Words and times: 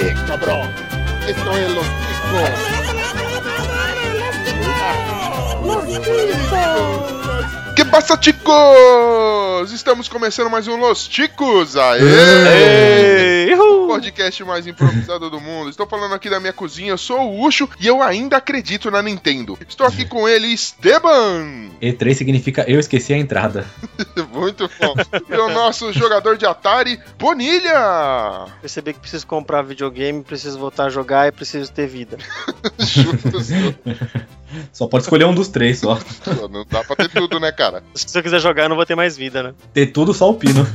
Eh, 0.00 0.14
cabrón. 0.26 0.70
Esto 1.28 1.52
es 1.58 1.70
los 1.74 1.86
Que 7.76 7.84
passa, 7.84 8.16
chicos? 8.18 9.72
Estamos 9.72 10.08
começando 10.08 10.48
mais 10.48 10.66
um 10.66 10.76
Los 10.76 11.06
Chicos. 11.06 11.76
Aê! 11.76 13.54
Podcast 13.90 14.44
mais 14.44 14.66
improvisado 14.68 15.28
do 15.28 15.40
mundo. 15.40 15.68
Estou 15.68 15.84
falando 15.84 16.14
aqui 16.14 16.30
da 16.30 16.38
minha 16.38 16.52
cozinha, 16.52 16.90
eu 16.90 16.98
sou 16.98 17.20
o 17.20 17.44
Ucho 17.44 17.68
e 17.80 17.88
eu 17.88 18.00
ainda 18.00 18.36
acredito 18.36 18.88
na 18.88 19.02
Nintendo. 19.02 19.58
Estou 19.68 19.84
aqui 19.84 20.04
com 20.04 20.28
ele, 20.28 20.46
Esteban. 20.46 21.70
E3 21.82 22.14
significa 22.14 22.64
eu 22.68 22.78
esqueci 22.78 23.12
a 23.12 23.18
entrada. 23.18 23.66
Muito 24.32 24.70
bom. 24.80 24.94
E 25.28 25.34
o 25.34 25.50
nosso 25.50 25.92
jogador 25.92 26.36
de 26.36 26.46
Atari, 26.46 27.00
Bonilha. 27.18 28.46
Percebi 28.60 28.92
que 28.92 29.00
preciso 29.00 29.26
comprar 29.26 29.62
videogame, 29.62 30.22
preciso 30.22 30.56
voltar 30.56 30.84
a 30.84 30.90
jogar 30.90 31.26
e 31.26 31.32
preciso 31.32 31.72
ter 31.72 31.88
vida. 31.88 32.16
Justo. 32.78 33.38
Só 34.72 34.86
pode 34.86 35.04
escolher 35.04 35.24
um 35.24 35.34
dos 35.34 35.48
três 35.48 35.78
só. 35.80 35.98
Não 36.50 36.64
dá 36.68 36.82
pra 36.84 36.96
ter 36.96 37.08
tudo, 37.08 37.38
né, 37.38 37.52
cara? 37.52 37.82
Se 37.94 38.18
eu 38.18 38.22
quiser 38.22 38.40
jogar, 38.40 38.64
eu 38.64 38.68
não 38.68 38.76
vou 38.76 38.86
ter 38.86 38.94
mais 38.94 39.16
vida, 39.16 39.42
né? 39.42 39.54
Ter 39.72 39.86
tudo 39.86 40.12
só 40.12 40.30
o 40.30 40.34
pino. 40.34 40.66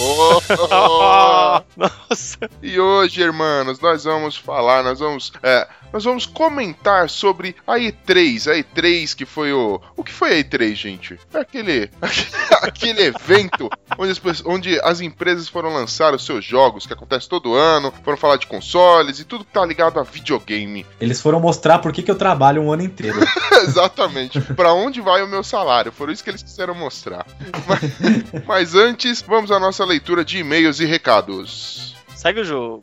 Oh, 0.00 1.60
Nossa. 1.76 2.38
E 2.62 2.78
hoje, 2.78 3.20
irmãos, 3.22 3.80
nós 3.80 4.04
vamos 4.04 4.36
falar, 4.36 4.82
nós 4.82 4.98
vamos, 4.98 5.32
é, 5.42 5.66
nós 5.92 6.04
vamos 6.04 6.26
comentar 6.26 7.08
sobre 7.08 7.56
a 7.66 7.74
E3, 7.74 8.50
a 8.50 8.56
E3 8.56 9.14
que 9.14 9.24
foi 9.24 9.52
o, 9.52 9.80
o 9.96 10.04
que 10.04 10.12
foi 10.12 10.32
a 10.32 10.44
E3, 10.44 10.74
gente? 10.74 11.18
É 11.32 11.38
aquele, 11.38 11.90
aquele 12.62 13.02
evento 13.02 13.68
onde 13.98 14.10
as, 14.10 14.42
onde 14.44 14.80
as 14.82 15.00
empresas 15.00 15.48
foram 15.48 15.72
lançar 15.72 16.14
os 16.14 16.24
seus 16.24 16.44
jogos, 16.44 16.86
que 16.86 16.92
acontece 16.92 17.28
todo 17.28 17.54
ano, 17.54 17.92
foram 18.04 18.16
falar 18.16 18.36
de 18.36 18.46
consoles 18.46 19.18
e 19.18 19.24
tudo 19.24 19.44
que 19.44 19.52
tá 19.52 19.64
ligado 19.64 19.98
a 19.98 20.02
videogame. 20.02 20.86
Eles 21.00 21.20
foram 21.20 21.40
mostrar 21.40 21.78
por 21.78 21.92
que, 21.92 22.02
que 22.02 22.10
eu 22.10 22.16
trabalho 22.16 22.62
um 22.62 22.72
ano 22.72 22.82
inteiro. 22.82 23.18
Exatamente. 23.62 24.40
Pra 24.40 24.72
onde 24.72 25.00
vai 25.00 25.22
o 25.22 25.28
meu 25.28 25.42
salário? 25.42 25.92
Foi 25.92 26.12
isso 26.12 26.22
que 26.22 26.30
eles 26.30 26.42
quiseram 26.42 26.74
mostrar. 26.74 27.26
Mas, 27.66 28.44
mas 28.46 28.74
antes, 28.74 29.22
vamos 29.22 29.50
à 29.50 29.58
nossa 29.58 29.84
leitura 29.84 30.24
de 30.24 30.38
e-mails 30.38 30.80
e 30.80 30.84
recados. 30.84 31.96
Segue 32.14 32.40
o 32.40 32.44
jogo. 32.44 32.80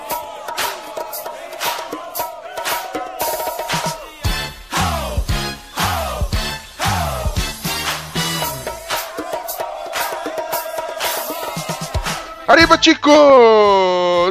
Arriba, 12.48 12.80
chicos! 12.80 13.12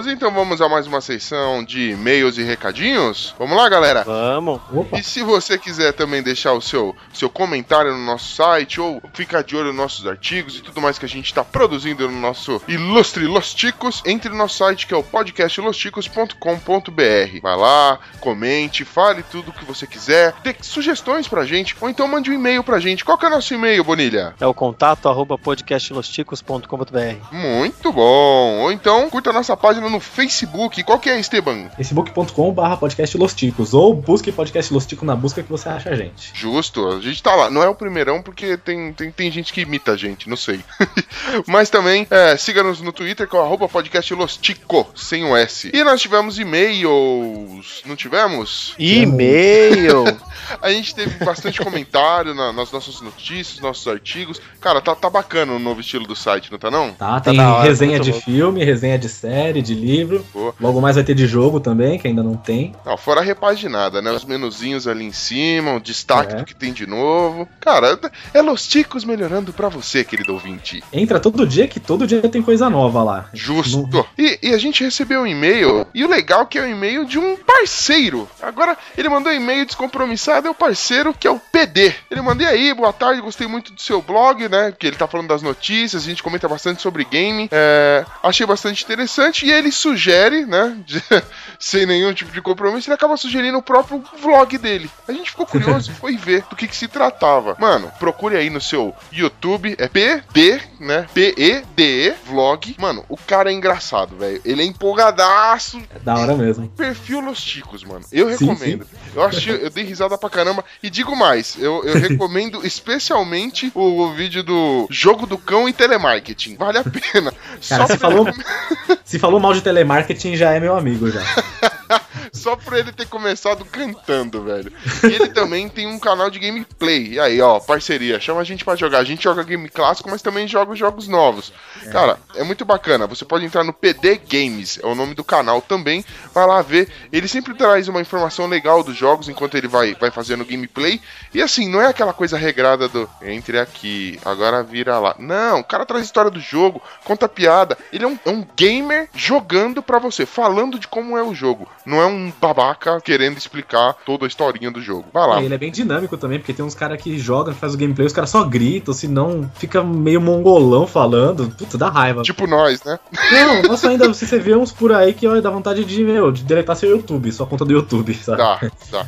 Então 0.07 0.31
vamos 0.31 0.61
a 0.61 0.69
mais 0.69 0.87
uma 0.87 1.01
sessão 1.01 1.65
de 1.65 1.91
e-mails 1.91 2.39
e 2.39 2.45
recadinhos? 2.45 3.35
Vamos 3.37 3.57
lá, 3.57 3.69
galera? 3.69 4.05
Vamos. 4.05 4.61
Opa! 4.73 5.01
E 5.01 5.03
se 5.03 5.25
você 5.25 5.59
quiser 5.59 5.93
também 5.95 6.23
deixar 6.23 6.53
o 6.53 6.61
seu, 6.61 6.95
seu 7.13 7.29
comentário 7.29 7.93
no 7.93 8.05
nosso 8.05 8.37
site 8.37 8.81
ou 8.81 9.03
ficar 9.13 9.43
de 9.43 9.57
olho 9.57 9.73
nos 9.73 9.77
nossos 9.77 10.07
artigos 10.07 10.57
e 10.57 10.63
tudo 10.63 10.81
mais 10.81 10.97
que 10.97 11.05
a 11.05 11.09
gente 11.09 11.27
está 11.27 11.43
produzindo 11.43 12.09
no 12.09 12.21
nosso 12.21 12.63
ilustre 12.69 13.27
Los 13.27 13.53
Ticos, 13.53 14.01
entre 14.07 14.29
no 14.29 14.37
nosso 14.37 14.59
site 14.59 14.87
que 14.87 14.95
é 14.95 14.97
o 14.97 15.03
podcastlosticos.com.br. 15.03 17.41
Vai 17.43 17.57
lá, 17.57 17.99
comente, 18.21 18.85
fale 18.85 19.25
tudo 19.25 19.51
o 19.51 19.53
que 19.53 19.65
você 19.65 19.89
quiser, 19.89 20.35
dê 20.45 20.55
sugestões 20.61 21.27
pra 21.27 21.45
gente 21.45 21.75
ou 21.81 21.91
então 21.91 22.07
mande 22.07 22.31
um 22.31 22.35
e-mail 22.35 22.63
pra 22.63 22.79
gente. 22.79 23.05
Qual 23.05 23.19
que 23.19 23.25
é 23.25 23.29
o 23.29 23.33
nosso 23.33 23.53
e-mail, 23.53 23.83
Bonilha? 23.83 24.37
É 24.41 24.47
o 24.47 24.55
contato 24.55 25.09
arroba 25.09 25.37
podcastlosticos.com.br. 25.37 27.33
Muito 27.33 27.93
bom! 27.93 28.04
Ou 28.07 28.71
então 28.71 29.09
curta 29.09 29.31
a 29.31 29.33
nossa 29.33 29.57
página 29.57 29.89
no 29.89 29.99
Facebook. 29.99 30.83
Qual 30.83 30.99
que 30.99 31.09
é, 31.09 31.19
Esteban? 31.19 31.71
facebook.com 31.77 32.53
barra 32.53 32.77
podcast 32.77 33.17
Los 33.17 33.33
Ticos. 33.33 33.73
Ou 33.73 33.95
busque 33.95 34.31
podcast 34.31 34.73
Los 34.75 34.85
Ticos 34.85 35.07
na 35.07 35.17
busca 35.17 35.43
que 35.43 35.51
você 35.51 35.69
acha 35.71 35.89
a 35.91 35.97
gente. 35.97 36.31
Justo, 36.35 36.87
a 36.87 37.01
gente 37.01 37.23
tá 37.23 37.35
lá. 37.35 37.49
Não 37.51 37.63
é 37.63 37.69
o 37.69 37.75
primeirão 37.75 38.21
porque 38.23 38.59
tem, 38.59 38.93
tem, 38.93 39.11
tem 39.11 39.31
gente 39.31 39.53
que 39.53 39.63
imita 39.63 39.93
a 39.93 39.97
gente, 39.97 40.29
não 40.29 40.37
sei. 40.37 40.61
Mas 41.49 41.71
também 41.71 42.07
é, 42.11 42.37
siga-nos 42.37 42.81
no 42.83 42.93
Twitter 42.93 43.27
com 43.27 43.39
arroba 43.39 43.69
podcast 43.69 44.13
Lostico, 44.13 44.87
sem 44.95 45.25
o 45.25 45.35
S. 45.37 45.71
E 45.73 45.83
nós 45.83 46.01
tivemos 46.01 46.39
e-mails, 46.39 47.83
não 47.87 47.97
tivemos? 47.97 48.75
E-mail. 48.79 50.05
A 50.61 50.71
gente 50.71 50.95
teve 50.95 51.25
bastante 51.25 51.63
comentário 51.63 52.35
na- 52.35 52.53
nas 52.53 52.71
nossas 52.71 53.01
notícias, 53.01 53.61
nossos 53.61 53.87
artigos. 53.89 54.41
Cara, 54.61 54.81
tá, 54.81 54.95
tá 54.95 55.09
bacana 55.09 55.53
o 55.53 55.59
novo 55.59 55.81
estilo 55.81 56.07
do 56.07 56.15
site, 56.15 56.53
não 56.53 56.59
tá 56.59 56.71
não? 56.71 56.93
Tá, 56.93 57.19
tem 57.21 57.37
da 57.37 57.55
hora, 57.55 57.69
resenha 57.99 58.03
de 58.05 58.11
louco. 58.11 58.25
filme, 58.25 58.65
resenha 58.65 58.99
de 58.99 59.09
série, 59.09 59.63
de 59.63 59.75
livro. 59.75 60.25
Boa. 60.33 60.55
Logo 60.61 60.81
mais 60.81 60.97
vai 60.97 61.05
ter 61.05 61.15
de 61.15 61.27
jogo 61.27 61.61
também, 61.61 61.99
que 61.99 62.07
ainda 62.09 62.23
não 62.23 62.35
tem. 62.37 62.75
Não, 62.85 62.97
fora 62.97 63.21
a 63.21 63.25
repaginada, 63.25 64.01
né? 64.03 64.11
Os 64.13 64.25
menuzinhos 64.25 64.87
ali 64.87 65.05
em 65.05 65.13
cima, 65.13 65.75
o 65.75 65.81
destaque 65.81 66.35
É. 66.35 66.37
do 66.37 66.45
que 66.45 66.55
tem 66.55 66.73
de 66.73 66.87
novo. 66.87 67.49
Cara, 67.61 67.99
é 68.33 68.43
Los 68.43 68.67
Ticos 68.69 69.05
melhorando 69.05 69.53
pra 69.53 69.69
você, 69.69 70.05
querido 70.05 70.33
ouvinte. 70.33 70.83
Entra 70.93 71.19
todo 71.21 71.47
dia, 71.47 71.67
que 71.69 71.81
todo 71.81 72.07
dia 72.07 72.21
tem 72.29 72.43
coisa 72.43 72.69
nova 72.71 73.03
lá. 73.03 73.29
Justo. 73.33 73.89
Não- 73.91 74.07
E, 74.19 74.39
e 74.43 74.55
a 74.55 74.59
gente 74.59 74.83
recebeu 74.85 75.21
um 75.23 75.27
e-mail, 75.27 75.87
e 75.95 76.05
o 76.05 76.09
legal 76.09 76.43
é 76.43 76.47
que 76.47 76.59
é 76.59 76.63
um 76.63 76.69
e-mail 76.71 77.05
de 77.05 77.19
um 77.19 77.37
parceiro. 77.37 78.29
Agora, 78.43 78.77
ele 78.97 79.09
mandou 79.09 79.33
um 79.33 79.35
e-mail 79.37 79.65
descompromissado, 79.67 80.47
é 80.47 80.51
o 80.51 80.55
parceiro 80.55 81.15
que 81.19 81.27
é 81.27 81.31
o 81.31 81.39
PD. 81.39 81.93
Ele 82.11 82.21
mandou 82.23 82.47
"E 82.47 82.51
aí, 82.51 82.75
boa 82.75 82.93
tarde, 82.93 83.21
gostei 83.21 83.47
muito 83.47 83.73
do 83.73 83.81
seu 83.81 84.01
blog, 84.03 84.49
né? 84.49 84.73
Que 84.79 84.87
ele 84.87 84.97
tá 84.97 85.07
falando 85.07 85.29
das 85.29 85.43
notícias, 85.43 86.03
a 86.03 86.07
gente 86.07 86.23
comenta 86.23 86.49
bastante 86.49 86.83
sobre 86.83 87.05
game. 87.05 87.49
É, 87.51 87.84
achei 88.23 88.47
bastante 88.47 88.85
interessante, 88.85 89.47
e 89.47 89.51
ele 89.53 89.71
sugere, 89.73 90.45
né? 90.45 90.77
de- 90.85 91.03
sem 91.59 91.87
nenhum 91.87 92.13
tipo 92.13 92.33
de 92.33 92.43
compromisso, 92.43 92.89
ele 92.89 92.95
acaba 92.95 93.17
sugerindo 93.17 93.59
o 93.59 93.63
próprio 93.63 94.03
vlog 94.21 94.59
dele. 94.59 94.91
A 95.09 95.13
gente 95.13 95.31
ficou 95.31 95.47
curioso 95.47 95.91
e 95.91 95.95
foi 95.99 96.17
ver 96.17 96.45
do 96.51 96.57
que, 96.57 96.69
que 96.69 96.77
se 96.77 96.89
tratava. 96.89 97.57
Mano, 97.59 97.91
procure 97.99 98.37
aí 98.37 98.51
no 98.51 98.61
seu 98.61 98.95
YouTube, 99.13 99.75
é 99.79 99.89
PD, 99.89 100.61
né? 100.81 101.07
P-E-D-E, 101.15 102.15
vlog. 102.27 102.75
Mano, 102.79 103.05
o 103.09 103.17
cara 103.17 103.51
é 103.51 103.55
engraçado, 103.55 104.17
velho. 104.17 104.41
Ele 104.45 104.63
é 104.63 104.65
empolgadaço. 104.65 105.81
É 105.95 105.99
da 105.99 106.17
hora 106.17 106.35
mesmo. 106.35 106.69
Perfil 106.69 107.21
Los 107.21 107.43
Ticos, 107.43 107.85
mano. 107.85 108.05
Eu 108.13 108.31
Sim, 108.37 108.47
recomendo. 108.47 108.87
Eu 109.15 109.23
achei, 109.23 109.55
eu 109.65 109.71
dei 109.71 109.85
risada 109.85 110.19
pra 110.19 110.29
caramba. 110.31 110.65
E 110.83 110.91
digo 110.91 111.17
mais, 111.17 111.57
eu, 111.59 111.83
eu 111.85 111.95
recomendo 111.99 112.65
especialmente 112.67 113.71
o, 113.75 114.03
o 114.03 114.13
vídeo 114.13 114.43
do 114.43 114.87
jogo 114.91 115.27
do 115.27 115.39
cão 115.39 115.69
e 115.69 115.73
telemarketing. 115.73 116.57
Vale 116.57 116.79
a 116.79 116.85
pena. 116.85 117.33
Cara, 117.79 117.87
você 117.87 117.99
falou, 117.99 118.27
se 119.05 119.19
falou 119.19 119.41
mal 119.41 119.53
de 119.53 119.61
telemarketing, 119.61 120.37
já 120.37 120.53
é 120.53 120.61
meu 120.61 120.77
amigo 120.77 121.11
já. 121.11 121.21
Só 122.33 122.57
por 122.57 122.75
ele 122.75 122.93
ter 122.93 123.07
começado 123.07 123.65
cantando, 123.65 124.43
velho. 124.43 124.73
E 125.03 125.07
ele 125.07 125.29
também 125.29 125.69
tem 125.69 125.87
um 125.87 125.99
canal 125.99 126.31
de 126.31 126.39
gameplay. 126.39 127.15
E 127.15 127.21
aí, 127.21 127.41
ó, 127.41 127.61
parceria. 127.61 128.21
Chama 128.21 128.41
a 128.41 128.45
gente 128.45 128.65
pra 128.65 128.77
jogar. 128.77 128.99
A 128.99 129.05
gente 129.05 129.25
joga 129.25 129.43
game 129.43 129.69
clássico, 129.69 130.11
mas 130.11 130.23
também 130.23 130.47
joga 130.49 130.75
jogos 130.75 131.09
novos. 131.09 131.53
Cara, 131.91 132.19
é 132.35 132.43
muito 132.43 132.65
bacana. 132.65 133.07
Você 133.07 133.25
pode 133.25 133.45
entrar 133.45 133.65
no 133.65 133.73
PD 133.73 134.21
Games, 134.29 134.79
é 134.83 134.87
o 134.87 134.95
nome 134.95 135.15
do 135.15 135.25
canal 135.25 135.61
também. 135.61 136.05
Vai 136.33 136.47
lá 136.47 136.63
ver. 136.63 136.89
Ele 137.13 137.29
sempre 137.29 137.55
traz 137.55 137.89
uma 137.89 138.01
informação 138.01 138.47
legal 138.47 138.83
dos 138.83 138.97
jogos 138.97 139.29
enquanto 139.29 139.57
ele 139.57 139.69
vai, 139.69 139.95
vai 139.95 140.11
fazendo 140.11 140.45
gameplay. 140.45 141.01
E 141.33 141.43
assim, 141.43 141.69
não 141.69 141.81
é 141.81 141.87
aquela 141.87 142.13
coisa 142.13 142.37
regrada 142.37 142.89
do 142.89 143.09
entre 143.23 143.59
aqui, 143.59 144.19
agora 144.25 144.63
vira 144.63 144.99
lá. 144.99 145.15
Não, 145.19 145.61
o 145.61 145.65
cara 145.65 145.87
traz 145.87 146.05
história 146.05 146.31
do 146.31 146.41
jogo, 146.41 146.83
conta 147.05 147.29
piada. 147.29 147.77
Ele 147.93 148.05
é 148.05 148.09
um, 148.09 148.19
é 148.25 148.31
um 148.31 148.47
gamer 148.57 149.09
jogando 149.15 149.83
pra 149.83 149.99
você, 149.99 150.27
falando 150.27 150.79
de 150.79 150.89
como 150.89 151.19
é 151.19 151.23
o 151.23 151.35
jogo. 151.35 151.69
Não 151.85 152.01
é 152.01 152.04
um 152.05 152.33
babaca 152.41 153.01
querendo 153.01 153.39
explicar 153.39 153.95
toda 154.05 154.27
a 154.27 154.29
historinha 154.29 154.71
do 154.71 154.81
jogo. 154.81 155.07
Vai 155.13 155.27
lá. 155.27 155.43
E 155.43 155.47
ele 155.47 155.55
é 155.55 155.59
bem 155.59 155.71
dinâmico 155.71 156.17
também, 156.17 156.39
porque 156.39 156.53
tem 156.53 156.65
uns 156.65 156.75
caras 156.75 157.01
que 157.01 157.19
jogam, 157.19 157.55
faz 157.55 157.75
o 157.75 157.79
gameplay, 157.79 158.07
os 158.07 158.13
caras 158.13 158.31
só 158.31 158.45
gritam, 158.45 158.93
senão 158.93 159.51
fica 159.55 159.83
meio 159.83 160.21
mongolão 160.21 160.87
falando. 160.87 161.51
Putz, 161.57 161.77
dá 161.77 161.89
raiva. 161.89 162.23
Tipo 162.23 162.47
nós, 162.47 162.83
né? 162.85 162.99
Não, 163.33 163.63
nossa, 163.63 163.89
ainda 163.89 164.09
você 164.09 164.25
você 164.27 164.39
vê 164.39 164.55
uns 164.55 164.73
por 164.73 164.93
aí 164.93 165.13
que 165.15 165.27
ó, 165.27 165.41
dá 165.41 165.51
vontade 165.51 165.85
de, 165.85 166.05
meu, 166.05 166.33
de 166.33 166.43
deletar 166.45 166.77
seu 166.77 166.91
YouTube, 166.91 167.31
sua 167.31 167.47
conta 167.47 167.65
do 167.65 167.73
YouTube, 167.73 168.15
sabe? 168.15 168.39
Tá, 168.39 168.61
tá. 168.91 169.07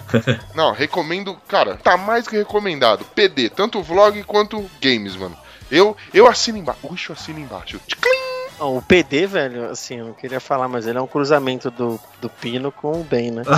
Não, 0.54 0.72
recomendo, 0.72 1.36
cara, 1.48 1.76
tá 1.76 1.96
mais 1.96 2.28
que 2.28 2.36
recomendado. 2.36 3.04
PD, 3.14 3.48
tanto 3.48 3.82
vlog 3.82 4.22
quanto 4.24 4.64
games, 4.80 5.16
mano. 5.16 5.36
Eu, 5.70 5.96
eu 6.14 6.28
assino 6.28 6.58
embaixo. 6.58 6.80
Uxo, 6.84 7.12
assino 7.12 7.40
embaixo. 7.40 7.80
Tclim! 7.86 8.35
O 8.58 8.80
PD, 8.80 9.26
velho, 9.26 9.68
assim, 9.70 9.98
eu 9.98 10.06
não 10.06 10.12
queria 10.14 10.40
falar, 10.40 10.66
mas 10.66 10.86
ele 10.86 10.96
é 10.96 11.00
um 11.00 11.06
cruzamento 11.06 11.70
do, 11.70 12.00
do 12.22 12.30
Pino 12.30 12.72
com 12.72 13.00
o 13.00 13.04
Ben, 13.04 13.30
né? 13.30 13.42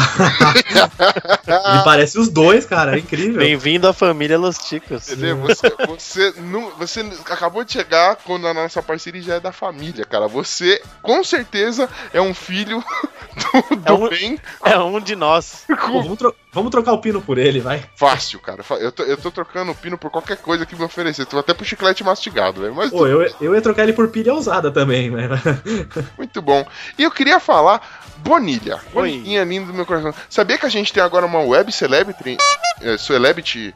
Ele 1.46 1.82
parece 1.84 2.18
os 2.18 2.28
dois, 2.28 2.66
cara, 2.66 2.96
é 2.96 2.98
incrível. 2.98 3.38
Bem-vindo 3.38 3.86
à 3.86 3.92
família 3.92 4.36
Los 4.38 4.58
Ticos. 4.58 5.08
Entendeu? 5.08 5.36
Você, 5.38 5.72
você, 5.86 6.34
não, 6.40 6.70
você 6.72 7.00
acabou 7.30 7.62
de 7.64 7.72
chegar 7.72 8.16
quando 8.16 8.46
a 8.48 8.54
nossa 8.54 8.82
parceria 8.82 9.22
já 9.22 9.34
é 9.36 9.40
da 9.40 9.52
família, 9.52 10.04
cara. 10.04 10.26
Você, 10.26 10.82
com 11.00 11.22
certeza, 11.22 11.88
é 12.12 12.20
um 12.20 12.34
filho 12.34 12.82
do, 13.70 13.76
do 13.76 13.88
É 13.88 13.92
um- 13.92 14.08
bem 14.08 14.38
É 14.64 14.78
um 14.78 15.00
de 15.00 15.14
nós. 15.14 15.64
Pô, 15.68 16.02
vamos, 16.02 16.18
tro- 16.18 16.34
vamos 16.58 16.70
trocar 16.70 16.92
o 16.92 16.98
pino 16.98 17.20
por 17.20 17.38
ele, 17.38 17.60
vai. 17.60 17.84
fácil, 17.96 18.38
cara. 18.40 18.62
Eu 18.80 18.92
tô, 18.92 19.02
eu 19.02 19.16
tô 19.16 19.30
trocando 19.30 19.72
o 19.72 19.74
pino 19.74 19.96
por 19.96 20.10
qualquer 20.10 20.36
coisa 20.36 20.66
que 20.66 20.76
me 20.76 20.84
oferecer. 20.84 21.26
Tô 21.26 21.38
até 21.38 21.54
pro 21.54 21.64
chiclete 21.64 22.04
mastigado, 22.04 22.60
velho. 22.60 22.74
Mas 22.74 22.90
Pô, 22.90 23.06
eu, 23.06 23.28
eu 23.40 23.54
ia 23.54 23.62
trocar 23.62 23.84
ele 23.84 23.92
por 23.92 24.08
pilha 24.08 24.34
usada 24.34 24.70
também, 24.70 25.10
né? 25.10 25.28
muito 26.18 26.42
bom. 26.42 26.66
E 26.98 27.02
eu 27.02 27.10
queria 27.10 27.40
falar, 27.40 27.97
Bonilha. 28.18 28.76
Oi. 28.94 29.10
Bonilinha 29.12 29.44
linda 29.44 29.66
do 29.66 29.74
meu 29.74 29.86
coração. 29.86 30.12
Sabia 30.28 30.58
que 30.58 30.66
a 30.66 30.68
gente 30.68 30.92
tem 30.92 31.02
agora 31.02 31.24
uma 31.26 31.40
web 31.40 31.70
celebrity? 31.72 32.36
É, 32.80 32.96
celebrity. 32.98 33.74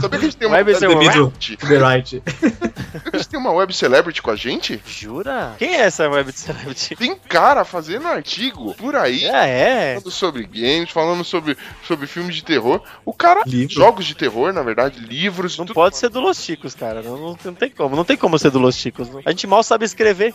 Sabia 0.00 0.18
que 0.18 0.26
a 0.26 0.28
gente 0.30 0.36
tem 0.36 0.48
uma 0.48 0.56
Web 0.56 0.74
celebrity. 0.74 1.12
celebrity? 1.12 1.58
Right. 1.62 2.22
Sabia 2.26 3.00
que 3.10 3.16
a 3.16 3.18
gente 3.18 3.28
tem 3.28 3.38
uma 3.40 3.52
web 3.52 3.72
celebrity 3.72 4.20
com 4.22 4.30
a 4.32 4.36
gente? 4.36 4.82
Jura? 4.84 5.54
Quem 5.58 5.76
é 5.76 5.82
essa 5.82 6.08
web 6.08 6.32
celebrity? 6.32 6.96
Tem 6.96 7.14
cara 7.14 7.64
fazendo 7.64 8.08
artigo 8.08 8.74
por 8.74 8.96
aí. 8.96 9.24
É, 9.26 9.48
é. 9.48 9.94
Falando 9.94 10.10
sobre 10.10 10.42
games, 10.44 10.90
falando 10.90 11.22
sobre, 11.24 11.56
sobre 11.86 12.06
filmes 12.08 12.34
de 12.34 12.42
terror. 12.44 12.82
O 13.04 13.12
cara. 13.12 13.42
Livro. 13.46 13.72
Jogos 13.74 14.04
de 14.06 14.14
terror, 14.16 14.52
na 14.52 14.62
verdade, 14.62 14.98
livros. 15.00 15.56
Não 15.56 15.64
tudo- 15.64 15.74
pode 15.74 15.96
ser 15.96 16.08
do 16.08 16.18
Los 16.20 16.38
Chicos, 16.42 16.74
cara. 16.74 17.00
Não, 17.02 17.16
não, 17.16 17.38
não 17.44 17.54
tem 17.54 17.70
como. 17.70 17.94
Não 17.94 18.04
tem 18.04 18.16
como 18.16 18.38
ser 18.38 18.50
do 18.50 18.58
Los 18.58 18.74
Chicos. 18.74 19.08
A 19.24 19.30
gente 19.30 19.46
mal 19.46 19.62
sabe 19.62 19.84
escrever. 19.84 20.32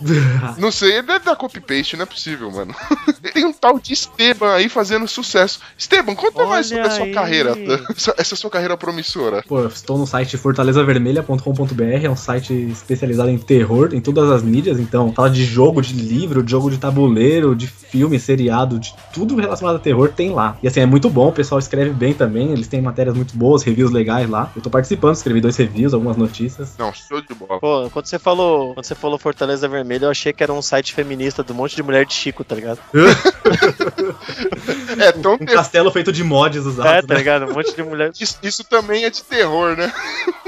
Não 0.57 0.71
sei, 0.71 1.01
deve 1.01 1.25
dar 1.25 1.35
copy-paste, 1.35 1.97
não 2.03 2.05
é 2.05 2.05
possível, 2.05 2.51
mano. 2.51 2.75
Tem 3.33 3.45
um 3.45 3.53
tal 3.53 3.79
de 3.79 3.93
Esteban 3.93 4.53
aí 4.53 4.67
fazendo 4.67 5.07
sucesso. 5.07 5.59
Esteban, 5.77 6.13
conta 6.15 6.45
mais 6.45 6.71
Olha 6.71 6.83
sobre 6.83 6.87
a 6.87 6.91
sua 6.91 7.13
carreira. 7.13 7.53
Essa, 7.95 8.15
essa 8.17 8.35
sua 8.35 8.49
carreira 8.49 8.75
promissora. 8.75 9.43
Pô, 9.47 9.59
eu 9.59 9.67
estou 9.67 9.97
no 9.97 10.05
site 10.05 10.37
fortalezavermelha.com.br, 10.37 11.83
é 12.03 12.09
um 12.09 12.15
site 12.15 12.53
especializado 12.53 13.29
em 13.29 13.37
terror, 13.37 13.89
em 13.93 14.01
todas 14.01 14.29
as 14.29 14.43
mídias, 14.43 14.79
então 14.79 15.13
fala 15.13 15.29
de 15.29 15.45
jogo, 15.45 15.81
de 15.81 15.93
livro, 15.93 16.43
de 16.43 16.51
jogo 16.51 16.69
de 16.69 16.77
tabuleiro, 16.77 17.55
de 17.55 17.67
filme, 17.67 18.19
seriado, 18.19 18.79
de 18.79 18.93
tudo 19.13 19.35
relacionado 19.35 19.75
a 19.75 19.79
terror 19.79 20.09
tem 20.09 20.31
lá. 20.31 20.57
E 20.63 20.67
assim, 20.67 20.79
é 20.79 20.85
muito 20.85 21.09
bom, 21.09 21.29
o 21.29 21.31
pessoal 21.31 21.59
escreve 21.59 21.91
bem 21.91 22.13
também, 22.13 22.51
eles 22.51 22.67
têm 22.67 22.81
matérias 22.81 23.15
muito 23.15 23.37
boas, 23.37 23.61
reviews 23.63 23.91
legais 23.91 24.27
lá. 24.27 24.51
Eu 24.55 24.61
tô 24.61 24.69
participando, 24.69 25.15
escrevi 25.15 25.39
dois 25.39 25.55
reviews, 25.55 25.93
algumas 25.93 26.17
notícias. 26.17 26.75
Não, 26.77 26.91
show 26.91 27.21
de 27.21 27.33
bola. 27.33 27.59
Pô, 27.59 27.89
quando 27.91 28.05
você 28.07 28.17
falou, 28.17 28.73
quando 28.73 28.85
você 28.85 28.95
falou 28.95 29.19
Fortaleza 29.19 29.67
Vermelha, 29.67 30.05
eu 30.05 30.11
achei 30.11 30.33
que 30.33 30.41
era 30.41 30.51
um 30.51 30.61
site 30.61 30.93
feminista 30.93 31.43
do 31.43 31.53
monte 31.53 31.75
de 31.75 31.83
mulher 31.83 31.92
de 32.03 32.13
Chico, 32.13 32.43
tá 32.43 32.55
ligado? 32.55 32.79
É 34.99 35.11
tão 35.11 35.33
Um 35.33 35.45
castelo 35.45 35.91
feito 35.91 36.11
de 36.11 36.23
mods 36.23 36.65
usados, 36.65 36.91
É, 36.91 37.01
tá 37.01 37.13
né? 37.13 37.19
ligado? 37.19 37.45
Um 37.49 37.53
monte 37.53 37.75
de 37.75 37.83
mulher. 37.83 38.11
Isso, 38.19 38.37
isso 38.41 38.63
também 38.63 39.03
é 39.05 39.09
de 39.09 39.21
terror, 39.23 39.75
né? 39.75 39.91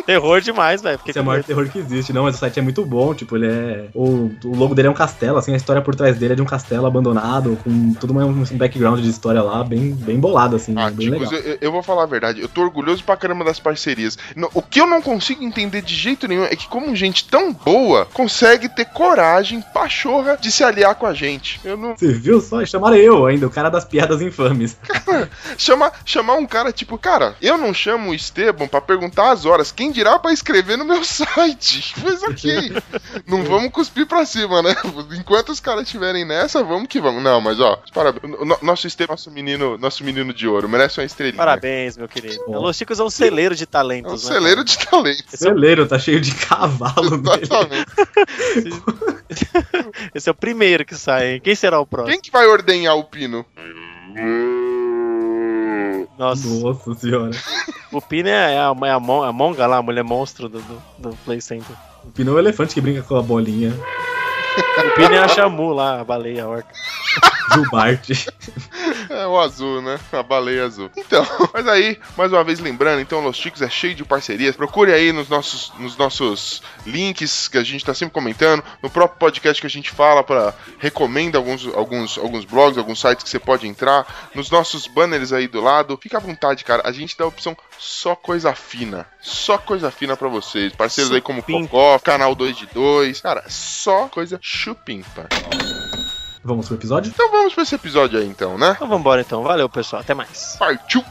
Terror 0.06 0.40
demais, 0.42 0.82
velho. 0.82 1.00
Esse 1.06 1.18
é 1.18 1.22
o 1.22 1.26
maior 1.26 1.38
medo. 1.38 1.48
terror 1.48 1.68
que 1.70 1.80
existe. 1.80 2.14
Não, 2.14 2.24
mas 2.24 2.36
o 2.36 2.38
site 2.38 2.60
é 2.60 2.62
muito 2.62 2.86
bom. 2.86 3.14
Tipo, 3.14 3.36
ele 3.38 3.48
é. 3.48 3.86
O, 3.94 4.32
o 4.44 4.56
logo 4.56 4.76
dele 4.76 4.88
é 4.88 4.92
um 4.92 4.96
castelo, 4.96 5.38
assim, 5.38 5.54
a 5.54 5.58
história 5.58 5.82
por 5.82 5.96
trás 5.96 6.18
dele 6.18 6.34
é 6.34 6.36
de 6.36 6.42
um 6.42 6.46
castelo 6.46 6.86
abandonado, 6.86 7.58
com 7.64 7.94
todo 7.96 8.14
um 8.18 8.44
background 8.58 9.00
de 9.02 9.10
história 9.10 9.42
lá, 9.42 9.64
bem, 9.64 9.92
bem 9.92 10.20
bolado, 10.20 10.56
assim, 10.56 10.74
Ah, 10.78 10.90
bem 10.90 11.10
Ticos, 11.12 11.32
legal. 11.32 11.46
eu, 11.48 11.58
eu 11.62 11.72
vou 11.72 11.82
falar 11.84 12.04
a 12.04 12.08
verdade, 12.08 12.42
eu 12.42 12.48
tô 12.48 12.62
orgulhoso 12.62 13.04
pra 13.04 13.18
caramba 13.18 13.44
das 13.44 13.60
parcerias. 13.60 14.18
O 14.54 14.62
que 14.62 14.80
eu 14.80 14.86
não 14.88 15.02
consigo 15.02 15.44
entender 15.44 15.82
de 15.82 15.96
jeito 15.96 16.28
nenhum 16.28 16.44
é 16.46 16.56
que, 16.56 16.68
como 16.68 16.96
gente 16.96 17.26
tão 17.28 17.52
boa, 17.52 18.06
consegue 18.14 18.70
ter 18.70 18.86
coragem, 18.86 19.62
pachorra, 19.74 20.38
de 20.40 20.52
se 20.52 20.64
aliar 20.64 20.96
com 20.96 21.06
a 21.08 21.14
gente. 21.14 21.35
Eu 21.64 21.78
não. 21.78 21.96
Você 21.98 22.12
viu 22.14 22.40
só? 22.42 22.66
Chamaram 22.66 22.96
eu 22.98 23.26
ainda, 23.26 23.48
o 23.48 23.50
cara 23.50 23.70
das 23.70 23.86
piadas 23.86 24.22
infames. 24.22 24.78
Chama, 25.58 25.92
chamar 26.06 26.36
um 26.36 26.46
cara 26.46 26.72
tipo, 26.72 26.98
cara, 26.98 27.36
eu 27.42 27.58
não 27.58 27.74
chamo 27.74 28.10
o 28.12 28.14
Esteban 28.16 28.68
pra 28.68 28.82
perguntar 28.82 29.32
as 29.32 29.46
horas, 29.46 29.72
quem 29.72 29.92
dirá 29.92 30.20
pra 30.20 30.32
escrever 30.34 30.78
no 30.78 30.86
meu 30.86 31.04
site? 31.06 31.94
Mas 32.04 32.22
ok. 32.24 32.74
não 33.28 33.44
vamos 33.46 33.72
cuspir 33.72 34.06
pra 34.06 34.26
cima, 34.26 34.62
né? 34.62 34.76
Enquanto 35.18 35.50
os 35.50 35.60
caras 35.60 35.84
estiverem 35.84 36.26
nessa, 36.26 36.64
vamos 36.64 36.88
que 36.88 37.00
vamos. 37.00 37.24
Não, 37.24 37.40
mas 37.42 37.60
ó, 37.60 37.82
parabéns. 37.94 38.34
O 38.40 38.46
no- 38.46 38.58
Nosso 38.62 38.88
Esteban, 38.88 39.14
nosso 39.14 39.32
menino, 39.32 39.78
nosso 39.78 40.04
menino 40.04 40.34
de 40.34 40.48
ouro, 40.48 40.68
merece 40.68 41.00
uma 41.00 41.06
estrelinha. 41.06 41.38
Parabéns, 41.38 41.98
meu 41.98 42.08
querido. 42.08 42.44
Bom. 42.48 42.60
Los 42.60 42.76
Chicos 42.78 43.00
é 43.00 43.04
um 43.04 43.10
celeiro 43.10 43.56
de 43.56 43.64
É 43.64 43.68
um 43.68 43.70
talentos, 43.70 44.24
né? 44.28 44.34
celeiro 44.36 44.64
de 44.64 44.78
talento. 44.78 45.24
Celeiro, 45.30 45.88
tá 45.88 45.98
cheio 46.00 46.20
de 46.22 46.34
cavalo. 46.36 47.22
Exatamente. 47.42 47.86
Esse 50.14 50.30
é 50.30 50.32
o 50.32 50.36
primeiro 50.36 50.86
que 50.86 50.96
sai, 50.96 51.25
hein? 51.34 51.42
Quem 51.44 51.56
será 51.56 51.80
o 51.80 51.86
próximo? 51.86 52.12
Quem 52.12 52.22
que 52.22 52.32
vai 52.32 52.48
ordenhar 52.48 52.96
o 52.98 53.04
pino? 53.04 53.46
Nossa, 56.18 56.48
Nossa 56.48 56.94
senhora. 56.94 57.32
o 57.92 58.02
Pino 58.02 58.30
é 58.30 58.58
a, 58.58 58.74
é 58.86 58.92
a, 58.92 59.00
Mon- 59.00 59.24
a 59.24 59.34
Monga 59.34 59.68
lá, 59.68 59.78
a 59.78 59.82
mulher 59.82 60.04
monstro 60.04 60.48
do, 60.48 60.60
do, 60.62 60.82
do 60.98 61.16
Play 61.26 61.42
Center. 61.42 61.76
O 62.06 62.12
Pino 62.12 62.32
é 62.32 62.36
o 62.36 62.40
elefante 62.40 62.74
que 62.74 62.80
brinca 62.82 63.02
com 63.04 63.18
a 63.18 63.22
bolinha. 63.22 63.74
O 64.78 64.96
Pino 64.96 65.14
é 65.16 65.20
a 65.20 65.28
Shamu 65.28 65.74
lá, 65.74 66.02
a 66.02 66.04
baleia, 66.04 66.44
a 66.44 66.48
orca. 66.48 66.74
Gilbart. 67.54 68.10
É 69.10 69.28
o 69.28 69.40
azul, 69.40 69.82
né? 69.82 70.00
A 70.12 70.24
baleia 70.24 70.66
azul. 70.66 70.90
Então, 70.98 71.26
mas 71.54 71.68
aí, 71.68 72.00
mais 72.18 72.32
uma 72.32 72.44
vez 72.44 72.60
lembrando, 72.60 73.02
então 73.02 73.22
Los 73.22 73.38
Chicos 73.38 73.62
é 73.62 73.70
cheio 73.70 73.96
de 73.96 74.04
parcerias. 74.04 74.56
Procure 74.56 74.92
aí 74.92 75.12
nos 75.12 75.30
nossos, 75.30 75.72
nos 75.78 75.96
nossos 75.96 76.62
links 76.86 77.48
que 77.48 77.58
a 77.58 77.64
gente 77.64 77.86
tá 77.86 77.94
sempre 77.94 78.14
comentando, 78.14 78.64
no 78.82 78.90
próprio 78.90 79.20
podcast 79.20 79.62
que 79.62 79.68
a 79.68 79.70
gente 79.70 79.92
fala 79.92 80.24
para 80.24 80.54
recomenda 80.80 81.38
alguns, 81.38 81.68
alguns, 81.74 82.18
alguns 82.18 82.46
blogs, 82.46 82.78
alguns 82.78 83.00
sites 83.00 83.24
que 83.24 83.30
você 83.30 83.40
pode 83.40 83.68
entrar, 83.68 84.30
nos 84.34 84.50
nossos 84.50 84.88
banners 84.88 85.32
aí 85.32 85.48
do 85.48 85.62
lado. 85.62 85.98
Fica 86.02 86.18
à 86.18 86.22
vontade, 86.22 86.64
cara. 86.64 86.82
A 86.86 86.92
gente 86.92 87.18
dá 87.18 87.26
a 87.26 87.28
opção 87.28 87.56
só 87.78 88.16
coisa 88.16 88.54
fina. 88.54 89.08
Só 89.22 89.58
coisa 89.58 89.92
fina 89.92 90.16
pra 90.16 90.28
vocês. 90.28 90.74
Parceiros 90.74 91.12
aí 91.12 91.22
como. 91.22 91.44
Cocó, 91.44 92.00
Canal 92.00 92.34
2 92.36 92.58
de 92.58 92.66
2. 92.68 93.22
Cara, 93.22 93.44
só 93.48 94.08
coisa 94.08 94.40
chupimpa. 94.66 95.28
Vamos 96.44 96.68
pro 96.68 96.76
episódio? 96.76 97.12
Então 97.14 97.30
vamos 97.30 97.54
pra 97.54 97.64
esse 97.64 97.76
episódio 97.76 98.20
aí 98.20 98.28
então, 98.28 98.58
né? 98.58 98.74
Então 98.76 98.88
vambora 98.88 99.22
então. 99.22 99.44
Valeu, 99.44 99.70
pessoal. 99.70 100.02
Até 100.02 100.14
mais. 100.16 100.56
Partiu! 100.58 101.04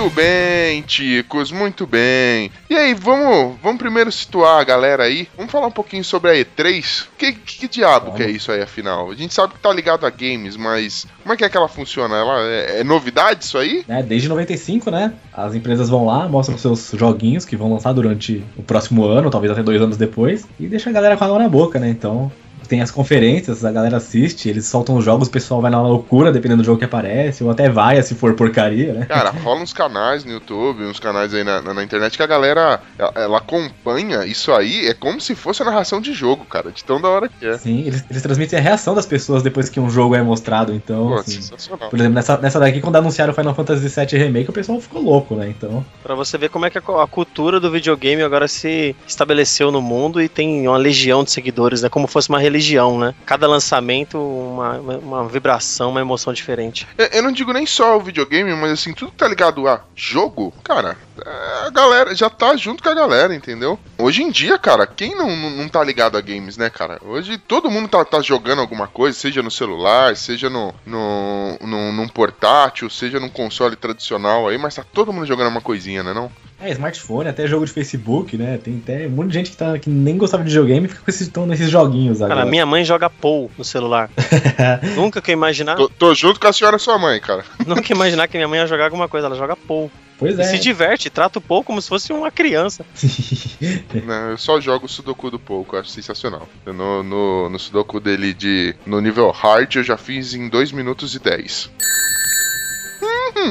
Muito 0.00 0.14
bem, 0.14 0.80
ticos, 0.80 1.52
muito 1.52 1.86
bem. 1.86 2.50
E 2.70 2.74
aí, 2.74 2.94
vamos, 2.94 3.58
vamos 3.62 3.78
primeiro 3.78 4.10
situar 4.10 4.58
a 4.58 4.64
galera 4.64 5.02
aí. 5.02 5.28
Vamos 5.36 5.52
falar 5.52 5.66
um 5.66 5.70
pouquinho 5.70 6.02
sobre 6.02 6.30
a 6.30 6.34
E3. 6.34 7.04
Que, 7.18 7.34
que, 7.34 7.68
diabo 7.68 8.12
que 8.12 8.22
é 8.22 8.30
isso 8.30 8.50
aí, 8.50 8.62
afinal? 8.62 9.10
A 9.10 9.14
gente 9.14 9.34
sabe 9.34 9.52
que 9.52 9.60
tá 9.60 9.70
ligado 9.70 10.06
a 10.06 10.10
games, 10.10 10.56
mas 10.56 11.06
como 11.22 11.34
é 11.34 11.36
que 11.36 11.44
é 11.44 11.50
que 11.50 11.56
ela 11.56 11.68
funciona? 11.68 12.16
Ela 12.16 12.46
é, 12.46 12.80
é 12.80 12.84
novidade 12.84 13.44
isso 13.44 13.58
aí? 13.58 13.84
né, 13.86 14.02
desde 14.02 14.26
95, 14.26 14.90
né? 14.90 15.12
As 15.34 15.54
empresas 15.54 15.90
vão 15.90 16.06
lá, 16.06 16.26
mostram 16.26 16.56
seus 16.56 16.92
joguinhos 16.94 17.44
que 17.44 17.54
vão 17.54 17.70
lançar 17.70 17.92
durante 17.92 18.42
o 18.56 18.62
próximo 18.62 19.04
ano, 19.04 19.28
talvez 19.28 19.52
até 19.52 19.62
dois 19.62 19.82
anos 19.82 19.98
depois, 19.98 20.48
e 20.58 20.66
deixa 20.66 20.88
a 20.88 20.92
galera 20.94 21.14
com 21.14 21.24
a 21.24 21.26
água 21.26 21.40
na 21.40 21.48
boca, 21.48 21.78
né? 21.78 21.90
Então. 21.90 22.32
Tem 22.70 22.80
as 22.80 22.90
conferências, 22.92 23.64
a 23.64 23.72
galera 23.72 23.96
assiste, 23.96 24.48
eles 24.48 24.64
soltam 24.64 24.96
os 24.96 25.04
jogos, 25.04 25.26
o 25.26 25.30
pessoal 25.32 25.60
vai 25.60 25.72
na 25.72 25.82
loucura, 25.82 26.30
dependendo 26.30 26.62
do 26.62 26.66
jogo 26.66 26.78
que 26.78 26.84
aparece, 26.84 27.42
ou 27.42 27.50
até 27.50 27.68
vai 27.68 28.00
se 28.00 28.14
for 28.14 28.34
porcaria, 28.34 28.92
né? 28.92 29.06
Cara, 29.06 29.30
rola 29.30 29.60
uns 29.60 29.72
canais 29.72 30.24
no 30.24 30.30
YouTube, 30.30 30.84
uns 30.84 31.00
canais 31.00 31.34
aí 31.34 31.42
na, 31.42 31.60
na, 31.60 31.74
na 31.74 31.82
internet 31.82 32.16
que 32.16 32.22
a 32.22 32.28
galera 32.28 32.80
ela, 32.96 33.12
ela 33.16 33.38
acompanha 33.38 34.24
isso 34.24 34.52
aí, 34.52 34.86
é 34.86 34.94
como 34.94 35.20
se 35.20 35.34
fosse 35.34 35.62
a 35.62 35.64
narração 35.64 36.00
de 36.00 36.12
jogo, 36.12 36.44
cara, 36.44 36.70
de 36.70 36.84
tão 36.84 37.00
da 37.00 37.08
hora 37.08 37.28
que 37.28 37.44
é. 37.44 37.58
Sim, 37.58 37.80
eles, 37.86 38.04
eles 38.08 38.22
transmitem 38.22 38.56
a 38.56 38.62
reação 38.62 38.94
das 38.94 39.04
pessoas 39.04 39.42
depois 39.42 39.68
que 39.68 39.80
um 39.80 39.90
jogo 39.90 40.14
é 40.14 40.22
mostrado, 40.22 40.72
então. 40.72 41.08
Pô, 41.08 41.14
assim, 41.14 41.42
sensacional. 41.42 41.90
por 41.90 41.98
exemplo, 41.98 42.14
nessa, 42.14 42.36
nessa 42.36 42.60
daqui, 42.60 42.80
quando 42.80 42.96
anunciaram 42.96 43.32
o 43.32 43.36
Final 43.36 43.54
Fantasy 43.54 43.88
VII 43.88 44.22
Remake, 44.22 44.50
o 44.50 44.52
pessoal 44.52 44.80
ficou 44.80 45.02
louco, 45.02 45.34
né? 45.34 45.48
Então. 45.48 45.84
Pra 46.02 46.14
você 46.14 46.38
ver 46.38 46.50
como 46.50 46.66
é 46.66 46.70
que 46.70 46.78
a, 46.78 46.82
a 47.02 47.06
cultura 47.06 47.58
do 47.58 47.70
videogame 47.70 48.22
agora 48.22 48.46
se 48.46 48.94
estabeleceu 49.06 49.72
no 49.72 49.82
mundo 49.82 50.22
e 50.22 50.28
tem 50.28 50.68
uma 50.68 50.76
legião 50.76 51.24
de 51.24 51.30
seguidores, 51.30 51.82
né? 51.82 51.88
Como 51.88 52.06
fosse 52.06 52.28
uma 52.28 52.38
religião, 52.38 52.59
né? 52.98 53.14
Cada 53.26 53.46
lançamento, 53.46 54.18
uma, 54.18 54.78
uma 54.78 55.28
vibração, 55.28 55.90
uma 55.90 56.00
emoção 56.00 56.32
diferente. 56.32 56.86
Eu, 56.96 57.06
eu 57.06 57.22
não 57.22 57.32
digo 57.32 57.52
nem 57.52 57.66
só 57.66 57.96
o 57.96 58.00
videogame, 58.00 58.54
mas 58.54 58.72
assim, 58.72 58.92
tudo 58.92 59.10
que 59.12 59.18
tá 59.18 59.28
ligado 59.28 59.66
a 59.66 59.82
jogo, 59.94 60.52
cara, 60.62 60.96
a 61.26 61.70
galera 61.70 62.14
já 62.14 62.28
tá 62.28 62.56
junto 62.56 62.82
com 62.82 62.88
a 62.88 62.94
galera, 62.94 63.34
entendeu? 63.34 63.78
Hoje 63.98 64.22
em 64.22 64.30
dia, 64.30 64.58
cara, 64.58 64.86
quem 64.86 65.14
não, 65.14 65.34
não, 65.36 65.68
tá 65.68 65.82
ligado 65.82 66.16
a 66.16 66.20
games, 66.20 66.56
né, 66.56 66.70
cara? 66.70 66.98
Hoje 67.04 67.38
todo 67.38 67.70
mundo 67.70 67.88
tá, 67.88 68.04
tá 68.04 68.20
jogando 68.20 68.60
alguma 68.60 68.86
coisa, 68.86 69.18
seja 69.18 69.42
no 69.42 69.50
celular, 69.50 70.16
seja 70.16 70.48
no, 70.48 70.74
no, 70.84 71.58
no, 71.60 71.92
num 71.92 72.08
portátil, 72.08 72.88
seja 72.90 73.20
num 73.20 73.28
console 73.28 73.76
tradicional 73.76 74.48
aí, 74.48 74.58
mas 74.58 74.74
tá 74.74 74.84
todo 74.84 75.12
mundo 75.12 75.26
jogando 75.26 75.48
uma 75.48 75.60
coisinha, 75.60 76.02
né 76.02 76.12
não? 76.12 76.30
É, 76.62 76.70
smartphone, 76.72 77.26
até 77.26 77.46
jogo 77.46 77.64
de 77.64 77.72
Facebook, 77.72 78.36
né? 78.36 78.58
Tem 78.62 78.82
até 78.82 79.06
um 79.06 79.10
monte 79.10 79.28
de 79.28 79.34
gente 79.34 79.50
que, 79.50 79.56
tá, 79.56 79.78
que 79.78 79.88
nem 79.88 80.18
gostava 80.18 80.44
de 80.44 80.50
videogame 80.50 80.86
e 80.86 80.88
fica 80.90 81.02
com 81.02 81.10
esses, 81.10 81.26
tão 81.28 81.46
nesses 81.46 81.70
joguinhos 81.70 82.20
agora. 82.20 82.40
Cara, 82.40 82.50
minha 82.50 82.66
mãe 82.66 82.84
joga 82.84 83.08
Pou 83.08 83.50
no 83.56 83.64
celular. 83.64 84.10
nunca 84.94 85.22
que 85.22 85.30
eu 85.30 85.32
imaginar, 85.32 85.76
Tô, 85.76 85.88
tô 85.88 86.14
junto 86.14 86.38
com 86.38 86.46
a 86.46 86.52
senhora 86.52 86.78
sua 86.78 86.98
mãe, 86.98 87.18
cara. 87.18 87.44
nunca 87.66 87.92
imaginar 87.92 88.28
que 88.28 88.36
minha 88.36 88.46
mãe 88.46 88.60
ia 88.60 88.66
jogar 88.66 88.84
alguma 88.84 89.08
coisa, 89.08 89.26
ela 89.26 89.36
joga 89.36 89.56
Pou. 89.56 89.90
Pois 90.20 90.38
E 90.38 90.42
é. 90.42 90.44
se 90.44 90.58
diverte, 90.58 91.08
trata 91.08 91.38
o 91.38 91.42
Paul 91.42 91.64
como 91.64 91.80
se 91.80 91.88
fosse 91.88 92.12
uma 92.12 92.30
criança. 92.30 92.84
Não, 94.04 94.30
eu 94.30 94.38
só 94.38 94.60
jogo 94.60 94.84
o 94.84 94.88
Sudoku 94.88 95.30
do 95.30 95.38
pouco, 95.38 95.78
acho 95.78 95.88
sensacional. 95.88 96.46
Eu 96.66 96.74
no, 96.74 97.02
no, 97.02 97.48
no 97.48 97.58
Sudoku 97.58 97.98
dele 97.98 98.34
de. 98.34 98.74
No 98.84 99.00
nível 99.00 99.30
hard 99.30 99.76
eu 99.76 99.82
já 99.82 99.96
fiz 99.96 100.34
em 100.34 100.48
2 100.48 100.72
minutos 100.72 101.14
e 101.14 101.18
10. 101.18 101.70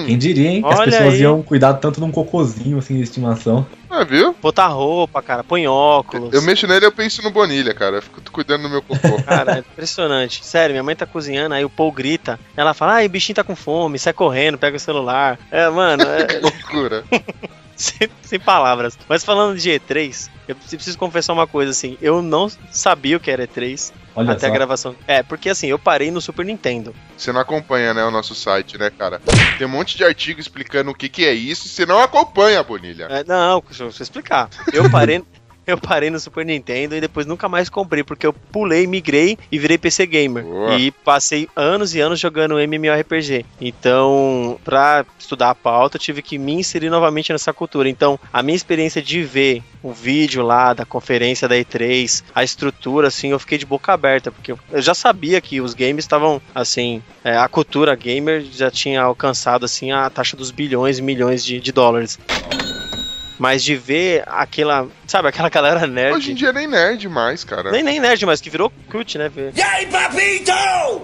Quem 0.05 0.17
diria, 0.17 0.49
hein? 0.49 0.61
que 0.61 0.67
as 0.67 0.79
pessoas 0.81 1.13
aí. 1.13 1.21
iam 1.21 1.41
cuidar 1.41 1.73
tanto 1.75 1.99
de 1.99 2.05
um 2.05 2.11
cocôzinho 2.11 2.77
assim 2.77 2.95
de 2.95 3.03
estimação. 3.03 3.65
Ah, 3.89 4.03
viu? 4.03 4.35
Botar 4.39 4.67
roupa, 4.67 5.21
cara, 5.21 5.43
põe 5.43 5.67
óculos. 5.67 6.31
Eu 6.31 6.41
mexo 6.43 6.67
nele 6.67 6.85
eu 6.85 6.91
penso 6.91 7.23
no 7.23 7.31
Bonilha, 7.31 7.73
cara. 7.73 7.97
Eu 7.97 8.01
fico 8.01 8.21
cuidando 8.31 8.63
do 8.63 8.69
meu 8.69 8.81
cocô. 8.81 9.21
Cara, 9.25 9.57
é 9.57 9.59
impressionante. 9.59 10.45
Sério, 10.45 10.73
minha 10.73 10.83
mãe 10.83 10.95
tá 10.95 11.05
cozinhando, 11.05 11.55
aí 11.55 11.65
o 11.65 11.69
Paul 11.69 11.91
grita. 11.91 12.39
Ela 12.55 12.73
fala, 12.73 12.93
ai, 12.93 13.07
o 13.07 13.09
bichinho 13.09 13.35
tá 13.35 13.43
com 13.43 13.55
fome, 13.55 13.97
sai 13.97 14.13
correndo, 14.13 14.57
pega 14.57 14.77
o 14.77 14.79
celular. 14.79 15.39
É, 15.51 15.67
mano, 15.69 16.03
é, 16.03 16.37
Loucura. 16.41 17.03
sem, 17.75 18.09
sem 18.21 18.39
palavras. 18.39 18.97
Mas 19.07 19.23
falando 19.23 19.57
de 19.57 19.69
E3, 19.69 20.29
eu 20.47 20.55
preciso 20.55 20.97
confessar 20.97 21.33
uma 21.33 21.47
coisa, 21.47 21.71
assim, 21.71 21.97
eu 22.01 22.21
não 22.21 22.49
sabia 22.71 23.17
o 23.17 23.19
que 23.19 23.31
era 23.31 23.47
E3 23.47 23.91
Olha 24.19 24.33
até 24.33 24.47
só. 24.47 24.47
a 24.47 24.49
gravação. 24.49 24.95
É, 25.07 25.23
porque 25.23 25.49
assim, 25.49 25.67
eu 25.67 25.79
parei 25.79 26.11
no 26.11 26.19
Super 26.19 26.45
Nintendo. 26.45 26.93
Você 27.17 27.31
não 27.31 27.39
acompanha, 27.39 27.93
né, 27.93 28.03
o 28.03 28.11
nosso 28.11 28.35
site, 28.35 28.77
né, 28.77 28.89
cara? 28.89 29.21
Tem 29.57 29.65
um 29.65 29.69
monte 29.69 29.95
de 29.95 30.03
artigo 30.03 30.39
explicando 30.39 30.91
o 30.91 30.95
que, 30.95 31.07
que 31.07 31.25
é 31.25 31.33
isso 31.33 31.67
e 31.67 31.69
você 31.69 31.85
não 31.85 32.01
acompanha, 32.01 32.61
Bonilha. 32.61 33.07
É, 33.09 33.23
não, 33.23 33.61
deixa 33.61 33.83
eu 33.83 33.87
deixa 33.87 34.01
eu 34.01 34.03
explicar. 34.03 34.49
Eu 34.73 34.89
parei. 34.89 35.23
Eu 35.71 35.77
parei 35.77 36.09
no 36.09 36.19
Super 36.19 36.45
Nintendo 36.45 36.95
e 36.95 37.01
depois 37.01 37.25
nunca 37.25 37.47
mais 37.47 37.69
comprei, 37.69 38.03
porque 38.03 38.25
eu 38.25 38.33
pulei, 38.33 38.87
migrei 38.87 39.37
e 39.51 39.59
virei 39.59 39.77
PC 39.77 40.07
Gamer. 40.07 40.43
Boa. 40.43 40.75
E 40.77 40.89
passei 40.89 41.47
anos 41.55 41.93
e 41.93 41.99
anos 41.99 42.19
jogando 42.19 42.59
MMORPG. 42.59 43.45
Então, 43.61 44.59
pra 44.63 45.05
estudar 45.19 45.51
a 45.51 45.55
pauta, 45.55 45.97
eu 45.97 46.01
tive 46.01 46.21
que 46.21 46.39
me 46.39 46.53
inserir 46.53 46.89
novamente 46.89 47.31
nessa 47.31 47.53
cultura. 47.53 47.87
Então, 47.87 48.19
a 48.33 48.41
minha 48.41 48.55
experiência 48.55 49.01
de 49.01 49.21
ver 49.21 49.61
o 49.81 49.93
vídeo 49.93 50.43
lá 50.43 50.73
da 50.73 50.85
conferência 50.85 51.47
da 51.47 51.55
E3, 51.55 52.23
a 52.33 52.43
estrutura, 52.43 53.07
assim, 53.07 53.29
eu 53.29 53.39
fiquei 53.39 53.57
de 53.57 53.65
boca 53.65 53.93
aberta, 53.93 54.31
porque 54.31 54.51
eu 54.51 54.81
já 54.81 54.93
sabia 54.93 55.39
que 55.39 55.61
os 55.61 55.73
games 55.73 56.03
estavam, 56.03 56.41
assim, 56.53 57.01
é, 57.23 57.37
a 57.37 57.47
cultura 57.47 57.95
gamer 57.95 58.43
já 58.51 58.69
tinha 58.69 59.01
alcançado, 59.01 59.65
assim, 59.65 59.91
a 59.91 60.09
taxa 60.09 60.35
dos 60.35 60.51
bilhões 60.51 60.97
e 60.99 61.01
milhões 61.01 61.45
de, 61.45 61.59
de 61.59 61.71
dólares. 61.71 62.19
Mas 63.39 63.63
de 63.63 63.75
ver 63.75 64.23
aquela, 64.27 64.87
sabe, 65.07 65.29
aquela 65.29 65.47
galera 65.49 65.87
nerd. 65.87 66.17
Hoje 66.17 66.31
em 66.33 66.35
dia 66.35 66.51
nem 66.51 66.67
nerd 66.67 67.07
mais, 67.07 67.43
cara. 67.45 67.71
Nem, 67.71 67.81
nem 67.81 67.99
nerd, 67.99 68.25
mas 68.25 68.41
que 68.41 68.49
virou 68.49 68.69
cult, 68.91 69.17
né? 69.17 69.29
Ver- 69.29 69.53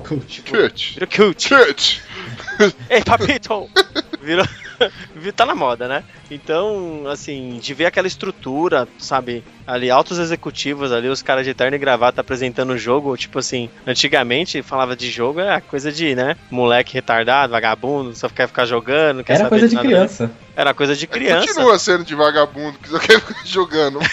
Cut. 0.05 0.93
Virou 0.95 1.07
cult. 1.09 1.49
Cut. 1.49 2.03
Ei, 2.89 3.01
papito! 3.03 3.69
Virou. 4.21 4.45
tá 5.35 5.45
na 5.45 5.55
moda, 5.55 5.87
né? 5.87 6.03
Então, 6.29 7.03
assim, 7.07 7.59
de 7.61 7.73
ver 7.73 7.85
aquela 7.85 8.07
estrutura, 8.07 8.87
sabe? 8.97 9.43
Ali, 9.65 9.89
altos 9.89 10.19
executivos 10.19 10.91
ali, 10.91 11.07
os 11.07 11.21
caras 11.21 11.45
de 11.45 11.53
terno 11.53 11.75
e 11.75 11.79
gravata 11.79 12.21
apresentando 12.21 12.71
o 12.73 12.77
jogo, 12.77 13.17
tipo 13.17 13.39
assim, 13.39 13.69
antigamente 13.85 14.61
falava 14.61 14.95
de 14.95 15.09
jogo, 15.09 15.39
é 15.39 15.59
coisa 15.61 15.91
de, 15.91 16.15
né? 16.15 16.35
Moleque 16.51 16.93
retardado, 16.93 17.51
vagabundo, 17.51 18.15
só 18.15 18.29
quer 18.29 18.47
ficar 18.47 18.65
jogando, 18.65 19.23
quer 19.23 19.33
Era 19.33 19.43
saber 19.45 19.49
coisa 19.49 19.67
de 19.67 19.75
nada. 19.75 19.87
criança. 19.87 20.31
Era 20.55 20.73
coisa 20.73 20.95
de 20.95 21.07
criança. 21.07 21.47
Continua 21.47 21.77
sendo 21.79 22.05
de 22.05 22.15
vagabundo, 22.15 22.77
que 22.79 22.89
só 22.89 22.99
quer 22.99 23.19
ficar 23.19 23.45
jogando. 23.45 23.99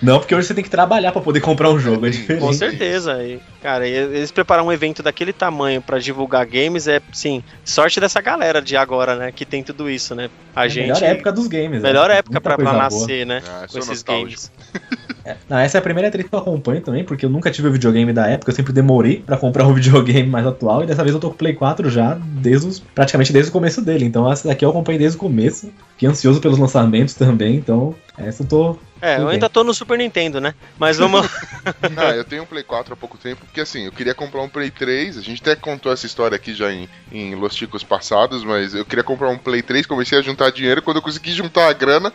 Não, 0.00 0.18
porque 0.18 0.34
hoje 0.34 0.46
você 0.46 0.54
tem 0.54 0.64
que 0.64 0.70
trabalhar 0.70 1.12
pra 1.12 1.20
poder 1.22 1.40
comprar 1.40 1.70
um 1.70 1.78
jogo, 1.78 2.06
é 2.06 2.10
diferente. 2.10 2.42
Com 2.42 2.52
certeza. 2.52 3.22
E, 3.24 3.40
cara, 3.62 3.86
eles 3.86 4.30
preparar 4.30 4.64
um 4.64 4.72
evento 4.72 5.02
daquele 5.02 5.32
tamanho 5.32 5.80
pra 5.80 5.98
divulgar 5.98 6.44
games 6.46 6.86
é, 6.86 7.00
sim, 7.12 7.42
sorte 7.64 7.98
dessa 7.98 8.20
galera 8.20 8.60
de 8.60 8.76
agora, 8.76 9.16
né? 9.16 9.32
Que 9.32 9.44
tem 9.44 9.61
tudo 9.62 9.88
isso, 9.90 10.14
né? 10.14 10.30
A 10.54 10.66
É 10.66 10.68
gente. 10.68 10.86
melhor 10.88 11.02
época 11.02 11.32
dos 11.32 11.46
games. 11.46 11.82
melhor 11.82 12.08
né? 12.08 12.16
época 12.18 12.32
Muita 12.34 12.40
pra, 12.40 12.56
pra 12.56 12.64
coisa 12.64 12.72
boa. 12.72 12.82
nascer, 13.00 13.26
né? 13.26 13.42
Ah, 13.46 13.66
com 13.70 13.78
esses 13.78 13.88
nostálgico. 13.88 14.30
games. 14.30 14.52
Não, 15.48 15.58
essa 15.58 15.78
é 15.78 15.80
a 15.80 15.82
primeira 15.82 16.10
treta 16.10 16.28
que 16.28 16.34
eu 16.34 16.38
acompanho 16.38 16.80
também, 16.80 17.04
porque 17.04 17.24
eu 17.24 17.30
nunca 17.30 17.50
tive 17.50 17.68
o 17.68 17.72
videogame 17.72 18.12
da 18.12 18.26
época, 18.26 18.50
eu 18.50 18.54
sempre 18.54 18.72
demorei 18.72 19.22
pra 19.24 19.36
comprar 19.36 19.66
um 19.66 19.74
videogame 19.74 20.28
mais 20.28 20.46
atual, 20.46 20.82
e 20.82 20.86
dessa 20.86 21.02
vez 21.02 21.14
eu 21.14 21.20
tô 21.20 21.28
com 21.28 21.34
o 21.34 21.38
Play 21.38 21.54
4 21.54 21.90
já 21.90 22.14
desde 22.14 22.66
os, 22.66 22.78
praticamente 22.80 23.32
desde 23.32 23.50
o 23.50 23.52
começo 23.52 23.82
dele. 23.82 24.04
Então 24.04 24.30
essa 24.30 24.48
daqui 24.48 24.64
eu 24.64 24.70
acompanhei 24.70 24.98
desde 24.98 25.16
o 25.16 25.20
começo, 25.20 25.72
fiquei 25.92 26.08
ansioso 26.08 26.40
pelos 26.40 26.58
lançamentos 26.58 27.14
também, 27.14 27.56
então 27.56 27.94
essa 28.16 28.42
eu 28.42 28.46
tô. 28.46 28.78
É, 29.00 29.18
eu 29.18 29.28
ainda 29.28 29.48
tô 29.48 29.64
no 29.64 29.74
Super 29.74 29.98
Nintendo, 29.98 30.40
né? 30.40 30.54
Mas 30.78 30.98
vamos. 30.98 31.28
Ah, 31.96 32.10
eu 32.14 32.24
tenho 32.24 32.44
um 32.44 32.46
Play 32.46 32.62
4 32.62 32.92
há 32.92 32.96
pouco 32.96 33.18
tempo, 33.18 33.44
porque 33.44 33.60
assim, 33.60 33.86
eu 33.86 33.92
queria 33.92 34.14
comprar 34.14 34.42
um 34.42 34.48
Play 34.48 34.70
3. 34.70 35.18
A 35.18 35.20
gente 35.20 35.42
até 35.42 35.56
contou 35.56 35.92
essa 35.92 36.06
história 36.06 36.36
aqui 36.36 36.54
já 36.54 36.72
em, 36.72 36.88
em 37.10 37.34
Los 37.34 37.54
Ticos 37.54 37.82
passados, 37.82 38.44
mas 38.44 38.74
eu 38.74 38.84
queria 38.84 39.02
comprar 39.02 39.28
um 39.30 39.38
Play 39.38 39.60
3, 39.60 39.86
comecei 39.86 40.18
a 40.18 40.22
juntar 40.22 40.50
dinheiro. 40.50 40.82
Quando 40.82 40.98
eu 40.98 41.02
consegui 41.02 41.32
juntar 41.32 41.68
a 41.68 41.72
grana, 41.72 42.12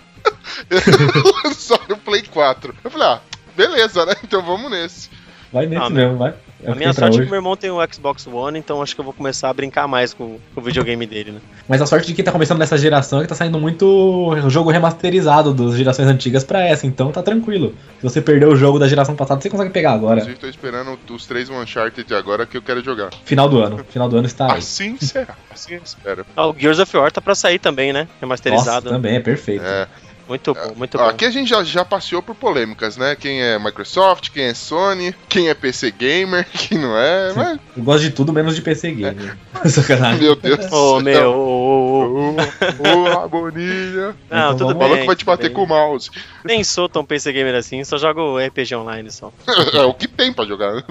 lançaram 1.44 1.96
o 1.96 1.98
Play 1.98 2.24
4. 2.24 2.76
Eu 2.84 2.92
falei, 2.92 3.08
ah, 3.08 3.22
beleza, 3.56 4.06
né? 4.06 4.14
Então 4.24 4.42
vamos 4.42 4.72
nesse. 4.72 5.10
Vai 5.52 5.66
nesse 5.66 5.82
Ah, 5.82 5.90
mesmo, 5.90 6.18
vai. 6.18 6.34
É 6.64 6.72
a 6.72 6.76
minha 6.76 6.92
sorte 6.92 7.20
é 7.20 7.24
que 7.24 7.30
meu 7.30 7.36
irmão 7.36 7.56
tem 7.56 7.70
o 7.70 7.78
Xbox 7.94 8.26
One, 8.26 8.58
então 8.58 8.82
acho 8.82 8.96
que 8.96 9.00
eu 9.00 9.06
vou 9.06 9.14
começar 9.14 9.50
a 9.50 9.54
brincar 9.54 9.88
mais 9.88 10.12
com, 10.12 10.40
com 10.56 10.60
o 10.60 10.64
videogame 10.64 11.06
dele, 11.06 11.34
né? 11.34 11.40
Mas 11.68 11.82
a 11.82 11.86
sorte 11.86 12.08
de 12.08 12.14
quem 12.16 12.26
tá 12.26 12.32
começando 12.32 12.58
nessa 12.58 12.78
geração 12.78 13.20
é 13.20 13.22
que 13.22 13.28
tá 13.28 13.36
saindo 13.36 13.60
muito 13.60 14.36
jogo 14.48 14.72
remasterizado 14.72 15.54
das 15.54 15.76
gerações 15.76 16.08
antigas 16.08 16.44
pra 16.44 16.66
essa, 16.66 16.88
então 16.88 17.12
tá 17.12 17.22
tranquilo. 17.22 17.76
Se 18.00 18.04
você 18.04 18.22
perdeu 18.22 18.50
o 18.50 18.56
jogo 18.56 18.80
da 18.80 18.88
geração 18.88 19.16
passada, 19.16 19.40
você 19.40 19.52
consegue 19.52 19.70
pegar 19.70 19.94
agora. 19.94 20.22
Inclusive, 20.22 20.40
tô 20.40 20.48
esperando 20.48 20.98
os 21.12 21.28
três 21.28 21.48
Uncharted 21.48 22.12
agora 22.16 22.46
que 22.48 22.58
eu 22.58 22.62
quero 22.62 22.84
jogar. 22.84 23.12
Final 23.24 23.48
do 23.48 23.60
ano. 23.60 23.86
Final 23.90 24.10
do 24.10 24.18
ano 24.18 24.26
está 24.26 24.52
aí. 24.52 24.58
Assim 24.58 24.98
será, 24.98 25.36
assim 25.52 25.76
eu 25.76 25.82
espero. 25.84 26.26
Ah, 26.36 26.48
o 26.48 26.56
Gears 26.58 26.80
of 26.80 26.98
War 26.98 27.12
tá 27.12 27.22
pra 27.22 27.36
sair 27.36 27.60
também, 27.60 27.94
né? 27.94 28.02
Nossa, 28.02 28.16
Remasterizado. 28.22 28.90
também 28.90 29.16
é 29.16 29.20
perfeito. 29.20 29.64
É, 29.64 29.88
muito 30.28 30.54
bom, 30.54 30.74
muito 30.76 30.98
bom. 30.98 31.04
aqui 31.06 31.26
a 31.26 31.32
gente 31.32 31.50
já, 31.50 31.64
já 31.64 31.84
passeou 31.86 32.22
por 32.22 32.36
polêmicas, 32.36 32.98
né? 32.98 33.16
Quem 33.16 33.42
é 33.42 33.58
Microsoft, 33.60 34.30
quem 34.32 34.46
é 34.46 34.54
Sony, 34.54 35.14
quem 35.30 35.50
é 35.50 35.54
PC 35.54 35.92
Gamer, 35.92 36.46
quem 36.54 36.78
não 36.78 36.98
é. 36.98 37.34
Mas, 37.34 37.60
Eu 37.76 37.84
gosto 37.84 38.02
de 38.04 38.12
tudo 38.12 38.32
menos 38.34 38.56
de 38.56 38.62
PC 38.62 38.92
Game. 38.92 39.32
Sacanagem. 39.66 40.22
meu 40.22 40.36
Deus 40.36 40.66
do 40.68 40.76
Ô, 40.76 40.96
céu. 40.96 41.02
meu, 41.02 41.32
ô, 41.32 41.36
ô, 41.36 42.30
ô. 42.32 42.36
Ô, 42.36 43.04
ô, 43.16 43.20
a 43.24 43.28
bonilha. 43.28 44.16
Não, 44.30 44.54
Então 44.54 44.68
tudo 44.68 44.74
bem. 44.76 44.88
Falou 44.88 44.98
que 45.00 45.06
vai 45.06 45.16
te 45.16 45.26
bater 45.26 45.48
tudo 45.48 45.56
com 45.56 45.64
o 45.64 45.68
bem. 45.68 45.76
mouse. 45.76 46.10
Nem 46.44 46.64
sou 46.64 46.88
tão 46.88 47.04
PC 47.04 47.32
gamer 47.34 47.56
assim, 47.56 47.84
só 47.84 47.98
jogo 47.98 48.38
RPG 48.40 48.76
online 48.76 49.12
só. 49.12 49.32
É 49.74 49.82
o 49.82 49.94
que 49.94 50.08
tem 50.08 50.32
pra 50.32 50.46
jogar. 50.46 50.74
né? 50.76 50.84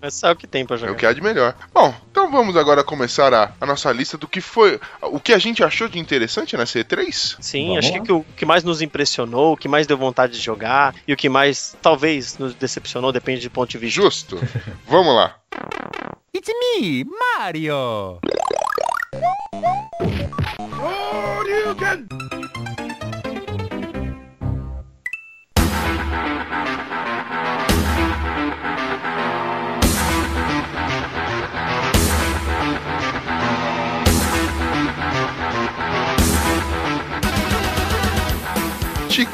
Mas 0.00 0.14
sabe 0.14 0.34
o 0.34 0.36
que 0.36 0.46
tem 0.46 0.64
pra 0.64 0.76
É 0.76 0.78
jogar. 0.78 0.92
o 0.92 0.96
que 0.96 1.06
há 1.06 1.12
de 1.12 1.20
melhor. 1.20 1.54
Bom, 1.72 1.94
então 2.10 2.30
vamos 2.30 2.56
agora 2.56 2.82
começar 2.82 3.32
a, 3.34 3.52
a 3.60 3.66
nossa 3.66 3.92
lista 3.92 4.16
do 4.16 4.26
que 4.26 4.40
foi. 4.40 4.80
O 5.02 5.20
que 5.20 5.32
a 5.32 5.38
gente 5.38 5.62
achou 5.62 5.88
de 5.88 5.98
interessante 5.98 6.56
na 6.56 6.64
C3? 6.64 7.36
Sim, 7.40 7.68
Vamos 7.68 7.78
acho 7.84 7.92
lá. 7.94 7.98
o 7.98 8.02
que 8.04 8.12
o 8.12 8.24
que 8.36 8.46
mais 8.46 8.64
nos 8.64 8.73
impressionou, 8.80 9.52
o 9.52 9.56
que 9.56 9.68
mais 9.68 9.86
deu 9.86 9.96
vontade 9.96 10.34
de 10.34 10.40
jogar 10.40 10.94
e 11.06 11.12
o 11.12 11.16
que 11.16 11.28
mais 11.28 11.76
talvez 11.80 12.38
nos 12.38 12.54
decepcionou, 12.54 13.12
depende 13.12 13.48
do 13.48 13.50
ponto 13.50 13.70
de 13.70 13.78
vista. 13.78 14.02
Justo. 14.02 14.38
Vamos 14.86 15.14
lá. 15.14 15.36
It's 16.34 16.48
me, 16.48 17.04
Mario! 17.04 18.20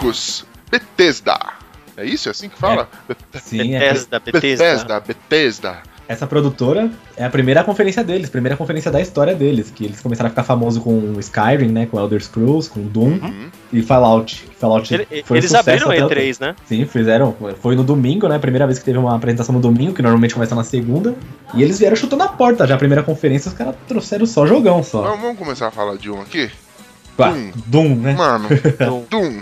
Chicos, 0.00 0.46
Bethesda. 0.70 1.38
É 1.96 2.04
isso? 2.06 2.28
É 2.28 2.30
assim 2.30 2.48
que 2.48 2.56
fala? 2.58 2.88
Sim, 3.42 3.74
é, 3.74 3.80
Bethesda, 3.80 4.18
Bethesda. 4.20 4.40
Bethesda, 4.64 5.00
Bethesda. 5.00 5.78
essa 6.08 6.26
produtora 6.26 6.90
é 7.16 7.24
a 7.24 7.28
primeira 7.30 7.62
conferência 7.62 8.02
deles, 8.02 8.30
primeira 8.30 8.56
conferência 8.56 8.90
da 8.90 8.98
história 9.00 9.34
deles, 9.34 9.70
que 9.70 9.84
eles 9.84 10.00
começaram 10.00 10.28
a 10.28 10.30
ficar 10.30 10.44
famosos 10.44 10.82
com 10.82 11.12
Skyrim, 11.20 11.68
né, 11.68 11.86
com 11.86 12.00
Elder 12.00 12.22
Scrolls, 12.22 12.70
com 12.70 12.80
Doom 12.80 13.18
Uhum. 13.22 13.50
e 13.72 13.82
Fallout. 13.82 14.48
Fallout 14.58 14.94
Ele- 14.94 15.06
foi 15.24 15.36
um 15.36 15.38
eles 15.38 15.50
sucesso 15.50 15.68
abriram 15.70 15.90
até 15.90 16.04
o- 16.04 16.08
E3, 16.08 16.40
né? 16.40 16.56
Sim, 16.66 16.86
fizeram. 16.86 17.36
Foi 17.60 17.76
no 17.76 17.84
domingo, 17.84 18.26
né? 18.26 18.38
Primeira 18.38 18.66
vez 18.66 18.78
que 18.78 18.84
teve 18.86 18.96
uma 18.96 19.14
apresentação 19.14 19.54
no 19.54 19.60
domingo, 19.60 19.92
que 19.92 20.00
normalmente 20.02 20.32
começa 20.32 20.54
na 20.54 20.64
segunda. 20.64 21.14
E 21.54 21.62
eles 21.62 21.78
vieram 21.78 21.96
chutando 21.96 22.22
a 22.22 22.28
porta 22.28 22.66
já. 22.66 22.74
A 22.76 22.78
primeira 22.78 23.02
conferência, 23.02 23.50
os 23.50 23.54
caras 23.54 23.74
trouxeram 23.86 24.24
só 24.24 24.46
jogão 24.46 24.82
só. 24.82 25.02
Vamos, 25.02 25.36
começar 25.38 25.68
a 25.68 25.70
falar 25.70 25.96
de 25.98 26.10
um 26.10 26.20
aqui? 26.22 26.50
Doom. 27.18 27.50
Doom, 27.66 27.94
né? 27.96 28.14
Mano, 28.14 28.48
Do- 28.48 29.04
Doom. 29.10 29.40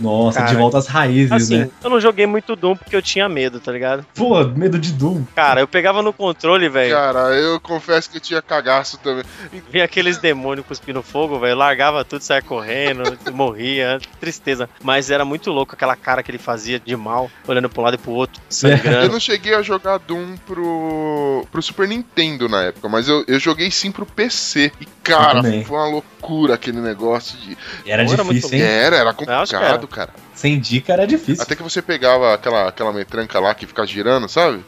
Nossa, 0.00 0.38
Cara, 0.40 0.50
de 0.50 0.56
volta 0.56 0.78
às 0.78 0.86
raízes, 0.86 1.32
Assim, 1.32 1.58
né? 1.58 1.70
eu 1.82 1.90
não 1.90 2.00
joguei 2.00 2.26
muito 2.26 2.54
Doom 2.54 2.76
porque 2.76 2.94
eu 2.94 3.02
tinha 3.02 3.28
medo, 3.28 3.58
tá 3.60 3.72
ligado? 3.72 4.06
Pô, 4.14 4.44
medo 4.44 4.78
de 4.78 4.92
Doom. 4.92 5.24
Cara, 5.34 5.60
eu 5.60 5.68
pegava 5.68 6.02
no 6.02 6.12
controle, 6.12 6.68
velho. 6.68 6.94
Cara, 6.94 7.34
eu 7.34 7.58
confesso 7.60 8.08
que 8.10 8.18
eu 8.18 8.20
tinha 8.20 8.40
cagaço 8.42 8.98
também. 8.98 9.24
Vinha 9.70 9.84
aqueles 9.84 10.18
demônios 10.18 10.66
cuspindo 10.66 11.02
fogo, 11.02 11.38
velho. 11.38 11.56
Largava 11.56 12.04
tudo, 12.04 12.22
saia 12.22 12.42
correndo, 12.42 13.02
morria. 13.32 13.98
Tristeza. 14.20 14.68
Mas 14.82 15.10
era 15.10 15.24
muito 15.24 15.50
louco 15.50 15.74
aquela 15.74 15.96
cara 15.96 16.22
que 16.22 16.30
ele 16.30 16.38
fazia 16.38 16.78
de 16.78 16.96
mal, 16.96 17.30
olhando 17.46 17.68
pra 17.68 17.80
um 17.80 17.84
lado 17.84 17.94
e 17.94 17.98
pro 17.98 18.12
outro, 18.12 18.40
Eu 18.48 18.52
sangrando. 18.52 19.12
não 19.12 19.20
cheguei 19.20 19.54
a 19.54 19.62
jogar 19.62 19.98
Doom 19.98 20.36
pro, 20.46 21.44
pro 21.50 21.62
Super 21.62 21.88
Nintendo 21.88 22.48
na 22.48 22.64
época, 22.64 22.88
mas 22.88 23.08
eu, 23.08 23.24
eu 23.26 23.38
joguei 23.38 23.70
sim 23.70 23.90
pro 23.90 24.06
PC. 24.06 24.70
E, 24.80 24.86
cara, 25.02 25.42
foi 25.42 25.76
uma 25.76 25.88
loucura 25.88 26.54
aquele 26.54 26.80
negócio 26.80 27.36
de. 27.38 27.56
Era 27.84 28.02
era 28.02 28.04
difícil, 28.04 28.24
muito 28.24 28.54
hein? 28.54 28.60
Era, 28.62 28.96
era 28.96 28.96
era. 28.96 29.14
complicado, 29.14 29.87
cara. 29.88 30.10
Sem 30.34 30.58
dica 30.60 30.92
era 30.92 31.06
difícil. 31.06 31.42
Até 31.42 31.56
que 31.56 31.62
você 31.62 31.82
pegava 31.82 32.34
aquela, 32.34 32.68
aquela 32.68 32.92
metranca 32.92 33.40
lá 33.40 33.54
que 33.54 33.66
fica 33.66 33.84
girando, 33.86 34.28
sabe? 34.28 34.60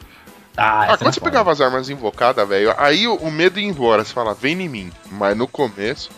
Ah, 0.57 0.81
Ah, 0.83 0.97
quando 0.97 1.13
você 1.13 1.19
foda. 1.19 1.31
pegava 1.31 1.51
as 1.51 1.61
armas 1.61 1.89
invocadas, 1.89 2.47
velho, 2.47 2.73
aí 2.77 3.07
o, 3.07 3.15
o 3.15 3.31
medo 3.31 3.59
ia 3.59 3.65
embora. 3.67 4.03
Você 4.03 4.13
fala, 4.13 4.33
vem 4.33 4.61
em 4.61 4.67
mim. 4.69 4.91
Mas 5.11 5.37
no 5.37 5.47
começo. 5.47 6.09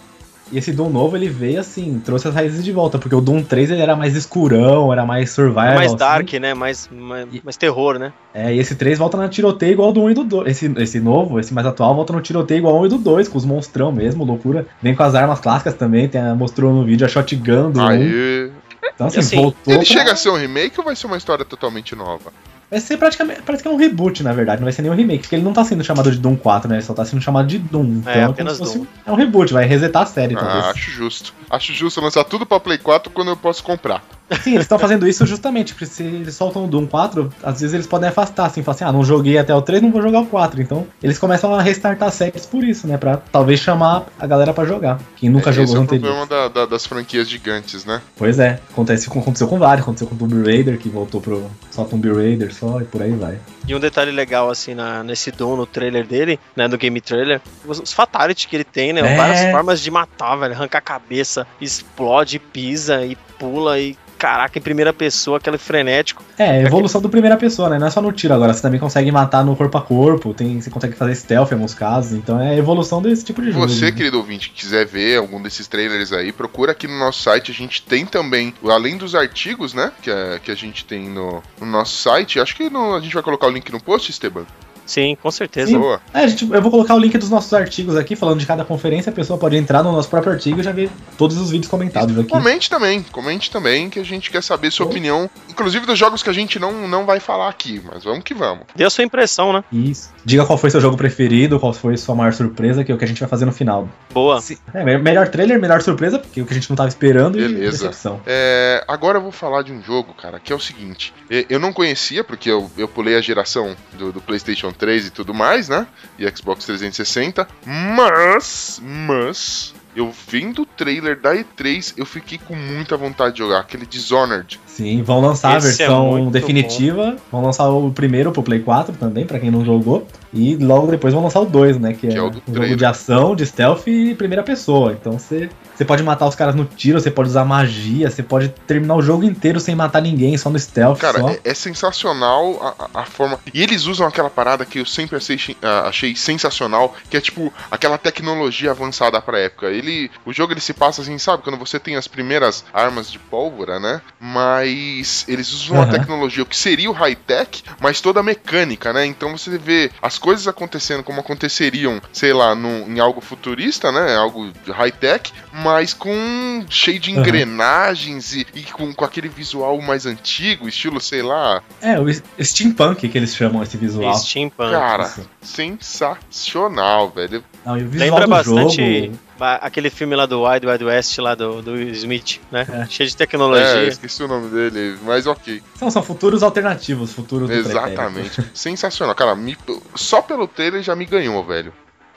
E 0.51 0.57
esse 0.57 0.71
Doom 0.73 0.89
novo, 0.89 1.15
ele 1.15 1.29
veio 1.29 1.59
assim, 1.59 1.99
trouxe 2.03 2.27
as 2.27 2.35
raízes 2.35 2.63
de 2.63 2.71
volta, 2.71 2.99
porque 2.99 3.15
o 3.15 3.21
Doom 3.21 3.41
3 3.43 3.71
ele 3.71 3.81
era 3.81 3.95
mais 3.95 4.15
escurão, 4.15 4.91
era 4.91 5.05
mais 5.05 5.31
survival. 5.31 5.75
mais 5.75 5.85
assim. 5.87 5.95
dark, 5.97 6.33
né? 6.33 6.53
Mais, 6.53 6.87
mais, 6.91 7.27
mais 7.43 7.57
terror, 7.57 7.97
né? 7.97 8.11
É, 8.33 8.53
e 8.53 8.59
esse 8.59 8.75
3 8.75 8.99
volta 8.99 9.17
na 9.17 9.29
tiroteio 9.29 9.71
igual 9.71 9.87
ao 9.87 9.93
do 9.93 10.01
1 10.01 10.09
e 10.11 10.13
do 10.13 10.23
2. 10.23 10.47
Esse, 10.51 10.71
esse 10.77 10.99
novo, 10.99 11.39
esse 11.39 11.53
mais 11.53 11.65
atual, 11.65 11.95
volta 11.95 12.11
no 12.13 12.21
tiroteio 12.21 12.57
igual 12.59 12.75
ao 12.75 12.81
1 12.81 12.85
e 12.85 12.89
do 12.89 12.97
2, 12.97 13.29
com 13.29 13.37
os 13.37 13.45
monstrão 13.45 13.91
mesmo, 13.91 14.25
loucura. 14.25 14.67
Vem 14.81 14.93
com 14.93 15.01
as 15.03 15.15
armas 15.15 15.39
clássicas 15.39 15.75
também, 15.75 16.07
tem 16.09 16.19
a- 16.21 16.35
mostrou 16.35 16.73
no 16.73 16.83
vídeo 16.83 17.05
a 17.05 17.09
shotgun 17.09 17.71
do 17.71 17.79
1. 17.81 18.51
Então 18.95 19.07
assim, 19.07 19.19
assim, 19.19 19.35
voltou. 19.35 19.73
Ele 19.73 19.85
pra- 19.85 19.85
chega 19.85 20.11
a 20.11 20.15
ser 20.15 20.29
um 20.29 20.35
remake 20.37 20.79
ou 20.79 20.85
vai 20.85 20.95
ser 20.95 21.07
uma 21.07 21.17
história 21.17 21.43
totalmente 21.45 21.95
nova? 21.95 22.31
Vai 22.71 22.79
ser 22.79 22.97
praticamente. 22.97 23.43
Parece 23.43 23.61
que 23.61 23.67
é 23.69 23.71
um 23.71 23.75
reboot, 23.75 24.23
na 24.23 24.33
verdade, 24.33 24.59
não 24.59 24.65
vai 24.65 24.73
ser 24.73 24.81
nem 24.81 24.89
um 24.91 24.95
remake, 24.95 25.21
porque 25.23 25.35
ele 25.35 25.43
não 25.43 25.53
tá 25.53 25.63
sendo 25.63 25.83
chamado 25.83 26.09
de 26.11 26.17
Doom 26.17 26.35
4, 26.35 26.67
né? 26.67 26.75
Ele 26.77 26.81
só 26.81 26.93
tá 26.93 27.05
sendo 27.05 27.21
chamado 27.21 27.47
de 27.47 27.59
Doom. 27.59 27.83
Então 27.99 28.11
É, 28.11 28.15
como 28.21 28.31
apenas 28.31 28.53
se 28.53 28.59
fosse 28.59 28.77
Doom. 28.79 28.83
um- 28.85 28.87
É 29.05 29.11
um 29.11 29.15
reboot, 29.15 29.53
vai 29.53 29.65
resetar 29.65 30.01
a 30.01 30.05
série, 30.07 30.35
Ah, 30.35 30.39
talvez. 30.39 30.65
acho 30.65 30.89
justo. 30.91 31.33
Acho 31.49 31.71
justo 31.73 32.01
lançar 32.01 32.23
tudo 32.23 32.45
pra 32.47 32.59
Play 32.59 32.79
4 32.79 33.11
quando 33.11 33.27
eu 33.27 33.37
posso 33.37 33.63
comprar. 33.63 34.03
Sim, 34.41 34.51
eles 34.51 34.63
estão 34.63 34.79
fazendo 34.79 35.07
isso 35.07 35.25
justamente, 35.25 35.73
porque 35.73 35.85
se 35.85 36.03
eles 36.03 36.35
soltam 36.35 36.65
o 36.65 36.67
Doom 36.67 36.85
4, 36.87 37.31
às 37.43 37.59
vezes 37.61 37.73
eles 37.73 37.87
podem 37.87 38.09
afastar, 38.09 38.45
assim, 38.45 38.63
falar 38.63 38.75
assim, 38.75 38.83
ah, 38.85 38.91
não 38.91 39.03
joguei 39.03 39.37
até 39.37 39.53
o 39.53 39.61
3, 39.61 39.81
não 39.81 39.91
vou 39.91 40.01
jogar 40.01 40.19
o 40.21 40.25
4. 40.25 40.61
Então, 40.61 40.85
eles 41.01 41.17
começam 41.19 41.53
a 41.53 41.61
restartar 41.61 42.11
séries 42.11 42.45
por 42.45 42.63
isso, 42.63 42.87
né? 42.87 42.97
Pra 42.97 43.17
talvez 43.17 43.59
chamar 43.59 44.03
a 44.19 44.25
galera 44.27 44.53
pra 44.53 44.65
jogar. 44.65 44.99
Quem 45.15 45.29
nunca 45.29 45.49
É, 45.49 45.53
jogou 45.53 45.65
Esse 45.65 45.75
é 45.75 45.79
o 45.79 45.83
anterior. 45.83 46.15
problema 46.15 46.27
da- 46.27 46.47
da- 46.47 46.65
das 46.65 46.85
franquias 46.85 47.29
gigantes, 47.29 47.85
né? 47.85 48.01
Pois 48.17 48.39
é, 48.39 48.59
acontece, 48.71 49.07
aconteceu 49.09 49.47
com 49.47 49.57
vários, 49.59 49.83
aconteceu 49.83 50.07
com 50.07 50.15
o 50.15 50.17
Tomb 50.17 50.43
Raider, 50.43 50.77
que 50.77 50.89
voltou 50.89 51.19
pro 51.21 51.49
só 51.71 51.83
Tomb 51.83 52.11
Raider 52.13 52.53
só, 52.53 52.79
e 52.81 52.85
por 52.85 53.01
aí 53.01 53.11
vai. 53.11 53.37
E 53.67 53.73
um 53.73 53.79
detalhe 53.79 54.11
legal, 54.11 54.49
assim, 54.49 54.73
na, 54.75 55.03
nesse 55.03 55.31
Doom, 55.31 55.55
no 55.55 55.65
trailer 55.65 56.05
dele, 56.05 56.37
né, 56.55 56.67
no 56.67 56.77
game 56.77 56.99
trailer, 56.99 57.39
os, 57.65 57.79
os 57.79 57.93
fatality 57.93 58.47
que 58.47 58.55
ele 58.57 58.63
tem, 58.65 58.91
né, 58.91 58.99
É. 59.01 59.15
várias 59.15 59.51
formas 59.51 59.79
de 59.79 59.89
matar, 59.89 60.35
velho, 60.35 60.53
arrancar 60.53 60.79
a 60.79 60.81
cabeça, 60.81 61.47
explode, 61.61 62.39
pisa 62.39 63.05
e 63.05 63.17
pula 63.51 63.77
e, 63.79 63.97
caraca, 64.17 64.57
em 64.57 64.61
primeira 64.61 64.93
pessoa, 64.93 65.37
aquele 65.37 65.57
frenético. 65.57 66.23
É, 66.37 66.49
a 66.51 66.61
evolução 66.61 67.01
do 67.01 67.09
primeira 67.09 67.35
pessoa, 67.35 67.67
né? 67.69 67.77
Não 67.77 67.87
é 67.87 67.89
só 67.89 68.01
no 68.01 68.11
tiro 68.13 68.33
agora, 68.33 68.53
você 68.53 68.61
também 68.61 68.79
consegue 68.79 69.11
matar 69.11 69.43
no 69.43 69.53
corpo 69.55 69.77
a 69.77 69.81
corpo, 69.81 70.33
tem, 70.33 70.61
você 70.61 70.69
consegue 70.69 70.95
fazer 70.95 71.13
stealth 71.15 71.51
em 71.51 71.55
alguns 71.55 71.73
casos, 71.73 72.13
então 72.13 72.39
é 72.39 72.51
a 72.51 72.55
evolução 72.55 73.01
desse 73.01 73.25
tipo 73.25 73.41
de 73.41 73.51
jogo. 73.51 73.67
Você, 73.67 73.85
né? 73.85 73.91
querido 73.91 74.17
ouvinte, 74.17 74.49
que 74.49 74.61
quiser 74.61 74.85
ver 74.85 75.17
algum 75.17 75.41
desses 75.41 75.67
trailers 75.67 76.13
aí, 76.13 76.31
procura 76.31 76.71
aqui 76.71 76.87
no 76.87 76.97
nosso 76.97 77.21
site. 77.21 77.51
A 77.51 77.53
gente 77.53 77.81
tem 77.81 78.05
também, 78.05 78.53
além 78.65 78.97
dos 78.97 79.13
artigos, 79.13 79.73
né? 79.73 79.91
Que 80.01 80.09
a, 80.09 80.39
que 80.41 80.49
a 80.51 80.55
gente 80.55 80.85
tem 80.85 81.09
no, 81.09 81.43
no 81.59 81.65
nosso 81.67 81.97
site. 82.01 82.39
Acho 82.39 82.55
que 82.55 82.69
no- 82.69 82.95
a 82.95 83.01
gente 83.01 83.13
vai 83.13 83.23
colocar 83.23 83.47
o 83.47 83.51
link 83.51 83.69
no 83.71 83.81
post, 83.81 84.09
Esteban. 84.09 84.45
Sim, 84.85 85.17
com 85.21 85.31
certeza. 85.31 85.67
Sim. 85.71 85.79
Boa. 85.79 86.01
É, 86.13 86.27
gente, 86.27 86.49
eu 86.51 86.61
vou 86.61 86.69
colocar 86.71 86.95
o 86.95 86.99
link 86.99 87.17
dos 87.17 87.29
nossos 87.29 87.53
artigos 87.53 87.95
aqui, 87.95 88.15
falando 88.15 88.39
de 88.39 88.45
cada 88.45 88.65
conferência, 88.65 89.09
a 89.09 89.13
pessoa 89.13 89.39
pode 89.39 89.55
entrar 89.55 89.81
no 89.83 89.91
nosso 89.91 90.09
próprio 90.09 90.33
artigo 90.33 90.59
e 90.59 90.63
já 90.63 90.71
ver 90.71 90.89
todos 91.17 91.37
os 91.37 91.49
vídeos 91.51 91.69
comentados 91.69 92.17
aqui. 92.19 92.29
Comente 92.29 92.69
também, 92.69 93.01
comente 93.03 93.49
também, 93.49 93.89
que 93.89 93.99
a 93.99 94.03
gente 94.03 94.29
quer 94.29 94.43
saber 94.43 94.71
sua 94.71 94.85
opinião, 94.85 95.29
inclusive 95.49 95.85
dos 95.85 95.97
jogos 95.97 96.21
que 96.21 96.29
a 96.29 96.33
gente 96.33 96.59
não, 96.59 96.87
não 96.87 97.05
vai 97.05 97.19
falar 97.19 97.49
aqui, 97.49 97.81
mas 97.85 98.03
vamos 98.03 98.23
que 98.23 98.33
vamos. 98.33 98.63
Dê 98.75 98.83
a 98.83 98.89
sua 98.89 99.03
impressão, 99.03 99.53
né? 99.53 99.63
Isso. 99.71 100.11
Diga 100.25 100.45
qual 100.45 100.57
foi 100.57 100.69
seu 100.69 100.81
jogo 100.81 100.97
preferido, 100.97 101.59
qual 101.59 101.73
foi 101.73 101.95
sua 101.97 102.15
maior 102.15 102.33
surpresa, 102.33 102.83
que 102.83 102.91
é 102.91 102.95
o 102.95 102.97
que 102.97 103.05
a 103.05 103.07
gente 103.07 103.19
vai 103.19 103.29
fazer 103.29 103.45
no 103.45 103.51
final. 103.53 103.87
Boa. 104.13 104.41
Se- 104.41 104.57
É, 104.73 104.83
me- 104.83 104.97
melhor 104.97 105.27
trailer, 105.29 105.59
melhor 105.59 105.81
surpresa, 105.81 106.19
porque 106.19 106.39
é 106.39 106.43
o 106.43 106.45
que 106.45 106.51
a 106.53 106.55
gente 106.55 106.69
não 106.69 106.75
tava 106.75 106.89
esperando 106.89 107.39
e 107.39 107.41
Beleza. 107.41 107.71
decepção. 107.71 108.19
É, 108.25 108.83
agora 108.87 109.17
eu 109.17 109.21
vou 109.21 109.31
falar 109.31 109.61
de 109.61 109.71
um 109.71 109.81
jogo, 109.81 110.13
cara, 110.13 110.39
que 110.39 110.51
é 110.51 110.55
o 110.55 110.59
seguinte. 110.59 111.13
Eu 111.49 111.59
não 111.59 111.71
conhecia, 111.71 112.23
porque 112.23 112.49
eu, 112.49 112.69
eu 112.77 112.87
pulei 112.87 113.15
a 113.15 113.21
geração 113.21 113.75
do, 113.97 114.11
do 114.11 114.19
PlayStation 114.21 114.72
3 114.73 115.07
e 115.07 115.09
tudo 115.09 115.33
mais, 115.33 115.69
né? 115.69 115.87
E 116.17 116.29
Xbox 116.35 116.65
360. 116.65 117.47
Mas, 117.65 118.81
mas, 118.83 119.73
eu 119.95 120.11
vendo 120.27 120.63
o 120.63 120.65
trailer 120.65 121.19
da 121.19 121.35
E3, 121.35 121.93
eu 121.97 122.05
fiquei 122.05 122.37
com 122.37 122.55
muita 122.55 122.97
vontade 122.97 123.33
de 123.33 123.39
jogar. 123.39 123.59
Aquele 123.59 123.85
Dishonored. 123.85 124.59
Sim, 124.65 125.03
vão 125.03 125.21
lançar 125.21 125.57
Esse 125.57 125.67
a 125.67 125.69
é 125.69 125.87
versão 125.87 126.07
muito 126.11 126.31
definitiva, 126.31 127.15
vão 127.31 127.43
lançar 127.43 127.69
o 127.69 127.91
primeiro 127.91 128.31
pro 128.31 128.41
Play 128.41 128.59
4 128.59 128.95
também, 128.95 129.25
pra 129.25 129.39
quem 129.39 129.51
não 129.51 129.63
jogou, 129.63 130.07
e 130.33 130.55
logo 130.55 130.87
depois 130.87 131.13
vão 131.13 131.23
lançar 131.23 131.41
o 131.41 131.45
2, 131.45 131.77
né, 131.79 131.93
que, 131.93 132.07
Que 132.07 132.13
é, 132.13 132.17
é 132.17 132.21
o 132.21 132.27
um 132.27 132.29
do 132.29 132.35
jogo 132.35 132.53
trailer. 132.53 132.77
de 132.77 132.85
ação, 132.85 133.35
de 133.35 133.45
stealth 133.45 133.87
e 133.87 134.15
primeira 134.15 134.41
pessoa. 134.41 134.93
Então 134.93 135.13
você 135.19 135.49
você 135.75 135.83
pode 135.85 136.03
matar 136.03 136.27
os 136.27 136.35
caras 136.35 136.55
no 136.55 136.65
tiro, 136.65 136.99
você 136.99 137.09
pode 137.11 137.29
usar 137.29 137.45
magia, 137.45 138.09
você 138.09 138.21
pode 138.23 138.49
terminar 138.67 138.95
o 138.95 139.01
jogo 139.01 139.23
inteiro 139.23 139.59
sem 139.59 139.75
matar 139.75 140.01
ninguém, 140.01 140.37
só 140.37 140.49
no 140.49 140.59
stealth, 140.59 140.99
Cara, 140.99 141.19
só. 141.19 141.29
é, 141.29 141.39
é 141.43 141.53
sensacional 141.53 142.75
a, 142.93 142.99
a- 142.99 143.01
a 143.01 143.05
forma. 143.05 143.39
E 143.53 143.61
eles 143.61 143.85
usam 143.85 144.07
aquela 144.07 144.29
parada 144.29 144.65
que 144.65 144.79
eu 144.79 144.85
sempre 144.85 145.15
achei, 145.17 145.57
ah, 145.61 145.87
achei 145.87 146.15
sensacional, 146.15 146.95
que 147.09 147.17
é 147.17 147.21
tipo 147.21 147.51
aquela 147.71 147.97
tecnologia 147.97 148.71
avançada 148.71 149.21
pra 149.21 149.39
época. 149.39 149.67
Ele, 149.67 150.09
o 150.25 150.33
jogo 150.33 150.53
ele 150.53 150.61
se 150.61 150.73
passa 150.73 151.01
assim, 151.01 151.17
sabe, 151.17 151.43
quando 151.43 151.57
você 151.57 151.79
tem 151.79 151.95
as 151.95 152.07
primeiras 152.07 152.63
armas 152.73 153.11
de 153.11 153.19
pólvora, 153.19 153.79
né? 153.79 154.01
Mas 154.19 155.25
eles 155.27 155.51
usam 155.51 155.77
uma 155.77 155.83
Aham. 155.83 155.91
tecnologia 155.91 156.43
o 156.43 156.45
que 156.45 156.55
seria 156.55 156.89
o 156.89 156.93
high 156.93 157.15
tech, 157.15 157.63
mas 157.79 158.01
toda 158.01 158.21
mecânica, 158.23 158.91
né? 158.91 159.05
Então 159.05 159.37
você 159.37 159.57
vê 159.57 159.91
as 160.01 160.17
coisas 160.17 160.47
acontecendo 160.47 161.03
como 161.03 161.19
aconteceriam, 161.19 162.01
sei 162.11 162.33
lá, 162.33 162.53
num, 162.55 162.87
em 162.91 162.99
algo 162.99 163.21
futurista, 163.21 163.91
né? 163.91 164.15
Algo 164.15 164.51
high 164.67 164.91
tech, 164.91 165.31
mas 165.63 165.93
com 165.93 166.65
cheio 166.69 166.99
de 166.99 167.11
engrenagens 167.11 168.33
e, 168.33 168.45
e 168.53 168.63
com, 168.63 168.93
com 168.93 169.05
aquele 169.05 169.29
visual 169.29 169.81
mais 169.81 170.05
antigo, 170.05 170.67
estilo, 170.67 170.99
sei 171.01 171.21
lá, 171.21 171.61
É, 171.81 171.99
o 171.99 172.05
steampunk 172.43 173.07
que 173.07 173.17
eles 173.17 173.35
chamam 173.35 173.63
esse 173.63 173.77
visual. 173.77 174.13
Steampunk. 174.15 174.71
cara, 174.71 175.03
isso. 175.05 175.29
sensacional, 175.41 177.09
velho. 177.09 177.43
Não, 177.65 177.77
e 177.77 177.83
o 177.83 177.89
visual 177.89 178.09
Lembra 178.09 178.25
do 178.25 178.29
bastante 178.29 179.05
jogo. 179.05 179.19
aquele 179.61 179.89
filme 179.89 180.15
lá 180.15 180.25
do 180.25 180.43
Wild 180.43 180.65
Wild 180.67 180.83
West, 180.85 181.17
lá 181.19 181.35
do, 181.35 181.61
do 181.61 181.81
Smith, 181.81 182.39
né? 182.51 182.65
É. 182.69 182.85
Cheio 182.89 183.07
de 183.09 183.15
É, 183.15 183.17
tecnologia. 183.17 183.83
esqueci 183.87 184.23
o 184.23 184.27
nome 184.27 184.49
dele, 184.49 184.97
mas 185.03 185.25
ok. 185.27 185.61
São, 185.77 185.89
são 185.89 186.03
futuros 186.03 186.43
alternativos, 186.43 187.11
futuros. 187.13 187.49
Exatamente. 187.49 188.41
Sensacional. 188.53 189.15
Cara, 189.15 189.35
me- 189.35 189.57
só 189.95 190.21
pelo 190.21 190.47
trailer 190.47 190.81
já 190.83 190.95
me 190.95 191.05
ganhou, 191.05 191.43
velho. 191.45 191.73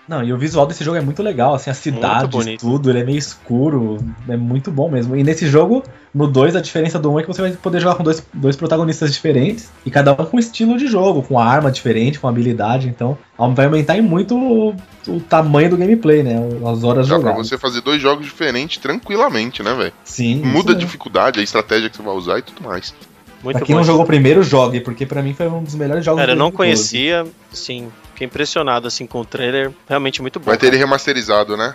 Não, 0.09 0.23
e 0.23 0.33
o 0.33 0.39
visual 0.39 0.67
desse 0.67 0.85
jogo 0.85 0.97
é 0.97 1.01
muito 1.01 1.21
legal, 1.23 1.55
assim, 1.55 1.69
a 1.69 1.75
cidade, 1.75 2.57
tudo, 2.59 2.91
ele 2.91 3.01
é 3.01 3.05
meio 3.05 3.19
escuro, 3.19 3.99
é 4.29 4.37
muito 4.37 4.71
bom 4.71 4.89
mesmo. 4.89 5.17
E 5.17 5.25
nesse 5.25 5.49
jogo, 5.49 5.83
no 6.15 6.29
2, 6.29 6.55
a 6.55 6.61
diferença 6.61 6.97
do 6.99 7.11
1 7.11 7.13
um 7.13 7.19
é 7.19 7.23
que 7.23 7.29
você 7.29 7.43
vai 7.43 7.51
poder 7.53 7.81
jogar 7.81 7.97
com 7.97 8.05
dois, 8.05 8.23
dois 8.33 8.55
protagonistas 8.55 9.13
diferentes, 9.13 9.69
e 9.85 9.91
cada 9.91 10.13
um 10.13 10.25
com 10.25 10.39
estilo 10.39 10.79
de 10.79 10.87
jogo, 10.87 11.23
com 11.23 11.39
arma 11.41 11.73
diferente, 11.73 12.21
com 12.21 12.29
habilidade, 12.29 12.89
então 12.89 13.19
vai 13.55 13.67
aumentar 13.67 13.97
em 13.97 14.01
muito 14.01 14.37
o, 14.37 14.77
o 15.09 15.21
tamanho 15.21 15.71
do 15.71 15.77
gameplay, 15.77 16.23
né? 16.23 16.37
As 16.65 16.85
horas 16.85 17.09
Dá 17.09 17.15
pra 17.17 17.31
jogadas. 17.31 17.49
você 17.49 17.59
fazer 17.59 17.81
dois 17.81 18.01
jogos 18.01 18.25
diferentes 18.25 18.79
tranquilamente, 18.79 19.61
né, 19.63 19.75
velho? 19.75 19.93
Sim. 20.05 20.37
Muda 20.37 20.71
a 20.71 20.75
mesmo. 20.75 20.81
dificuldade, 20.87 21.41
a 21.41 21.43
estratégia 21.43 21.91
que 21.91 21.97
você 21.97 22.03
vai 22.05 22.15
usar 22.15 22.39
e 22.39 22.43
tudo 22.43 22.63
mais. 22.63 22.95
Muito 23.43 23.59
Pra 23.59 23.67
quem 23.67 23.75
bom. 23.75 23.81
não 23.81 23.87
jogou 23.87 24.05
primeiro, 24.07 24.43
jogue, 24.43 24.81
porque 24.81 25.05
pra 25.05 25.21
mim 25.23 25.35
foi 25.35 25.49
um 25.49 25.63
dos 25.63 25.75
melhores 25.75 26.05
jogos 26.05 26.21
Cara, 26.21 26.33
eu 26.33 26.37
não 26.37 26.51
conhecia, 26.51 27.27
sim. 27.53 27.89
Fiquei 28.17 28.27
impressionado 28.27 28.89
assim 28.89 29.07
com 29.07 29.21
o 29.21 29.25
trailer. 29.27 29.71
Realmente 29.87 30.23
muito 30.23 30.41
bom. 30.41 30.47
Vai 30.47 30.57
ter 30.57 30.69
ele 30.69 30.79
remasterizado, 30.79 31.55
né? 31.55 31.75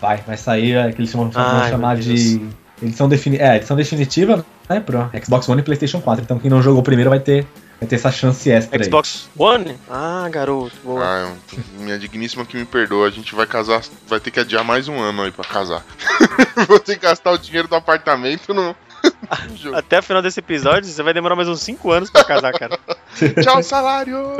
Vai, 0.00 0.18
vai 0.18 0.36
sair 0.36 0.76
é, 0.76 0.92
que 0.92 1.00
eles 1.00 1.10
chamam, 1.10 1.30
vão 1.30 1.42
Ai, 1.42 1.68
chamar 1.68 1.96
de. 1.96 2.40
Edição, 2.80 3.08
defini 3.08 3.38
é, 3.38 3.56
edição 3.56 3.76
definitiva, 3.76 4.46
né? 4.68 4.78
Pro 4.78 5.10
Xbox 5.24 5.48
One 5.48 5.60
e 5.62 5.64
PlayStation 5.64 6.00
4. 6.00 6.22
Então 6.22 6.38
quem 6.38 6.48
não 6.48 6.62
jogou 6.62 6.80
primeiro 6.80 7.10
vai 7.10 7.18
ter, 7.18 7.44
vai 7.80 7.88
ter 7.88 7.96
essa 7.96 8.12
chance 8.12 8.48
extra 8.48 8.78
aí. 8.78 8.84
Xbox 8.84 9.28
One? 9.36 9.76
Ah, 9.90 10.28
garoto. 10.30 10.76
Boa. 10.84 11.02
Ah, 11.02 11.28
eu- 11.52 11.64
minha 11.80 11.98
digníssima 11.98 12.44
que 12.44 12.56
me 12.56 12.64
perdoa, 12.64 13.08
a 13.08 13.10
gente 13.10 13.34
vai 13.34 13.46
casar, 13.46 13.82
vai 14.06 14.20
ter 14.20 14.30
que 14.30 14.38
adiar 14.38 14.62
mais 14.62 14.86
um 14.86 15.00
ano 15.00 15.22
aí 15.22 15.32
pra 15.32 15.44
casar. 15.44 15.84
Vou 16.68 16.78
ter 16.78 16.94
que 16.94 17.02
gastar 17.02 17.32
o 17.32 17.38
dinheiro 17.38 17.66
do 17.66 17.74
apartamento 17.74 18.54
no. 18.54 18.76
Até 19.74 19.98
o 19.98 20.02
final 20.04 20.22
desse 20.22 20.38
episódio, 20.38 20.88
você 20.88 21.02
vai 21.02 21.12
demorar 21.12 21.34
mais 21.34 21.48
uns 21.48 21.62
5 21.62 21.90
anos 21.90 22.10
pra 22.10 22.22
casar, 22.22 22.52
cara. 22.52 22.78
Tchau, 23.42 23.60
salário! 23.62 24.36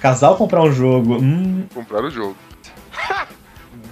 Casal 0.00 0.36
comprar 0.36 0.62
um 0.62 0.72
jogo. 0.72 1.16
Hum, 1.16 1.66
Comprar 1.74 2.04
o 2.04 2.10
jogo. 2.10 2.36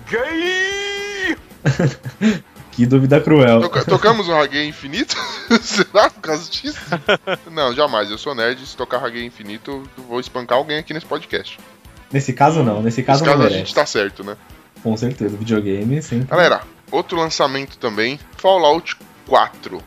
Que 2.73 2.85
dúvida 2.85 3.19
cruel. 3.23 3.63
Toca- 3.63 3.85
tocamos 3.87 4.29
o 4.29 4.35
Hague 4.35 4.63
Infinito? 4.69 5.17
Será 5.63 6.11
por 6.11 6.21
causa 6.21 6.51
disso? 6.51 6.79
Não, 7.51 7.73
jamais. 7.75 8.11
Eu 8.11 8.19
sou 8.19 8.35
nerd. 8.35 8.67
Se 8.67 8.77
tocar 8.77 9.03
Hague 9.03 9.25
Infinito, 9.25 9.83
eu 9.97 10.05
vou 10.05 10.21
espancar 10.21 10.59
alguém 10.59 10.77
aqui 10.79 10.93
nesse 10.93 11.07
podcast. 11.07 11.59
Nesse 12.13 12.35
caso 12.35 12.63
não, 12.63 12.83
nesse 12.83 12.99
Nesse 12.99 13.03
caso 13.03 13.25
não 13.25 13.33
caso 13.33 13.41
a 13.41 13.45
merece. 13.45 13.59
gente 13.61 13.75
tá 13.75 13.87
certo, 13.87 14.23
né? 14.23 14.37
Com 14.83 14.95
certeza, 14.95 15.35
videogame 15.39 16.03
sempre. 16.03 16.27
Galera, 16.27 16.61
outro 16.93 17.17
lançamento 17.19 17.79
também: 17.79 18.21
Fallout 18.37 18.95
4. 19.27 19.83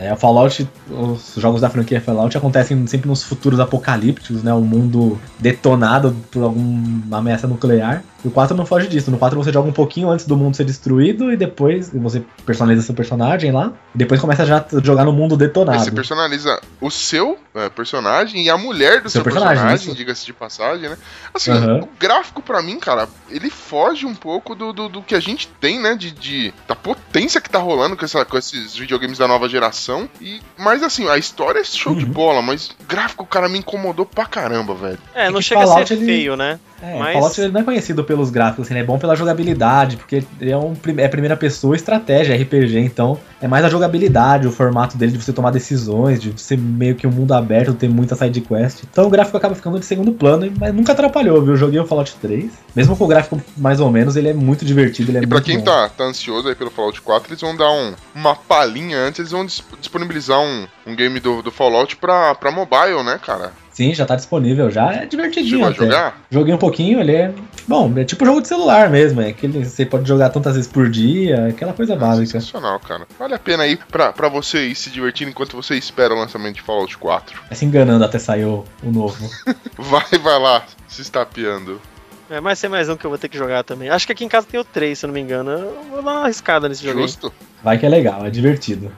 É, 0.00 0.12
o 0.12 0.16
Fallout, 0.16 0.66
os 0.88 1.34
jogos 1.36 1.60
da 1.60 1.68
franquia 1.68 2.00
Fallout 2.00 2.34
acontecem 2.36 2.86
sempre 2.86 3.06
nos 3.08 3.22
futuros 3.22 3.60
apocalípticos, 3.60 4.42
né? 4.42 4.52
Um 4.54 4.62
mundo 4.62 5.20
detonado 5.38 6.16
por 6.30 6.42
alguma 6.44 7.18
ameaça 7.18 7.46
nuclear. 7.46 8.02
E 8.24 8.28
o 8.28 8.30
4 8.30 8.54
não 8.56 8.66
foge 8.66 8.86
disso. 8.86 9.10
No 9.10 9.16
4 9.18 9.36
você 9.42 9.50
joga 9.52 9.68
um 9.68 9.72
pouquinho 9.72 10.10
antes 10.10 10.26
do 10.26 10.36
mundo 10.36 10.54
ser 10.54 10.64
destruído 10.64 11.32
e 11.32 11.36
depois 11.36 11.90
você 11.90 12.22
personaliza 12.44 12.82
seu 12.82 12.94
personagem 12.94 13.50
lá. 13.50 13.72
E 13.94 13.98
depois 13.98 14.20
começa 14.20 14.44
já 14.44 14.58
a 14.58 14.80
jogar 14.82 15.04
no 15.06 15.12
mundo 15.12 15.34
Aí 15.34 15.38
detonado. 15.38 15.78
você 15.82 15.90
personaliza 15.90 16.60
o 16.80 16.90
seu 16.90 17.38
é, 17.54 17.68
personagem 17.70 18.44
e 18.44 18.50
a 18.50 18.58
mulher 18.58 19.00
do 19.00 19.08
seu, 19.08 19.20
Seu 19.20 19.24
personagem, 19.24 19.64
personagem, 19.66 19.94
diga-se 19.94 20.26
de 20.26 20.32
passagem, 20.34 20.88
né? 20.90 20.98
Assim, 21.34 21.50
Aham. 21.50 21.80
o 21.82 21.88
gráfico 21.98 22.42
pra 22.42 22.62
mim, 22.62 22.78
cara, 22.78 23.08
ele 23.30 23.48
foge 23.50 24.04
um 24.04 24.14
pouco 24.14 24.54
do, 24.54 24.72
do, 24.72 24.88
do 24.88 25.02
que 25.02 25.14
a 25.14 25.20
gente 25.20 25.48
tem, 25.60 25.80
né? 25.80 25.94
De, 25.94 26.10
de- 26.10 26.52
da 26.68 26.76
potência 26.76 27.40
que 27.40 27.48
tá 27.48 27.58
rolando 27.58 27.96
com, 27.96 28.04
essa, 28.04 28.22
com 28.26 28.36
esses 28.36 28.74
videogames 28.76 29.16
da 29.18 29.26
nova 29.26 29.48
geração. 29.48 29.89
E, 30.20 30.40
mas 30.58 30.82
assim, 30.82 31.08
a 31.08 31.16
história 31.18 31.60
é 31.60 31.64
show 31.64 31.94
de 31.94 32.04
Uhum. 32.04 32.10
bola, 32.12 32.42
mas 32.42 32.68
o 32.70 32.84
gráfico, 32.88 33.24
cara, 33.26 33.48
me 33.48 33.58
incomodou 33.58 34.04
pra 34.06 34.26
caramba, 34.26 34.74
velho. 34.74 34.98
É, 35.14 35.28
não 35.30 35.38
que 35.38 35.42
chega 35.42 35.62
a 35.62 35.66
Fallout, 35.66 35.88
ser 35.88 35.94
ele- 35.94 36.06
feio, 36.06 36.36
né? 36.36 36.58
É, 36.82 36.98
Mas- 36.98 37.12
Fallout 37.12 37.38
ele 37.40 37.52
não 37.52 37.60
é 37.60 37.64
conhecido 37.64 38.02
pelos 38.04 38.30
gráficos, 38.30 38.64
assim, 38.66 38.72
ele 38.74 38.82
é 38.82 38.86
bom 38.86 38.98
pela 38.98 39.14
jogabilidade, 39.14 39.98
porque 39.98 40.24
ele 40.40 40.50
é, 40.50 40.56
um, 40.56 40.74
é 40.96 41.08
primeira 41.08 41.36
pessoa, 41.36 41.76
estratégia, 41.76 42.34
RPG, 42.34 42.78
então 42.78 43.18
é 43.40 43.46
mais 43.46 43.64
a 43.66 43.68
jogabilidade, 43.68 44.46
o 44.46 44.50
formato 44.52 44.96
dele 44.96 45.12
de 45.12 45.22
você 45.22 45.30
tomar 45.32 45.50
decisões, 45.50 46.20
de 46.20 46.40
ser 46.40 46.56
meio 46.56 46.94
que 46.94 47.06
um 47.06 47.10
mundo 47.10 47.32
aberto, 47.34 47.74
ter 47.74 47.88
muita 47.88 48.14
side 48.16 48.40
quest. 48.40 48.84
Então 48.90 49.06
o 49.06 49.10
gráfico 49.10 49.36
acaba 49.36 49.54
ficando 49.54 49.78
de 49.78 49.84
segundo 49.84 50.12
plano, 50.12 50.50
mas 50.58 50.74
nunca 50.74 50.92
atrapalhou, 50.92 51.42
viu? 51.42 51.52
Eu 51.52 51.56
joguei 51.58 51.78
o 51.78 51.86
Fallout 51.86 52.14
3, 52.20 52.50
mesmo 52.74 52.96
com 52.96 53.04
o 53.04 53.08
gráfico 53.08 53.38
mais 53.58 53.78
ou 53.78 53.90
menos, 53.90 54.16
ele 54.16 54.28
é 54.30 54.34
muito 54.34 54.64
divertido, 54.64 55.10
ele 55.10 55.18
é 55.18 55.22
E 55.22 55.26
pra 55.26 55.36
muito 55.36 55.44
quem 55.44 55.58
bom. 55.58 55.64
tá, 55.64 55.88
tá 55.90 56.04
ansioso 56.04 56.48
aí 56.48 56.54
pelo 56.54 56.70
Fallout 56.70 56.98
4, 57.02 57.30
eles 57.30 57.40
vão 57.42 57.54
dar 57.54 57.70
um, 57.70 57.92
uma 58.14 58.34
palhinha 58.34 58.96
antes, 58.98 59.18
eles 59.18 59.32
vão 59.32 59.44
disponibilizar 59.78 60.40
um, 60.40 60.66
um 60.86 60.96
game 60.96 61.20
do, 61.20 61.42
do 61.42 61.50
Fallout 61.50 61.96
pra, 61.96 62.34
pra 62.34 62.50
mobile, 62.50 63.02
né, 63.04 63.20
cara? 63.24 63.52
Sim, 63.72 63.94
já 63.94 64.04
tá 64.04 64.14
disponível, 64.14 64.70
já 64.70 64.92
é 64.92 65.06
divertidinho 65.06 65.64
a 65.64 65.68
até. 65.70 65.78
jogar? 65.78 66.20
Joguei 66.30 66.52
um 66.52 66.58
pouquinho, 66.58 67.00
ele 67.00 67.14
é. 67.14 67.32
Bom, 67.66 67.92
é 67.96 68.04
tipo 68.04 68.26
jogo 68.26 68.42
de 68.42 68.48
celular 68.48 68.90
mesmo. 68.90 69.22
É 69.22 69.28
aquele, 69.28 69.64
você 69.64 69.86
pode 69.86 70.06
jogar 70.06 70.28
tantas 70.28 70.54
vezes 70.54 70.70
por 70.70 70.90
dia, 70.90 71.46
aquela 71.46 71.72
coisa 71.72 71.96
básica. 71.96 72.38
Sensacional, 72.38 72.78
cara. 72.80 73.06
Vale 73.18 73.34
a 73.34 73.38
pena 73.38 73.62
aí 73.62 73.78
pra, 73.90 74.12
pra 74.12 74.28
você 74.28 74.66
ir 74.66 74.74
se 74.74 74.90
divertindo 74.90 75.30
enquanto 75.30 75.56
você 75.56 75.76
espera 75.76 76.12
o 76.12 76.18
lançamento 76.18 76.56
de 76.56 76.62
Fallout 76.62 76.98
4. 76.98 77.40
Vai 77.48 77.56
se 77.56 77.64
enganando 77.64 78.04
até 78.04 78.18
sair 78.18 78.44
o, 78.44 78.64
o 78.82 78.90
novo. 78.90 79.30
Vai, 79.78 80.18
vai 80.22 80.38
lá, 80.38 80.64
se 80.86 81.00
estapeando. 81.00 81.80
É, 82.28 82.38
mas 82.40 82.60
tem 82.60 82.68
mais 82.70 82.88
um 82.88 82.96
que 82.96 83.04
eu 83.04 83.10
vou 83.10 83.18
ter 83.18 83.28
que 83.28 83.36
jogar 83.36 83.64
também. 83.64 83.88
Acho 83.88 84.06
que 84.06 84.12
aqui 84.12 84.24
em 84.24 84.28
casa 84.28 84.46
tem 84.46 84.60
o 84.60 84.64
3, 84.64 84.98
se 84.98 85.04
eu 85.04 85.08
não 85.08 85.14
me 85.14 85.20
engano. 85.20 85.50
Eu 85.50 85.82
vou 85.90 86.02
dar 86.02 86.12
uma 86.12 86.24
arriscada 86.24 86.68
nesse 86.68 86.84
jogo 86.84 86.98
aí. 86.98 87.06
Justo? 87.06 87.32
Vai 87.62 87.76
que 87.78 87.86
é 87.86 87.88
legal, 87.88 88.24
é 88.24 88.30
divertido. 88.30 88.92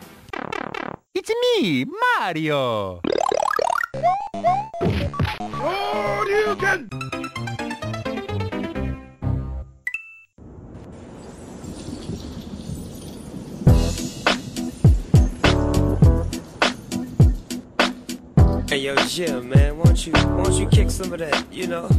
It's 1.14 1.30
me, 1.30 1.84
Mario! 1.84 3.00
Oh 5.54 6.26
you 6.28 6.56
get 6.56 6.80
Hey 18.68 18.78
yo, 18.78 18.96
Jim, 19.06 19.50
man, 19.50 19.76
won't 19.76 20.06
you 20.06 20.12
won't 20.12 20.54
you 20.54 20.66
kick 20.68 20.90
some 20.90 21.12
of 21.12 21.18
that, 21.18 21.52
you 21.52 21.66
know? 21.66 21.90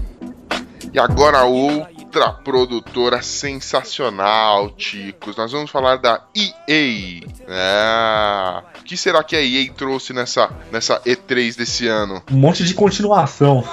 E 0.91 0.99
agora 0.99 1.43
outra 1.43 2.31
produtora 2.31 3.21
sensacional, 3.21 4.69
ticos. 4.71 5.35
Nós 5.35 5.51
vamos 5.51 5.71
falar 5.71 5.97
da 5.97 6.21
EA. 6.35 7.21
É. 7.47 8.61
O 8.79 8.83
que 8.83 8.97
será 8.97 9.23
que 9.23 9.35
a 9.35 9.41
EA 9.41 9.71
trouxe 9.73 10.13
nessa, 10.13 10.49
nessa 10.71 10.99
E3 11.01 11.55
desse 11.55 11.87
ano? 11.87 12.21
Um 12.31 12.35
monte 12.35 12.63
de 12.63 12.73
continuação. 12.73 13.63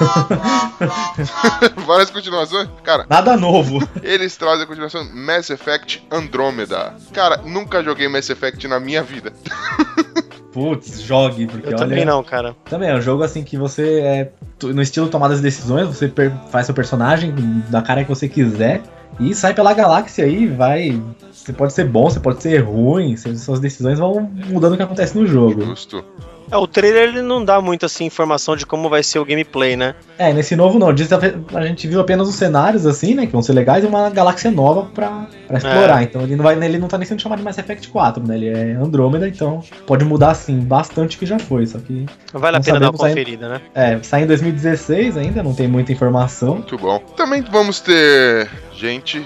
Várias 1.87 2.11
continuações? 2.11 2.69
Cara, 2.83 3.07
Nada 3.09 3.37
novo. 3.37 3.79
eles 4.03 4.37
trazem 4.37 4.65
a 4.65 4.67
continuação 4.67 5.05
Mass 5.13 5.51
Effect 5.51 6.07
Andromeda. 6.11 6.95
Cara, 7.13 7.39
nunca 7.39 7.83
joguei 7.83 8.09
Mass 8.09 8.31
Effect 8.31 8.67
na 8.69 8.79
minha 8.81 9.03
vida. 9.03 9.33
Putz, 10.53 11.01
jogue, 11.01 11.47
porque 11.47 11.69
Eu 11.69 11.71
olha. 11.71 11.79
também 11.79 12.05
não, 12.05 12.23
cara. 12.23 12.57
Também 12.65 12.91
é 12.91 12.95
um 12.95 13.01
jogo 13.01 13.23
assim 13.23 13.45
que 13.45 13.57
você 13.57 14.01
é. 14.01 14.33
No 14.63 14.83
estilo 14.83 15.09
tomar 15.09 15.31
as 15.31 15.41
decisões, 15.41 15.87
você 15.87 16.13
faz 16.51 16.67
seu 16.67 16.75
personagem 16.75 17.33
da 17.69 17.81
cara 17.81 18.03
que 18.03 18.09
você 18.09 18.29
quiser 18.29 18.83
e 19.19 19.35
sai 19.35 19.55
pela 19.55 19.73
galáxia 19.73 20.25
aí, 20.25 20.47
vai. 20.47 21.01
Você 21.33 21.53
pode 21.53 21.73
ser 21.73 21.85
bom, 21.85 22.11
você 22.11 22.21
pode 22.21 22.43
ser 22.43 22.59
ruim, 22.59 23.17
suas 23.17 23.61
decisões 23.61 23.99
vão 23.99 24.31
mudando 24.49 24.75
o 24.75 24.77
que 24.77 24.83
acontece 24.83 25.17
no 25.17 25.27
jogo. 25.27 25.63
Justo. 25.63 26.05
É, 26.51 26.57
o 26.57 26.67
trailer 26.67 27.09
ele 27.09 27.23
não 27.23 27.45
dá 27.45 27.61
muito 27.61 27.87
assim 27.87 28.05
informação 28.05 28.57
de 28.57 28.67
como 28.67 28.89
vai 28.89 29.03
ser 29.03 29.19
o 29.19 29.25
gameplay, 29.25 29.77
né? 29.77 29.95
É, 30.19 30.33
nesse 30.33 30.57
novo 30.57 30.79
não. 30.79 30.93
Diz, 30.93 31.09
a 31.13 31.67
gente 31.67 31.87
viu 31.87 32.01
apenas 32.01 32.29
os 32.29 32.35
cenários, 32.35 32.87
assim, 32.87 33.15
né? 33.15 33.27
Que 33.27 33.33
vão 33.33 33.43
ser 33.43 33.53
legais 33.53 33.85
e 33.85 33.87
uma 33.87 34.11
galáxia 34.11 34.51
nova 34.51 34.89
pra, 34.95 35.27
pra 35.47 35.59
explorar. 35.59 36.03
Então 36.03 36.23
ele 36.23 36.37
não, 36.37 36.45
vai, 36.45 36.57
ele 36.63 36.79
não 36.79 36.89
tá 36.89 36.99
nem 36.99 37.07
sendo 37.07 37.21
chamado 37.21 37.39
de 37.39 37.45
Mass 37.45 37.59
Effect 37.59 37.89
4, 37.89 38.27
né? 38.27 38.37
Ele 38.37 38.49
é 38.49 38.73
Andrômeda, 38.75 39.29
então 39.29 39.63
pode 39.87 40.05
mudar, 40.05 40.31
assim, 40.31 40.59
bastante 40.61 41.17
que 41.19 41.27
já 41.27 41.39
foi. 41.39 41.67
Só 41.67 41.79
que, 41.79 42.07
Vale 42.33 42.57
a 42.57 42.61
pena 42.61 42.81
dar 42.81 42.91
uma 42.91 43.05
ainda. 43.07 43.09
conferida, 43.09 43.49
né? 43.49 43.61
é, 43.75 43.99
sai 44.03 44.23
em 44.23 44.27
2016 44.27 45.17
ainda, 45.17 45.43
não 45.43 45.55
tem 45.55 45.69
muita 45.69 45.93
informação. 45.93 46.55
Muito 46.57 46.77
bom. 46.77 46.99
Também 47.17 47.43
vamos 47.43 47.81
ter, 47.81 48.49
gente, 48.73 49.25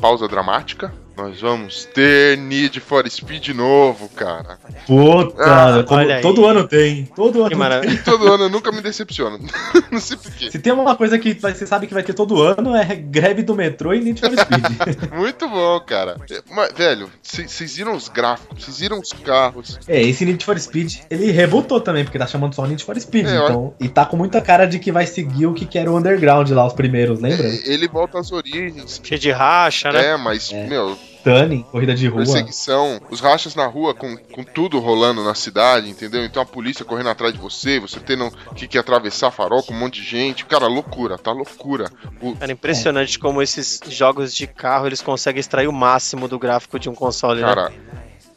pausa 0.00 0.26
dramática. 0.28 0.92
Nós 1.18 1.40
vamos 1.40 1.84
ter 1.84 2.38
Need 2.38 2.78
for 2.78 3.08
Speed 3.10 3.48
novo, 3.48 4.08
cara. 4.10 4.56
Puta, 4.86 5.34
Ah, 5.42 5.82
como 5.84 6.00
olha 6.00 6.16
aí. 6.16 6.22
todo 6.22 6.46
ano 6.46 6.66
tem. 6.68 7.06
Todo 7.06 7.44
ano 7.44 7.80
tem. 7.80 7.96
Todo 8.04 8.32
ano 8.32 8.44
eu 8.44 8.48
nunca 8.48 8.70
me 8.70 8.80
decepciona. 8.80 9.36
Não 9.90 9.98
sei 10.00 10.16
porquê. 10.16 10.50
Se 10.50 10.58
tem 10.60 10.72
uma 10.72 10.94
coisa 10.96 11.18
que 11.18 11.34
você 11.34 11.66
sabe 11.66 11.88
que 11.88 11.94
vai 11.94 12.02
ter 12.04 12.12
todo 12.14 12.40
ano, 12.42 12.76
é 12.76 12.94
greve 12.94 13.42
do 13.42 13.54
metrô 13.54 13.92
e 13.92 14.00
Need 14.00 14.20
for 14.20 14.30
Speed. 14.30 15.10
Muito 15.12 15.48
bom, 15.48 15.80
cara. 15.80 16.16
Mas, 16.50 16.72
velho, 16.72 17.10
vocês 17.20 17.76
viram 17.76 17.96
os 17.96 18.08
gráficos, 18.08 18.64
vocês 18.64 18.78
viram 18.78 19.00
os 19.00 19.12
carros. 19.12 19.78
é, 19.88 20.00
esse 20.00 20.24
Need 20.24 20.44
for 20.44 20.58
Speed, 20.58 20.98
ele 21.10 21.32
rebutou 21.32 21.80
também, 21.80 22.04
porque 22.04 22.18
tá 22.18 22.26
chamando 22.28 22.54
só 22.54 22.64
Need 22.66 22.84
for 22.84 22.98
Speed. 23.00 23.26
É, 23.26 23.34
então, 23.36 23.74
e 23.80 23.88
tá 23.88 24.06
com 24.06 24.16
muita 24.16 24.40
cara 24.40 24.66
de 24.66 24.78
que 24.78 24.92
vai 24.92 25.06
seguir 25.06 25.46
o 25.46 25.52
que 25.54 25.66
que 25.66 25.78
era 25.78 25.90
o 25.90 25.96
Underground 25.98 26.48
lá, 26.50 26.64
os 26.66 26.72
primeiros, 26.74 27.18
lembra? 27.20 27.48
É, 27.48 27.60
Ele 27.64 27.88
volta 27.88 28.20
às 28.20 28.30
origens. 28.30 29.00
Cheio 29.02 29.18
de 29.20 29.30
racha, 29.32 29.90
né? 29.90 30.12
É, 30.12 30.16
mas, 30.16 30.52
É. 30.52 30.66
meu, 30.66 30.96
Tunning, 31.28 31.62
corrida 31.70 31.94
de 31.94 32.06
rua. 32.08 32.18
perseguição, 32.18 33.00
os 33.10 33.20
rachas 33.20 33.54
na 33.54 33.66
rua 33.66 33.94
com, 33.94 34.16
com 34.16 34.42
tudo 34.42 34.78
rolando 34.78 35.22
na 35.22 35.34
cidade, 35.34 35.88
entendeu? 35.90 36.24
Então 36.24 36.42
a 36.42 36.46
polícia 36.46 36.84
correndo 36.84 37.10
atrás 37.10 37.32
de 37.34 37.38
você, 37.38 37.78
você 37.78 38.00
tendo 38.00 38.30
que, 38.54 38.66
que 38.66 38.78
atravessar 38.78 39.30
farol 39.30 39.62
com 39.62 39.74
um 39.74 39.78
monte 39.78 40.00
de 40.00 40.06
gente. 40.06 40.44
Cara, 40.46 40.66
loucura, 40.66 41.18
tá 41.18 41.32
loucura. 41.32 41.90
O- 42.20 42.34
Cara, 42.36 42.52
impressionante 42.52 43.18
como 43.18 43.42
esses 43.42 43.80
jogos 43.88 44.34
de 44.34 44.46
carro 44.46 44.86
eles 44.86 45.02
conseguem 45.02 45.40
extrair 45.40 45.68
o 45.68 45.72
máximo 45.72 46.26
do 46.28 46.38
gráfico 46.38 46.78
de 46.78 46.88
um 46.88 46.94
console, 46.94 47.40
né? 47.40 47.46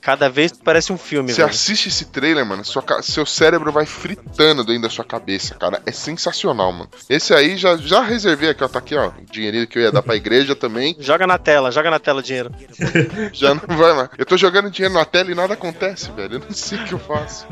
Cada 0.01 0.29
vez 0.29 0.51
parece 0.51 0.91
um 0.91 0.97
filme, 0.97 1.31
você 1.31 1.41
velho. 1.41 1.49
assiste 1.49 1.87
esse 1.89 2.05
trailer, 2.05 2.45
mano, 2.45 2.65
sua 2.65 2.83
seu 3.03 3.25
cérebro 3.25 3.71
vai 3.71 3.85
fritando 3.85 4.63
dentro 4.63 4.81
da 4.83 4.89
sua 4.89 5.05
cabeça, 5.05 5.55
cara. 5.55 5.81
É 5.85 5.91
sensacional, 5.91 6.71
mano. 6.71 6.89
Esse 7.09 7.33
aí 7.33 7.55
já, 7.55 7.77
já 7.77 8.01
reservei 8.01 8.49
aqui, 8.49 8.63
ó. 8.63 8.67
Tá 8.67 8.79
aqui, 8.79 8.95
ó. 8.95 9.11
Dinheirinho 9.31 9.67
que 9.67 9.77
eu 9.77 9.83
ia 9.83 9.91
dar 9.91 10.01
pra 10.01 10.15
igreja 10.15 10.55
também. 10.55 10.95
Joga 10.99 11.27
na 11.27 11.37
tela, 11.37 11.71
joga 11.71 11.91
na 11.91 11.99
tela 11.99 12.19
o 12.19 12.23
dinheiro. 12.23 12.51
Já 13.33 13.53
não 13.53 13.77
vai 13.77 13.93
mais. 13.93 14.09
Eu 14.17 14.25
tô 14.25 14.35
jogando 14.37 14.69
dinheiro 14.69 14.93
na 14.93 15.05
tela 15.05 15.31
e 15.31 15.35
nada 15.35 15.53
acontece, 15.53 16.11
velho. 16.11 16.35
Eu 16.35 16.39
não 16.39 16.51
sei 16.51 16.79
o 16.79 16.83
que 16.85 16.93
eu 16.93 16.99
faço. 16.99 17.45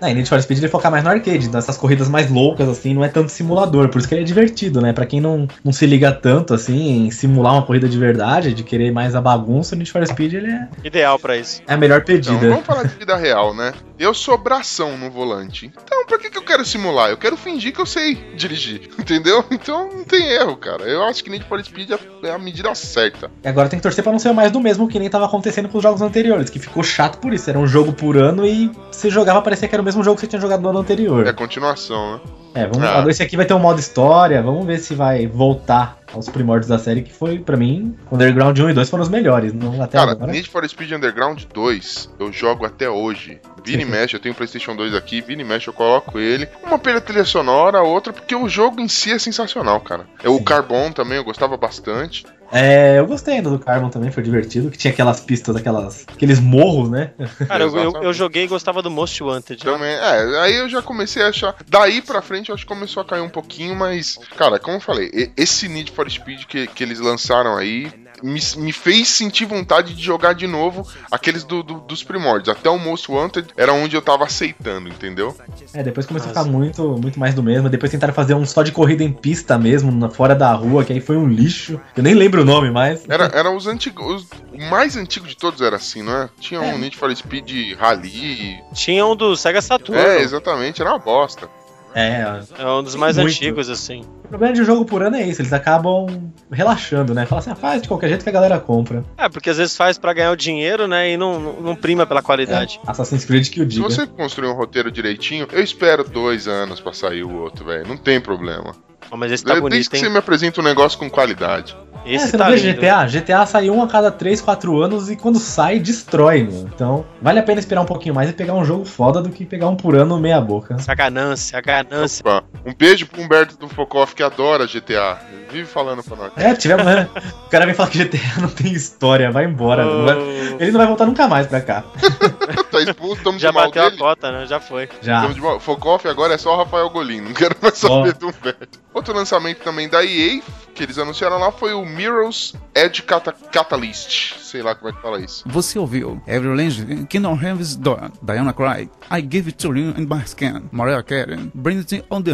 E 0.00 0.14
Need 0.14 0.28
for 0.28 0.40
Speed 0.42 0.58
ele 0.58 0.68
foca 0.68 0.90
mais 0.90 1.04
no 1.04 1.10
arcade, 1.10 1.48
nessas 1.48 1.76
corridas 1.76 2.08
mais 2.08 2.30
loucas, 2.30 2.68
assim, 2.68 2.92
não 2.94 3.04
é 3.04 3.08
tanto 3.08 3.30
simulador, 3.30 3.88
por 3.88 3.98
isso 3.98 4.08
que 4.08 4.14
ele 4.14 4.22
é 4.22 4.24
divertido, 4.24 4.80
né? 4.80 4.92
Pra 4.92 5.06
quem 5.06 5.20
não, 5.20 5.46
não 5.64 5.72
se 5.72 5.86
liga 5.86 6.12
tanto, 6.12 6.54
assim, 6.54 7.06
em 7.06 7.10
simular 7.10 7.54
uma 7.54 7.62
corrida 7.64 7.88
de 7.88 7.98
verdade, 7.98 8.52
de 8.52 8.62
querer 8.64 8.92
mais 8.92 9.14
a 9.14 9.20
bagunça, 9.20 9.74
o 9.74 9.78
Need 9.78 9.90
for 9.90 10.06
Speed 10.06 10.34
ele 10.34 10.50
é, 10.50 10.68
Ideal 10.84 11.18
pra 11.18 11.36
isso. 11.36 11.62
É 11.72 11.74
a 11.74 11.78
melhor 11.78 12.00
Então, 12.02 12.14
pedida. 12.14 12.48
vamos 12.48 12.64
falar 12.66 12.84
de 12.84 12.94
vida 12.94 13.16
real, 13.16 13.54
né? 13.54 13.72
Eu 13.98 14.12
sou 14.14 14.36
bração 14.36 14.96
no 14.98 15.10
volante. 15.10 15.72
Então, 15.84 16.04
pra 16.06 16.18
que, 16.18 16.30
que 16.30 16.38
eu 16.38 16.42
quero 16.42 16.64
simular? 16.64 17.10
Eu 17.10 17.16
quero 17.16 17.36
fingir 17.36 17.72
que 17.72 17.80
eu 17.80 17.86
sei 17.86 18.14
dirigir, 18.34 18.88
entendeu? 18.98 19.44
Então 19.50 19.88
não 19.92 20.04
tem 20.04 20.28
erro, 20.30 20.56
cara. 20.56 20.84
Eu 20.84 21.02
acho 21.04 21.22
que 21.22 21.30
Need 21.30 21.44
for 21.46 21.62
Speed 21.64 21.90
é 22.22 22.30
a 22.30 22.38
medida 22.38 22.74
certa. 22.74 23.30
E 23.44 23.48
agora 23.48 23.68
tem 23.68 23.78
que 23.78 23.82
torcer 23.82 24.02
pra 24.02 24.12
não 24.12 24.18
ser 24.18 24.32
mais 24.32 24.50
do 24.52 24.60
mesmo 24.60 24.88
que 24.88 24.98
nem 24.98 25.08
tava 25.10 25.26
acontecendo 25.26 25.68
com 25.68 25.78
os 25.78 25.82
jogos 25.82 26.02
anteriores, 26.02 26.50
que 26.50 26.58
ficou 26.58 26.82
chato 26.82 27.18
por 27.18 27.32
isso. 27.32 27.48
Era 27.48 27.58
um 27.58 27.66
jogo 27.66 27.92
por 27.92 28.16
ano 28.16 28.44
e 28.46 28.70
você 28.90 29.08
jogava, 29.10 29.40
parecia 29.42 29.68
que 29.68 29.74
era 29.74 29.82
o 29.82 29.84
mesmo 29.84 30.02
jogo 30.02 30.16
que 30.16 30.20
você 30.22 30.26
tinha 30.26 30.40
jogado 30.40 30.60
no 30.62 30.68
ano 30.70 30.78
anterior. 30.80 31.26
É 31.26 31.30
a 31.30 31.34
continuação, 31.34 32.14
né? 32.14 32.20
É, 32.54 32.66
vamos, 32.66 32.86
Ah. 32.86 33.04
esse 33.08 33.22
aqui 33.22 33.36
vai 33.36 33.46
ter 33.46 33.54
um 33.54 33.58
modo 33.58 33.80
história, 33.80 34.42
vamos 34.42 34.66
ver 34.66 34.78
se 34.78 34.94
vai 34.94 35.26
voltar 35.26 35.98
aos 36.12 36.28
primórdios 36.28 36.68
da 36.68 36.78
série, 36.78 37.00
que 37.02 37.12
foi, 37.12 37.38
pra 37.38 37.56
mim, 37.56 37.96
Underground 38.10 38.58
1 38.58 38.70
e 38.70 38.74
2 38.74 38.90
foram 38.90 39.02
os 39.02 39.08
melhores, 39.08 39.54
não 39.54 39.80
até 39.82 39.96
Cara, 39.96 40.12
agora. 40.12 40.30
Need 40.30 40.48
for 40.50 40.68
Speed 40.68 40.92
Underground 40.92 41.42
2, 41.54 42.10
eu 42.18 42.30
jogo 42.30 42.66
até 42.66 42.88
hoje. 42.90 43.40
E 43.66 43.84
mexe, 43.84 44.16
eu 44.16 44.20
tenho 44.20 44.34
o 44.34 44.36
PlayStation 44.36 44.74
2 44.76 44.94
aqui, 44.94 45.24
e 45.26 45.44
mexe, 45.44 45.68
eu 45.68 45.72
coloco 45.72 46.18
ele. 46.18 46.48
Uma 46.64 46.78
pela 46.78 47.00
trilha 47.00 47.24
sonora, 47.24 47.80
outra, 47.80 48.12
porque 48.12 48.34
o 48.34 48.48
jogo 48.48 48.80
em 48.80 48.88
si 48.88 49.12
é 49.12 49.18
sensacional, 49.18 49.80
cara. 49.80 50.04
É 50.22 50.28
o. 50.28 50.42
Carbon 50.42 50.90
também, 50.92 51.16
eu 51.16 51.24
gostava 51.24 51.56
bastante. 51.56 52.26
É, 52.52 52.98
eu 52.98 53.06
gostei 53.06 53.36
ainda 53.36 53.48
do 53.48 53.58
Carbon 53.58 53.88
também, 53.88 54.10
foi 54.10 54.22
divertido, 54.22 54.70
que 54.70 54.76
tinha 54.76 54.92
aquelas 54.92 55.20
pistas, 55.20 55.56
aquelas, 55.56 56.04
aqueles 56.06 56.38
morros, 56.38 56.90
né? 56.90 57.12
Cara, 57.48 57.64
eu, 57.64 57.76
eu, 57.76 57.92
eu 58.02 58.12
joguei 58.12 58.44
e 58.44 58.46
gostava 58.46 58.82
do 58.82 58.90
Most 58.90 59.22
Wanted. 59.22 59.64
Também, 59.64 59.88
é, 59.94 60.40
aí 60.40 60.56
eu 60.56 60.68
já 60.68 60.82
comecei 60.82 61.22
a 61.22 61.28
achar. 61.28 61.56
Daí 61.66 62.02
pra 62.02 62.20
frente 62.20 62.50
eu 62.50 62.54
acho 62.54 62.64
que 62.64 62.74
começou 62.74 63.02
a 63.02 63.06
cair 63.06 63.22
um 63.22 63.30
pouquinho, 63.30 63.74
mas, 63.74 64.18
cara, 64.36 64.58
como 64.58 64.76
eu 64.76 64.80
falei, 64.80 65.32
esse 65.34 65.66
Need 65.66 65.92
for 65.92 66.10
Speed 66.10 66.44
que, 66.44 66.66
que 66.66 66.84
eles 66.84 67.00
lançaram 67.00 67.56
aí 67.56 67.90
me, 68.22 68.40
me 68.56 68.72
fez 68.72 69.08
sentir 69.08 69.44
vontade 69.44 69.94
de 69.94 70.02
jogar 70.02 70.32
de 70.34 70.46
novo 70.46 70.86
aqueles 71.10 71.44
do, 71.44 71.62
do- 71.62 71.80
dos 71.80 72.02
primórdios. 72.04 72.48
Até 72.48 72.68
o 72.70 72.78
Most 72.78 73.10
Wanted 73.10 73.48
era 73.56 73.72
onde 73.72 73.96
eu 73.96 74.02
tava 74.02 74.24
aceitando, 74.24 74.88
entendeu? 74.88 75.36
É, 75.74 75.82
depois 75.82 76.06
começou 76.06 76.26
a 76.30 76.34
ficar 76.34 76.44
muito, 76.44 76.96
muito 76.98 77.18
mais 77.18 77.34
do 77.34 77.42
mesmo. 77.42 77.68
Depois 77.68 77.90
tentaram 77.90 78.14
fazer 78.14 78.34
um 78.34 78.44
só 78.46 78.62
de 78.62 78.72
corrida 78.72 79.02
em 79.04 79.12
pista 79.12 79.58
mesmo, 79.58 79.90
na- 79.92 80.08
fora 80.10 80.34
da 80.34 80.52
rua, 80.52 80.84
que 80.84 80.92
aí 80.92 81.00
foi 81.00 81.16
um 81.16 81.26
lixo. 81.28 81.80
Eu 81.96 82.02
nem 82.02 82.14
lembro 82.14 82.42
o 82.42 82.44
nome 82.44 82.70
mais. 82.70 83.04
Era, 83.08 83.24
era 83.34 83.50
os 83.50 83.66
antigos. 83.66 84.26
O 84.52 84.70
mais 84.70 84.96
antigo 84.96 85.26
de 85.26 85.36
todos 85.36 85.60
era 85.60 85.76
assim, 85.76 86.02
não 86.02 86.12
é? 86.14 86.28
Tinha 86.40 86.60
um 86.60 86.64
É. 86.74 86.78
Need 86.78 86.96
for 86.96 87.14
Speed 87.14 87.76
Rally. 87.78 88.58
Tinha 88.74 89.04
um 89.06 89.16
do 89.16 89.36
Sega 89.36 89.60
Saturn. 89.60 90.00
É, 90.00 90.20
exatamente, 90.20 90.80
era 90.80 90.90
uma 90.90 90.98
bosta. 90.98 91.48
É, 91.94 92.40
É 92.58 92.66
um 92.66 92.82
dos 92.82 92.94
mais 92.94 93.16
Muito. 93.16 93.28
antigos, 93.30 93.68
assim. 93.68 94.02
O 94.32 94.38
problema 94.38 94.54
de 94.54 94.62
um 94.62 94.64
jogo 94.64 94.84
por 94.84 95.02
ano 95.02 95.16
é 95.16 95.22
isso, 95.22 95.42
eles 95.42 95.52
acabam 95.52 96.06
relaxando, 96.50 97.12
né? 97.14 97.26
Fala 97.26 97.40
assim, 97.40 97.50
ah, 97.50 97.54
faz 97.54 97.82
de 97.82 97.88
qualquer 97.88 98.08
jeito 98.08 98.22
que 98.22 98.28
a 98.28 98.32
galera 98.32 98.58
compra. 98.58 99.04
É, 99.18 99.28
porque 99.28 99.50
às 99.50 99.58
vezes 99.58 99.76
faz 99.76 99.98
pra 99.98 100.12
ganhar 100.12 100.30
o 100.30 100.36
dinheiro, 100.36 100.86
né? 100.88 101.10
E 101.10 101.16
não, 101.16 101.38
não, 101.60 101.76
prima 101.76 102.06
pela 102.06 102.22
qualidade. 102.22 102.80
Assassin's 102.86 103.24
Creed 103.24 103.48
que 103.50 103.60
o 103.60 103.64
Se 103.64 103.68
diga. 103.68 103.82
você 103.88 104.06
construir 104.06 104.48
um 104.48 104.54
roteiro 104.54 104.90
direitinho, 104.90 105.46
eu 105.52 105.62
espero 105.62 106.02
dois 106.04 106.48
anos 106.48 106.80
pra 106.80 106.92
sair 106.92 107.22
o 107.24 107.34
outro, 107.42 107.64
velho. 107.66 107.86
Não 107.86 107.96
tem 107.96 108.20
problema. 108.20 108.74
Ó, 109.10 109.16
Mas 109.16 109.32
esse 109.32 109.44
tá 109.44 109.50
Desde 109.54 109.68
bonito, 109.68 109.90
que 109.90 109.98
você 109.98 110.06
hein? 110.06 110.12
me 110.12 110.18
apresenta 110.18 110.60
um 110.60 110.64
negócio 110.64 110.98
com 110.98 111.10
qualidade. 111.10 111.76
É, 112.04 112.14
Esse 112.14 112.28
você 112.28 112.38
tá 112.38 112.48
não 112.48 112.52
vê 112.56 112.58
lindo. 112.60 112.80
GTA? 112.80 113.06
GTA 113.06 113.46
sai 113.46 113.70
um 113.70 113.80
a 113.82 113.86
cada 113.86 114.10
3, 114.10 114.40
4 114.40 114.82
anos 114.82 115.08
e 115.10 115.14
quando 115.16 115.38
sai, 115.38 115.78
destrói, 115.78 116.42
meu. 116.42 116.62
Então, 116.74 117.04
vale 117.20 117.38
a 117.38 117.42
pena 117.42 117.60
esperar 117.60 117.80
um 117.80 117.86
pouquinho 117.86 118.14
mais 118.14 118.28
e 118.30 118.32
pegar 118.32 118.54
um 118.54 118.64
jogo 118.64 118.84
foda 118.84 119.22
do 119.22 119.28
que 119.30 119.44
pegar 119.44 119.68
um 119.68 119.76
por 119.76 119.94
ano 119.94 120.18
meia 120.18 120.40
boca. 120.40 120.76
A 120.86 120.94
ganância, 120.94 121.56
a 121.58 121.60
ganância. 121.60 122.22
Opa, 122.26 122.44
Um 122.66 122.74
beijo 122.74 123.06
pro 123.06 123.22
Humberto 123.22 123.56
do 123.56 123.68
Focoff 123.68 124.14
que 124.16 124.21
adora 124.22 124.66
GTA. 124.66 125.18
Vive 125.50 125.66
falando 125.66 126.02
pra 126.02 126.16
nós. 126.16 126.32
É, 126.36 126.54
tivemos. 126.54 126.84
né? 126.84 127.08
o 127.46 127.48
cara 127.50 127.66
vem 127.66 127.74
falar 127.74 127.90
que 127.90 128.02
GTA 128.04 128.18
não 128.40 128.48
tem 128.48 128.72
história, 128.72 129.30
vai 129.30 129.44
embora. 129.44 129.84
não 129.84 130.04
vai- 130.06 130.16
Ô, 130.16 130.20
Ele 130.58 130.70
não 130.70 130.78
vai 130.78 130.86
voltar 130.86 131.04
nunca 131.06 131.28
mais 131.28 131.46
pra 131.46 131.60
cá. 131.60 131.84
tá 132.70 132.80
expulso, 132.80 133.22
tamo 133.22 133.38
Já 133.38 133.48
de 133.50 133.54
mal 133.54 133.66
bateu 133.66 133.82
a 133.82 133.86
dele. 133.88 133.98
cota, 133.98 134.32
né? 134.32 134.46
Já 134.46 134.58
foi. 134.60 134.88
Já. 135.02 135.22
Tamo 135.22 135.34
de 135.34 135.40
mal. 135.40 135.60
Focoff 135.60 136.08
agora 136.08 136.34
é 136.34 136.38
só 136.38 136.54
o 136.54 136.56
Rafael 136.56 136.88
Golin. 136.90 137.20
Não 137.20 137.34
quero 137.34 137.54
mais 137.60 137.76
saber 137.76 138.14
do 138.14 138.28
Humberto. 138.28 138.80
Outro 138.94 139.14
lançamento 139.14 139.58
também 139.58 139.88
da 139.88 140.02
EA, 140.04 140.40
que 140.74 140.82
eles 140.82 140.98
anunciaram 140.98 141.38
lá, 141.38 141.50
foi 141.52 141.72
o 141.74 141.84
Mirror's 141.84 142.54
Edge 142.74 143.02
Cata- 143.02 143.34
Catalyst. 143.50 144.38
Sei 144.38 144.62
lá 144.62 144.74
como 144.74 144.90
é 144.90 144.92
que 144.92 145.00
fala 145.00 145.20
isso. 145.20 145.44
Você 145.46 145.78
ouviu 145.78 146.20
Every 146.26 146.54
Legend, 146.54 147.06
Kingdom 147.06 147.34
Heaven's 147.34 147.76
Diana 148.22 148.52
Cry, 148.52 148.90
I 149.10 149.20
Give 149.20 149.48
It 149.48 149.54
To 149.66 149.76
You 149.76 149.94
in 149.96 150.06
My 150.06 150.22
Skin, 150.24 150.68
Mariah 150.70 151.02
Carey, 151.02 151.50
Bring 151.54 151.78
It 151.78 152.04
On 152.10 152.20
The. 152.22 152.32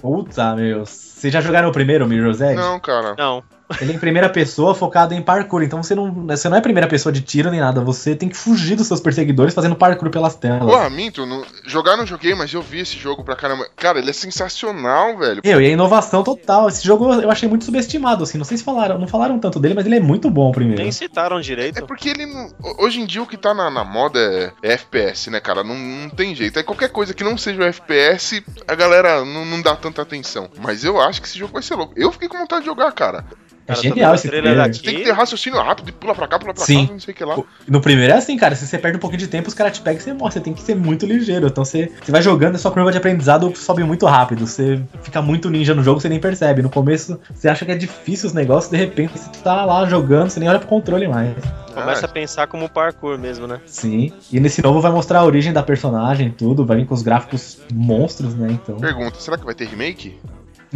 Puta, 0.00 0.54
meu. 0.56 0.84
Vocês 0.84 1.32
já 1.32 1.40
jogaram 1.40 1.68
o 1.68 1.72
primeiro, 1.72 2.06
Mirror's 2.06 2.40
Edge? 2.40 2.56
Não, 2.56 2.78
cara. 2.78 3.14
Não. 3.16 3.42
Ele 3.80 3.92
é 3.92 3.94
em 3.96 3.98
primeira 3.98 4.28
pessoa 4.28 4.74
focado 4.74 5.12
em 5.12 5.20
parkour, 5.20 5.62
então 5.62 5.82
você 5.82 5.94
não, 5.94 6.12
você 6.26 6.48
não 6.48 6.56
é 6.56 6.60
primeira 6.60 6.86
pessoa 6.88 7.12
de 7.12 7.20
tiro 7.20 7.50
nem 7.50 7.60
nada, 7.60 7.80
você 7.80 8.14
tem 8.14 8.28
que 8.28 8.36
fugir 8.36 8.76
dos 8.76 8.86
seus 8.86 9.00
perseguidores 9.00 9.54
fazendo 9.54 9.74
parkour 9.74 10.08
pelas 10.10 10.36
telas. 10.36 10.64
Porra, 10.64 10.88
minto, 10.88 11.26
não, 11.26 11.44
jogar 11.64 11.96
não 11.96 12.06
joguei, 12.06 12.34
mas 12.34 12.52
eu 12.52 12.62
vi 12.62 12.80
esse 12.80 12.96
jogo 12.96 13.24
pra 13.24 13.34
caramba. 13.34 13.66
Cara, 13.76 13.98
ele 13.98 14.10
é 14.10 14.12
sensacional, 14.12 15.18
velho. 15.18 15.40
Eu, 15.42 15.60
e 15.60 15.66
a 15.66 15.68
inovação 15.68 16.22
total. 16.22 16.68
Esse 16.68 16.84
jogo 16.86 17.12
eu 17.12 17.30
achei 17.30 17.48
muito 17.48 17.64
subestimado, 17.64 18.22
assim. 18.22 18.38
Não 18.38 18.44
sei 18.44 18.56
se 18.56 18.64
falaram, 18.64 18.98
não 18.98 19.08
falaram 19.08 19.38
tanto 19.38 19.58
dele, 19.58 19.74
mas 19.74 19.86
ele 19.86 19.96
é 19.96 20.00
muito 20.00 20.30
bom 20.30 20.50
o 20.50 20.52
primeiro. 20.52 20.80
Nem 20.82 20.92
citaram 20.92 21.38
É 21.38 21.42
direito. 21.42 21.86
porque 21.86 22.08
ele 22.10 22.26
não. 22.26 22.48
Hoje 22.78 23.00
em 23.00 23.06
dia 23.06 23.22
o 23.22 23.26
que 23.26 23.36
tá 23.36 23.52
na, 23.52 23.70
na 23.70 23.84
moda 23.84 24.18
é, 24.18 24.52
é 24.62 24.72
FPS, 24.74 25.30
né, 25.30 25.40
cara? 25.40 25.64
Não, 25.64 25.74
não 25.74 26.08
tem 26.08 26.34
jeito. 26.34 26.58
Aí 26.58 26.64
qualquer 26.64 26.90
coisa 26.90 27.12
que 27.12 27.24
não 27.24 27.36
seja 27.36 27.60
o 27.60 27.64
FPS, 27.64 28.44
a 28.66 28.74
galera 28.74 29.24
não, 29.24 29.44
não 29.44 29.60
dá 29.60 29.74
tanta 29.74 30.02
atenção. 30.02 30.48
Mas 30.62 30.84
eu 30.84 31.00
acho 31.00 31.20
que 31.20 31.26
esse 31.26 31.38
jogo 31.38 31.52
vai 31.52 31.62
ser 31.62 31.74
louco. 31.74 31.94
Eu 31.96 32.12
fiquei 32.12 32.28
com 32.28 32.38
vontade 32.38 32.60
de 32.62 32.66
jogar, 32.66 32.92
cara. 32.92 33.24
É 33.68 33.74
Cara, 33.74 33.76
tô 33.78 33.82
genial 33.82 34.14
esse 34.14 34.28
trailer 34.28 34.52
trailer. 34.52 34.66
aqui. 34.70 34.76
Você 34.78 34.82
tem 34.84 34.96
que 34.98 35.04
ter 35.04 35.10
raciocínio 35.12 35.58
rápido 35.60 35.88
e 35.88 35.92
pula 35.92 36.14
pra 36.14 36.28
cá, 36.28 36.38
pula 36.38 36.54
pra 36.54 36.64
Sim. 36.64 36.86
cá, 36.86 36.92
não 36.92 37.00
sei 37.00 37.12
o 37.12 37.16
que 37.16 37.24
lá. 37.24 37.36
No 37.66 37.80
primeiro 37.80 38.12
é 38.12 38.16
assim, 38.16 38.36
cara. 38.36 38.54
Se 38.54 38.64
você 38.66 38.78
perde 38.78 38.96
um 38.96 39.00
pouquinho 39.00 39.18
de 39.18 39.26
tempo, 39.26 39.48
os 39.48 39.54
caras 39.54 39.72
te 39.72 39.80
pegam 39.80 39.98
e 39.98 40.02
você 40.04 40.12
morre. 40.12 40.32
Você 40.32 40.40
tem 40.40 40.54
que 40.54 40.62
ser 40.62 40.76
muito 40.76 41.04
ligeiro. 41.04 41.48
Então 41.48 41.64
você, 41.64 41.90
você 42.00 42.12
vai 42.12 42.22
jogando 42.22 42.54
e 42.54 42.58
sua 42.58 42.70
curva 42.70 42.92
de 42.92 42.98
aprendizado 42.98 43.52
sobe 43.56 43.82
muito 43.82 44.06
rápido. 44.06 44.46
Você 44.46 44.80
fica 45.02 45.20
muito 45.20 45.50
ninja 45.50 45.74
no 45.74 45.82
jogo, 45.82 46.00
você 46.00 46.08
nem 46.08 46.20
percebe. 46.20 46.62
No 46.62 46.70
começo, 46.70 47.18
você 47.34 47.48
acha 47.48 47.64
que 47.64 47.72
é 47.72 47.76
difícil 47.76 48.28
os 48.28 48.32
negócios, 48.32 48.70
de 48.70 48.76
repente 48.76 49.18
você 49.18 49.28
tá 49.42 49.64
lá 49.64 49.84
jogando, 49.86 50.30
você 50.30 50.38
nem 50.38 50.48
olha 50.48 50.58
pro 50.60 50.68
controle 50.68 51.08
mais. 51.08 51.34
Começa 51.74 52.06
Ah, 52.06 52.08
a 52.08 52.12
pensar 52.12 52.46
como 52.46 52.68
parkour 52.70 53.18
mesmo, 53.18 53.46
né? 53.46 53.60
Sim. 53.66 54.10
E 54.32 54.40
nesse 54.40 54.62
novo 54.62 54.80
vai 54.80 54.90
mostrar 54.92 55.18
a 55.18 55.24
origem 55.24 55.52
da 55.52 55.62
personagem, 55.62 56.30
tudo. 56.30 56.64
Vai 56.64 56.78
vir 56.78 56.86
com 56.86 56.94
os 56.94 57.02
gráficos 57.02 57.58
monstros, 57.74 58.34
né? 58.34 58.48
Então. 58.50 58.76
Pergunta, 58.78 59.18
será 59.20 59.36
que 59.36 59.44
vai 59.44 59.54
ter 59.54 59.66
remake? 59.66 60.16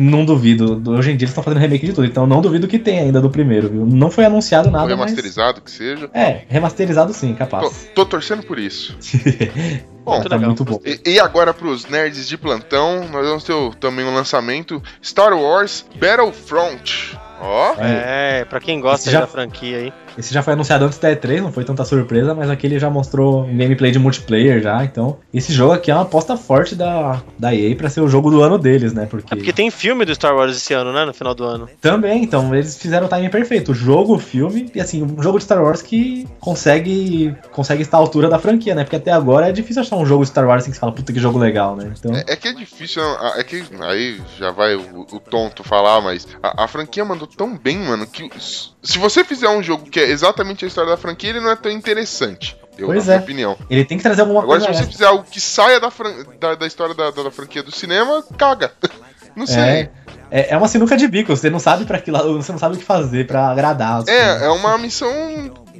Não 0.00 0.24
duvido. 0.24 0.82
Hoje 0.92 1.10
em 1.10 1.16
dia 1.16 1.26
eles 1.26 1.30
estão 1.30 1.44
fazendo 1.44 1.60
remake 1.60 1.84
de 1.84 1.92
tudo. 1.92 2.06
Então 2.06 2.26
não 2.26 2.40
duvido 2.40 2.66
que 2.66 2.78
tem 2.78 3.00
ainda 3.00 3.20
do 3.20 3.28
primeiro, 3.28 3.68
viu? 3.68 3.84
Não 3.84 4.10
foi 4.10 4.24
anunciado 4.24 4.68
Ou 4.68 4.72
nada. 4.72 4.96
Mas... 4.96 4.98
remasterizado, 4.98 5.60
que 5.60 5.70
seja. 5.70 6.08
É, 6.14 6.42
remasterizado 6.48 7.12
sim, 7.12 7.32
Tô, 7.32 7.38
capaz. 7.38 7.88
tô 7.94 8.06
torcendo 8.06 8.42
por 8.42 8.58
isso. 8.58 8.96
Bom, 10.02 10.22
tá 10.22 10.38
muito 10.38 10.64
bom. 10.64 10.80
E, 10.84 11.12
e 11.12 11.20
agora 11.20 11.52
pros 11.52 11.84
nerds 11.84 12.26
de 12.26 12.38
plantão, 12.38 13.06
nós 13.12 13.26
vamos 13.26 13.44
ter 13.44 13.54
também 13.76 14.04
um 14.04 14.14
lançamento: 14.14 14.82
Star 15.04 15.34
Wars 15.34 15.84
Battlefront. 16.00 17.18
Ó, 17.40 17.74
É. 17.78 18.40
É, 18.40 18.44
pra 18.44 18.60
quem 18.60 18.80
gosta 18.80 19.10
já- 19.10 19.20
da 19.20 19.26
franquia 19.26 19.78
aí. 19.78 19.92
Esse 20.18 20.34
já 20.34 20.42
foi 20.42 20.52
anunciado 20.54 20.84
antes 20.84 20.98
da 20.98 21.10
E3, 21.10 21.40
não 21.40 21.52
foi 21.52 21.64
tanta 21.64 21.84
surpresa, 21.84 22.34
mas 22.34 22.50
aqui 22.50 22.66
ele 22.66 22.78
já 22.78 22.90
mostrou 22.90 23.44
um 23.44 23.56
gameplay 23.56 23.90
de 23.92 23.98
multiplayer 23.98 24.60
já, 24.60 24.84
então. 24.84 25.18
Esse 25.32 25.52
jogo 25.52 25.72
aqui 25.72 25.90
é 25.90 25.94
uma 25.94 26.02
aposta 26.02 26.36
forte 26.36 26.74
da, 26.74 27.22
da 27.38 27.54
EA 27.54 27.74
pra 27.76 27.88
ser 27.88 28.00
o 28.00 28.08
jogo 28.08 28.30
do 28.30 28.42
ano 28.42 28.58
deles, 28.58 28.92
né? 28.92 29.06
Porque, 29.06 29.32
É 29.32 29.36
porque 29.36 29.52
tem 29.52 29.70
filme 29.70 30.04
do 30.04 30.14
Star 30.14 30.34
Wars 30.34 30.56
esse 30.56 30.74
ano, 30.74 30.92
né? 30.92 31.04
No 31.04 31.14
final 31.14 31.34
do 31.34 31.44
ano. 31.44 31.68
também, 31.80 32.22
então, 32.24 32.52
eles 32.54 32.76
fizeram 32.76 33.06
o 33.06 33.08
timing 33.08 33.30
perfeito. 33.30 33.70
O 33.72 33.74
jogo, 33.74 34.16
o 34.16 34.18
filme, 34.18 34.70
e 34.74 34.80
assim, 34.80 35.02
um 35.02 35.22
jogo 35.22 35.38
de 35.38 35.44
Star 35.44 35.62
Wars 35.62 35.80
que 35.80 36.26
consegue 36.40 37.34
consegue 37.52 37.82
estar 37.82 37.96
à 37.96 38.00
altura 38.00 38.28
da 38.28 38.38
franquia, 38.38 38.74
né? 38.74 38.82
Porque 38.84 38.96
até 38.96 39.12
agora 39.12 39.48
é 39.48 39.52
difícil 39.52 39.82
achar 39.82 39.96
um 39.96 40.04
jogo 40.04 40.24
de 40.24 40.30
Star 40.30 40.46
Wars 40.46 40.62
assim 40.62 40.70
que 40.70 40.76
você 40.76 40.80
fala, 40.80 40.92
puta 40.92 41.12
que 41.12 41.20
jogo 41.20 41.38
legal, 41.38 41.76
né? 41.76 41.92
Então. 41.98 42.14
É, 42.14 42.24
é 42.28 42.36
que 42.36 42.48
é 42.48 42.52
difícil, 42.52 43.02
é 43.36 43.44
que 43.44 43.62
aí 43.82 44.20
já 44.38 44.50
vai 44.50 44.74
o, 44.74 45.06
o 45.12 45.20
tonto 45.20 45.62
falar, 45.62 46.00
mas 46.00 46.26
a, 46.42 46.64
a 46.64 46.68
franquia 46.68 47.04
mandou 47.04 47.26
tão 47.36 47.56
bem, 47.56 47.78
mano, 47.78 48.06
que 48.06 48.28
se 48.82 48.98
você 48.98 49.24
fizer 49.24 49.48
um 49.48 49.62
jogo 49.62 49.88
que 49.90 49.98
é 50.00 50.04
exatamente 50.10 50.64
a 50.64 50.68
história 50.68 50.90
da 50.90 50.96
franquia, 50.96 51.30
ele 51.30 51.40
não 51.40 51.50
é 51.50 51.56
tão 51.56 51.70
interessante. 51.70 52.56
Eu, 52.78 52.86
Pois 52.86 53.06
na 53.06 53.12
é. 53.12 53.16
minha 53.16 53.24
opinião. 53.24 53.56
Ele 53.68 53.84
tem 53.84 53.96
que 53.98 54.02
trazer 54.02 54.22
alguma 54.22 54.42
Agora, 54.42 54.60
coisa. 54.60 54.74
se 54.74 54.84
você 54.84 54.90
fizer 54.92 55.06
algo 55.06 55.24
que 55.30 55.40
saia 55.40 55.78
da, 55.80 55.90
fran- 55.90 56.24
da, 56.38 56.54
da 56.54 56.66
história 56.66 56.94
da, 56.94 57.10
da- 57.10 57.30
franquia 57.30 57.62
do 57.62 57.70
cinema, 57.74 58.22
caga. 58.38 58.72
Não 59.36 59.46
sei. 59.46 59.60
É, 59.62 59.90
é, 60.30 60.50
é 60.50 60.56
uma 60.56 60.66
sinuca 60.66 60.96
de 60.96 61.06
bico, 61.06 61.34
você 61.36 61.48
não 61.48 61.60
sabe 61.60 61.84
para 61.84 62.00
que 62.00 62.10
lado, 62.10 62.36
você 62.42 62.50
não 62.50 62.58
sabe 62.58 62.74
o 62.74 62.78
que 62.78 62.84
fazer 62.84 63.26
pra 63.28 63.48
agradar. 63.50 64.02
É, 64.08 64.46
é 64.46 64.48
uma 64.48 64.76
missão 64.76 65.08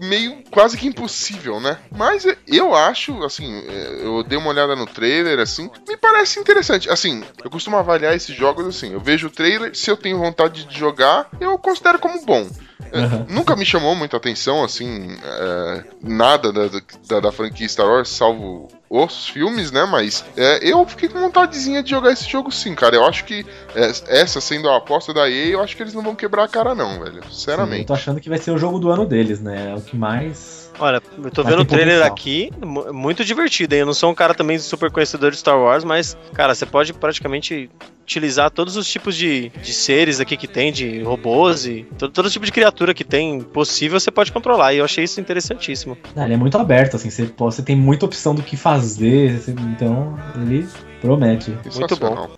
meio 0.01 0.43
quase 0.51 0.77
que 0.77 0.87
impossível, 0.87 1.61
né? 1.61 1.79
Mas 1.95 2.27
eu 2.47 2.75
acho, 2.75 3.23
assim, 3.23 3.63
é, 3.69 4.01
eu 4.03 4.23
dei 4.23 4.39
uma 4.39 4.49
olhada 4.49 4.75
no 4.75 4.87
trailer, 4.87 5.39
assim, 5.39 5.71
me 5.87 5.97
parece 5.97 6.41
interessante. 6.41 6.89
Assim, 6.89 7.23
eu 7.45 7.51
costumo 7.51 7.77
avaliar 7.77 8.15
esses 8.15 8.35
jogos 8.35 8.67
assim, 8.67 8.93
eu 8.93 9.01
vejo 9.01 9.27
o 9.27 9.31
trailer, 9.31 9.77
se 9.77 9.91
eu 9.91 9.97
tenho 9.97 10.19
vontade 10.19 10.65
de 10.65 10.79
jogar, 10.79 11.29
eu 11.41 11.59
considero 11.59 11.99
como 11.99 12.25
bom. 12.25 12.49
Aham. 12.93 13.27
Nunca 13.29 13.55
me 13.55 13.65
chamou 13.65 13.95
muita 13.95 14.17
atenção, 14.17 14.65
assim, 14.65 15.17
é, 15.23 15.85
nada 16.03 16.53
da, 16.53 16.69
da, 17.07 17.21
da 17.21 17.33
franquia 17.33 17.69
Star 17.69 17.87
Wars, 17.87 18.09
salvo 18.09 18.69
os 18.91 19.29
filmes, 19.29 19.71
né? 19.71 19.85
Mas 19.87 20.25
é, 20.37 20.59
eu 20.69 20.85
fiquei 20.85 21.09
com 21.09 21.21
vontadezinha 21.21 21.81
de 21.81 21.91
jogar 21.91 22.11
esse 22.13 22.29
jogo 22.29 22.51
sim, 22.51 22.75
cara. 22.75 22.97
Eu 22.97 23.05
acho 23.07 23.25
que 23.25 23.47
é, 23.75 24.21
essa 24.21 24.41
sendo 24.41 24.69
a 24.69 24.77
aposta 24.79 25.15
da 25.15 25.31
EA, 25.31 25.47
eu 25.53 25.63
acho 25.63 25.77
que 25.77 25.83
eles 25.85 25.95
não 25.95 26.03
vão 26.03 26.17
quebrar 26.17 26.43
a 26.45 26.49
cara, 26.49 26.75
não, 26.75 26.99
velho. 26.99 27.13
Sim, 27.23 27.29
eu 27.29 27.33
Sinceramente. 27.33 27.87
tô 27.87 27.95
achando 27.95 28.21
que 28.21 28.29
vai 28.29 28.39
ser 28.39 28.51
o 28.51 28.59
jogo 28.59 28.81
do 28.81 28.91
ano 28.91 29.07
deles, 29.07 29.41
né? 29.41 29.71
É 29.71 29.75
o 29.77 29.81
que 29.81 29.97
mais. 29.97 30.69
Olha, 30.79 31.01
eu 31.23 31.31
tô 31.31 31.43
Mas 31.45 31.53
vendo 31.53 31.61
o 31.63 31.65
trailer 31.65 31.99
potencial. 32.01 32.13
aqui, 32.13 32.51
mu- 32.67 32.93
muito 32.93 33.25
divertido, 33.25 33.75
hein? 33.75 33.81
Eu 33.81 33.87
não 33.87 33.95
sou 33.95 34.11
um 34.11 34.15
cara 34.15 34.35
também 34.35 34.59
super 34.59 34.91
conhecedor 34.91 35.31
de 35.31 35.37
Star 35.37 35.59
Wars, 35.59 35.85
mas, 35.85 36.17
cara, 36.35 36.55
você 36.55 36.67
pode 36.67 36.93
praticamente 36.95 37.71
utilizar 38.11 38.51
todos 38.51 38.77
os 38.77 38.89
tipos 38.89 39.15
de, 39.15 39.51
de 39.63 39.73
seres 39.73 40.19
aqui 40.19 40.37
que 40.37 40.49
tem, 40.49 40.73
de 40.73 41.01
robôs 41.03 41.65
e 41.65 41.87
todo, 41.97 42.11
todo 42.13 42.29
tipo 42.29 42.45
de 42.45 42.51
criatura 42.51 42.93
que 42.93 43.05
tem 43.05 43.41
possível, 43.41 44.01
você 44.01 44.11
pode 44.11 44.33
controlar. 44.33 44.75
E 44.75 44.79
eu 44.79 44.85
achei 44.85 45.05
isso 45.05 45.21
interessantíssimo. 45.21 45.97
Ah, 46.17 46.25
ele 46.25 46.35
é 46.35 46.37
muito 46.37 46.59
aberto, 46.59 46.97
assim, 46.97 47.09
você, 47.09 47.33
você 47.39 47.63
tem 47.63 47.77
muita 47.77 48.05
opção 48.07 48.35
do 48.35 48.43
que 48.43 48.57
fazer, 48.57 49.39
você- 49.39 49.53
então 49.53 50.19
ele 50.35 50.67
promete. 51.01 51.57
Muito 51.77 51.97
bom. 51.97 52.29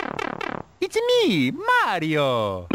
It's 0.83 0.99
me, 1.27 1.53
Mario! 1.53 2.67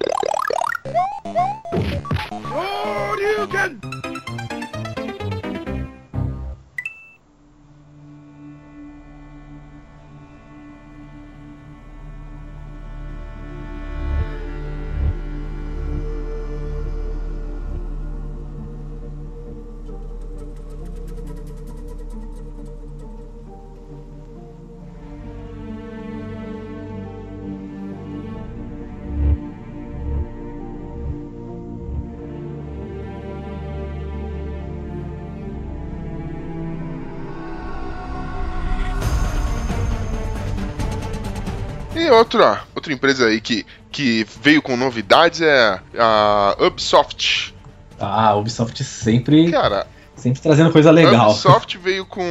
E 42.08 42.10
outra, 42.10 42.62
outra 42.74 42.94
empresa 42.94 43.26
aí 43.26 43.42
que, 43.42 43.66
que 43.92 44.26
veio 44.42 44.62
com 44.62 44.78
novidades 44.78 45.42
é 45.42 45.78
a 46.00 46.56
Ubisoft. 46.58 47.54
Ah, 48.00 48.30
a 48.30 48.36
Ubisoft 48.36 48.82
sempre, 48.82 49.52
Cara, 49.52 49.86
sempre 50.16 50.42
trazendo 50.42 50.72
coisa 50.72 50.88
a 50.88 50.94
legal. 50.94 51.32
Ubisoft 51.32 51.78
veio 51.78 52.06
com. 52.06 52.24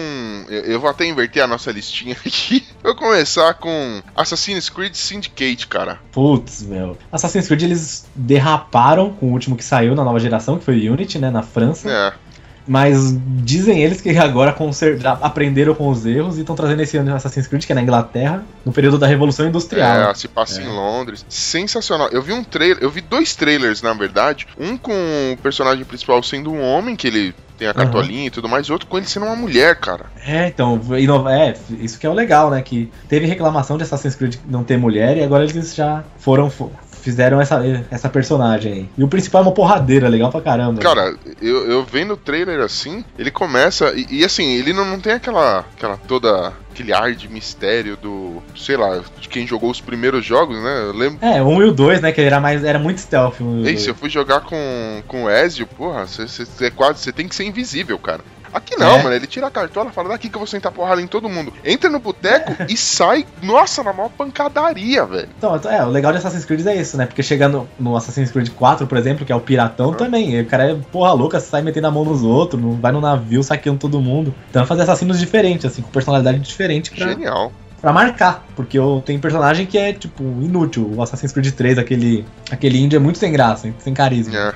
Eu 0.49 0.81
vou 0.81 0.89
até 0.89 1.05
inverter 1.05 1.45
a 1.45 1.47
nossa 1.47 1.71
listinha 1.71 2.17
aqui. 2.25 2.67
Vou 2.83 2.95
começar 2.95 3.53
com 3.53 4.03
Assassin's 4.17 4.71
Creed 4.71 4.95
Syndicate, 4.95 5.67
cara. 5.67 5.99
Putz, 6.11 6.63
meu. 6.63 6.97
Assassin's 7.13 7.47
Creed 7.47 7.65
eles 7.65 8.07
derraparam 8.15 9.13
com 9.13 9.27
o 9.27 9.33
último 9.33 9.57
que 9.57 9.65
saiu 9.65 9.95
na 9.95 10.03
nova 10.03 10.19
geração, 10.19 10.59
que 10.59 10.65
foi 10.65 10.89
Unity, 10.89 11.19
né, 11.19 11.29
na 11.31 11.43
França. 11.43 11.91
É, 11.91 12.13
Mas 12.67 13.17
dizem 13.45 13.83
eles 13.83 14.01
que 14.01 14.17
agora 14.17 14.55
aprenderam 15.23 15.75
com 15.75 15.89
os 15.89 16.05
erros 16.05 16.37
e 16.37 16.41
estão 16.41 16.57
trazendo 16.57 16.83
esse 16.83 16.97
ano 16.97 17.15
Assassin's 17.15 17.47
Creed, 17.47 17.65
que 17.65 17.73
é 17.73 17.75
na 17.75 17.83
Inglaterra, 17.83 18.45
no 18.65 18.73
período 18.73 18.99
da 18.99 19.07
Revolução 19.07 19.47
Industrial. 19.47 20.11
é, 20.11 20.15
se 20.15 20.29
passa 20.29 20.61
em 20.61 20.67
Londres. 20.67 21.25
Sensacional. 21.29 22.09
Eu 22.11 22.23
vi 22.23 22.33
um 22.33 22.43
trailer, 22.43 22.79
eu 22.83 22.91
vi 22.91 23.01
dois 23.01 23.35
trailers, 23.35 23.83
na 23.83 23.95
verdade. 23.95 24.47
Um 24.59 24.77
com 24.77 24.93
o 25.33 25.37
personagem 25.43 25.85
principal 25.85 26.23
sendo 26.23 26.51
um 26.51 26.61
homem, 26.61 26.97
que 26.97 27.07
ele 27.07 27.35
tem 27.57 27.69
a 27.69 27.75
cartolinha 27.75 28.27
e 28.27 28.31
tudo 28.31 28.49
mais, 28.49 28.67
e 28.67 28.73
outro 28.73 28.87
com 28.87 28.99
ele 28.99 29.07
sendo 29.07 29.27
uma 29.27 29.37
mulher, 29.37 29.77
cara. 29.77 30.07
É, 30.25 30.47
então, 30.49 30.81
é, 31.29 31.55
isso 31.81 31.99
que 31.99 32.07
é 32.07 32.11
o 32.11 32.13
legal, 32.13 32.51
né? 32.51 32.61
Que 32.63 32.91
teve 33.09 33.27
reclamação 33.27 33.77
de 33.77 33.83
Assassin's 33.83 34.15
Creed 34.15 34.37
não 34.47 34.63
ter 34.63 34.77
mulher 34.77 35.17
e 35.17 35.23
agora 35.23 35.45
eles 35.45 35.75
já 35.75 36.05
foram. 36.19 36.53
Fizeram 37.07 37.41
essa, 37.41 37.63
essa 37.89 38.09
personagem 38.09 38.73
aí. 38.73 38.89
E 38.99 39.05
o 39.05 39.07
principal 39.07 39.43
é 39.43 39.45
uma 39.45 39.53
porradeira, 39.53 40.09
legal 40.09 40.29
pra 40.29 40.41
caramba. 40.41 40.83
Cara, 40.83 41.15
eu, 41.41 41.71
eu 41.71 41.85
vendo 41.85 42.15
o 42.15 42.17
trailer 42.17 42.59
assim, 42.59 43.05
ele 43.17 43.31
começa. 43.31 43.93
E, 43.95 44.07
e, 44.11 44.25
assim, 44.25 44.45
ele 44.55 44.73
não, 44.73 44.85
não 44.85 44.99
tem 44.99 45.13
aquela, 45.13 45.61
aquela 45.61 45.97
toda. 45.97 46.53
aquele 46.73 46.93
ar 46.93 47.15
de 47.15 47.29
mistério 47.29 47.97
do. 47.97 48.43
sei 48.57 48.77
lá, 48.77 49.01
de 49.21 49.29
quem 49.29 49.47
jogou 49.47 49.71
os 49.71 49.81
primeiros 49.81 50.25
jogos, 50.25 50.61
né? 50.61 50.87
Eu 50.87 50.93
lembro. 50.95 51.25
É, 51.25 51.41
um 51.41 51.63
e 51.63 51.67
o 51.67 51.73
dois, 51.73 52.01
né? 52.01 52.11
Que 52.11 52.23
era 52.23 52.41
mais. 52.41 52.65
Era 52.65 52.81
muito 52.81 53.01
stealth. 53.01 53.41
Um 53.41 53.65
Ei, 53.65 53.77
se 53.77 53.89
eu 53.89 53.95
fui 53.95 54.11
jogar 54.11 54.41
com, 54.41 55.01
com 55.07 55.27
o 55.27 55.31
Ezio, 55.31 55.65
porra, 55.65 56.09
você 56.09 56.45
é 56.67 56.71
quase. 56.71 56.99
Você 56.99 57.13
tem 57.13 57.29
que 57.29 57.37
ser 57.37 57.45
invisível, 57.45 58.01
cara. 58.01 58.23
Aqui 58.57 58.75
não, 58.79 58.97
É. 58.97 59.03
mano. 59.03 59.15
Ele 59.15 59.27
tira 59.27 59.49
a 59.49 59.51
cartola, 59.51 59.91
fala 59.93 60.09
daqui 60.09 60.31
que 60.31 60.35
eu 60.35 60.41
vou 60.41 60.47
sentar 60.47 60.73
porrada 60.73 61.03
em 61.03 61.07
todo 61.07 61.29
mundo. 61.29 61.53
Entra 61.63 61.91
no 61.91 61.99
boteco 61.99 62.55
e 62.71 62.75
sai, 62.75 63.27
nossa, 63.43 63.83
na 63.83 63.93
maior 63.93 64.09
pancadaria, 64.09 65.05
velho. 65.05 65.29
Então, 65.37 65.55
é, 65.71 65.85
o 65.85 65.91
legal 65.91 66.11
de 66.11 66.19
Assassin's 66.19 66.47
Creed 66.47 66.67
é 66.67 66.75
isso, 66.75 66.97
né? 66.97 67.05
Porque 67.05 67.23
chegando 67.23 67.69
no 67.79 67.95
Assassin's 67.95 68.31
Creed 68.31 68.49
4, 68.49 68.87
por 68.87 68.97
exemplo, 68.97 69.27
que 69.27 69.33
é 69.33 69.37
o 69.37 69.41
piratão 69.41 69.93
também, 69.93 70.41
o 70.41 70.47
cara 70.47 70.71
é 70.71 70.75
porra 70.91 71.13
louca, 71.13 71.39
sai 71.39 71.61
metendo 71.61 71.87
a 71.87 71.91
mão 71.91 72.03
nos 72.03 72.23
outros, 72.23 72.61
não 72.61 72.73
vai 72.73 72.93
no 72.93 73.01
navio 73.01 73.43
saqueando 73.43 73.79
todo 73.79 74.01
mundo. 74.01 74.35
Então 74.49 74.65
fazer 74.65 74.83
assassinos 74.83 75.19
diferentes, 75.19 75.67
assim, 75.67 75.83
com 75.83 75.91
personalidade 75.91 76.39
diferente 76.39 76.91
pra, 76.91 77.09
Genial. 77.09 77.53
Pra 77.87 77.93
marcar. 77.93 78.45
Porque 78.57 78.77
eu 78.77 79.01
tenho 79.07 79.21
personagem 79.21 79.65
que 79.65 79.79
é, 79.79 79.93
tipo, 79.93 80.25
inútil. 80.43 80.93
O 80.93 81.01
Assassin's 81.01 81.31
Creed 81.31 81.53
3, 81.53 81.79
aquele, 81.79 82.27
aquele 82.51 82.83
índio 82.83 82.97
é 82.97 82.99
muito 82.99 83.17
sem 83.17 83.31
graça, 83.31 83.73
sem 83.79 83.95
carisma. 83.95 84.37
É. 84.37 84.55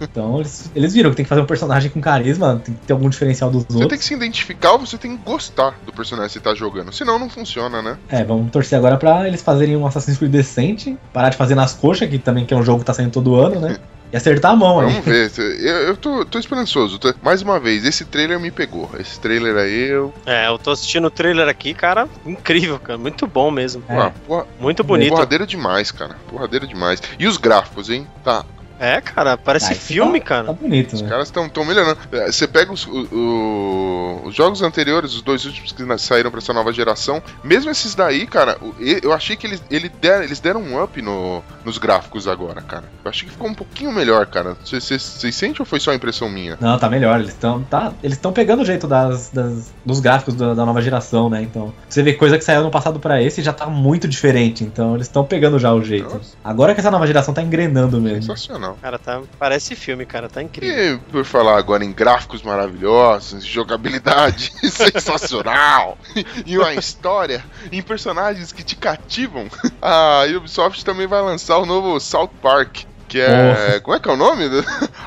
Então 0.00 0.38
eles, 0.38 0.70
eles 0.74 0.94
viram 0.94 1.10
que 1.10 1.16
tem 1.16 1.24
que 1.24 1.28
fazer 1.28 1.42
um 1.42 1.46
personagem 1.46 1.90
com 1.90 2.00
carisma, 2.00 2.60
tem 2.64 2.74
que 2.74 2.86
ter 2.86 2.94
algum 2.94 3.10
diferencial 3.10 3.50
dos 3.50 3.64
Você 3.64 3.68
tem 3.68 3.82
outros. 3.82 4.00
que 4.00 4.06
se 4.06 4.14
identificar 4.14 4.72
ou 4.72 4.78
você 4.78 4.96
tem 4.96 5.14
que 5.16 5.22
gostar 5.24 5.78
do 5.84 5.92
personagem 5.92 6.28
que 6.28 6.32
você 6.34 6.40
tá 6.40 6.54
jogando. 6.54 6.90
Senão 6.90 7.18
não 7.18 7.28
funciona, 7.28 7.82
né? 7.82 7.98
É, 8.08 8.24
vamos 8.24 8.50
torcer 8.50 8.78
agora 8.78 8.96
pra 8.96 9.28
eles 9.28 9.42
fazerem 9.42 9.76
um 9.76 9.86
Assassin's 9.86 10.16
Creed 10.16 10.32
decente, 10.32 10.96
parar 11.12 11.28
de 11.28 11.36
fazer 11.36 11.54
nas 11.54 11.74
coxas, 11.74 12.08
que 12.08 12.18
também 12.18 12.46
que 12.46 12.54
é 12.54 12.56
um 12.56 12.62
jogo 12.62 12.78
que 12.78 12.86
tá 12.86 12.94
saindo 12.94 13.10
todo 13.10 13.34
ano, 13.34 13.60
né? 13.60 13.76
E 14.14 14.16
acertar 14.16 14.52
a 14.52 14.56
mão 14.56 14.78
aí. 14.78 14.86
Vamos 14.92 15.04
ver. 15.04 15.32
Eu, 15.58 15.76
eu 15.88 15.96
tô, 15.96 16.24
tô 16.24 16.38
esperançoso. 16.38 17.00
Tô- 17.00 17.12
Mais 17.20 17.42
uma 17.42 17.58
vez, 17.58 17.84
esse 17.84 18.04
trailer 18.04 18.38
me 18.38 18.48
pegou. 18.52 18.88
Esse 18.96 19.18
trailer 19.18 19.56
aí, 19.56 19.88
eu. 19.88 20.14
É, 20.24 20.46
eu 20.46 20.56
tô 20.56 20.70
assistindo 20.70 21.06
o 21.06 21.10
trailer 21.10 21.48
aqui, 21.48 21.74
cara, 21.74 22.08
incrível, 22.24 22.78
cara, 22.78 22.96
muito 22.96 23.26
bom 23.26 23.50
mesmo. 23.50 23.82
É. 23.88 24.12
Porra, 24.24 24.46
Muito 24.60 24.84
bonito. 24.84 25.08
porradeira 25.10 25.44
demais, 25.44 25.90
cara. 25.90 26.16
Porradeira 26.28 26.64
demais. 26.64 27.02
E 27.18 27.26
os 27.26 27.36
gráficos, 27.36 27.90
hein? 27.90 28.06
Tá. 28.22 28.44
É, 28.84 29.00
cara, 29.00 29.36
parece 29.36 29.72
Ah, 29.72 29.76
filme, 29.76 30.20
tá- 30.20 30.26
cara. 30.26 30.46
Tá 30.48 30.52
bonito, 30.52 30.92
Os 30.94 31.02
né? 31.02 31.08
caras 31.08 31.28
estão 31.28 31.48
tão 31.48 31.64
melhorando. 31.64 31.98
É, 32.12 32.30
Você 32.30 32.46
pega 32.46 32.72
os, 32.72 32.86
o- 32.86 33.08
o- 33.12 34.22
os 34.26 34.34
jogos 34.34 34.62
anteriores, 34.62 35.14
os 35.14 35.22
dois 35.22 35.44
últimos 35.44 35.72
que 35.72 35.98
saíram 35.98 36.30
pra 36.30 36.38
essa 36.38 36.52
nova 36.52 36.72
geração, 36.72 37.22
mesmo 37.42 37.70
esses 37.70 37.94
daí, 37.94 38.26
cara, 38.26 38.58
eu 39.02 39.12
achei 39.12 39.36
que 39.36 39.46
eles, 39.46 39.62
ele 39.70 39.88
der- 39.88 40.22
eles 40.24 40.40
deram 40.40 40.60
um 40.60 40.82
up 40.82 41.00
no- 41.00 41.42
nos 41.64 41.78
gráficos 41.78 42.26
agora, 42.28 42.60
cara. 42.60 42.84
Eu 43.04 43.10
achei 43.10 43.26
que 43.26 43.32
ficou 43.32 43.48
um 43.48 43.54
pouquinho 43.54 43.92
melhor, 43.92 44.26
cara. 44.26 44.56
Vocês- 44.64 44.84
vocês 44.84 45.34
sentem 45.34 45.56
ou 45.60 45.66
foi 45.66 45.80
só 45.80 45.92
impressão 45.94 46.28
minha? 46.28 46.56
Não, 46.60 46.78
tá 46.78 46.88
melhor. 46.88 47.18
Eles 47.20 47.30
estão 47.32 47.62
tá, 47.62 47.92
eles 48.02 48.16
estão 48.16 48.32
pegando 48.32 48.62
o 48.62 48.64
jeito 48.64 48.86
das, 48.86 49.30
das- 49.30 49.72
dos 49.84 50.00
gráficos 50.00 50.34
da, 50.34 50.54
da 50.54 50.64
nova 50.66 50.82
geração, 50.82 51.28
né? 51.30 51.42
Então, 51.42 51.72
você 51.88 52.02
vê 52.02 52.12
coisa 52.14 52.36
que 52.38 52.44
saiu 52.44 52.62
no 52.62 52.70
passado 52.70 52.98
pra 53.00 53.22
esse 53.22 53.42
já 53.42 53.52
tá 53.52 53.66
muito 53.66 54.06
diferente. 54.08 54.64
Então, 54.64 54.94
eles 54.94 55.06
estão 55.06 55.24
pegando 55.24 55.58
já 55.58 55.72
o 55.72 55.82
jeito. 55.82 56.12
Nossa. 56.14 56.34
Agora 56.42 56.74
que 56.74 56.80
essa 56.80 56.90
nova 56.90 57.06
geração 57.06 57.32
tá 57.32 57.42
engrenando 57.42 58.00
mesmo. 58.00 58.22
Sensacional. 58.22 58.73
Cara, 58.80 58.98
tá, 58.98 59.22
parece 59.38 59.74
filme, 59.74 60.04
cara, 60.06 60.28
tá 60.28 60.42
incrível. 60.42 60.94
E 60.94 60.98
por 61.10 61.24
falar 61.24 61.56
agora 61.58 61.84
em 61.84 61.92
gráficos 61.92 62.42
maravilhosos, 62.42 63.44
jogabilidade 63.44 64.52
sensacional 64.70 65.98
e 66.46 66.58
uma 66.58 66.74
história 66.74 67.44
em 67.70 67.82
personagens 67.82 68.52
que 68.52 68.62
te 68.62 68.76
cativam, 68.76 69.46
a 69.80 70.24
Ubisoft 70.36 70.84
também 70.84 71.06
vai 71.06 71.22
lançar 71.22 71.58
o 71.58 71.66
novo 71.66 71.98
South 72.00 72.30
Park. 72.42 72.84
Que 73.06 73.20
é. 73.20 73.80
Como 73.80 73.94
é 73.94 74.00
que 74.00 74.08
é 74.08 74.12
o 74.12 74.16
nome? 74.16 74.44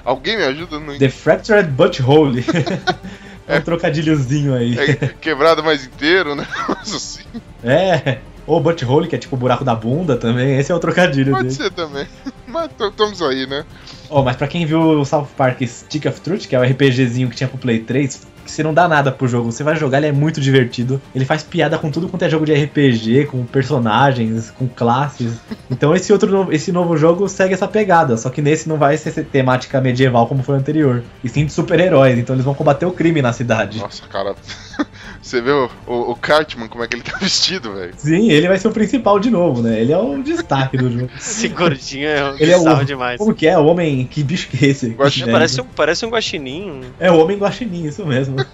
Alguém 0.05 0.37
me 0.37 0.43
ajuda 0.43 0.79
no. 0.79 0.97
The 0.97 1.09
Fractured 1.09 1.69
Butthole. 1.71 2.45
é 3.47 3.57
um 3.57 3.61
trocadilhozinho 3.61 4.53
aí. 4.55 4.77
É 4.79 4.95
quebrado 5.19 5.63
mais 5.63 5.83
inteiro, 5.85 6.35
né? 6.35 6.47
Mas 6.69 6.93
assim, 6.93 7.23
É. 7.63 8.19
Ou 8.47 8.61
Butthole, 8.61 9.07
que 9.07 9.15
é 9.15 9.19
tipo 9.19 9.35
o 9.35 9.39
buraco 9.39 9.63
da 9.63 9.75
bunda 9.75 10.15
também. 10.15 10.57
Esse 10.57 10.71
é 10.71 10.75
o 10.75 10.79
trocadilho 10.79 11.33
pode 11.33 11.49
dele. 11.49 11.55
ser 11.55 11.71
também. 11.71 12.07
Mas 12.47 12.71
estamos 12.79 13.21
aí, 13.21 13.45
né? 13.45 13.65
Ó, 14.09 14.23
mas 14.23 14.37
pra 14.37 14.47
quem 14.47 14.65
viu 14.65 14.79
o 14.79 15.03
South 15.05 15.27
Park 15.35 15.61
Stick 15.63 16.05
of 16.05 16.21
Truth, 16.21 16.47
que 16.47 16.55
é 16.55 16.59
o 16.59 16.63
RPGzinho 16.63 17.29
que 17.29 17.35
tinha 17.35 17.47
pro 17.49 17.57
Play 17.57 17.79
3, 17.79 18.25
que 18.45 18.51
você 18.51 18.63
não 18.63 18.73
dá 18.73 18.87
nada 18.87 19.11
pro 19.11 19.27
jogo, 19.27 19.51
você 19.51 19.63
vai 19.63 19.75
jogar, 19.75 19.97
ele 19.97 20.07
é 20.07 20.11
muito 20.13 20.39
divertido. 20.39 21.01
Ele 21.13 21.25
faz 21.25 21.43
piada 21.43 21.77
com 21.77 21.91
tudo 21.91 22.07
quanto 22.07 22.23
é 22.23 22.29
jogo 22.29 22.45
de 22.45 22.53
RPG, 22.53 23.25
com 23.25 23.45
personagens, 23.45 24.49
com 24.49 24.65
classes. 24.65 25.33
Então 25.69 25.93
esse 25.93 26.13
outro 26.13 26.47
esse 26.53 26.71
novo 26.71 26.95
jogo 26.95 27.27
segue 27.27 27.53
essa 27.53 27.67
pegada, 27.67 28.15
só 28.15 28.29
que 28.29 28.41
nesse 28.41 28.69
não 28.69 28.77
vai 28.77 28.97
ser 28.97 29.11
temática 29.25 29.81
medieval 29.81 30.25
como 30.25 30.41
foi 30.41 30.55
o 30.55 30.57
anterior, 30.57 31.03
e 31.21 31.27
sim 31.27 31.45
de 31.45 31.51
super-heróis, 31.51 32.17
então 32.17 32.33
eles 32.33 32.45
vão 32.45 32.53
combater 32.53 32.85
o 32.85 32.91
crime 32.91 33.21
na 33.21 33.33
cidade. 33.33 33.79
Nossa, 33.79 34.03
cara. 34.07 34.35
Você 35.27 35.41
vê 35.41 35.51
o, 35.51 35.69
o, 35.85 36.11
o 36.11 36.15
Cartman, 36.15 36.69
como 36.69 36.83
é 36.83 36.87
que 36.87 36.95
ele 36.95 37.03
tá 37.03 37.17
vestido, 37.19 37.73
velho? 37.73 37.93
Sim, 37.97 38.31
ele 38.31 38.47
vai 38.47 38.57
ser 38.57 38.69
o 38.69 38.71
principal 38.71 39.19
de 39.19 39.29
novo, 39.29 39.61
né? 39.61 39.81
Ele 39.81 39.91
é 39.91 39.97
o 39.97 40.23
destaque 40.23 40.77
do 40.77 40.89
jogo. 40.89 41.09
Esse 41.19 41.49
gordinho 41.49 42.07
é 42.07 42.35
Ele 42.39 42.51
é 42.53 42.57
bizarro 42.57 42.81
o- 42.81 42.85
demais. 42.85 43.17
Como 43.17 43.33
que 43.35 43.45
é? 43.45 43.57
O 43.57 43.65
homem. 43.65 44.07
Que 44.07 44.23
bicho 44.23 44.47
que 44.47 44.65
é 44.65 44.69
esse? 44.69 44.87
Guaxinim, 44.91 45.31
Parece 45.31 45.59
um, 45.61 45.65
parece 45.65 46.05
um 46.05 46.09
guaxinim, 46.09 46.81
É 46.97 47.11
o 47.11 47.17
homem 47.19 47.37
guaxinim, 47.37 47.85
isso 47.85 48.05
mesmo. 48.05 48.37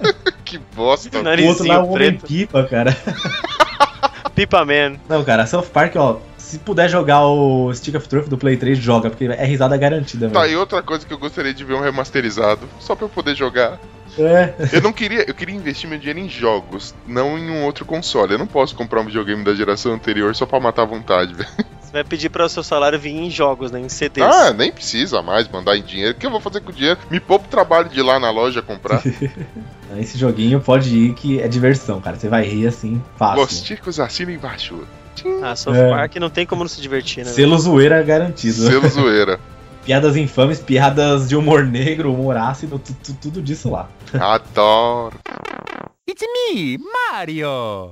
Que 0.43 0.59
bosta. 0.75 1.09
O 1.15 1.19
outro 1.47 1.67
lá 1.67 1.75
é 1.75 1.77
o 1.77 1.81
narizinho 1.83 1.85
homem 1.85 1.93
preto. 2.17 2.25
pipa, 2.27 2.63
cara. 2.63 2.95
Pipa 4.35 4.65
Man. 4.65 4.97
Não, 5.07 5.23
cara, 5.23 5.45
South 5.45 5.67
Park, 5.71 5.95
ó, 5.95 6.17
se 6.53 6.59
puder 6.59 6.89
jogar 6.89 7.25
o 7.25 7.73
Stick 7.73 7.95
of 7.95 8.07
Truth 8.07 8.27
do 8.27 8.37
Play 8.37 8.57
3, 8.57 8.77
joga, 8.77 9.09
porque 9.09 9.25
é 9.25 9.45
risada 9.45 9.75
garantida, 9.75 10.29
Tá, 10.29 10.41
velho. 10.41 10.53
e 10.53 10.55
outra 10.55 10.81
coisa 10.83 11.05
que 11.05 11.13
eu 11.13 11.17
gostaria 11.17 11.53
de 11.53 11.63
ver 11.63 11.73
um 11.73 11.81
remasterizado, 11.81 12.61
só 12.79 12.95
pra 12.95 13.05
eu 13.05 13.09
poder 13.09 13.35
jogar. 13.35 13.79
É, 14.17 14.53
Eu 14.71 14.81
não 14.81 14.93
queria, 14.93 15.27
eu 15.27 15.33
queria 15.33 15.55
investir 15.55 15.89
meu 15.89 15.97
dinheiro 15.97 16.19
em 16.19 16.29
jogos, 16.29 16.93
não 17.07 17.35
em 17.37 17.49
um 17.49 17.63
outro 17.63 17.83
console. 17.83 18.33
Eu 18.33 18.37
não 18.37 18.45
posso 18.45 18.75
comprar 18.75 19.01
um 19.01 19.05
videogame 19.05 19.43
da 19.43 19.55
geração 19.55 19.91
anterior 19.93 20.35
só 20.35 20.45
pra 20.45 20.59
matar 20.59 20.83
a 20.83 20.85
vontade, 20.85 21.33
velho. 21.35 21.49
Você 21.81 21.91
vai 21.91 22.03
pedir 22.03 22.29
para 22.29 22.45
o 22.45 22.49
seu 22.49 22.61
salário 22.61 22.99
vir 22.99 23.09
em 23.15 23.31
jogos, 23.31 23.71
né? 23.71 23.79
Em 23.79 23.89
CDs. 23.89 24.23
Ah, 24.27 24.53
nem 24.53 24.71
precisa 24.71 25.23
mais 25.23 25.47
mandar 25.49 25.75
em 25.75 25.81
dinheiro. 25.81 26.13
O 26.13 26.19
que 26.19 26.27
eu 26.27 26.31
vou 26.31 26.39
fazer 26.39 26.61
com 26.61 26.69
o 26.69 26.73
dinheiro? 26.73 26.99
Me 27.09 27.19
poupa 27.19 27.45
o 27.47 27.49
trabalho 27.49 27.89
de 27.89 27.99
ir 27.99 28.03
lá 28.03 28.19
na 28.19 28.29
loja 28.29 28.61
comprar. 28.61 29.01
esse 29.97 30.15
joguinho 30.17 30.59
pode 30.59 30.95
ir 30.95 31.13
que 31.15 31.39
é 31.41 31.47
diversão, 31.47 31.99
cara. 31.99 32.15
Você 32.15 32.29
vai 32.29 32.43
rir 32.43 32.67
assim, 32.67 33.01
fácil. 33.17 33.41
Los 33.41 33.61
ticos 33.61 33.99
assina 33.99 34.31
embaixo. 34.31 34.79
Ah, 35.43 35.55
South 35.55 35.75
É. 35.75 35.89
Park 35.89 36.15
não 36.17 36.29
tem 36.29 36.45
como 36.45 36.63
não 36.63 36.69
se 36.69 36.81
divertir, 36.81 37.25
né? 37.25 37.31
Selo 37.31 37.57
zoeira 37.57 38.01
garantido. 38.03 38.53
Selo 38.67 38.87
zoeira. 38.89 39.39
Piadas 39.85 40.15
infames, 40.15 40.59
piadas 40.59 41.27
de 41.27 41.35
humor 41.35 41.65
negro, 41.65 42.13
humor 42.13 42.37
ácido, 42.37 42.79
tu- 42.79 42.95
tu- 43.03 43.13
tudo 43.21 43.41
disso 43.41 43.69
lá. 43.69 43.89
Adoro. 44.13 45.17
It's 46.07 46.23
me, 46.53 46.77
Mario. 46.77 47.91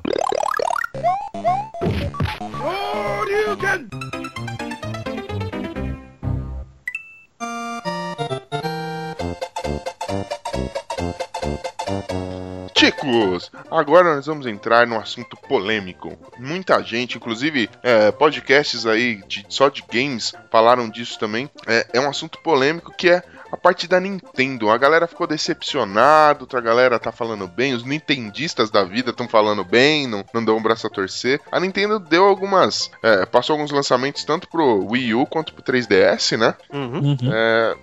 Chicos, 12.78 13.52
agora 13.70 14.16
nós 14.16 14.26
vamos 14.26 14.48
entrar 14.48 14.88
num 14.88 14.98
assunto 14.98 15.38
polêmico. 15.38 16.18
Muita 16.40 16.82
gente, 16.82 17.18
inclusive 17.18 17.70
é, 17.84 18.12
podcasts 18.12 18.86
aí 18.88 19.22
de- 19.28 19.46
só 19.50 19.70
de 19.70 19.84
games, 19.92 20.34
falaram 20.50 20.90
disso 20.90 21.20
também. 21.20 21.50
É, 21.68 21.86
é 21.94 22.00
um 22.00 22.10
assunto 22.10 22.40
polêmico 22.40 22.92
que 22.98 23.10
é 23.10 23.22
a 23.52 23.58
parte 23.58 23.88
da 23.88 24.00
Nintendo. 24.00 24.72
A 24.72 24.78
galera 24.80 25.06
ficou 25.08 25.28
decepcionada, 25.28 26.42
outra 26.42 26.60
galera 26.62 26.98
tá 26.98 27.12
falando 27.12 27.48
bem, 27.48 27.74
os 27.74 27.84
nintendistas 27.84 28.72
da 28.72 28.84
vida 28.84 29.12
estão 29.12 29.28
falando 29.28 29.64
bem, 29.64 30.08
não, 30.08 30.26
não 30.34 30.44
dão 30.44 30.58
um 30.58 30.62
braço 30.64 30.88
a 30.88 30.90
torcer. 30.90 31.40
A 31.52 31.60
Nintendo 31.60 32.00
deu 32.00 32.24
algumas. 32.26 32.90
é, 33.04 33.26
passou 33.28 33.54
alguns 33.54 33.72
lançamentos 33.72 34.24
tanto 34.24 34.48
pro 34.48 34.88
Wii 34.90 35.14
U 35.16 35.26
quanto 35.28 35.54
pro 35.54 35.62
3DS, 35.64 36.36
né? 36.38 36.56
Uhum. 36.74 37.16
É, 37.32 37.76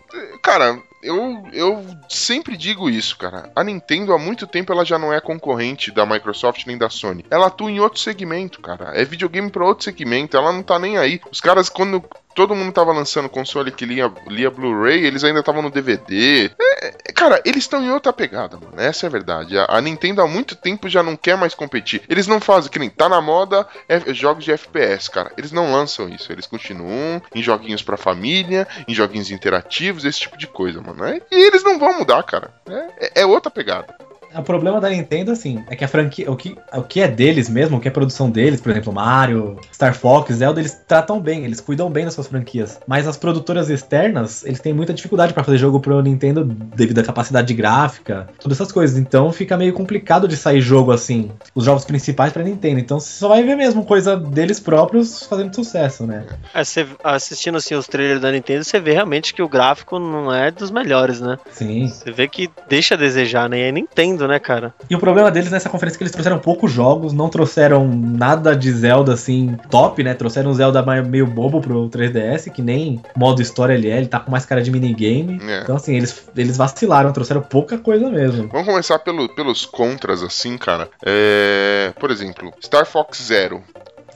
cara, 0.43 0.81
eu, 1.03 1.47
eu 1.53 1.85
sempre 2.09 2.57
digo 2.57 2.91
isso, 2.91 3.17
cara. 3.17 3.51
A 3.55 3.63
Nintendo 3.63 4.13
há 4.13 4.19
muito 4.19 4.47
tempo 4.47 4.73
ela 4.73 4.85
já 4.85 4.99
não 4.99 5.13
é 5.13 5.21
concorrente 5.21 5.91
da 5.91 6.05
Microsoft 6.05 6.67
nem 6.67 6.77
da 6.77 6.91
Sony. 6.91 7.25
Ela 7.31 7.47
atua 7.47 7.71
em 7.71 7.81
outro 7.81 8.01
segmento, 8.01 8.61
cara. 8.61 8.93
É 8.95 9.05
videogame 9.05 9.51
pra 9.51 9.65
outro 9.65 9.85
segmento. 9.85 10.37
Ela 10.37 10.53
não 10.53 10.63
tá 10.63 10.79
nem 10.79 10.99
aí. 10.99 11.21
Os 11.31 11.41
caras, 11.41 11.69
quando 11.69 12.03
todo 12.39 12.55
mundo 12.55 12.73
tava 12.73 12.93
lançando 12.93 13.29
console 13.29 13.73
que 13.73 13.85
lia, 13.85 14.13
lia 14.29 14.49
Blu-ray, 14.49 15.05
eles 15.05 15.25
ainda 15.25 15.41
estavam 15.41 15.61
no 15.61 15.73
DVD. 15.73 16.51
É, 16.61 16.87
é, 16.87 17.13
cara, 17.13 17.43
eles 17.45 17.65
estão 17.65 17.83
em 17.83 17.91
outra 17.91 18.13
pegada, 18.13 18.57
mano. 18.57 18.81
Essa 18.81 19.07
é 19.07 19.09
a 19.09 19.11
verdade. 19.11 19.59
A, 19.59 19.67
a 19.69 19.81
Nintendo 19.81 20.23
há 20.23 20.27
muito 20.29 20.55
tempo 20.55 20.89
já 20.89 21.03
não 21.03 21.17
quer 21.17 21.37
mais 21.37 21.53
competir. 21.53 22.01
Eles 22.09 22.29
não 22.29 22.41
fazem, 22.41 22.71
que 22.71 22.79
nem 22.79 22.89
tá 22.89 23.09
na 23.09 23.21
moda 23.21 23.67
é, 23.89 24.15
jogos 24.15 24.45
de 24.45 24.53
FPS, 24.53 25.11
cara. 25.11 25.33
Eles 25.37 25.51
não 25.51 25.73
lançam 25.73 26.09
isso. 26.09 26.31
Eles 26.33 26.47
continuam 26.47 27.21
em 27.35 27.43
joguinhos 27.43 27.83
pra 27.83 27.97
família, 27.97 28.69
em 28.87 28.95
joguinhos 28.95 29.33
interativos, 29.33 30.05
esse 30.05 30.21
tipo 30.21 30.39
de 30.39 30.47
coisa, 30.47 30.81
mano. 30.81 30.88
É, 30.95 31.23
e 31.31 31.47
eles 31.47 31.63
não 31.65 31.79
vão 31.79 31.99
mudar, 31.99 32.23
cara. 32.23 32.51
É- 32.99 33.23
é 33.23 33.27
outra 33.27 33.51
pegada. 33.51 33.95
O 34.35 34.43
problema 34.43 34.81
da 34.81 34.91
Nintendo, 34.91 35.33
assim, 35.33 35.65
é 35.69 35.77
que 35.77 35.85
a 35.85 35.89
franquia. 35.89 36.31
O 36.31 36.37
que, 36.37 36.57
o 36.73 36.83
que 36.83 37.01
é 37.01 37.09
deles 37.09 37.49
mesmo, 37.49 37.77
o 37.77 37.81
que 37.81 37.89
é 37.89 37.91
produção 37.91 38.31
deles, 38.31 38.61
por 38.61 38.71
exemplo, 38.71 38.93
Mario, 38.93 39.59
Star 39.73 39.95
Fox, 39.95 40.35
Zelda, 40.35 40.61
eles 40.61 40.81
tratam 40.87 41.21
bem, 41.21 41.45
eles 41.45 41.61
cuidam 41.61 41.91
bem 41.91 42.05
das 42.05 42.15
suas 42.15 42.27
franquias. 42.27 42.79
Mas 42.87 43.07
as 43.07 43.17
produtoras 43.17 43.71
externas, 43.71 44.45
eles 44.45 44.61
têm 44.61 44.73
muita 44.73 44.93
dificuldade 44.93 45.33
pra 45.33 45.45
fazer 45.45 45.59
jogo 45.59 45.81
pro 45.81 46.03
Nintendo 46.03 46.45
devido 46.45 46.99
à 46.99 47.03
capacidade 47.03 47.53
gráfica, 47.55 48.29
todas 48.39 48.61
essas 48.61 48.73
coisas. 48.73 48.99
Então 48.99 49.33
fica 49.33 49.57
meio 49.57 49.73
complicado 49.73 50.29
de 50.29 50.37
sair 50.37 50.61
jogo 50.61 50.93
assim, 50.93 51.31
os 51.55 51.65
jogos 51.65 51.85
principais 51.85 52.33
pra 52.33 52.43
Nintendo. 52.43 52.81
Então 52.81 53.01
você 53.01 53.19
só 53.19 53.29
vai 53.29 53.43
ver 53.43 53.57
mesmo 53.57 53.85
coisa 53.85 54.17
deles 54.17 54.61
próprios 54.61 55.23
fazendo 55.25 55.55
sucesso, 55.55 56.07
né? 56.07 56.27
É, 56.55 56.65
você 56.65 56.87
assistindo 57.03 57.57
assim 57.57 57.75
os 57.75 57.87
trailers 57.87 58.21
da 58.21 58.31
Nintendo, 58.31 58.65
você 58.65 58.81
vê 58.81 58.93
realmente 58.93 59.35
que 59.35 59.43
o 59.43 59.49
gráfico 59.49 59.99
não 59.99 60.33
é 60.33 60.51
dos 60.51 60.71
melhores, 60.71 61.21
né? 61.21 61.39
Sim. 61.51 61.89
Você 61.89 62.11
vê 62.11 62.29
que 62.29 62.51
deixa 62.69 62.95
a 62.95 62.99
desejar, 62.99 63.49
né? 63.49 63.59
E 63.59 63.63
é 63.63 63.73
Nintendo, 63.73 64.18
né, 64.27 64.39
cara? 64.39 64.75
E 64.89 64.95
o 64.95 64.99
problema 64.99 65.31
deles 65.31 65.51
nessa 65.51 65.69
conferência 65.69 65.97
é 65.97 65.99
que 65.99 66.05
eles 66.05 66.13
trouxeram 66.13 66.39
poucos 66.39 66.73
jogos, 66.73 67.13
não 67.13 67.29
trouxeram 67.29 67.87
nada 67.89 68.57
de 68.57 68.71
Zelda 68.73 69.13
assim 69.13 69.57
top, 69.71 70.03
né? 70.03 70.15
Trouxeram 70.15 70.51
um 70.51 70.55
Zelda 70.55 70.83
meio 71.03 71.27
bobo 71.27 71.61
pro 71.61 71.89
3DS, 71.89 72.51
que 72.51 72.63
nem 72.63 73.01
modo 73.17 73.43
história 73.43 73.75
ele 73.75 73.91
é, 73.91 73.99
ele 73.99 74.07
tá 74.07 74.21
com 74.21 74.31
mais 74.31 74.45
cara 74.45 74.63
de 74.63 74.71
minigame. 74.71 75.41
É. 75.43 75.63
Então, 75.63 75.77
assim, 75.77 75.95
eles, 75.95 76.29
eles 76.37 76.57
vacilaram, 76.57 77.13
trouxeram 77.13 77.43
pouca 77.43 77.79
coisa 77.79 78.11
mesmo. 78.11 78.49
Vamos 78.49 78.67
começar 78.67 78.99
pelo, 78.99 79.29
pelos 79.29 79.65
contras, 79.65 80.23
assim, 80.23 80.57
cara. 80.57 80.89
É, 81.05 81.93
por 81.99 82.11
exemplo, 82.11 82.53
Star 82.63 82.87
Fox 82.87 83.23
Zero. 83.23 83.63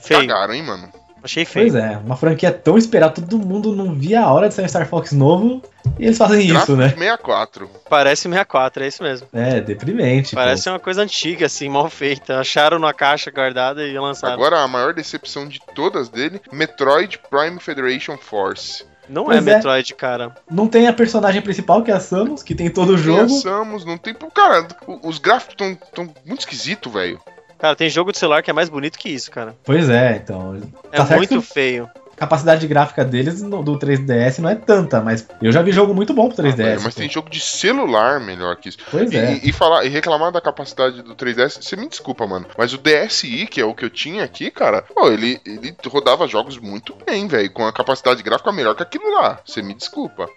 Feio. 0.01 0.27
Cagaram, 0.27 0.53
hein, 0.53 0.63
mano? 0.63 1.02
Achei 1.23 1.45
feio. 1.45 1.71
Pois 1.71 1.83
é, 1.83 1.97
uma 1.97 2.17
franquia 2.17 2.51
tão 2.51 2.77
esperada, 2.77 3.13
todo 3.13 3.39
mundo 3.39 3.73
não 3.73 3.93
via 3.95 4.21
a 4.21 4.33
hora 4.33 4.49
de 4.49 4.53
sair 4.53 4.65
um 4.65 4.67
Star 4.67 4.87
Fox 4.87 5.13
novo, 5.13 5.61
e 5.97 6.05
eles 6.05 6.17
fazem 6.17 6.41
isso, 6.41 6.53
Gráfico 6.53 6.75
né? 6.75 6.87
de 6.89 6.95
64. 6.95 7.69
Parece 7.89 8.23
64, 8.23 8.83
é 8.83 8.87
isso 8.87 9.03
mesmo. 9.03 9.27
É, 9.31 9.61
deprimente. 9.61 10.35
Parece 10.35 10.65
pô. 10.65 10.71
uma 10.71 10.79
coisa 10.79 11.01
antiga, 11.01 11.45
assim, 11.45 11.69
mal 11.69 11.89
feita. 11.89 12.39
Acharam 12.39 12.77
na 12.77 12.93
caixa 12.93 13.31
guardada 13.31 13.85
e 13.87 13.97
lançaram. 13.97 14.33
Agora, 14.33 14.59
a 14.59 14.67
maior 14.67 14.93
decepção 14.93 15.47
de 15.47 15.59
todas 15.73 16.09
dele, 16.09 16.41
Metroid 16.51 17.19
Prime 17.29 17.59
Federation 17.59 18.17
Force. 18.17 18.83
não 19.07 19.25
Pois 19.25 19.37
é 19.37 19.39
é. 19.51 19.55
Metroid, 19.55 19.93
cara. 19.95 20.35
Não 20.51 20.67
tem 20.67 20.87
a 20.87 20.93
personagem 20.93 21.41
principal, 21.41 21.83
que 21.83 21.91
é 21.91 21.93
a 21.93 21.99
Samus, 21.99 22.43
que 22.43 22.53
tem 22.53 22.69
todo 22.69 22.93
o 22.93 22.97
jogo. 22.97 23.21
Pensamos, 23.21 23.85
não 23.85 23.97
tem... 23.97 24.13
Cara, 24.13 24.67
os 25.03 25.19
gráficos 25.19 25.53
estão 25.53 25.77
tão 25.93 26.13
muito 26.25 26.41
esquisitos, 26.41 26.91
velho. 26.91 27.19
Cara, 27.63 27.77
tem 27.77 27.89
jogo 27.89 28.11
de 28.11 28.17
celular 28.17 28.43
que 28.43 28.49
é 28.49 28.53
mais 28.53 28.67
bonito 28.67 28.99
que 28.99 29.07
isso, 29.07 29.31
cara. 29.31 29.55
Pois 29.63 29.89
é, 29.89 30.17
então. 30.21 30.61
É 30.91 30.97
Tá 31.01 31.15
muito 31.15 31.41
feio. 31.41 31.89
A 32.11 32.15
capacidade 32.17 32.67
gráfica 32.67 33.05
deles 33.05 33.41
no- 33.41 33.63
do 33.63 33.79
3DS 33.79 34.39
não 34.39 34.49
é 34.49 34.55
tanta, 34.55 34.99
mas 35.01 35.25
eu 35.41 35.49
já 35.49 35.61
vi 35.61 35.71
jogo 35.71 35.93
muito 35.95 36.13
bom 36.13 36.27
pro 36.27 36.35
3DS. 36.43 36.59
Ah, 36.59 36.63
velho, 36.71 36.81
mas 36.83 36.93
pô. 36.93 36.99
tem 36.99 37.09
jogo 37.09 37.29
de 37.29 37.39
celular 37.39 38.19
melhor 38.19 38.57
que 38.57 38.67
isso. 38.67 38.77
Pois 38.91 39.09
E, 39.11 39.17
é. 39.17 39.33
e- 39.35 39.49
e 39.49 39.53
falar, 39.53 39.85
e 39.85 39.89
reclamar 39.89 40.29
da 40.31 40.41
capacidade 40.41 41.01
do 41.01 41.15
3DS, 41.15 41.57
você 41.61 41.77
me 41.77 41.87
desculpa, 41.87 42.27
mano. 42.27 42.45
Mas 42.57 42.73
o 42.73 42.77
DSi, 42.77 43.47
que 43.47 43.61
é 43.61 43.65
o 43.65 43.73
que 43.73 43.85
eu 43.85 43.89
tinha 43.89 44.25
aqui, 44.25 44.51
cara, 44.51 44.81
pô, 44.93 45.07
ele, 45.09 45.39
ele 45.45 45.73
rodava 45.87 46.27
jogos 46.27 46.57
muito 46.57 46.93
bem, 47.05 47.27
velho. 47.29 47.49
Com 47.51 47.65
a 47.65 47.71
capacidade 47.71 48.21
gráfica 48.21 48.51
melhor 48.51 48.75
que 48.75 48.83
aquilo 48.83 49.09
lá. 49.15 49.39
Você 49.45 49.61
me 49.61 49.73
desculpa. 49.73 50.27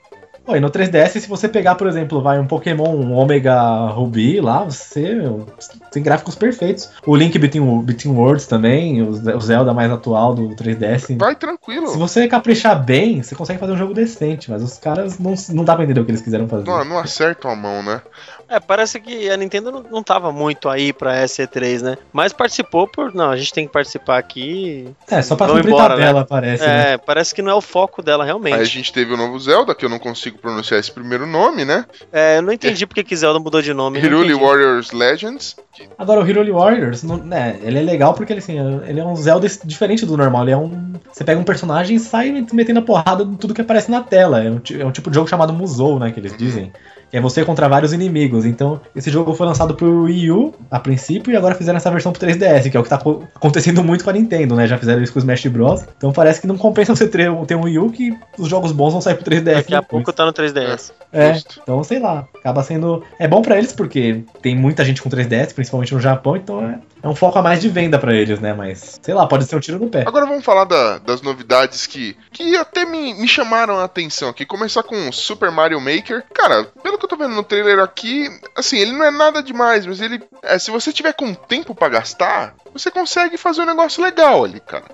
Pô, 0.46 0.54
e 0.54 0.60
no 0.60 0.70
3DS, 0.70 1.20
se 1.20 1.28
você 1.28 1.48
pegar, 1.48 1.74
por 1.74 1.88
exemplo, 1.88 2.22
vai 2.22 2.38
um 2.38 2.46
Pokémon 2.46 2.94
um 2.94 3.12
Omega 3.14 3.86
Ruby 3.88 4.40
lá, 4.40 4.62
você 4.64 5.12
meu, 5.14 5.44
tem 5.90 6.02
gráficos 6.02 6.36
perfeitos. 6.36 6.88
O 7.04 7.16
Link 7.16 7.36
Between, 7.36 7.82
Between 7.82 8.14
Worlds 8.14 8.46
também, 8.46 9.02
o 9.02 9.12
Ze- 9.14 9.34
o 9.34 9.40
Zelda 9.40 9.74
mais 9.74 9.90
atual 9.90 10.34
do 10.34 10.54
3DS. 10.54 11.16
Vai 11.18 11.34
tranquilo. 11.34 11.88
Se 11.88 11.98
você 11.98 12.28
caprichar 12.28 12.80
bem, 12.84 13.22
você 13.22 13.34
consegue 13.34 13.58
fazer 13.58 13.72
um 13.72 13.76
jogo 13.76 13.92
decente, 13.92 14.48
mas 14.50 14.62
os 14.62 14.78
caras 14.78 15.18
não, 15.18 15.34
não 15.50 15.64
dá 15.64 15.74
pra 15.74 15.82
entender 15.84 16.00
o 16.00 16.04
que 16.04 16.12
eles 16.12 16.22
quiseram 16.22 16.46
fazer. 16.48 16.64
Não, 16.70 16.84
não 16.84 16.98
acertam 16.98 17.50
a 17.50 17.56
mão, 17.56 17.82
né? 17.82 18.00
É, 18.48 18.60
parece 18.60 19.00
que 19.00 19.28
a 19.28 19.36
Nintendo 19.36 19.72
não, 19.72 19.84
não 19.90 20.02
tava 20.02 20.30
muito 20.30 20.68
aí 20.68 20.92
pra 20.92 21.24
SC3, 21.24 21.82
né? 21.82 21.98
Mas 22.12 22.32
participou 22.32 22.86
por. 22.86 23.12
Não, 23.14 23.30
a 23.30 23.36
gente 23.36 23.52
tem 23.52 23.66
que 23.66 23.72
participar 23.72 24.18
aqui. 24.18 24.88
É, 25.10 25.20
só 25.20 25.34
pra 25.34 25.48
cumprir 25.48 25.66
embora, 25.66 25.94
tabela, 25.94 26.24
parece, 26.24 26.64
né? 26.64 26.92
É, 26.92 26.96
parece 26.98 27.34
que 27.34 27.42
não 27.42 27.50
é 27.50 27.54
o 27.54 27.60
foco 27.60 28.02
dela 28.02 28.24
realmente. 28.24 28.54
Aí 28.54 28.60
a 28.60 28.64
gente 28.64 28.92
teve 28.92 29.12
o 29.12 29.16
novo 29.16 29.38
Zelda, 29.38 29.74
que 29.74 29.84
eu 29.84 29.88
não 29.88 29.98
consigo 29.98 30.38
pronunciar 30.38 30.78
esse 30.78 30.92
primeiro 30.92 31.26
nome, 31.26 31.64
né? 31.64 31.84
É, 32.12 32.38
eu 32.38 32.42
não 32.42 32.52
entendi 32.52 32.86
porque 32.86 33.02
que 33.02 33.16
Zelda 33.16 33.40
mudou 33.40 33.60
de 33.60 33.74
nome. 33.74 33.98
não 34.00 34.06
Hiruli. 34.06 34.34
Warriors 34.34 34.92
Legends. 34.92 35.56
Agora, 35.98 36.20
o 36.20 36.26
Hero 36.28 36.54
Warriors, 36.54 37.02
não- 37.02 37.16
né, 37.16 37.58
ele 37.62 37.78
é 37.78 37.82
legal 37.82 38.14
porque 38.14 38.32
ele, 38.32 38.40
assim, 38.40 38.58
ele 38.86 39.00
é 39.00 39.04
um 39.04 39.16
Zelda 39.16 39.46
diferente 39.64 40.06
do 40.06 40.16
normal. 40.16 40.42
Ele 40.42 40.52
é 40.52 40.56
um. 40.56 40.92
Você 41.12 41.24
pega 41.24 41.40
um 41.40 41.44
personagem 41.44 41.96
e 41.96 42.00
sai 42.00 42.46
metendo 42.52 42.78
a 42.78 42.82
porrada 42.82 43.24
em 43.24 43.34
tudo 43.34 43.52
que 43.54 43.60
aparece 43.60 43.90
na 43.90 44.02
tela. 44.02 44.42
É 44.42 44.50
um, 44.50 44.60
é 44.78 44.84
um 44.84 44.92
tipo 44.92 45.10
de 45.10 45.16
jogo 45.16 45.28
chamado 45.28 45.52
Musou, 45.52 45.98
né? 45.98 46.12
Que 46.12 46.20
eles 46.20 46.36
dizem. 46.36 46.72
Que 47.10 47.16
é 47.18 47.20
você 47.20 47.44
contra 47.44 47.68
vários 47.68 47.92
inimigos. 47.92 48.44
Então, 48.44 48.80
esse 48.94 49.10
jogo 49.10 49.32
foi 49.34 49.46
lançado 49.46 49.74
pro 49.74 50.02
Wii 50.04 50.30
U 50.32 50.54
a 50.70 50.80
princípio 50.80 51.32
e 51.32 51.36
agora 51.36 51.54
fizeram 51.54 51.76
essa 51.76 51.90
versão 51.90 52.12
pro 52.12 52.20
3DS, 52.26 52.68
que 52.70 52.76
é 52.76 52.80
o 52.80 52.82
que 52.82 52.88
tá 52.88 52.98
co- 52.98 53.22
acontecendo 53.34 53.82
muito 53.84 54.02
com 54.02 54.10
a 54.10 54.12
Nintendo, 54.12 54.56
né? 54.56 54.66
Já 54.66 54.76
fizeram 54.76 55.02
isso 55.02 55.12
com 55.12 55.18
o 55.18 55.22
Smash 55.22 55.46
Bros. 55.46 55.84
Então 55.96 56.12
parece 56.12 56.40
que 56.40 56.46
não 56.46 56.58
compensa 56.58 56.94
você 56.96 57.06
ter, 57.06 57.30
ter 57.46 57.54
um 57.54 57.62
Wii 57.64 57.78
U 57.78 57.90
que 57.90 58.16
os 58.38 58.48
jogos 58.48 58.72
bons 58.72 58.92
vão 58.92 59.00
sair 59.00 59.14
pro 59.14 59.24
3DS. 59.24 59.44
Daqui 59.54 59.74
a 59.74 59.80
depois. 59.80 60.02
pouco 60.04 60.12
tá 60.12 60.26
no 60.26 60.32
3DS. 60.32 60.92
É, 61.12 61.34
Justo. 61.34 61.60
então 61.62 61.82
sei 61.84 62.00
lá, 62.00 62.26
acaba 62.38 62.62
sendo. 62.64 63.02
É 63.18 63.28
bom 63.28 63.40
pra 63.40 63.56
eles 63.56 63.72
porque 63.72 64.24
tem 64.42 64.56
muita 64.56 64.84
gente 64.84 65.00
com 65.00 65.08
3DS, 65.08 65.54
principalmente 65.54 65.94
no 65.94 66.00
Japão, 66.00 66.36
então 66.36 66.60
é, 66.68 66.78
é 67.02 67.08
um 67.08 67.14
foco 67.14 67.38
a 67.38 67.42
mais 67.42 67.60
de 67.60 67.68
venda 67.68 67.98
pra 67.98 68.12
eles, 68.14 68.40
né? 68.40 68.52
Mas 68.52 68.98
sei 69.00 69.14
lá, 69.14 69.26
pode 69.26 69.44
ser 69.44 69.54
um 69.56 69.60
tiro 69.60 69.78
no 69.78 69.88
pé. 69.88 70.02
Agora 70.06 70.26
vamos 70.26 70.44
falar 70.44 70.64
da- 70.64 70.98
das 70.98 71.22
novidades 71.22 71.86
que, 71.86 72.16
que 72.32 72.56
até 72.56 72.84
me, 72.84 73.14
me 73.14 73.28
chamaram 73.28 73.78
a 73.78 73.84
atenção 73.84 74.28
aqui. 74.28 74.44
Começar 74.44 74.82
com 74.82 75.08
o 75.08 75.12
Super 75.12 75.50
Mario 75.52 75.80
Maker. 75.80 76.24
Cara, 76.34 76.64
pelo 76.82 76.95
que 76.98 77.04
eu 77.04 77.08
tô 77.08 77.16
vendo 77.16 77.34
no 77.34 77.42
trailer 77.42 77.78
aqui, 77.78 78.28
assim, 78.54 78.78
ele 78.78 78.92
não 78.92 79.04
é 79.04 79.10
nada 79.10 79.42
demais, 79.42 79.86
mas 79.86 80.00
ele. 80.00 80.22
é, 80.42 80.58
se 80.58 80.70
você 80.70 80.92
tiver 80.92 81.12
com 81.12 81.34
tempo 81.34 81.74
pra 81.74 81.88
gastar, 81.88 82.54
você 82.72 82.90
consegue 82.90 83.36
fazer 83.36 83.62
um 83.62 83.66
negócio 83.66 84.02
legal 84.02 84.44
ali, 84.44 84.60
cara. 84.60 84.84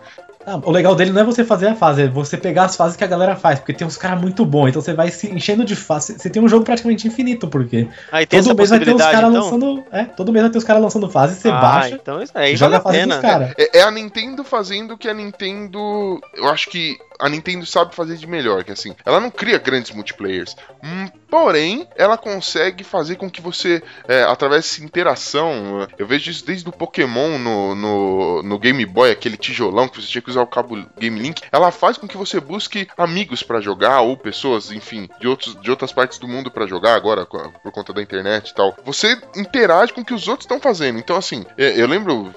Ah, 0.44 0.61
o 0.62 0.70
legal 0.72 0.94
dele 0.94 1.12
não 1.12 1.20
é 1.20 1.24
você 1.24 1.44
fazer 1.44 1.68
a 1.68 1.74
fase, 1.74 2.03
é 2.03 2.09
você 2.09 2.36
pegar 2.36 2.64
as 2.64 2.74
fases 2.74 2.96
que 2.96 3.05
a 3.05 3.07
galera 3.07 3.36
faz, 3.36 3.61
porque 3.61 3.72
tem 3.72 3.86
uns 3.86 3.96
caras 3.96 4.20
muito 4.20 4.44
bons, 4.44 4.68
então 4.68 4.82
você 4.82 4.92
vai 4.92 5.09
se 5.11 5.28
enchendo 5.30 5.64
de 5.64 5.76
fase. 5.76 6.18
Você 6.18 6.28
tem 6.28 6.42
um 6.42 6.48
jogo 6.48 6.64
praticamente 6.64 7.07
infinito, 7.07 7.46
porque 7.46 7.88
Aí 8.11 8.26
tem 8.26 8.40
essa 8.40 8.48
todo 8.48 8.59
mês 8.59 8.70
vai 8.70 8.80
ter 8.80 8.94
os 8.94 9.03
caras 9.03 9.30
então? 9.30 9.44
lançando. 9.44 9.84
É, 9.92 10.05
todo 10.05 10.32
mês 10.32 10.42
vai 10.42 10.50
ter 10.50 10.59
os 10.59 10.64
caras 10.64 10.82
lançando 10.82 11.09
fase, 11.09 11.36
você 11.36 11.48
ah, 11.48 11.61
baixa 11.61 11.94
então 11.94 12.20
isso 12.20 12.32
aí 12.34 12.57
joga 12.57 12.70
vale 12.70 12.76
a 12.76 12.78
a 12.78 12.82
fase 12.82 12.98
pena. 12.98 13.14
dos 13.14 13.22
caras. 13.22 13.55
É, 13.57 13.78
é 13.78 13.82
a 13.82 13.90
Nintendo 13.90 14.42
fazendo 14.42 14.94
o 14.94 14.98
que 14.98 15.09
a 15.09 15.14
Nintendo. 15.14 16.20
Eu 16.34 16.48
acho 16.48 16.68
que 16.68 16.98
a 17.23 17.29
Nintendo 17.29 17.64
sabe 17.64 17.95
fazer 17.95 18.16
de 18.16 18.27
melhor, 18.27 18.64
que 18.64 18.73
assim, 18.73 18.97
ela 19.07 19.20
não 19.20 19.31
cria 19.31 19.57
grandes 19.57 19.93
multiplayers. 19.93 20.57
Hum, 20.83 21.09
porém, 21.31 21.87
ela 21.97 22.18
consegue 22.18 22.83
fazer 22.83 23.14
com 23.14 23.31
que 23.31 23.41
você, 23.41 23.81
é, 24.09 24.25
através 24.25 24.64
dessa 24.64 24.85
interação, 24.85 25.87
eu 25.97 26.05
vejo 26.05 26.33
isso 26.33 26.45
desde 26.45 26.68
o 26.68 26.73
Pokémon 26.73 27.39
no, 27.39 27.75
no, 27.77 28.43
no 28.43 28.59
Game 28.59 28.85
Boy, 28.85 29.12
aquele 29.12 29.37
tijolão 29.37 29.87
que 29.87 30.03
você 30.03 30.09
tinha 30.09 30.20
que 30.20 30.31
usar 30.31 30.43
o 30.43 30.47
cabo 30.49 30.85
Game 30.99 31.20
Link, 31.20 31.43
ela 31.53 31.70
faz 31.70 31.97
com 31.97 32.09
que 32.09 32.16
você 32.16 32.41
busque 32.41 32.89
amigos 32.99 33.43
pra 33.45 33.61
jogar, 33.61 34.01
ou 34.01 34.16
pessoas, 34.16 34.73
enfim, 34.73 35.09
de, 35.20 35.29
outros, 35.29 35.55
de 35.61 35.70
outras 35.70 35.93
partes 35.93 36.18
do 36.18 36.27
mundo 36.27 36.51
pra 36.51 36.66
jogar 36.66 36.97
agora, 36.97 37.25
por 37.25 37.70
conta 37.70 37.93
da 37.93 38.03
internet 38.03 38.51
e 38.51 38.55
tal. 38.55 38.77
Você 38.85 39.16
interage 39.37 39.93
com 39.93 40.01
o 40.01 40.05
que 40.05 40.14
os 40.14 40.27
outros 40.27 40.45
estão 40.45 40.59
fazendo. 40.59 40.99
Então, 40.99 41.16
assim, 41.16 41.47
é, 41.57 41.81
eu 41.81 41.87
lembro 41.87 42.35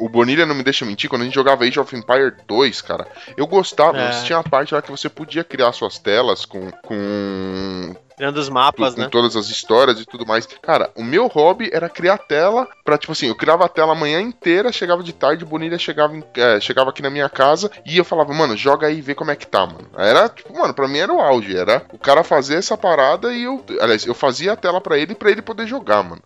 o, 0.00 0.08
Bonilha 0.08 0.44
não 0.46 0.54
me 0.54 0.62
deixa 0.62 0.84
mentir, 0.84 1.08
quando 1.08 1.22
a 1.22 1.24
gente 1.24 1.34
jogava 1.34 1.64
Age 1.64 1.78
of 1.80 1.94
Empire 1.96 2.34
2, 2.46 2.80
cara, 2.82 3.06
eu 3.36 3.46
gostava, 3.46 3.98
É. 3.98 4.12
você 4.12 4.26
tinha 4.26 4.38
a 4.38 4.42
parte 4.42 4.74
lá 4.74 4.82
que 4.82 4.90
você 4.90 5.08
podia 5.08 5.44
criar 5.44 5.72
suas 5.72 5.98
telas 5.98 6.44
com, 6.44 6.70
com, 6.82 7.94
Criando 8.16 8.36
os 8.38 8.48
mapas, 8.48 8.94
com 8.94 9.00
né? 9.00 9.08
todas 9.10 9.34
as 9.36 9.48
histórias 9.48 9.98
e 9.98 10.04
tudo 10.04 10.26
mais. 10.26 10.46
Cara, 10.46 10.90
o 10.94 11.02
meu 11.02 11.26
hobby 11.28 11.70
era 11.72 11.88
criar 11.88 12.18
tela 12.18 12.68
pra, 12.84 12.98
tipo 12.98 13.12
assim, 13.12 13.26
eu 13.28 13.34
criava 13.34 13.64
a 13.64 13.68
tela 13.68 13.92
a 13.92 13.96
manhã 13.96 14.20
inteira, 14.20 14.70
chegava 14.70 15.02
de 15.02 15.12
tarde, 15.12 15.44
o 15.44 15.46
Bonilha 15.46 15.78
chegava, 15.78 16.14
em- 16.14 16.22
é, 16.36 16.60
chegava 16.60 16.90
aqui 16.90 17.00
na 17.02 17.10
minha 17.10 17.28
casa 17.28 17.70
e 17.86 17.96
eu 17.96 18.04
falava, 18.04 18.32
mano, 18.34 18.56
joga 18.56 18.86
aí 18.86 18.98
e 18.98 19.00
vê 19.00 19.14
como 19.14 19.30
é 19.30 19.36
que 19.36 19.46
tá, 19.46 19.66
mano. 19.66 19.88
Era, 19.96 20.28
tipo, 20.28 20.56
mano, 20.56 20.74
pra 20.74 20.86
mim 20.86 20.98
era 20.98 21.12
o 21.12 21.20
auge, 21.20 21.56
era 21.56 21.82
o 21.92 21.98
cara 21.98 22.22
fazer 22.22 22.56
essa 22.56 22.76
parada 22.76 23.32
e 23.32 23.44
eu, 23.44 23.64
aliás, 23.80 24.06
eu 24.06 24.14
fazia 24.14 24.52
a 24.52 24.56
tela 24.56 24.80
pra 24.80 24.98
ele 24.98 25.14
pra 25.14 25.30
ele 25.30 25.42
poder 25.42 25.66
jogar, 25.66 26.02
mano. 26.02 26.22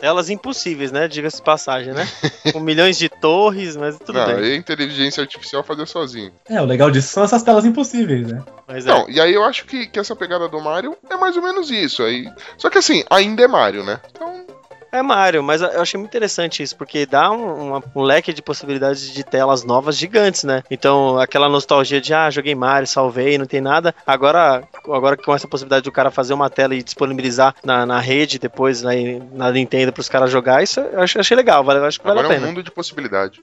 Telas 0.00 0.30
impossíveis, 0.30 0.90
né? 0.90 1.06
Diga-se 1.06 1.36
de 1.36 1.42
passagem, 1.42 1.92
né? 1.92 2.08
Com 2.52 2.60
milhões 2.60 2.96
de 2.98 3.08
torres, 3.08 3.76
mas 3.76 3.98
tudo 3.98 4.18
Não, 4.18 4.26
bem. 4.26 4.36
aí 4.36 4.52
a 4.52 4.56
inteligência 4.56 5.20
artificial 5.20 5.62
fazia 5.62 5.86
sozinho. 5.86 6.32
É, 6.48 6.60
o 6.60 6.64
legal 6.64 6.90
disso 6.90 7.08
são 7.08 7.22
essas 7.22 7.42
telas 7.42 7.64
impossíveis, 7.64 8.26
né? 8.26 8.42
Mas 8.66 8.86
é. 8.86 8.88
Não, 8.88 9.08
e 9.08 9.20
aí 9.20 9.34
eu 9.34 9.44
acho 9.44 9.66
que, 9.66 9.86
que 9.86 9.98
essa 9.98 10.16
pegada 10.16 10.48
do 10.48 10.60
Mario 10.60 10.96
é 11.08 11.16
mais 11.16 11.36
ou 11.36 11.42
menos 11.42 11.70
isso. 11.70 12.02
Aí... 12.02 12.26
Só 12.56 12.70
que 12.70 12.78
assim, 12.78 13.04
ainda 13.10 13.42
é 13.42 13.48
Mario, 13.48 13.84
né? 13.84 14.00
Então, 14.10 14.46
É 14.92 15.02
Mario, 15.02 15.42
mas 15.42 15.60
eu 15.62 15.80
achei 15.80 15.96
muito 15.98 16.10
interessante 16.10 16.62
isso, 16.62 16.76
porque 16.76 17.06
dá 17.06 17.30
um, 17.30 17.68
uma- 17.68 17.82
um 17.94 18.02
leque 18.02 18.32
de 18.32 18.42
possibilidades 18.42 19.12
de 19.12 19.22
telas 19.22 19.62
novas 19.64 19.96
gigantes, 19.96 20.42
né? 20.44 20.62
Então, 20.70 21.18
aquela 21.18 21.48
nostalgia 21.48 22.00
de, 22.00 22.12
ah, 22.12 22.28
joguei 22.30 22.54
Mario, 22.54 22.86
salvei, 22.88 23.38
não 23.38 23.46
tem 23.46 23.60
nada. 23.60 23.94
Agora, 24.06 24.62
agora 24.86 25.16
com 25.16 25.34
essa 25.34 25.46
possibilidade 25.46 25.84
do 25.84 25.92
cara 25.92 26.10
fazer 26.10 26.34
uma 26.34 26.50
tela 26.50 26.74
e 26.74 26.82
disponibilizar 26.82 27.54
na, 27.64 27.86
na 27.86 28.00
rede 28.00 28.38
depois 28.38 28.82
na, 28.82 28.90
na 29.32 29.50
Nintendo 29.52 29.92
pros 29.92 30.08
caras 30.08 30.30
jogar, 30.30 30.62
isso 30.62 30.80
eu 30.80 31.00
ach- 31.00 31.16
achei 31.16 31.36
legal, 31.36 31.62
vale, 31.62 31.78
acho 31.86 32.00
que 32.00 32.06
vale 32.06 32.18
agora 32.18 32.32
a 32.32 32.34
é 32.34 32.38
um 32.38 32.40
pena. 32.40 32.52
mundo 32.52 32.62
de 32.62 32.70
possibilidade. 32.70 33.40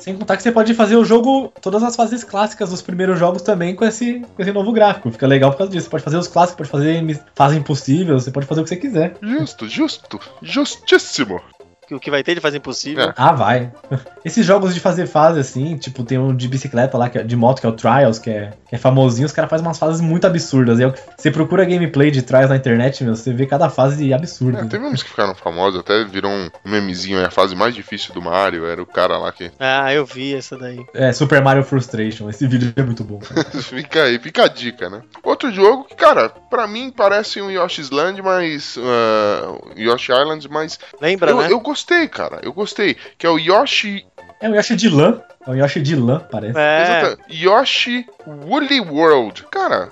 Sem 0.00 0.16
contar 0.16 0.36
que 0.36 0.42
você 0.42 0.50
pode 0.50 0.74
fazer 0.74 0.96
o 0.96 1.04
jogo, 1.04 1.52
todas 1.60 1.82
as 1.82 1.94
fases 1.94 2.24
clássicas 2.24 2.70
dos 2.70 2.82
primeiros 2.82 3.18
jogos 3.18 3.42
também 3.42 3.76
com 3.76 3.84
esse, 3.84 4.20
com 4.34 4.42
esse 4.42 4.52
novo 4.52 4.72
gráfico. 4.72 5.10
Fica 5.10 5.26
legal 5.26 5.50
por 5.50 5.58
causa 5.58 5.72
disso. 5.72 5.84
Você 5.84 5.90
pode 5.90 6.04
fazer 6.04 6.16
os 6.16 6.26
clássicos, 6.26 6.68
pode 6.68 6.70
fazer 6.70 7.20
fase 7.34 7.56
impossível, 7.56 8.18
você 8.18 8.30
pode 8.30 8.46
fazer 8.46 8.60
o 8.60 8.64
que 8.64 8.70
você 8.70 8.76
quiser. 8.76 9.16
Justo, 9.22 9.68
justo, 9.68 10.18
justíssimo. 10.42 11.40
Que 11.90 11.94
O 11.96 11.98
que 11.98 12.08
vai 12.10 12.22
ter 12.22 12.36
de 12.36 12.40
fazer 12.40 12.58
impossível. 12.58 13.02
É. 13.08 13.14
Ah, 13.16 13.32
vai. 13.32 13.72
Esses 14.24 14.46
jogos 14.46 14.72
de 14.72 14.78
fazer 14.78 15.06
fase 15.08 15.40
assim, 15.40 15.76
tipo, 15.76 16.04
tem 16.04 16.18
um 16.18 16.34
de 16.36 16.46
bicicleta 16.46 16.96
lá, 16.96 17.08
que 17.10 17.18
é- 17.18 17.22
de 17.24 17.34
moto, 17.34 17.60
que 17.60 17.66
é 17.66 17.68
o 17.68 17.72
Trials, 17.72 18.18
que 18.20 18.30
é, 18.30 18.52
que 18.68 18.76
é 18.76 18.78
famosinho, 18.78 19.26
os 19.26 19.32
caras 19.32 19.50
fazem 19.50 19.66
umas 19.66 19.76
fases 19.78 20.00
muito 20.00 20.24
absurdas. 20.24 20.78
E 20.78 20.84
é 20.84 20.90
que- 20.90 21.00
você 21.18 21.30
procura 21.32 21.64
gameplay 21.64 22.12
de 22.12 22.22
Trials 22.22 22.48
na 22.48 22.54
internet, 22.56 23.02
meu, 23.02 23.16
você 23.16 23.32
vê 23.32 23.44
cada 23.44 23.68
fase 23.68 24.12
absurda. 24.14 24.60
É, 24.60 24.64
teve 24.66 24.84
uns 24.84 25.02
que 25.02 25.10
ficaram 25.10 25.34
famosos, 25.34 25.80
até 25.80 26.04
virou 26.04 26.30
um 26.30 26.48
memezinho, 26.64 27.18
é 27.18 27.24
a 27.24 27.30
fase 27.30 27.56
mais 27.56 27.74
difícil 27.74 28.14
do 28.14 28.22
Mario, 28.22 28.66
era 28.66 28.80
o 28.80 28.86
cara 28.86 29.18
lá 29.18 29.32
que. 29.32 29.50
Ah, 29.58 29.92
eu 29.92 30.06
vi 30.06 30.34
essa 30.36 30.56
daí. 30.56 30.78
É, 30.94 31.12
Super 31.12 31.42
Mario 31.42 31.64
Frustration. 31.64 32.30
Esse 32.30 32.46
vídeo 32.48 32.72
é 32.76 32.82
muito 32.82 33.02
bom, 33.02 33.18
fica 33.64 34.04
aí, 34.04 34.18
fica 34.20 34.44
a 34.44 34.48
dica, 34.48 34.88
né? 34.88 35.02
Outro 35.24 35.50
jogo 35.50 35.84
que, 35.84 35.96
cara, 35.96 36.28
pra 36.28 36.68
mim 36.68 36.92
parece 36.96 37.40
um 37.42 37.50
Yoshi's 37.50 37.90
Land, 37.90 38.22
mas. 38.22 38.78
ah, 38.78 39.58
Yoshi 39.76 40.12
Island, 40.12 40.46
mas. 40.48 40.78
Lembra, 41.00 41.30
Eu, 41.30 41.36
né? 41.38 41.48
eu 41.50 41.58
gostei, 41.58 41.79
cara, 42.08 42.40
eu 42.42 42.52
gostei. 42.52 42.96
Que 43.18 43.26
é 43.26 43.30
o 43.30 43.38
Yoshi. 43.38 44.04
É 44.40 44.48
um 44.48 44.54
Yoshi 44.54 44.76
de 44.76 44.88
lã. 44.88 45.20
É 45.46 45.50
um 45.50 45.54
Yoshi 45.54 45.80
de 45.80 45.96
lã, 45.96 46.18
parece. 46.30 46.58
É, 46.58 46.82
Exata- 47.02 47.22
Yoshi 47.30 48.06
Woolly 48.26 48.80
World. 48.80 49.44
Cara, 49.50 49.88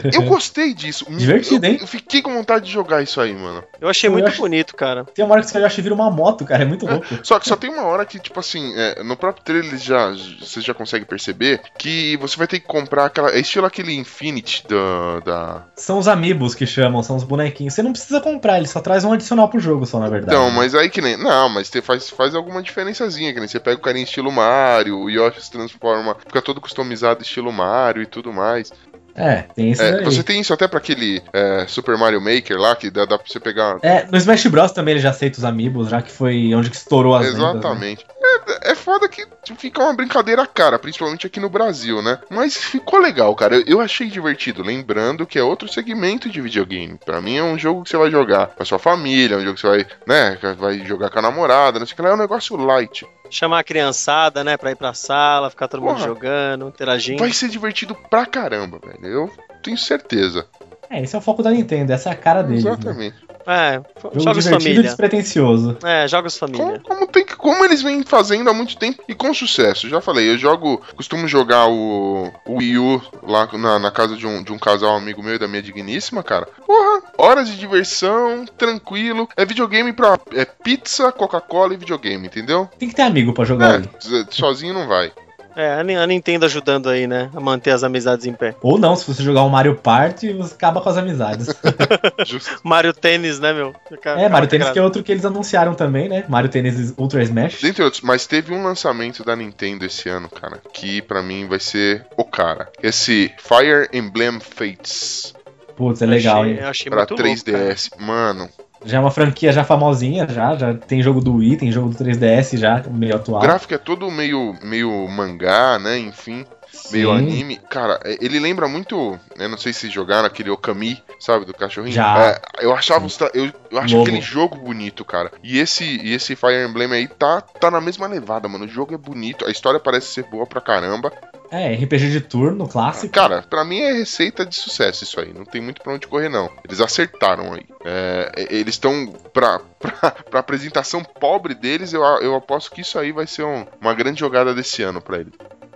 eu 0.12 0.22
gostei 0.22 0.74
disso. 0.74 1.06
Divertido, 1.10 1.64
Eu- 1.66 1.70
hein? 1.72 1.78
Eu 1.80 1.86
fiquei 1.86 2.22
com 2.22 2.32
vontade 2.32 2.66
de 2.66 2.72
jogar 2.72 3.02
isso 3.02 3.20
aí, 3.20 3.34
mano. 3.34 3.62
eu 3.80 3.88
achei 3.88 4.08
Eu 4.08 4.12
muito 4.12 4.28
acho- 4.28 4.38
bonito, 4.40 4.74
cara. 4.74 5.04
Tem 5.04 5.24
uma 5.24 5.34
hora 5.34 5.42
que 5.42 5.48
esse 5.48 5.58
Yoshi 5.58 5.82
vira 5.82 5.94
uma 5.94 6.10
moto, 6.10 6.44
cara. 6.44 6.62
É 6.62 6.66
muito 6.66 6.86
louco. 6.86 7.06
Só 7.22 7.38
que 7.38 7.46
só 7.48 7.56
tem 7.56 7.70
uma 7.70 7.82
hora 7.84 8.04
que, 8.04 8.18
tipo 8.18 8.38
assim, 8.40 8.72
é, 8.76 9.02
no 9.02 9.16
próprio 9.16 9.44
trailer 9.44 9.78
já, 9.78 10.10
você 10.40 10.60
já 10.60 10.74
consegue 10.74 11.04
perceber 11.04 11.60
que 11.78 12.16
você 12.18 12.36
vai 12.36 12.46
ter 12.46 12.60
que 12.60 12.66
comprar 12.66 13.06
aquela. 13.06 13.30
É 13.30 13.40
estilo 13.40 13.66
aquele 13.66 13.92
Infinity 13.94 14.64
da. 14.68 15.20
da... 15.20 15.64
São 15.76 15.98
os 15.98 16.08
amigos 16.08 16.54
que 16.54 16.66
chamam, 16.66 17.02
são 17.02 17.16
os 17.16 17.24
bonequinhos. 17.24 17.74
Você 17.74 17.82
não 17.82 17.92
precisa 17.92 18.20
comprar, 18.20 18.58
ele 18.58 18.66
só 18.68 18.80
traz 18.80 19.04
um 19.04 19.12
adicional 19.12 19.48
pro 19.48 19.60
jogo, 19.60 19.86
só, 19.86 19.98
na 19.98 20.08
verdade. 20.08 20.34
Então, 20.34 20.50
mas 20.50 20.74
aí 20.74 20.88
que 20.90 21.00
nem. 21.00 21.16
Não, 21.16 21.48
mas 21.48 21.68
te, 21.70 21.80
faz, 21.80 22.08
faz 22.10 22.34
alguma 22.34 22.62
diferençazinha, 22.62 23.32
que 23.32 23.38
nem 23.38 23.48
você 23.48 23.60
pega 23.60 23.76
o 23.76 23.80
carinha 23.82 24.04
estilo 24.04 24.30
Mario, 24.32 24.98
o 24.98 25.10
Yoshi 25.10 25.42
se 25.42 25.50
transforma, 25.50 26.16
fica 26.26 26.40
todo 26.42 26.60
customizado 26.60 27.22
estilo 27.22 27.52
Mario 27.52 28.02
e 28.02 28.06
tudo 28.06 28.32
mais. 28.32 28.72
É, 29.14 29.44
tem 29.54 29.70
isso 29.70 29.82
É, 29.82 29.98
aí. 29.98 30.04
você 30.04 30.22
tem 30.22 30.40
isso 30.40 30.52
até 30.54 30.66
pra 30.66 30.78
aquele 30.78 31.22
é, 31.32 31.66
Super 31.68 31.96
Mario 31.98 32.20
Maker 32.20 32.56
lá, 32.58 32.74
que 32.74 32.90
dá, 32.90 33.04
dá 33.04 33.18
pra 33.18 33.26
você 33.30 33.38
pegar. 33.38 33.78
É, 33.82 34.06
no 34.10 34.16
Smash 34.16 34.46
Bros 34.46 34.72
também 34.72 34.92
ele 34.94 35.00
já 35.00 35.10
aceita 35.10 35.38
os 35.38 35.44
amigos, 35.44 35.88
já 35.88 36.00
que 36.00 36.10
foi 36.10 36.54
onde 36.54 36.70
que 36.70 36.76
estourou 36.76 37.14
as 37.14 37.26
vendas, 37.26 37.54
né? 37.78 37.96
Exatamente. 38.22 38.66
É, 38.66 38.72
é 38.72 38.74
foda 38.74 39.08
que 39.08 39.26
fica 39.56 39.82
uma 39.82 39.94
brincadeira 39.94 40.46
cara, 40.46 40.78
principalmente 40.78 41.26
aqui 41.26 41.40
no 41.40 41.50
Brasil, 41.50 42.02
né? 42.02 42.18
Mas 42.30 42.56
ficou 42.56 43.00
legal, 43.00 43.34
cara. 43.34 43.56
Eu, 43.56 43.64
eu 43.66 43.80
achei 43.80 44.08
divertido. 44.08 44.62
Lembrando 44.62 45.26
que 45.26 45.38
é 45.38 45.42
outro 45.42 45.68
segmento 45.68 46.28
de 46.28 46.40
videogame. 46.40 46.98
Pra 47.04 47.20
mim 47.20 47.36
é 47.36 47.42
um 47.42 47.58
jogo 47.58 47.82
que 47.82 47.90
você 47.90 47.96
vai 47.96 48.10
jogar 48.10 48.48
com 48.48 48.62
a 48.62 48.66
sua 48.66 48.78
família, 48.78 49.34
é 49.34 49.38
um 49.38 49.42
jogo 49.42 49.54
que 49.54 49.60
você 49.60 49.68
vai, 49.68 49.86
né, 50.06 50.38
vai 50.56 50.78
jogar 50.86 51.10
com 51.10 51.18
a 51.18 51.22
namorada, 51.22 51.78
não 51.78 51.86
sei 51.86 51.92
o 51.94 51.96
que 51.96 52.02
lá. 52.02 52.10
É 52.10 52.14
um 52.14 52.18
negócio 52.18 52.56
light. 52.56 53.06
Chamar 53.30 53.60
a 53.60 53.64
criançada, 53.64 54.44
né, 54.44 54.56
pra 54.56 54.70
ir 54.70 54.76
pra 54.76 54.92
sala, 54.92 55.50
ficar 55.50 55.68
todo 55.68 55.80
mundo 55.80 55.94
Porra. 55.94 56.06
jogando, 56.06 56.68
interagindo. 56.68 57.18
Vai 57.18 57.32
ser 57.32 57.48
divertido 57.48 57.94
pra 57.94 58.26
caramba, 58.26 58.78
velho. 58.78 59.06
Eu 59.06 59.30
tenho 59.62 59.78
certeza. 59.78 60.46
É, 60.90 61.00
esse 61.02 61.14
é 61.16 61.18
o 61.18 61.22
foco 61.22 61.42
da 61.42 61.50
Nintendo, 61.50 61.92
essa 61.92 62.10
é 62.10 62.12
a 62.12 62.16
cara 62.16 62.42
deles. 62.42 62.64
Né? 62.64 63.12
É, 63.46 63.80
Jogo 64.02 64.20
jogos 64.20 64.46
e 64.46 64.50
família. 64.50 64.82
despretensioso. 64.82 65.76
É, 65.84 66.06
jogos 66.08 66.38
Como, 66.38 66.56
família. 66.56 66.80
como, 66.80 67.06
tem 67.06 67.24
que, 67.24 67.36
como 67.36 67.64
eles 67.64 67.82
vêm 67.82 68.02
fazendo 68.02 68.48
há 68.50 68.54
muito 68.54 68.76
tempo 68.76 69.02
e 69.08 69.14
com 69.14 69.32
sucesso. 69.34 69.88
Já 69.88 70.00
falei, 70.00 70.30
eu 70.30 70.38
jogo, 70.38 70.80
costumo 70.96 71.26
jogar 71.26 71.66
o, 71.68 72.30
o 72.46 72.56
Wii 72.56 72.78
U 72.78 73.02
lá 73.22 73.48
na, 73.52 73.78
na 73.78 73.90
casa 73.90 74.16
de 74.16 74.26
um, 74.26 74.42
de 74.42 74.52
um 74.52 74.58
casal 74.58 74.96
amigo 74.96 75.22
meu 75.22 75.34
e 75.34 75.38
da 75.38 75.48
minha 75.48 75.62
digníssima, 75.62 76.22
cara. 76.22 76.46
Porra, 76.66 77.02
horas 77.18 77.48
de 77.48 77.56
diversão, 77.58 78.44
tranquilo. 78.56 79.28
É 79.36 79.44
videogame 79.44 79.92
pra 79.92 80.18
é 80.34 80.44
pizza, 80.44 81.10
Coca-Cola 81.12 81.74
e 81.74 81.76
videogame, 81.76 82.26
entendeu? 82.26 82.68
Tem 82.78 82.88
que 82.88 82.94
ter 82.94 83.02
amigo 83.02 83.32
pra 83.32 83.44
jogar. 83.44 83.80
É, 83.80 83.84
sozinho 84.30 84.74
não 84.74 84.86
vai. 84.86 85.12
É, 85.56 85.74
a 85.74 85.82
Ni- 85.84 85.96
a 85.96 86.06
Nintendo 86.06 86.46
ajudando 86.46 86.88
aí, 86.88 87.06
né, 87.06 87.30
a 87.34 87.40
manter 87.40 87.70
as 87.70 87.82
amizades 87.84 88.26
em 88.26 88.32
pé. 88.32 88.54
Ou 88.62 88.78
não, 88.78 88.96
se 88.96 89.06
você 89.06 89.22
jogar 89.22 89.42
um 89.44 89.48
Mario 89.48 89.74
Party, 89.76 90.32
você 90.32 90.54
acaba 90.54 90.80
com 90.80 90.88
as 90.88 90.96
amizades. 90.96 91.48
Justo. 92.26 92.60
Mario 92.62 92.92
Tênis, 92.92 93.38
né, 93.38 93.52
meu? 93.52 93.74
é, 94.04 94.28
Mario 94.28 94.48
Tennis 94.48 94.70
que 94.70 94.78
é 94.78 94.82
outro 94.82 95.02
que 95.02 95.12
eles 95.12 95.24
anunciaram 95.24 95.74
também, 95.74 96.08
né? 96.08 96.24
Mario 96.28 96.48
Tennis 96.50 96.94
Ultra 96.96 97.22
Smash. 97.22 97.60
Dentre 97.60 97.82
outros, 97.82 98.02
mas 98.02 98.26
teve 98.26 98.52
um 98.52 98.62
lançamento 98.62 99.24
da 99.24 99.36
Nintendo 99.36 99.84
esse 99.84 100.08
ano, 100.08 100.28
cara, 100.28 100.60
que 100.72 101.02
pra 101.02 101.22
mim 101.22 101.46
vai 101.46 101.60
ser 101.60 102.06
o 102.16 102.24
cara. 102.24 102.68
Esse 102.82 103.32
Fire 103.38 103.88
Emblem 103.92 104.40
Fates 104.40 105.34
Putz, 105.76 106.02
é 106.02 106.06
legal, 106.06 106.42
achei, 106.42 106.52
hein? 106.52 106.58
Eu 106.60 106.68
achei 106.68 106.90
pra 106.90 106.98
muito 107.00 107.10
louco, 107.22 107.44
cara. 107.44 107.58
3DS. 107.74 107.90
Mano, 107.98 108.48
Já 108.84 108.98
é 108.98 109.00
uma 109.00 109.10
franquia 109.10 109.52
já 109.52 109.64
famosinha, 109.64 110.26
já. 110.28 110.56
Já 110.56 110.74
tem 110.74 111.02
jogo 111.02 111.20
do 111.20 111.36
Wii, 111.36 111.56
tem 111.56 111.72
jogo 111.72 111.90
do 111.90 112.04
3DS 112.04 112.56
já, 112.58 112.82
meio 112.90 113.14
o 113.14 113.16
atual. 113.16 113.42
gráfico 113.42 113.74
é 113.74 113.78
todo 113.78 114.10
meio, 114.10 114.54
meio 114.62 115.08
mangá, 115.08 115.78
né? 115.78 115.98
Enfim, 115.98 116.44
meio 116.90 117.08
Sim. 117.10 117.18
anime. 117.18 117.56
Cara, 117.70 118.00
é- 118.04 118.18
ele 118.20 118.38
lembra 118.38 118.68
muito. 118.68 119.18
Eu 119.36 119.48
não 119.48 119.58
sei 119.58 119.72
se 119.72 119.88
jogaram 119.90 120.26
aquele 120.26 120.50
Okami, 120.50 121.02
sabe, 121.20 121.44
do 121.44 121.54
cachorrinho. 121.54 121.94
Já. 121.94 122.30
É, 122.30 122.64
eu 122.64 122.72
achava. 122.74 123.04
os 123.06 123.18
Eu, 123.34 123.50
eu 123.70 123.78
acho 123.78 124.00
aquele 124.00 124.20
jogo 124.20 124.56
bonito, 124.56 125.04
cara. 125.04 125.30
E 125.42 125.58
esse, 125.58 125.84
e 125.84 126.14
esse 126.14 126.34
Fire 126.36 126.64
Emblem 126.66 126.92
aí 126.92 127.08
tá, 127.08 127.40
tá 127.40 127.70
na 127.70 127.80
mesma 127.80 128.06
levada, 128.06 128.48
mano. 128.48 128.64
O 128.64 128.68
jogo 128.68 128.94
é 128.94 128.98
bonito, 128.98 129.46
a 129.46 129.50
história 129.50 129.78
parece 129.80 130.08
ser 130.08 130.24
boa 130.24 130.46
pra 130.46 130.60
caramba. 130.60 131.12
É, 131.50 131.74
RPG 131.74 132.10
de 132.10 132.20
turno, 132.22 132.66
clássico. 132.66 133.12
Cara, 133.12 133.42
pra 133.42 133.62
mim 133.62 133.78
é 133.80 133.92
receita 133.92 134.44
de 134.46 134.54
sucesso 134.56 135.04
isso 135.04 135.20
aí. 135.20 135.34
Não 135.34 135.44
tem 135.44 135.60
muito 135.60 135.82
pra 135.82 135.92
onde 135.92 136.06
correr, 136.06 136.30
não. 136.30 136.50
Eles 136.64 136.80
acertaram 136.80 137.52
aí. 137.52 137.66
É, 137.84 138.46
eles 138.50 138.74
estão. 138.74 139.06
Pra, 139.34 139.60
pra, 139.78 140.10
pra 140.30 140.40
apresentação 140.40 141.04
pobre 141.04 141.54
deles, 141.54 141.92
eu, 141.92 142.02
eu 142.22 142.34
aposto 142.34 142.70
que 142.70 142.80
isso 142.80 142.98
aí 142.98 143.12
vai 143.12 143.26
ser 143.26 143.44
um- 143.44 143.66
uma 143.80 143.92
grande 143.92 144.20
jogada 144.20 144.54
desse 144.54 144.82
ano 144.82 145.02
pra 145.02 145.18
ele. 145.18 145.32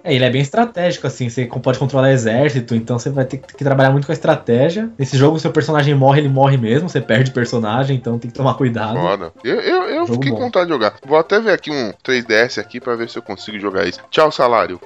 É, 0.06 0.14
ele 0.14 0.24
é 0.24 0.30
bem 0.30 0.40
estratégico, 0.40 1.04
assim, 1.04 1.28
você 1.28 1.46
pode 1.46 1.80
controlar 1.80 2.12
exército, 2.12 2.76
então 2.76 2.96
você 2.96 3.10
vai 3.10 3.24
ter 3.24 3.38
que 3.38 3.64
trabalhar 3.64 3.90
muito 3.90 4.06
com 4.06 4.12
a 4.12 4.14
estratégia. 4.14 4.88
Nesse 4.96 5.16
jogo, 5.18 5.36
seu 5.40 5.50
personagem 5.50 5.96
morre, 5.96 6.20
ele 6.20 6.28
morre 6.28 6.56
mesmo, 6.56 6.88
você 6.88 7.00
perde 7.00 7.32
personagem, 7.32 7.96
então 7.96 8.16
tem 8.16 8.30
que 8.30 8.36
tomar 8.36 8.54
cuidado. 8.54 8.94
Foda. 8.94 9.32
Eu, 9.42 9.56
eu, 9.56 9.82
eu 9.82 10.06
Jogo 10.06 10.12
fiquei 10.14 10.30
bom. 10.30 10.36
com 10.36 10.44
vontade 10.44 10.66
de 10.66 10.72
jogar. 10.72 10.94
Vou 11.04 11.18
até 11.18 11.40
ver 11.40 11.50
aqui 11.50 11.72
um 11.72 11.92
3DS 12.04 12.58
aqui 12.60 12.78
pra 12.78 12.94
ver 12.94 13.10
se 13.10 13.18
eu 13.18 13.22
consigo 13.22 13.58
jogar 13.58 13.84
isso. 13.84 14.00
Tchau, 14.08 14.30
salário. 14.30 14.80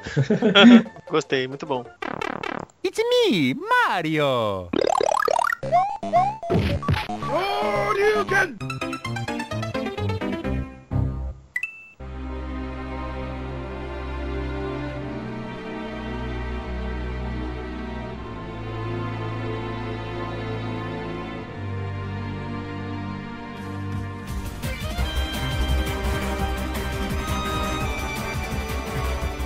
Gostei, 1.11 1.47
muito 1.47 1.66
bom. 1.66 1.85
It's 2.83 2.99
me, 3.29 3.55
Mario! 3.55 4.71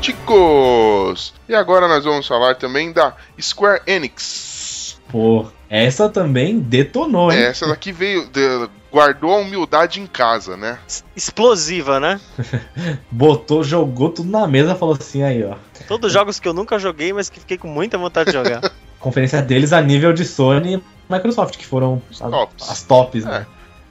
Chicos! 0.05 1.33
E 1.49 1.55
agora 1.55 1.89
nós 1.89 2.05
vamos 2.05 2.27
falar 2.27 2.57
também 2.57 2.93
da 2.93 3.15
Square 3.41 3.81
Enix. 3.87 5.01
Pô, 5.09 5.47
essa 5.71 6.11
também 6.11 6.59
detonou, 6.61 7.33
hein? 7.33 7.39
Essa 7.39 7.67
daqui 7.69 7.91
veio, 7.91 8.27
de- 8.29 8.69
guardou 8.93 9.33
a 9.33 9.39
humildade 9.39 10.03
em 10.03 10.07
casa, 10.07 10.59
né? 10.59 10.79
Explosiva, 11.17 11.99
né? 11.99 12.21
Botou, 13.11 13.65
jogou 13.65 14.11
tudo 14.11 14.31
na 14.31 14.47
mesa 14.47 14.75
falou 14.75 14.95
assim, 14.95 15.23
aí, 15.23 15.43
ó. 15.43 15.55
Todos 15.89 16.13
jogos 16.13 16.39
que 16.39 16.47
eu 16.47 16.53
nunca 16.53 16.79
joguei, 16.79 17.11
mas 17.11 17.31
que 17.31 17.41
fiquei 17.41 17.57
com 17.57 17.69
muita 17.69 17.97
vontade 17.97 18.27
de 18.31 18.37
jogar. 18.37 18.61
Conferência 19.01 19.41
deles 19.41 19.73
a 19.73 19.81
nível 19.81 20.13
de 20.13 20.27
Sony 20.27 20.75
e 20.77 20.83
Microsoft, 21.11 21.57
que 21.57 21.65
foram 21.65 22.03
as, 22.11 22.19
tops. 22.19 22.71
as 22.71 22.83
tops, 22.83 23.25
né? 23.25 23.47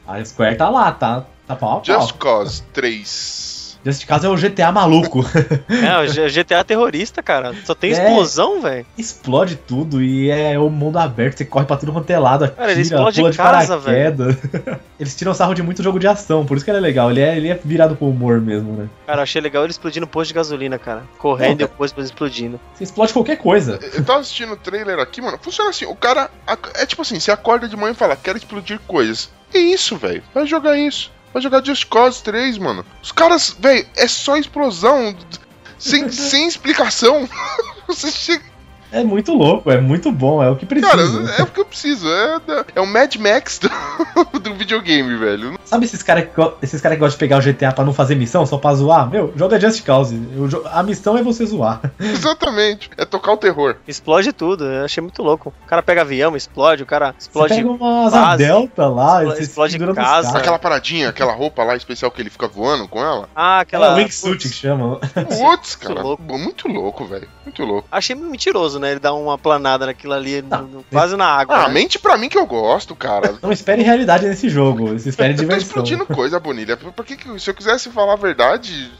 A 0.07 0.23
Square 0.23 0.57
tá 0.57 0.69
lá, 0.69 0.91
tá, 0.91 1.25
tá 1.47 1.55
pau 1.55 1.77
a 1.77 1.81
pau. 1.81 1.83
Just 1.85 2.13
Cause 2.17 2.61
3. 2.71 3.52
Nesse 3.83 4.05
caso 4.05 4.27
é 4.27 4.29
o 4.29 4.35
GTA 4.35 4.71
maluco. 4.71 5.25
é, 5.69 5.99
o 5.99 6.31
GTA 6.31 6.63
terrorista, 6.65 7.21
cara. 7.21 7.53
Só 7.65 7.75
tem 7.75 7.91
É. 7.91 7.93
explosão, 7.93 8.61
velho. 8.61 8.85
Explode 8.97 9.55
tudo 9.55 10.01
e 10.01 10.29
é 10.29 10.57
o 10.57 10.69
mundo 10.69 10.97
aberto, 10.97 11.37
você 11.37 11.45
corre 11.45 11.65
pra 11.65 11.75
tudo 11.77 11.91
quanto 11.91 12.09
é 12.09 12.17
lado, 12.17 12.45
atira, 12.45 12.57
Cara, 12.57 12.71
ele 12.71 12.81
explode 12.81 13.19
pula 13.19 13.31
de 13.31 13.37
casa, 13.37 13.77
paraquedas. 13.77 14.37
Eles 14.99 15.15
tiram 15.15 15.33
sarro 15.33 15.53
de 15.53 15.61
muito 15.61 15.83
jogo 15.83 15.99
de 15.99 16.07
ação, 16.07 16.45
por 16.45 16.55
isso 16.55 16.63
que 16.63 16.71
ele 16.71 16.77
é 16.77 16.81
legal. 16.81 17.11
Ele 17.11 17.19
é, 17.19 17.35
ele 17.35 17.49
é 17.49 17.59
virado 17.61 17.95
pro 17.95 18.07
humor 18.07 18.39
mesmo, 18.39 18.71
né? 18.73 18.87
Cara, 19.05 19.19
eu 19.19 19.23
achei 19.23 19.41
legal 19.41 19.63
ele 19.63 19.71
explodindo 19.71 20.07
posto 20.07 20.29
de 20.29 20.33
gasolina, 20.35 20.79
cara. 20.79 21.03
Correndo 21.17 21.59
e 21.61 21.63
o 21.65 21.67
posto 21.69 21.99
explodindo. 21.99 22.57
Você 22.73 22.85
explode 22.85 23.11
qualquer 23.11 23.37
coisa. 23.37 23.79
Eu 23.93 24.05
tava 24.05 24.19
assistindo 24.21 24.53
o 24.53 24.57
trailer 24.57 24.99
aqui, 24.99 25.21
mano. 25.21 25.37
Funciona 25.41 25.71
assim: 25.71 25.85
o 25.85 25.95
cara. 25.95 26.29
É 26.75 26.85
tipo 26.85 27.01
assim: 27.01 27.19
você 27.19 27.31
acorda 27.31 27.67
de 27.67 27.75
manhã 27.75 27.91
e 27.91 27.95
fala, 27.95 28.15
quero 28.15 28.37
explodir 28.37 28.79
coisas. 28.87 29.29
É 29.53 29.57
isso, 29.59 29.97
velho. 29.97 30.23
Vai 30.33 30.47
jogar 30.47 30.77
isso. 30.77 31.11
Vai 31.33 31.41
jogar 31.41 31.65
Just 31.65 31.87
Cause 31.87 32.21
3, 32.23 32.57
mano. 32.59 32.85
Os 33.01 33.11
caras, 33.11 33.55
velho, 33.59 33.87
é 33.97 34.07
só 34.07 34.37
explosão. 34.37 35.15
Sem, 35.79 36.09
sem 36.09 36.47
explicação. 36.47 37.27
Você 37.87 38.09
chega. 38.09 38.52
É 38.93 39.03
muito 39.03 39.33
louco, 39.33 39.71
é 39.71 39.81
muito 39.81 40.11
bom, 40.11 40.41
é 40.43 40.49
o 40.49 40.55
que 40.55 40.65
precisa. 40.65 40.91
Cara, 40.91 41.35
é 41.39 41.43
o 41.43 41.47
que 41.47 41.59
eu 41.59 41.65
preciso. 41.65 42.07
É, 42.07 42.39
é 42.75 42.81
o 42.81 42.85
Mad 42.87 43.15
Max 43.15 43.59
do, 43.59 43.69
do 44.39 44.53
videogame, 44.55 45.15
velho. 45.17 45.57
Sabe 45.65 45.85
esses 45.85 46.03
caras 46.03 46.25
que, 46.25 46.51
esses 46.61 46.79
cara 46.79 46.95
que 46.95 46.99
gostam 46.99 47.15
de 47.15 47.19
pegar 47.19 47.39
o 47.39 47.41
GTA 47.41 47.71
pra 47.71 47.83
não 47.83 47.93
fazer 47.93 48.15
missão, 48.15 48.45
só 48.45 48.57
pra 48.57 48.73
zoar? 48.75 49.09
Meu, 49.09 49.33
joga 49.35 49.59
Just 49.59 49.83
Cause. 49.83 50.15
Jo- 50.47 50.63
a 50.71 50.83
missão 50.83 51.17
é 51.17 51.23
você 51.23 51.45
zoar. 51.45 51.81
Exatamente. 51.99 52.89
É 52.97 53.05
tocar 53.05 53.33
o 53.33 53.37
terror. 53.37 53.75
Explode 53.87 54.31
tudo, 54.31 54.65
eu 54.65 54.85
achei 54.85 55.01
muito 55.01 55.21
louco. 55.23 55.53
O 55.63 55.67
cara 55.67 55.81
pega 55.81 56.01
avião, 56.01 56.35
explode, 56.35 56.83
o 56.83 56.85
cara 56.85 57.13
Você 57.17 57.27
explode. 57.27 57.55
pega 57.55 57.69
uma 57.69 58.05
asa 58.07 58.21
base, 58.21 58.43
delta 58.45 58.87
lá, 58.87 59.19
explode- 59.23 59.35
você 59.37 59.43
explode 59.43 59.79
casa. 59.95 60.37
Aquela 60.37 60.59
paradinha, 60.59 61.09
aquela 61.09 61.33
roupa 61.33 61.63
lá 61.63 61.75
especial 61.75 62.11
que 62.11 62.21
ele 62.21 62.29
fica 62.29 62.47
voando 62.47 62.87
com 62.87 62.99
ela. 62.99 63.27
Ah, 63.35 63.59
Aquela 63.61 63.87
aquela. 63.87 64.03
wingsuit 64.03 64.47
que 64.49 64.53
chama. 64.53 64.99
Putz, 64.99 65.75
cara. 65.75 66.01
louco. 66.01 66.23
Muito 66.37 66.67
louco, 66.67 67.05
velho. 67.05 67.27
Muito 67.45 67.63
louco. 67.63 67.87
Achei 67.91 68.15
mentiroso, 68.15 68.79
né? 68.79 68.82
Ele 68.91 68.99
dá 68.99 69.13
uma 69.13 69.37
planada 69.37 69.85
naquilo 69.85 70.13
ali, 70.13 70.41
Tá. 70.41 70.57
no- 70.59 70.67
no- 70.67 70.83
quase 70.91 71.15
na 71.15 71.25
água. 71.25 71.55
Ah, 71.55 71.67
né? 71.67 71.73
mente 71.73 71.97
pra 71.99 72.17
mim 72.17 72.29
que 72.29 72.37
eu 72.37 72.45
gosto, 72.45 72.95
cara. 72.95 73.35
Não 73.41 73.51
espere 73.51 73.81
realidade 73.83 74.25
nesse 74.27 74.49
jogo, 74.49 74.93
espere 74.95 75.33
diversão. 75.35 75.57
explodindo 75.67 76.05
coisa, 76.05 76.39
Bonilha. 76.39 76.75
Por 76.77 77.05
que, 77.05 77.15
que 77.15 77.39
se 77.39 77.49
eu 77.49 77.53
quisesse 77.53 77.89
falar 77.89 78.13
a 78.13 78.17
verdade, 78.17 78.91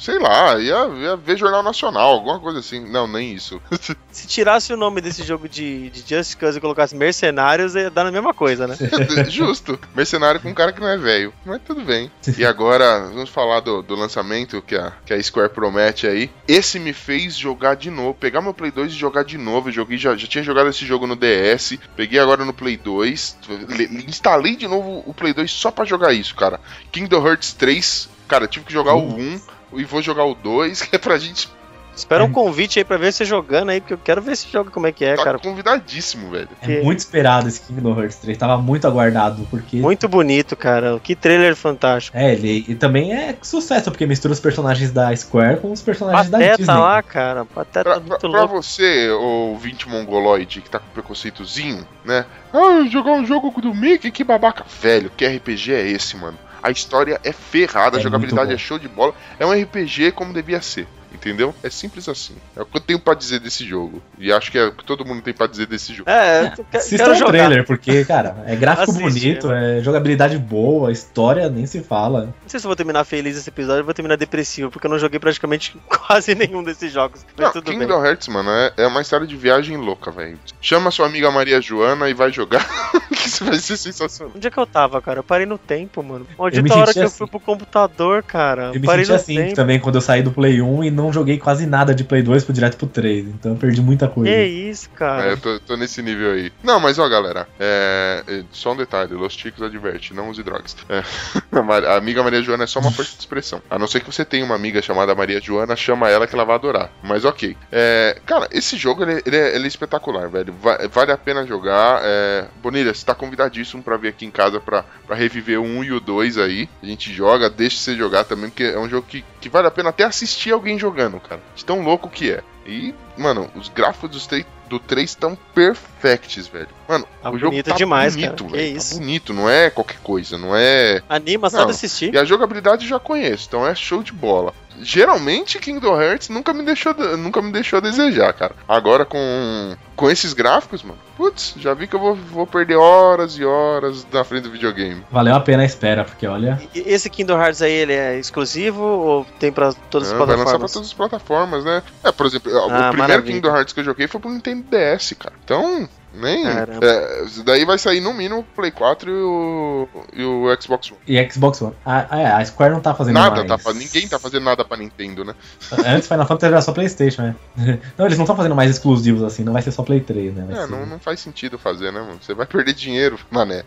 sei 0.00 0.18
lá, 0.18 0.58
ia, 0.58 0.86
ia 1.00 1.16
ver 1.16 1.36
Jornal 1.36 1.62
Nacional, 1.62 2.10
alguma 2.12 2.38
coisa 2.40 2.58
assim. 2.60 2.80
Não, 2.90 3.06
nem 3.06 3.32
isso. 3.32 3.60
Se 4.12 4.26
tirasse 4.26 4.72
o 4.72 4.76
nome 4.76 5.00
desse 5.00 5.22
jogo 5.22 5.48
de, 5.48 5.88
de 5.90 6.04
Just 6.06 6.36
Cause 6.36 6.58
e 6.58 6.60
colocasse 6.60 6.94
Mercenários, 6.94 7.74
ia 7.74 7.90
dar 7.90 8.04
na 8.04 8.10
mesma 8.12 8.34
coisa, 8.34 8.66
né? 8.66 8.76
Justo. 9.28 9.78
Mercenário 9.94 10.40
com 10.40 10.48
um 10.50 10.54
cara 10.54 10.72
que 10.72 10.80
não 10.80 10.88
é 10.88 10.98
velho. 10.98 11.32
Mas 11.46 11.60
tudo 11.64 11.80
bem. 11.82 12.10
E 12.36 12.44
agora, 12.44 13.00
vamos 13.08 13.30
falar 13.30 13.60
do, 13.60 13.82
do 13.82 13.94
lançamento 13.94 14.60
que 14.62 14.76
a, 14.76 14.92
que 15.06 15.14
a 15.14 15.22
Square 15.22 15.50
promete 15.54 16.06
aí. 16.06 16.30
Esse 16.46 16.78
me 16.78 16.92
fez 16.92 17.34
jogar 17.36 17.74
de 17.74 17.90
novo. 17.90 18.14
Pegar 18.14 18.42
meu 18.42 18.52
Play 18.52 18.70
2 18.70 18.92
e 18.92 18.94
jogar 18.96 19.24
de 19.24 19.31
novo. 19.38 19.68
Eu 19.68 19.72
joguei, 19.72 19.98
já, 19.98 20.16
já 20.16 20.26
tinha 20.26 20.42
jogado 20.44 20.68
esse 20.70 20.84
jogo 20.86 21.06
no 21.06 21.16
DS. 21.16 21.78
Peguei 21.96 22.18
agora 22.18 22.44
no 22.44 22.52
Play 22.52 22.76
2. 22.76 23.36
le- 23.68 24.04
Instalei 24.08 24.56
de 24.56 24.66
novo 24.68 25.02
o 25.06 25.14
Play 25.14 25.32
2 25.32 25.50
só 25.50 25.70
pra 25.70 25.84
jogar 25.84 26.12
isso, 26.12 26.34
cara. 26.34 26.60
Kingdom 26.90 27.26
Hearts 27.26 27.52
3. 27.54 28.08
Cara, 28.28 28.46
tive 28.46 28.64
que 28.64 28.72
jogar 28.72 28.94
o 28.94 29.14
1 29.16 29.40
e 29.74 29.84
vou 29.84 30.00
jogar 30.02 30.24
o 30.24 30.34
2, 30.34 30.82
que 30.82 30.96
é 30.96 30.98
pra 30.98 31.18
gente 31.18 31.48
Espera 31.94 32.24
um 32.24 32.32
convite 32.32 32.78
aí 32.78 32.84
pra 32.84 32.96
ver 32.96 33.12
você 33.12 33.24
jogando 33.24 33.68
aí, 33.70 33.80
porque 33.80 33.92
eu 33.94 33.98
quero 33.98 34.22
ver 34.22 34.32
esse 34.32 34.48
jogo 34.50 34.70
como 34.70 34.86
é 34.86 34.92
que 34.92 35.04
é, 35.04 35.14
tá 35.14 35.24
cara. 35.24 35.38
convidadíssimo, 35.38 36.30
velho. 36.30 36.48
É 36.62 36.82
muito 36.82 37.00
esperado 37.00 37.46
esse 37.48 37.60
Kingdom 37.60 37.98
Hearts 38.00 38.16
3, 38.16 38.38
tava 38.38 38.56
muito 38.56 38.86
aguardado, 38.86 39.46
porque... 39.50 39.76
Muito 39.76 40.08
bonito, 40.08 40.56
cara. 40.56 40.98
Que 41.02 41.14
trailer 41.14 41.54
fantástico. 41.54 42.16
É, 42.16 42.32
ele 42.32 42.64
e 42.66 42.74
também 42.74 43.12
é 43.12 43.36
sucesso, 43.42 43.90
porque 43.90 44.06
mistura 44.06 44.32
os 44.32 44.40
personagens 44.40 44.90
da 44.90 45.14
Square 45.14 45.60
com 45.60 45.70
os 45.70 45.82
personagens 45.82 46.30
da 46.30 46.38
Pateta 46.38 46.56
Disney. 46.58 46.74
lá, 46.74 47.02
cara. 47.02 47.44
Pateta 47.44 47.82
Pra, 47.82 47.92
pra, 47.94 48.00
muito 48.00 48.30
pra 48.30 48.40
louco. 48.40 48.62
você, 48.62 49.10
ouvinte 49.10 49.88
mongoloide, 49.88 50.60
que 50.60 50.70
tá 50.70 50.78
com 50.78 50.86
preconceitozinho, 50.94 51.86
né? 52.04 52.24
Ah, 52.52 52.86
jogar 52.90 53.12
um 53.12 53.26
jogo 53.26 53.52
do 53.60 53.74
Mickey, 53.74 54.10
que 54.10 54.24
babaca. 54.24 54.64
Velho, 54.80 55.10
que 55.16 55.26
RPG 55.26 55.72
é 55.72 55.88
esse, 55.90 56.16
mano? 56.16 56.38
A 56.62 56.70
história 56.70 57.20
é 57.24 57.32
ferrada, 57.32 57.96
a 57.96 58.00
É 58.00 58.02
jogabilidade 58.02 58.48
muito 58.48 58.60
é 58.60 58.62
show 58.62 58.78
de 58.78 58.88
bola. 58.88 59.12
É 59.38 59.44
um 59.44 59.52
RPG 59.52 60.12
como 60.12 60.32
devia 60.32 60.62
ser. 60.62 60.86
Entendeu? 61.22 61.54
É 61.62 61.70
simples 61.70 62.08
assim. 62.08 62.34
É 62.56 62.62
o 62.62 62.66
que 62.66 62.76
eu 62.76 62.80
tenho 62.80 62.98
pra 62.98 63.14
dizer 63.14 63.38
desse 63.38 63.64
jogo. 63.64 64.02
E 64.18 64.32
acho 64.32 64.50
que 64.50 64.58
é 64.58 64.64
o 64.66 64.72
que 64.72 64.84
todo 64.84 65.04
mundo 65.04 65.22
tem 65.22 65.32
pra 65.32 65.46
dizer 65.46 65.66
desse 65.66 65.94
jogo. 65.94 66.10
É, 66.10 66.52
eu 66.58 66.66
Assistam 66.78 67.12
quero 67.12 67.24
o 67.24 67.28
trailer, 67.28 67.64
porque, 67.64 68.04
cara, 68.04 68.42
é 68.44 68.56
gráfico 68.56 68.90
Assiste, 68.90 69.20
bonito, 69.20 69.52
é 69.52 69.80
jogabilidade 69.80 70.36
boa, 70.36 70.90
história 70.90 71.48
nem 71.48 71.64
se 71.64 71.80
fala. 71.80 72.24
Não 72.24 72.48
sei 72.48 72.58
se 72.58 72.66
eu 72.66 72.68
vou 72.68 72.74
terminar 72.76 73.04
feliz 73.04 73.36
esse 73.36 73.48
episódio 73.48 73.80
ou 73.80 73.84
vou 73.84 73.94
terminar 73.94 74.16
depressivo, 74.16 74.68
porque 74.70 74.86
eu 74.86 74.90
não 74.90 74.98
joguei 74.98 75.20
praticamente 75.20 75.76
quase 75.86 76.34
nenhum 76.34 76.64
desses 76.64 76.92
jogos. 76.92 77.24
Mas 77.36 77.46
Não, 77.46 77.52
tudo 77.52 77.70
bem. 77.70 77.78
Kingdom 77.78 78.04
Hearts, 78.04 78.26
mano, 78.26 78.50
é, 78.50 78.72
é 78.78 78.86
uma 78.88 79.00
história 79.00 79.26
de 79.26 79.36
viagem 79.36 79.76
louca, 79.76 80.10
velho. 80.10 80.36
Chama 80.60 80.90
sua 80.90 81.06
amiga 81.06 81.30
Maria 81.30 81.60
Joana 81.60 82.08
e 82.10 82.14
vai 82.14 82.32
jogar. 82.32 82.66
que 83.12 83.14
isso 83.28 83.44
vai 83.44 83.58
ser 83.58 83.76
sensacional. 83.76 84.32
Onde 84.34 84.46
é 84.46 84.50
que 84.50 84.58
eu 84.58 84.66
tava, 84.66 85.00
cara? 85.00 85.20
Eu 85.20 85.24
parei 85.24 85.46
no 85.46 85.58
tempo, 85.58 86.02
mano. 86.02 86.26
Eu 86.28 86.32
me 86.34 86.36
Maldita 86.38 86.74
hora 86.76 86.92
que 86.92 86.98
eu 86.98 87.04
assim. 87.04 87.18
fui 87.18 87.26
pro 87.28 87.38
computador, 87.40 88.22
cara. 88.22 88.70
Eu 88.74 88.80
me 88.80 88.86
parei 88.86 89.04
senti 89.04 89.12
no 89.12 89.20
assim 89.20 89.36
tempo. 89.36 89.54
também 89.54 89.78
quando 89.78 89.94
eu 89.96 90.00
saí 90.00 90.22
do 90.22 90.32
Play 90.32 90.60
1 90.60 90.84
e 90.84 90.90
não 90.90 91.11
joguei 91.12 91.38
quase 91.38 91.66
nada 91.66 91.94
de 91.94 92.04
Play 92.04 92.22
2 92.22 92.44
pro 92.44 92.52
direto 92.52 92.76
pro 92.76 92.86
3. 92.86 93.26
Então 93.26 93.52
eu 93.52 93.56
perdi 93.56 93.80
muita 93.80 94.08
coisa. 94.08 94.30
Que 94.32 94.44
isso, 94.44 94.90
cara. 94.90 95.28
É, 95.28 95.32
eu 95.32 95.36
tô, 95.36 95.60
tô 95.60 95.76
nesse 95.76 96.02
nível 96.02 96.32
aí. 96.32 96.52
Não, 96.62 96.80
mas 96.80 96.98
ó, 96.98 97.08
galera, 97.08 97.48
é, 97.58 98.22
é, 98.26 98.44
só 98.52 98.72
um 98.72 98.76
detalhe: 98.76 99.14
Los 99.14 99.34
Chicos 99.34 99.62
adverte, 99.62 100.14
não 100.14 100.30
use 100.30 100.42
drogas. 100.42 100.76
É, 100.88 101.02
a, 101.88 101.96
amiga 101.96 102.22
Maria 102.22 102.42
Joana 102.42 102.64
é 102.64 102.66
só 102.66 102.80
uma 102.80 102.90
força 102.92 103.12
de 103.12 103.20
expressão. 103.20 103.62
A 103.70 103.78
não 103.78 103.86
ser 103.86 104.00
que 104.00 104.12
você 104.12 104.24
tenha 104.24 104.44
uma 104.44 104.54
amiga 104.54 104.80
chamada 104.82 105.14
Maria 105.14 105.40
Joana, 105.40 105.76
chama 105.76 106.08
ela 106.08 106.26
que 106.26 106.34
ela 106.34 106.44
vai 106.44 106.56
adorar. 106.56 106.90
Mas 107.02 107.24
ok. 107.24 107.56
É, 107.70 108.18
cara, 108.26 108.48
esse 108.50 108.76
jogo 108.76 109.02
ele, 109.02 109.22
ele 109.24 109.36
é, 109.36 109.54
ele 109.54 109.64
é 109.64 109.68
espetacular, 109.68 110.28
velho. 110.28 110.52
Va- 110.60 110.78
vale 110.90 111.12
a 111.12 111.18
pena 111.18 111.46
jogar. 111.46 112.00
É, 112.02 112.46
Bonilha, 112.62 112.94
você 112.94 113.04
tá 113.04 113.14
convidadíssimo 113.14 113.82
pra 113.82 113.96
vir 113.96 114.08
aqui 114.08 114.24
em 114.24 114.30
casa 114.30 114.60
pra, 114.60 114.84
pra 115.06 115.16
reviver 115.16 115.60
o 115.60 115.64
1 115.64 115.84
e 115.84 115.92
o 115.92 116.00
2 116.00 116.38
aí. 116.38 116.68
A 116.82 116.86
gente 116.86 117.12
joga, 117.12 117.48
deixa 117.50 117.78
você 117.78 117.96
jogar 117.96 118.24
também, 118.24 118.50
porque 118.50 118.64
é 118.64 118.78
um 118.78 118.88
jogo 118.88 119.06
que, 119.06 119.24
que 119.40 119.48
vale 119.48 119.66
a 119.66 119.70
pena 119.70 119.90
até 119.90 120.04
assistir 120.04 120.52
alguém 120.52 120.78
jogando, 121.02 121.20
cara. 121.20 121.40
De 121.54 121.64
tão 121.64 121.82
louco 121.82 122.08
que 122.08 122.30
é. 122.30 122.42
E, 122.66 122.94
mano, 123.16 123.50
os 123.56 123.68
gráficos 123.68 124.28
do 124.68 124.78
3 124.78 125.10
estão 125.10 125.36
perfects, 125.54 126.46
velho. 126.46 126.68
Mano, 126.88 127.06
Tá 127.22 127.30
o 127.30 127.38
jogo 127.38 127.50
bonito 127.50 127.70
tá 127.70 127.76
demais, 127.76 128.14
bonito, 128.14 128.44
cara. 128.44 128.50
Que 128.50 128.56
velho. 128.64 128.76
isso. 128.76 128.94
Tá 128.94 129.00
bonito, 129.00 129.34
não 129.34 129.50
é 129.50 129.70
qualquer 129.70 129.98
coisa, 129.98 130.38
não 130.38 130.54
é. 130.56 131.02
Anima 131.08 131.50
só 131.50 131.64
de 131.64 131.72
assistir. 131.72 132.14
E 132.14 132.18
a 132.18 132.24
jogabilidade 132.24 132.84
eu 132.84 132.88
já 132.88 133.00
conheço, 133.00 133.46
então 133.48 133.66
é 133.66 133.74
show 133.74 134.02
de 134.02 134.12
bola. 134.12 134.54
Geralmente 134.80 135.58
Kingdom 135.58 136.00
Hearts 136.00 136.28
nunca 136.28 136.52
me 136.52 136.62
deixou, 136.64 136.94
nunca 137.16 137.40
me 137.42 137.52
deixou 137.52 137.76
a 137.78 137.80
desejar, 137.80 138.32
cara. 138.32 138.54
Agora 138.68 139.04
com 139.04 139.76
com 139.94 140.10
esses 140.10 140.32
gráficos, 140.32 140.82
mano. 140.82 140.98
Putz, 141.16 141.54
já 141.58 141.72
vi 141.74 141.86
que 141.86 141.94
eu 141.94 142.00
vou, 142.00 142.14
vou 142.16 142.46
perder 142.46 142.74
horas 142.76 143.38
e 143.38 143.44
horas 143.44 144.04
na 144.12 144.24
frente 144.24 144.44
do 144.44 144.50
videogame. 144.50 145.04
Valeu 145.10 145.34
a 145.34 145.40
pena 145.40 145.62
a 145.62 145.66
espera, 145.66 146.04
porque 146.04 146.26
olha. 146.26 146.60
E 146.74 146.80
Esse 146.80 147.08
Kingdom 147.08 147.40
Hearts 147.40 147.62
aí, 147.62 147.72
ele 147.72 147.92
é 147.92 148.18
exclusivo 148.18 148.82
ou 148.82 149.24
tem 149.38 149.52
pra 149.52 149.72
todas 149.90 150.08
as 150.12 150.18
Não, 150.18 150.26
vai 150.26 150.36
lançar 150.36 150.58
pra 150.58 150.58
plataformas? 150.68 150.72
todas 150.72 150.88
as 150.88 150.94
plataformas, 150.94 151.64
né? 151.64 151.82
É, 152.02 152.10
por 152.10 152.26
exemplo, 152.26 152.50
o 152.52 152.56
Ah, 152.58 152.68
primeiro 152.88 152.96
maravilha. 152.98 153.34
Kingdom 153.34 153.54
Hearts 153.56 153.72
que 153.72 153.80
eu 153.80 153.84
joguei 153.84 154.08
foi 154.08 154.20
pro 154.20 154.30
Nintendo 154.30 154.64
DS, 154.70 155.14
cara. 155.18 155.34
Então, 155.44 155.88
Nem. 156.14 156.46
É, 156.46 157.24
isso 157.24 157.42
daí 157.42 157.64
vai 157.64 157.78
sair 157.78 158.00
no 158.00 158.12
mínimo 158.12 158.40
o 158.40 158.44
Play 158.44 158.70
4 158.70 159.10
e 159.10 159.14
o, 159.14 159.88
e 160.12 160.24
o 160.24 160.56
Xbox 160.60 160.90
One. 160.90 161.00
E 161.06 161.30
Xbox 161.30 161.62
One. 161.62 161.74
A, 161.84 162.16
a, 162.16 162.36
a 162.38 162.44
Square 162.44 162.72
não 162.74 162.80
tá 162.80 162.94
fazendo 162.94 163.14
Nada, 163.14 163.36
mais. 163.36 163.48
tá, 163.48 163.58
fa- 163.58 163.72
ninguém 163.72 164.06
tá 164.06 164.18
fazendo 164.18 164.44
nada 164.44 164.64
pra 164.64 164.76
Nintendo, 164.76 165.24
né? 165.24 165.34
Antes 165.86 166.06
Final 166.08 166.26
Fantasy 166.26 166.52
era 166.52 166.60
só 166.62 166.72
Playstation, 166.72 167.22
né? 167.22 167.34
Não, 167.96 168.06
eles 168.06 168.18
não 168.18 168.24
estão 168.24 168.36
fazendo 168.36 168.54
mais 168.54 168.70
exclusivos 168.70 169.22
assim, 169.22 169.42
não 169.44 169.52
vai 169.52 169.62
ser 169.62 169.72
só 169.72 169.82
Play 169.82 170.00
3, 170.00 170.34
né? 170.34 170.44
Vai 170.48 170.56
É, 170.58 170.66
ser- 170.66 170.70
não, 170.70 170.84
não 170.86 170.98
faz 170.98 171.20
sentido 171.20 171.58
fazer, 171.58 171.92
né, 171.92 172.00
mano? 172.00 172.18
Você 172.20 172.34
vai 172.34 172.46
perder 172.46 172.74
dinheiro, 172.74 173.18
mané. 173.30 173.62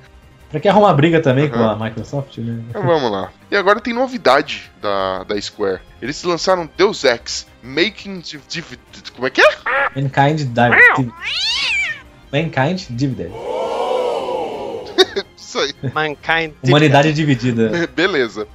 Pra 0.52 0.60
que 0.60 0.68
arrumar 0.70 0.94
briga 0.94 1.20
também 1.20 1.50
com 1.50 1.58
Uhum. 1.58 1.70
a 1.70 1.76
Microsoft, 1.76 2.38
né? 2.38 2.62
Mas 2.74 2.86
vamos 2.86 3.12
lá. 3.12 3.30
E 3.52 3.56
agora 3.58 3.82
tem 3.82 3.94
novidade 3.94 4.72
da, 4.82 5.24
da 5.24 5.42
Square. 5.42 5.82
Eles 6.02 6.24
lançaram 6.24 6.70
Deus 6.78 7.04
Ex, 7.04 7.48
Making 7.64 8.20
Div- 8.20 8.44
Div- 8.48 8.78
Como 9.16 9.26
é 9.28 9.30
que 9.32 9.42
é? 9.42 9.48
Mankind 9.96 10.42
Divided. 10.42 11.12
Mankind 12.32 12.82
Divided. 12.90 13.32
Isso 15.38 15.60
aí. 15.60 15.74
Mankind. 15.94 16.54
Humanidade 16.64 17.14
dividida. 17.14 17.88
Beleza. 17.96 18.48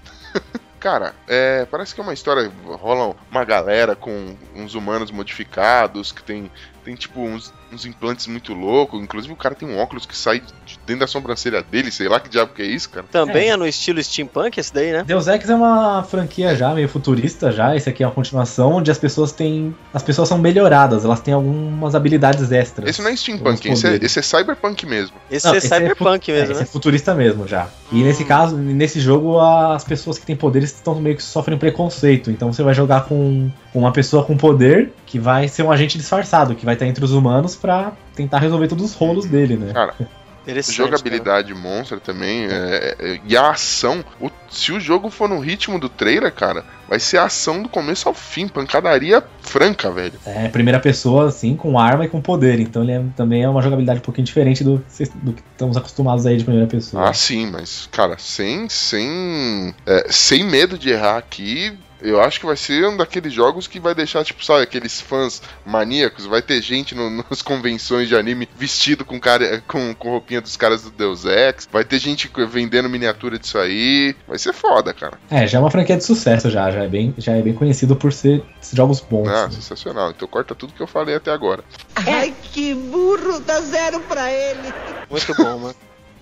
Cara, 0.78 1.14
é, 1.28 1.66
parece 1.66 1.94
que 1.94 2.00
é 2.00 2.04
uma 2.04 2.14
história. 2.14 2.50
Rola 2.64 3.14
uma 3.30 3.44
galera 3.44 3.94
com 3.94 4.34
uns 4.54 4.74
humanos 4.74 5.10
modificados, 5.10 6.10
que 6.10 6.22
tem, 6.22 6.50
tem 6.84 6.94
tipo 6.94 7.20
uns, 7.20 7.52
uns 7.72 7.84
implantes 7.86 8.26
muito 8.26 8.52
loucos. 8.52 9.00
Inclusive 9.00 9.32
o 9.32 9.36
cara 9.36 9.54
tem 9.54 9.68
um 9.68 9.78
óculos 9.78 10.06
que 10.06 10.16
sai 10.16 10.40
de 10.40 10.78
dentro 10.86 11.00
da 11.00 11.06
sobrancelha 11.06 11.62
dele, 11.62 11.90
sei 11.90 12.08
lá 12.08 12.20
que 12.20 12.28
diabo 12.28 12.52
que 12.52 12.62
é 12.62 12.66
isso, 12.66 12.90
cara. 12.90 13.06
Também 13.10 13.50
é. 13.50 13.56
no 13.56 13.66
estilo 13.66 14.02
steampunk 14.02 14.58
esse 14.58 14.72
daí, 14.72 14.92
né? 14.92 15.04
Deus 15.04 15.26
Ex 15.26 15.48
é 15.48 15.54
uma 15.54 16.02
franquia 16.02 16.54
já 16.54 16.74
meio 16.74 16.88
futurista 16.88 17.52
já, 17.52 17.76
esse 17.76 17.88
aqui 17.88 18.02
é 18.02 18.06
uma 18.06 18.12
continuação 18.12 18.72
onde 18.72 18.90
as 18.90 18.98
pessoas 18.98 19.32
têm, 19.32 19.74
as 19.92 20.02
pessoas 20.02 20.28
são 20.28 20.38
melhoradas, 20.38 21.04
elas 21.04 21.20
têm 21.20 21.34
algumas 21.34 21.94
habilidades 21.94 22.50
extras. 22.50 22.88
Esse 22.88 23.02
não 23.02 23.10
é 23.10 23.16
steampunk, 23.16 23.68
esse 23.68 23.86
é, 23.86 23.98
esse 24.00 24.18
é 24.18 24.22
cyberpunk 24.22 24.86
mesmo. 24.86 25.16
Esse 25.30 25.46
Não, 25.46 25.54
é 25.54 25.58
esse 25.58 25.72
é 25.72 25.78
cyberpunk 25.78 26.30
É, 26.30 26.34
mesmo, 26.34 26.52
esse 26.52 26.60
né? 26.60 26.62
é 26.62 26.66
futurista 26.66 27.14
mesmo 27.14 27.46
já. 27.46 27.68
E 27.92 28.02
nesse 28.02 28.24
caso, 28.24 28.56
nesse 28.56 29.00
jogo, 29.00 29.38
as 29.38 29.84
pessoas 29.84 30.18
que 30.18 30.26
têm 30.26 30.36
poderes 30.36 30.70
estão 30.70 30.94
meio 31.00 31.16
que 31.16 31.22
sofrem 31.22 31.58
preconceito. 31.58 32.30
Então 32.30 32.52
você 32.52 32.62
vai 32.62 32.74
jogar 32.74 33.04
com 33.04 33.50
uma 33.74 33.92
pessoa 33.92 34.24
com 34.24 34.36
poder 34.36 34.92
que 35.06 35.18
vai 35.18 35.48
ser 35.48 35.62
um 35.62 35.72
agente 35.72 35.98
disfarçado, 35.98 36.54
que 36.54 36.64
vai 36.64 36.74
estar 36.74 36.86
entre 36.86 37.04
os 37.04 37.12
humanos 37.12 37.56
pra 37.60 37.92
tentar 38.14 38.38
resolver 38.38 38.68
todos 38.68 38.84
os 38.84 38.94
rolos 38.94 39.26
dele, 39.26 39.56
né? 39.56 39.72
Cara, 39.72 39.94
Interessante. 40.42 40.76
jogabilidade 40.76 41.54
monstra 41.54 42.00
também. 42.00 42.46
é, 42.46 42.96
é, 42.98 43.20
e 43.26 43.36
a 43.36 43.50
ação. 43.50 44.02
o- 44.18 44.30
se 44.50 44.72
o 44.72 44.80
jogo 44.80 45.10
for 45.10 45.28
no 45.28 45.38
ritmo 45.38 45.78
do 45.78 45.88
trailer, 45.88 46.32
cara, 46.32 46.64
vai 46.88 46.98
ser 46.98 47.18
ação 47.18 47.62
do 47.62 47.68
começo 47.68 48.08
ao 48.08 48.14
fim. 48.14 48.48
Pancadaria 48.48 49.22
franca, 49.42 49.90
velho. 49.90 50.14
É 50.24 50.48
primeira 50.48 50.80
pessoa, 50.80 51.28
assim, 51.28 51.54
com 51.54 51.78
arma 51.78 52.06
e 52.06 52.08
com 52.08 52.20
poder. 52.22 52.58
Então 52.58 52.82
ele 52.82 52.92
é- 52.92 53.04
também 53.14 53.42
é 53.44 53.48
uma 53.48 53.60
jogabilidade 53.62 54.00
um 54.00 54.02
pouquinho 54.02 54.24
diferente 54.24 54.64
do, 54.64 54.82
do 55.22 55.32
que 55.34 55.42
estamos 55.52 55.76
acostumados 55.76 56.24
aí 56.26 56.38
de 56.38 56.42
primeira 56.44 56.66
pessoa. 56.66 57.08
Ah, 57.10 57.12
sim, 57.12 57.46
mas, 57.50 57.86
cara, 57.92 58.16
sem. 58.18 58.66
Sem. 58.68 59.74
é, 59.86 60.06
sem 60.10 60.42
medo 60.42 60.78
de 60.78 60.88
errar 60.90 61.18
aqui. 61.18 61.78
Eu 62.02 62.20
acho 62.20 62.40
que 62.40 62.46
vai 62.46 62.56
ser 62.56 62.86
um 62.86 62.96
daqueles 62.96 63.32
jogos 63.32 63.66
que 63.66 63.78
vai 63.80 63.94
deixar, 63.94 64.24
tipo, 64.24 64.44
sabe, 64.44 64.62
aqueles 64.62 65.00
fãs 65.00 65.42
maníacos. 65.64 66.26
Vai 66.26 66.40
ter 66.42 66.60
gente 66.62 66.94
no- 66.94 67.10
nas 67.28 67.42
convenções 67.42 68.08
de 68.08 68.16
anime 68.16 68.48
vestido 68.56 69.04
com, 69.04 69.18
cara, 69.20 69.62
com, 69.68 69.94
com 69.94 70.10
roupinha 70.10 70.40
dos 70.40 70.56
caras 70.56 70.82
do 70.82 70.90
Deus 70.90 71.24
Ex. 71.24 71.68
Vai 71.70 71.84
ter 71.84 71.98
gente 71.98 72.30
vendendo 72.48 72.88
miniatura 72.88 73.38
disso 73.38 73.58
aí. 73.58 74.14
Vai 74.26 74.38
ser 74.38 74.52
foda, 74.52 74.92
cara. 74.94 75.18
É, 75.30 75.46
já 75.46 75.58
é 75.58 75.60
uma 75.60 75.70
franquia 75.70 75.96
de 75.96 76.04
sucesso 76.04 76.50
já, 76.50 76.70
já 76.70 76.84
é 76.84 76.88
bem, 76.88 77.14
já 77.18 77.32
é 77.32 77.42
bem 77.42 77.52
conhecido 77.54 77.94
por 77.96 78.12
ser 78.12 78.42
jogos 78.72 79.00
bons. 79.00 79.28
Ah, 79.28 79.50
sensacional. 79.50 80.10
Então 80.10 80.26
corta 80.28 80.54
tudo 80.54 80.72
que 80.72 80.80
eu 80.82 80.86
falei 80.86 81.14
até 81.16 81.30
agora. 81.30 81.62
Ai, 81.94 82.34
que 82.52 82.74
burro, 82.74 83.40
dá 83.40 83.60
zero 83.60 84.00
pra 84.00 84.30
ele. 84.32 84.72
Muito 85.10 85.34
bom, 85.34 85.58
mano. 85.58 85.74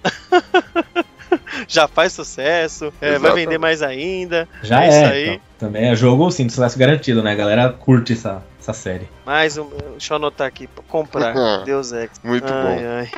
Já 1.68 1.86
faz 1.88 2.12
sucesso, 2.12 2.92
é, 3.00 3.18
vai 3.18 3.32
vender 3.32 3.58
mais 3.58 3.82
ainda. 3.82 4.48
Já 4.62 4.84
é 4.84 4.86
é, 4.86 4.88
isso 4.88 5.12
aí. 5.12 5.24
então, 5.28 5.40
também 5.58 5.88
é 5.88 5.96
jogo, 5.96 6.30
sim, 6.30 6.46
de 6.46 6.52
sucesso 6.52 6.78
garantido, 6.78 7.22
né? 7.22 7.32
A 7.32 7.36
galera 7.36 7.72
curte 7.72 8.12
essa, 8.12 8.42
essa 8.60 8.72
série. 8.72 9.08
Mais 9.26 9.58
um. 9.58 9.68
Deixa 9.90 10.14
eu 10.14 10.16
anotar 10.16 10.46
aqui. 10.46 10.66
pra 10.66 10.84
Comprar. 10.84 11.64
Deus 11.64 11.92
Ex. 11.92 12.20
Muito 12.22 12.46
ai, 12.52 12.62
bom. 12.62 12.84
Ai. 12.88 13.10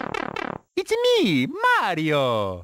It's 0.78 0.92
me, 1.22 1.46
Mario! 1.46 2.62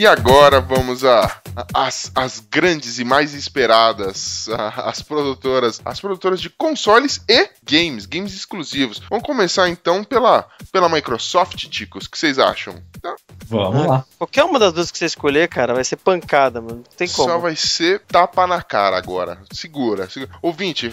E 0.00 0.06
agora 0.06 0.62
vamos 0.62 1.04
a, 1.04 1.24
a- 1.54 1.66
as, 1.74 2.10
as 2.14 2.40
grandes 2.40 2.98
e 2.98 3.04
mais 3.04 3.34
esperadas, 3.34 4.48
a- 4.48 4.88
as 4.88 5.02
produtoras, 5.02 5.78
as 5.84 6.00
produtoras 6.00 6.40
de 6.40 6.48
consoles 6.48 7.22
e 7.28 7.50
games, 7.62 8.06
games 8.06 8.32
exclusivos. 8.32 9.02
Vamos 9.10 9.26
começar 9.26 9.68
então 9.68 10.02
pela, 10.02 10.48
pela 10.72 10.88
Microsoft, 10.88 11.66
Ticos. 11.68 12.06
O 12.06 12.10
que 12.10 12.18
vocês 12.18 12.38
acham? 12.38 12.82
Tá, 13.02 13.14
Vamos 13.44 13.86
lá. 13.86 14.02
Qualquer 14.16 14.44
uma 14.44 14.58
das 14.58 14.72
duas 14.72 14.90
que 14.90 14.96
você 14.96 15.04
escolher, 15.04 15.48
cara, 15.50 15.74
vai 15.74 15.84
ser 15.84 15.96
pancada, 15.96 16.62
mano. 16.62 16.76
Não 16.76 16.96
tem 16.96 17.06
como. 17.06 17.28
Só 17.28 17.36
vai 17.38 17.54
ser 17.54 18.00
tapa 18.08 18.46
na 18.46 18.62
cara 18.62 18.96
agora. 18.96 19.38
Segura, 19.52 20.08
segura. 20.08 20.32
Ouvinte, 20.40 20.88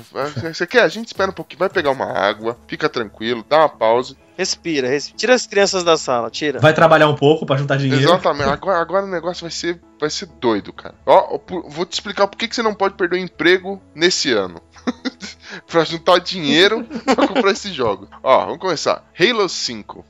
você 0.54 0.68
quer? 0.68 0.82
A 0.84 0.90
gente 0.90 1.08
espera 1.08 1.32
um 1.32 1.34
pouquinho, 1.34 1.60
vai 1.60 1.70
pegar 1.70 1.92
uma 1.92 2.12
água, 2.12 2.58
fica 2.68 2.90
tranquilo, 2.90 3.46
dá 3.48 3.60
uma 3.60 3.70
pausa. 3.70 4.18
Respira, 4.38 4.88
res- 4.88 5.12
tira 5.18 5.34
as 5.34 5.48
crianças 5.48 5.84
da 5.84 5.98
sala, 5.98 6.30
tira. 6.30 6.60
Vai 6.60 6.74
trabalhar 6.74 7.10
um 7.10 7.16
pouco 7.16 7.46
pra 7.46 7.58
juntar 7.58 7.78
dinheiro. 7.78 8.04
Exatamente. 8.04 8.50
Agora, 8.50 8.80
agora 8.80 9.06
o 9.06 9.10
negócio 9.10 9.42
vai 9.42 9.52
ser, 9.52 9.82
vai 10.00 10.10
ser 10.12 10.28
doido, 10.40 10.72
cara. 10.72 10.94
Ó, 11.06 11.40
vou 11.70 11.86
te 11.86 11.94
explicar 11.94 12.28
por 12.28 12.38
que, 12.38 12.48
que 12.48 12.56
você 12.56 12.62
não 12.62 12.76
pode 12.76 12.94
perder 12.94 13.16
o 13.16 13.20
emprego 13.20 13.82
nesse 13.96 14.32
ano. 14.32 14.62
pra 15.66 15.84
juntar 15.84 16.20
dinheiro 16.20 16.84
pra 16.84 17.28
comprar 17.28 17.52
esse 17.52 17.72
jogo. 17.74 18.08
Ó, 18.22 18.46
vamos 18.46 18.60
começar. 18.60 19.04
Halo 19.20 19.50
5. 19.50 20.06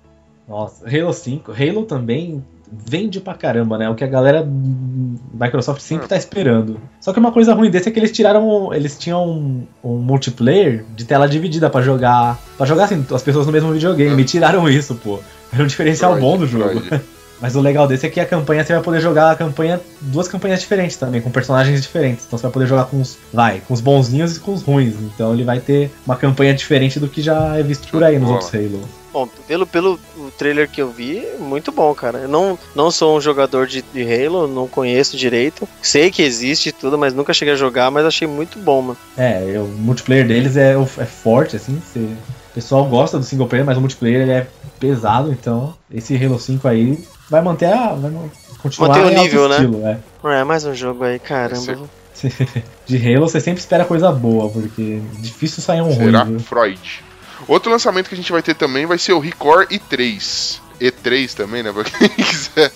Nossa, 0.47 0.85
Halo 0.87 1.13
5. 1.13 1.51
Halo 1.51 1.85
também 1.85 2.45
vende 2.71 3.19
pra 3.19 3.33
caramba, 3.33 3.77
né? 3.77 3.89
O 3.89 3.95
que 3.95 4.03
a 4.03 4.07
galera 4.07 4.43
hum, 4.43 5.15
Microsoft 5.33 5.81
sempre 5.81 6.05
É. 6.05 6.07
tá 6.09 6.17
esperando. 6.17 6.79
Só 6.99 7.13
que 7.13 7.19
uma 7.19 7.31
coisa 7.31 7.53
ruim 7.53 7.69
desse 7.69 7.89
é 7.89 7.91
que 7.91 7.99
eles 7.99 8.11
tiraram. 8.11 8.73
Eles 8.73 8.97
tinham 8.97 9.27
um, 9.27 9.63
um 9.83 9.97
multiplayer 9.97 10.83
de 10.95 11.05
tela 11.05 11.27
dividida 11.27 11.69
pra 11.69 11.81
jogar. 11.81 12.39
para 12.57 12.65
jogar 12.65 12.85
assim, 12.85 13.05
as 13.11 13.23
pessoas 13.23 13.45
no 13.45 13.51
mesmo 13.51 13.71
videogame. 13.71 14.17
É. 14.17 14.19
E 14.21 14.25
tiraram 14.25 14.67
isso, 14.69 14.95
pô. 14.95 15.19
Era 15.51 15.63
um 15.63 15.67
diferencial 15.67 16.11
Freud, 16.13 16.27
bom 16.27 16.37
do 16.37 16.47
jogo. 16.47 16.79
Freud. 16.81 17.01
Mas 17.39 17.55
o 17.55 17.61
legal 17.61 17.87
desse 17.87 18.05
é 18.05 18.09
que 18.09 18.19
a 18.19 18.25
campanha 18.25 18.63
você 18.63 18.73
vai 18.73 18.81
poder 18.81 18.99
jogar 18.99 19.29
a 19.29 19.35
campanha, 19.35 19.79
duas 20.01 20.27
campanhas 20.27 20.59
diferentes 20.59 20.97
também, 20.97 21.21
com 21.21 21.29
personagens 21.29 21.81
diferentes. 21.81 22.25
Então 22.25 22.37
você 22.37 22.43
vai 22.43 22.51
poder 22.51 22.65
jogar 22.65 22.85
com 22.85 22.99
os, 22.99 23.15
vai, 23.31 23.61
com 23.67 23.75
os 23.75 23.79
bonzinhos 23.79 24.37
e 24.37 24.39
com 24.39 24.53
os 24.53 24.63
ruins. 24.63 24.95
Então 25.13 25.33
ele 25.33 25.43
vai 25.43 25.59
ter 25.59 25.91
uma 26.03 26.15
campanha 26.15 26.53
diferente 26.53 26.99
do 26.99 27.07
que 27.07 27.21
já 27.21 27.55
é 27.55 27.61
visto 27.61 27.87
por 27.89 28.03
aí 28.03 28.17
nos 28.17 28.29
outros 28.31 28.53
Halo. 28.53 28.81
Bom, 29.17 29.27
pelo, 29.47 29.65
pelo 29.65 29.99
o 30.15 30.29
trailer 30.37 30.69
que 30.69 30.79
eu 30.79 30.91
vi, 30.91 31.25
muito 31.39 31.71
bom, 31.71 31.91
cara. 31.95 32.19
Eu 32.19 32.27
não, 32.27 32.59
não 32.75 32.91
sou 32.91 33.17
um 33.17 33.21
jogador 33.21 33.65
de, 33.65 33.81
de 33.81 34.03
Halo, 34.03 34.47
não 34.47 34.67
conheço 34.67 35.17
direito. 35.17 35.67
Sei 35.81 36.11
que 36.11 36.21
existe 36.21 36.69
e 36.69 36.71
tudo, 36.71 36.99
mas 36.99 37.15
nunca 37.15 37.33
cheguei 37.33 37.55
a 37.55 37.57
jogar, 37.57 37.89
mas 37.89 38.05
achei 38.05 38.27
muito 38.27 38.59
bom, 38.59 38.79
mano. 38.83 38.97
É, 39.17 39.41
eu- 39.43 39.63
o 39.63 39.69
multiplayer 39.69 40.27
deles 40.27 40.55
é, 40.55 40.73
é 40.73 41.05
forte, 41.05 41.55
assim. 41.55 41.81
você- 41.83 41.97
o 41.99 42.53
pessoal 42.53 42.85
gosta 42.85 43.17
do 43.17 43.23
single 43.25 43.47
player, 43.47 43.65
mas 43.65 43.75
o 43.75 43.81
multiplayer 43.81 44.21
ele 44.21 44.31
é 44.33 44.47
pesado, 44.79 45.31
então 45.31 45.73
esse 45.91 46.15
Halo 46.15 46.37
5 46.37 46.67
aí 46.67 46.99
vai 47.27 47.41
manter 47.41 47.73
a. 47.73 47.95
Vai 47.95 48.11
continuar 48.59 48.89
Manter 48.89 49.03
o 49.03 49.09
nível, 49.09 49.49
né? 49.49 49.55
estilo, 49.55 49.87
é. 49.87 49.97
É, 50.41 50.43
mais 50.43 50.63
um 50.63 50.75
jogo 50.75 51.03
aí, 51.03 51.17
caramba. 51.17 51.89
De 52.85 52.97
Halo 53.15 53.27
você 53.27 53.39
sempre 53.41 53.61
espera 53.61 53.83
coisa 53.83 54.11
boa, 54.11 54.47
porque 54.47 55.01
é 55.01 55.21
difícil 55.21 55.63
sair 55.63 55.81
um 55.81 55.91
Será? 55.91 56.21
ruim, 56.21 56.31
viu? 56.33 56.39
Freud. 56.39 57.03
Outro 57.47 57.71
lançamento 57.71 58.07
que 58.07 58.15
a 58.15 58.17
gente 58.17 58.31
vai 58.31 58.41
ter 58.41 58.55
também 58.55 58.85
vai 58.85 58.97
ser 58.97 59.13
o 59.13 59.19
Record 59.19 59.69
E3. 59.69 60.59
E3 60.79 61.33
também, 61.33 61.63
né? 61.63 61.71
Pra 61.73 61.83
quem 61.83 62.09
quiser. 62.09 62.71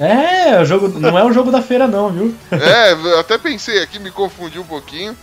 É, 0.00 0.60
o 0.60 0.64
jogo, 0.64 0.88
não 0.88 1.18
é 1.18 1.24
o 1.24 1.32
jogo 1.32 1.50
da 1.50 1.62
feira, 1.62 1.86
não, 1.86 2.10
viu? 2.10 2.34
É, 2.50 3.18
até 3.20 3.38
pensei 3.38 3.82
aqui, 3.82 3.98
me 3.98 4.10
confundi 4.10 4.58
um 4.58 4.64
pouquinho. 4.64 5.16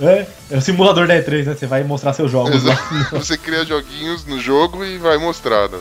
É, 0.00 0.26
é 0.50 0.56
o 0.56 0.60
simulador 0.60 1.06
da 1.06 1.14
E3, 1.14 1.44
né? 1.44 1.54
Você 1.54 1.66
vai 1.66 1.84
mostrar 1.84 2.12
seus 2.12 2.30
jogos 2.30 2.64
lá. 2.64 2.72
Exato. 2.72 3.16
Você 3.18 3.36
cria 3.36 3.64
joguinhos 3.64 4.24
no 4.24 4.40
jogo 4.40 4.84
e 4.84 4.98
vai 4.98 5.18
mostrar. 5.18 5.68
né? 5.68 5.78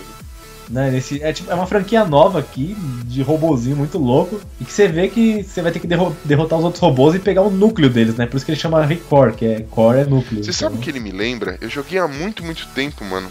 Né, 0.69 0.89
nesse, 0.91 1.21
é, 1.21 1.33
tipo, 1.33 1.51
é 1.51 1.53
uma 1.53 1.67
franquia 1.67 2.05
nova 2.05 2.39
aqui, 2.39 2.75
de 3.05 3.21
robozinho 3.21 3.75
muito 3.75 3.97
louco, 3.97 4.39
e 4.59 4.65
que 4.65 4.71
você 4.71 4.87
vê 4.87 5.07
que 5.07 5.43
você 5.43 5.61
vai 5.61 5.71
ter 5.71 5.79
que 5.79 5.87
derro- 5.87 6.15
derrotar 6.23 6.57
os 6.57 6.65
outros 6.65 6.81
robôs 6.81 7.13
e 7.15 7.19
pegar 7.19 7.41
o 7.41 7.51
núcleo 7.51 7.89
deles, 7.89 8.15
né? 8.15 8.25
Por 8.25 8.37
isso 8.37 8.45
que 8.45 8.51
ele 8.51 8.59
chama 8.59 8.85
Recore, 8.85 9.33
que 9.33 9.45
é 9.45 9.61
core 9.69 9.99
é 9.99 10.05
núcleo. 10.05 10.43
Você 10.43 10.51
então. 10.51 10.53
sabe 10.53 10.75
o 10.77 10.79
que 10.79 10.89
ele 10.89 10.99
me 10.99 11.11
lembra? 11.11 11.57
Eu 11.61 11.69
joguei 11.69 11.99
há 11.99 12.07
muito, 12.07 12.43
muito 12.43 12.65
tempo, 12.73 13.03
mano. 13.03 13.29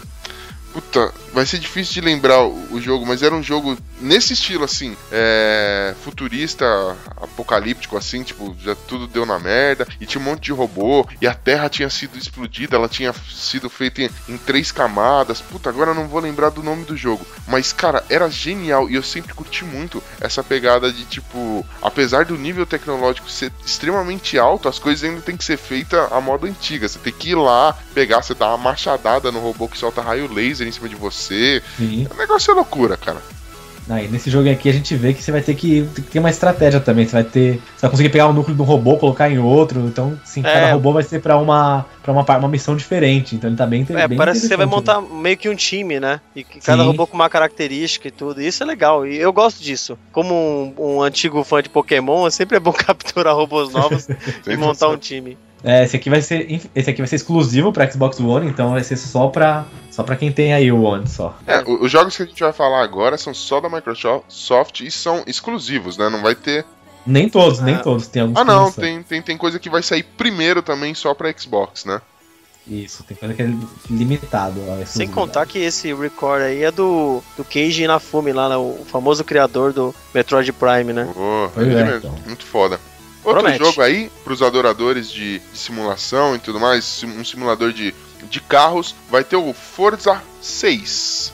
Puta, 0.73 1.13
vai 1.31 1.45
ser 1.45 1.59
difícil 1.59 1.93
de 1.93 2.01
lembrar 2.01 2.43
o, 2.43 2.81
jogo, 2.81 3.05
mas 3.05 3.21
era 3.21 3.35
um 3.35 3.43
jogo 3.43 3.77
nesse 4.01 4.33
estilo 4.33 4.63
assim, 4.63 4.97
é, 5.11 5.93
futurista, 6.03 6.65
apocalíptico 7.15 7.95
assim, 7.95 8.23
tipo, 8.23 8.55
já 8.59 8.75
tudo 8.75 9.05
deu 9.05 9.23
na 9.23 9.37
merda, 9.37 9.87
e 10.01 10.05
tinha 10.07 10.19
um 10.19 10.23
monte 10.25 10.45
de 10.45 10.51
robô, 10.51 11.07
e 11.21 11.27
a 11.27 11.33
Terra 11.35 11.69
tinha 11.69 11.89
sido 11.91 12.17
explodida, 12.17 12.75
ela 12.75 12.89
tinha 12.89 13.13
sido 13.31 13.69
feita 13.69 14.01
em, 14.01 14.09
em 14.27 14.37
três 14.37 14.71
camadas. 14.71 15.41
Puta, 15.41 15.69
agora 15.69 15.91
eu 15.91 15.95
não 15.95 16.07
vou 16.07 16.19
lembrar 16.19 16.49
do 16.49 16.63
nome 16.63 16.85
do 16.85 16.97
jogo, 16.97 17.25
mas 17.47 17.71
cara, 17.71 18.03
era 18.09 18.27
genial 18.27 18.89
e 18.89 18.95
eu 18.95 19.03
sempre 19.03 19.33
curti 19.33 19.63
muito 19.63 20.01
essa 20.19 20.43
pegada 20.43 20.91
de 20.91 21.05
tipo, 21.05 21.63
apesar 21.83 22.25
do 22.25 22.35
nível 22.35 22.65
tecnológico 22.65 23.29
ser 23.29 23.51
extremamente 23.63 24.39
alto, 24.39 24.67
as 24.67 24.79
coisas 24.79 25.07
ainda 25.07 25.21
tem 25.21 25.37
que 25.37 25.45
ser 25.45 25.57
feitas 25.57 26.11
à 26.11 26.19
moda 26.19 26.47
antiga. 26.47 26.87
Você 26.87 26.97
tem 26.97 27.13
que 27.13 27.29
ir 27.29 27.35
lá, 27.35 27.77
pegar, 27.93 28.23
você 28.23 28.33
dá 28.33 28.47
uma 28.49 28.57
machadada 28.57 29.31
no 29.31 29.39
robô 29.39 29.67
que 29.67 29.77
solta 29.77 30.01
raio 30.01 30.31
laser 30.33 30.62
em 30.67 30.71
cima 30.71 30.89
de 30.89 30.95
você. 30.95 31.61
Sim. 31.77 32.07
O 32.13 32.17
negócio 32.17 32.51
é 32.51 32.55
loucura, 32.55 32.97
cara. 32.97 33.21
Aí, 33.89 34.07
nesse 34.07 34.29
jogo 34.29 34.49
aqui 34.49 34.69
a 34.69 34.71
gente 34.71 34.95
vê 34.95 35.13
que 35.13 35.21
você 35.21 35.29
vai 35.29 35.41
ter 35.41 35.55
que 35.55 35.85
ter 35.93 36.01
que 36.03 36.11
ter 36.11 36.19
uma 36.19 36.29
estratégia 36.29 36.79
também. 36.79 37.05
Você 37.05 37.11
vai 37.11 37.23
ter. 37.23 37.55
Você 37.75 37.81
vai 37.81 37.89
conseguir 37.91 38.09
pegar 38.09 38.27
o 38.27 38.33
núcleo 38.33 38.55
de 38.55 38.61
um 38.61 38.65
robô, 38.65 38.95
colocar 38.95 39.29
em 39.29 39.39
outro. 39.39 39.81
Então, 39.81 40.17
sim, 40.23 40.39
É. 40.39 40.43
cada 40.53 40.71
robô 40.71 40.93
vai 40.93 41.03
ser 41.03 41.19
pra 41.19 41.37
uma, 41.37 41.85
pra 42.01 42.13
uma, 42.13 42.23
uma 42.37 42.47
missão 42.47 42.77
diferente. 42.77 43.35
Então 43.35 43.49
ele 43.49 43.57
tá 43.57 43.65
bem 43.65 43.85
É, 43.89 44.07
bem 44.07 44.17
parece 44.17 44.39
que 44.39 44.47
você 44.47 44.55
vai 44.55 44.65
interessante, 44.65 45.01
montar 45.01 45.15
meio 45.21 45.35
que 45.35 45.49
um 45.49 45.55
time, 45.55 45.99
né? 45.99 46.21
E 46.33 46.45
cada 46.45 46.81
Sim. 46.81 46.87
robô 46.87 47.05
com 47.05 47.15
uma 47.15 47.29
característica 47.29 48.07
e 48.07 48.11
tudo. 48.11 48.41
Isso 48.41 48.63
é 48.63 48.65
legal. 48.65 49.05
E 49.05 49.17
eu 49.17 49.33
gosto 49.33 49.61
disso. 49.61 49.97
Como 50.13 50.33
um, 50.33 50.73
um 50.79 51.01
antigo 51.01 51.43
fã 51.43 51.61
de 51.61 51.67
Pokémon, 51.67 52.29
sempre 52.31 52.55
é 52.55 52.61
bom 52.61 52.71
capturar 52.71 53.35
robôs 53.35 53.73
novos 53.73 54.07
e 54.47 54.55
montar 54.55 54.87
um 54.87 54.97
time. 54.97 55.37
É, 55.63 55.83
esse 55.85 55.95
aqui 55.95 56.09
vai 56.09 56.21
ser. 56.21 56.61
Esse 56.75 56.89
aqui 56.89 56.99
vai 57.01 57.07
ser 57.07 57.15
exclusivo 57.15 57.71
pra 57.71 57.89
Xbox 57.89 58.19
One, 58.19 58.47
então 58.49 58.71
vai 58.71 58.83
ser 58.83 58.97
só 58.97 59.27
pra. 59.29 59.65
Só 59.89 60.03
pra 60.03 60.15
quem 60.15 60.31
tem 60.31 60.53
aí 60.53 60.71
o 60.71 60.81
One 60.81 61.07
só. 61.07 61.37
É, 61.47 61.59
o- 61.61 61.83
os 61.83 61.91
jogos 61.91 62.17
que 62.17 62.23
a 62.23 62.25
gente 62.25 62.41
vai 62.43 62.51
falar 62.51 62.83
agora 62.83 63.17
são 63.17 63.33
só 63.33 63.61
da 63.61 63.69
Microsoft 63.69 64.81
e 64.81 64.91
são 64.91 65.23
exclusivos, 65.27 65.97
né? 65.97 66.09
Não 66.09 66.21
vai 66.21 66.35
ter. 66.35 66.65
Nem 67.05 67.29
todos, 67.29 67.59
nem 67.59 67.75
Ah. 67.75 67.79
todos. 67.79 68.07
Tem 68.07 68.21
alguns 68.23 68.37
Ah, 68.39 68.43
não, 68.43 68.71
tem, 68.71 69.03
tem, 69.03 69.21
tem 69.21 69.37
coisa 69.37 69.59
que 69.59 69.69
vai 69.69 69.83
sair 69.83 70.03
primeiro 70.03 70.61
também 70.61 70.93
só 70.93 71.13
pra 71.13 71.31
Xbox, 71.37 71.85
né? 71.85 72.01
Isso, 72.65 73.03
tem 73.03 73.15
coisa 73.17 73.33
que 73.33 73.41
é 73.41 73.49
limitado. 73.89 74.61
ó, 74.69 74.85
Sem 74.85 75.07
contar 75.07 75.45
que 75.45 75.59
esse 75.59 75.93
record 75.93 76.41
aí 76.43 76.63
é 76.63 76.71
do, 76.71 77.21
do 77.35 77.43
Keiji 77.43 77.83
Inafune, 77.83 78.31
lá, 78.31 78.47
né, 78.47 78.55
o 78.55 78.79
famoso 78.87 79.21
criador 79.23 79.73
do 79.73 79.93
Metroid 80.13 80.51
Prime, 80.53 80.93
né? 80.93 81.09
Oh, 81.15 81.49
Pois 81.53 81.67
ele 81.67 81.75
é, 81.77 81.83
mesmo, 81.83 81.97
então. 81.97 82.15
Muito 82.25 82.45
foda. 82.45 82.79
Outro 83.23 83.41
Promete. 83.41 83.63
jogo 83.63 83.81
aí, 83.81 84.11
pros 84.23 84.41
adoradores 84.41 85.09
de, 85.09 85.39
de 85.39 85.57
simulação 85.57 86.35
e 86.35 86.39
tudo 86.39 86.59
mais, 86.59 86.83
sim- 86.83 87.07
um 87.19 87.23
simulador 87.23 87.71
de, 87.71 87.93
de 88.29 88.41
carros, 88.41 88.93
vai 89.09 89.23
ter 89.23 89.35
o 89.37 89.53
Forza 89.53 90.21
6. 90.41 91.31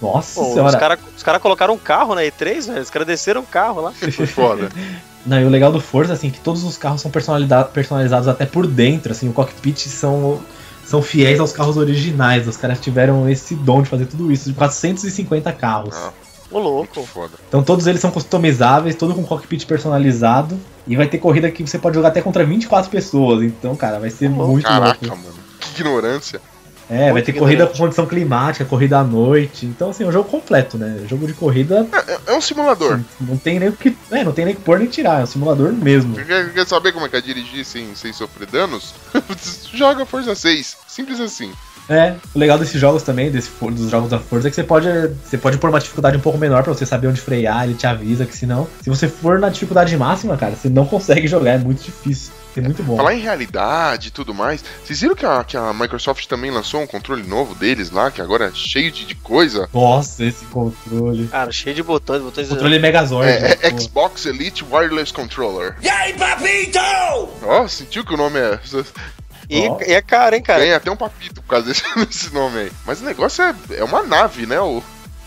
Nossa 0.00 0.40
Pô, 0.40 0.46
os 0.48 0.52
senhora. 0.54 0.78
caras 0.78 0.98
os 1.16 1.22
cara 1.22 1.40
colocaram 1.40 1.74
um 1.74 1.78
carro 1.78 2.14
na 2.14 2.22
E3, 2.22 2.66
velho. 2.68 2.82
Os 2.82 2.90
caras 2.90 3.06
desceram 3.06 3.40
um 3.40 3.44
carro 3.44 3.80
lá. 3.80 3.92
Foi 3.92 4.26
foda. 4.26 4.68
Não, 5.26 5.40
e 5.40 5.44
o 5.44 5.48
legal 5.48 5.70
do 5.72 5.80
Forza, 5.80 6.12
assim, 6.12 6.30
que 6.30 6.38
todos 6.40 6.62
os 6.64 6.76
carros 6.78 7.00
são 7.02 7.10
personalizados 7.10 8.28
até 8.28 8.46
por 8.46 8.66
dentro, 8.66 9.12
assim, 9.12 9.28
o 9.28 9.32
cockpit 9.32 9.86
são, 9.88 10.40
são 10.86 11.02
fiéis 11.02 11.38
aos 11.40 11.52
carros 11.52 11.76
originais. 11.76 12.46
Os 12.48 12.56
caras 12.56 12.80
tiveram 12.80 13.28
esse 13.28 13.54
dom 13.56 13.82
de 13.82 13.88
fazer 13.90 14.06
tudo 14.06 14.30
isso, 14.32 14.48
de 14.48 14.54
450 14.54 15.52
carros. 15.52 15.94
Ah. 15.96 16.12
Ô, 16.50 16.58
louco. 16.60 17.02
Foda. 17.04 17.34
Então 17.46 17.62
todos 17.62 17.86
eles 17.86 18.00
são 18.00 18.10
customizáveis, 18.10 18.94
todo 18.96 19.14
com 19.14 19.22
cockpit 19.24 19.66
personalizado. 19.66 20.58
E 20.88 20.96
vai 20.96 21.06
ter 21.06 21.18
corrida 21.18 21.50
que 21.50 21.62
você 21.62 21.78
pode 21.78 21.94
jogar 21.94 22.08
até 22.08 22.20
contra 22.22 22.44
24 22.44 22.90
pessoas. 22.90 23.42
Então, 23.42 23.76
cara, 23.76 23.98
vai 24.00 24.10
ser 24.10 24.28
muito 24.30 24.64
Caraca, 24.64 24.98
louco. 25.06 25.22
mano. 25.22 25.34
Que 25.60 25.80
ignorância. 25.80 26.40
É, 26.90 27.04
vai 27.04 27.12
muito 27.12 27.26
ter 27.26 27.32
corrida 27.34 27.66
com 27.66 27.76
condição 27.76 28.06
climática, 28.06 28.64
corrida 28.64 28.98
à 28.98 29.04
noite. 29.04 29.66
Então, 29.66 29.90
assim, 29.90 30.04
é 30.04 30.06
um 30.06 30.12
jogo 30.12 30.30
completo, 30.30 30.78
né? 30.78 31.04
Jogo 31.06 31.26
de 31.26 31.34
corrida, 31.34 31.86
É, 31.92 32.32
é 32.32 32.34
um 32.34 32.40
simulador. 32.40 32.98
não 33.20 33.36
tem 33.36 33.58
nem 33.60 33.68
o 33.68 33.72
que. 33.74 33.94
É, 34.10 34.24
não 34.24 34.32
tem 34.32 34.46
nem 34.46 34.54
o 34.54 34.56
que 34.56 34.62
pôr 34.64 34.78
nem 34.78 34.88
tirar, 34.88 35.20
é 35.20 35.24
um 35.24 35.26
simulador 35.26 35.70
mesmo. 35.72 36.14
Quer, 36.16 36.50
quer 36.54 36.66
saber 36.66 36.92
como 36.92 37.04
é 37.04 37.08
que 37.10 37.16
é 37.16 37.20
dirigir 37.20 37.62
sem, 37.66 37.94
sem 37.94 38.10
sofrer 38.14 38.48
danos? 38.48 38.94
Joga 39.74 40.06
Forza 40.06 40.34
6. 40.34 40.78
Simples 40.88 41.20
assim. 41.20 41.52
É, 41.88 42.14
o 42.34 42.38
legal 42.38 42.58
desses 42.58 42.78
jogos 42.80 43.02
também, 43.02 43.30
desse, 43.30 43.50
dos 43.60 43.90
jogos 43.90 44.10
da 44.10 44.18
Forza, 44.18 44.48
é 44.48 44.50
que 44.50 44.54
você 44.54 44.64
pode, 44.64 44.88
você 45.24 45.38
pode 45.38 45.58
pôr 45.58 45.70
uma 45.70 45.80
dificuldade 45.80 46.16
um 46.16 46.20
pouco 46.20 46.38
menor 46.38 46.62
pra 46.62 46.74
você 46.74 46.84
saber 46.84 47.08
onde 47.08 47.20
frear, 47.20 47.64
ele 47.64 47.74
te 47.74 47.86
avisa 47.86 48.26
que 48.26 48.36
senão, 48.36 48.68
se 48.82 48.90
você 48.90 49.08
for 49.08 49.38
na 49.38 49.48
dificuldade 49.48 49.96
máxima, 49.96 50.36
cara, 50.36 50.54
você 50.54 50.68
não 50.68 50.84
consegue 50.84 51.26
jogar, 51.28 51.52
é 51.52 51.58
muito 51.58 51.82
difícil. 51.82 52.32
É 52.56 52.60
muito 52.60 52.82
bom. 52.82 52.96
Falar 52.96 53.14
em 53.14 53.20
realidade 53.20 54.08
e 54.08 54.10
tudo 54.10 54.34
mais, 54.34 54.64
vocês 54.84 55.00
viram 55.00 55.14
que 55.14 55.24
a, 55.24 55.44
que 55.44 55.56
a 55.56 55.72
Microsoft 55.72 56.26
também 56.26 56.50
lançou 56.50 56.82
um 56.82 56.86
controle 56.88 57.22
novo 57.22 57.54
deles 57.54 57.90
lá, 57.90 58.10
que 58.10 58.20
agora 58.20 58.46
é 58.46 58.52
cheio 58.52 58.90
de, 58.90 59.04
de 59.04 59.14
coisa? 59.14 59.68
Nossa, 59.72 60.24
esse 60.24 60.44
controle. 60.46 61.28
Cara, 61.28 61.52
cheio 61.52 61.76
de 61.76 61.82
botões, 61.84 62.20
botões. 62.20 62.48
Controle 62.48 62.80
Megazord. 62.80 63.30
É, 63.30 63.40
né, 63.40 63.54
é. 63.62 63.78
Xbox 63.78 64.26
Elite 64.26 64.64
Wireless 64.68 65.12
Controller. 65.12 65.76
E 65.80 65.88
aí, 65.88 66.14
papito? 66.14 66.78
Ó, 67.42 67.68
sentiu 67.68 68.04
que 68.04 68.14
o 68.14 68.16
nome 68.16 68.40
é. 68.40 68.58
E, 69.48 69.66
Ó. 69.68 69.78
e 69.80 69.92
é 69.92 70.02
caro, 70.02 70.34
hein, 70.36 70.42
cara? 70.42 70.60
Ganha 70.60 70.76
até 70.76 70.90
um 70.90 70.96
papito 70.96 71.40
por 71.42 71.48
causa 71.48 71.66
desse, 72.06 72.32
nome 72.34 72.58
aí. 72.60 72.72
Mas 72.86 73.00
o 73.00 73.04
negócio 73.04 73.42
é, 73.42 73.54
é 73.76 73.84
uma 73.84 74.02
nave, 74.02 74.44
né? 74.46 74.60
O, 74.60 74.82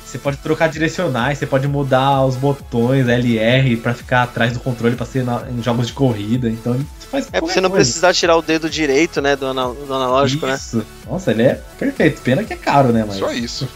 Você 0.06 0.18
pode 0.18 0.38
trocar 0.38 0.68
direcionais, 0.70 1.38
você 1.40 1.48
pode 1.48 1.68
mudar 1.68 2.24
os 2.26 2.36
botões 2.36 3.08
LR 3.08 3.78
pra 3.78 3.94
ficar 3.94 4.24
atrás 4.24 4.54
do 4.54 4.60
controle 4.60 4.96
pra 4.96 5.06
ser 5.06 5.24
na- 5.24 5.44
em 5.50 5.62
jogos 5.64 5.88
de 5.88 5.94
corrida. 5.94 6.50
Então 6.50 6.74
você 6.74 7.08
faz 7.08 7.28
É 7.32 7.40
pra 7.40 7.42
você 7.42 7.60
não 7.62 7.70
coisa. 7.70 7.84
precisar 7.86 8.14
tirar 8.14 8.36
o 8.36 8.42
dedo 8.42 8.70
direito, 8.70 9.22
né, 9.22 9.36
do, 9.36 9.46
ana- 9.48 9.74
do 9.74 9.94
analógico, 9.94 10.46
né? 10.46 10.54
Isso. 10.56 10.86
Nossa, 11.10 11.32
ele 11.32 11.44
é 11.44 11.62
perfeito. 11.80 12.22
Pena 12.22 12.44
que 12.44 12.54
é 12.54 12.58
caro, 12.58 12.90
né? 12.92 13.04
Mas... 13.08 13.18
Só 13.18 13.32
isso. 13.32 13.68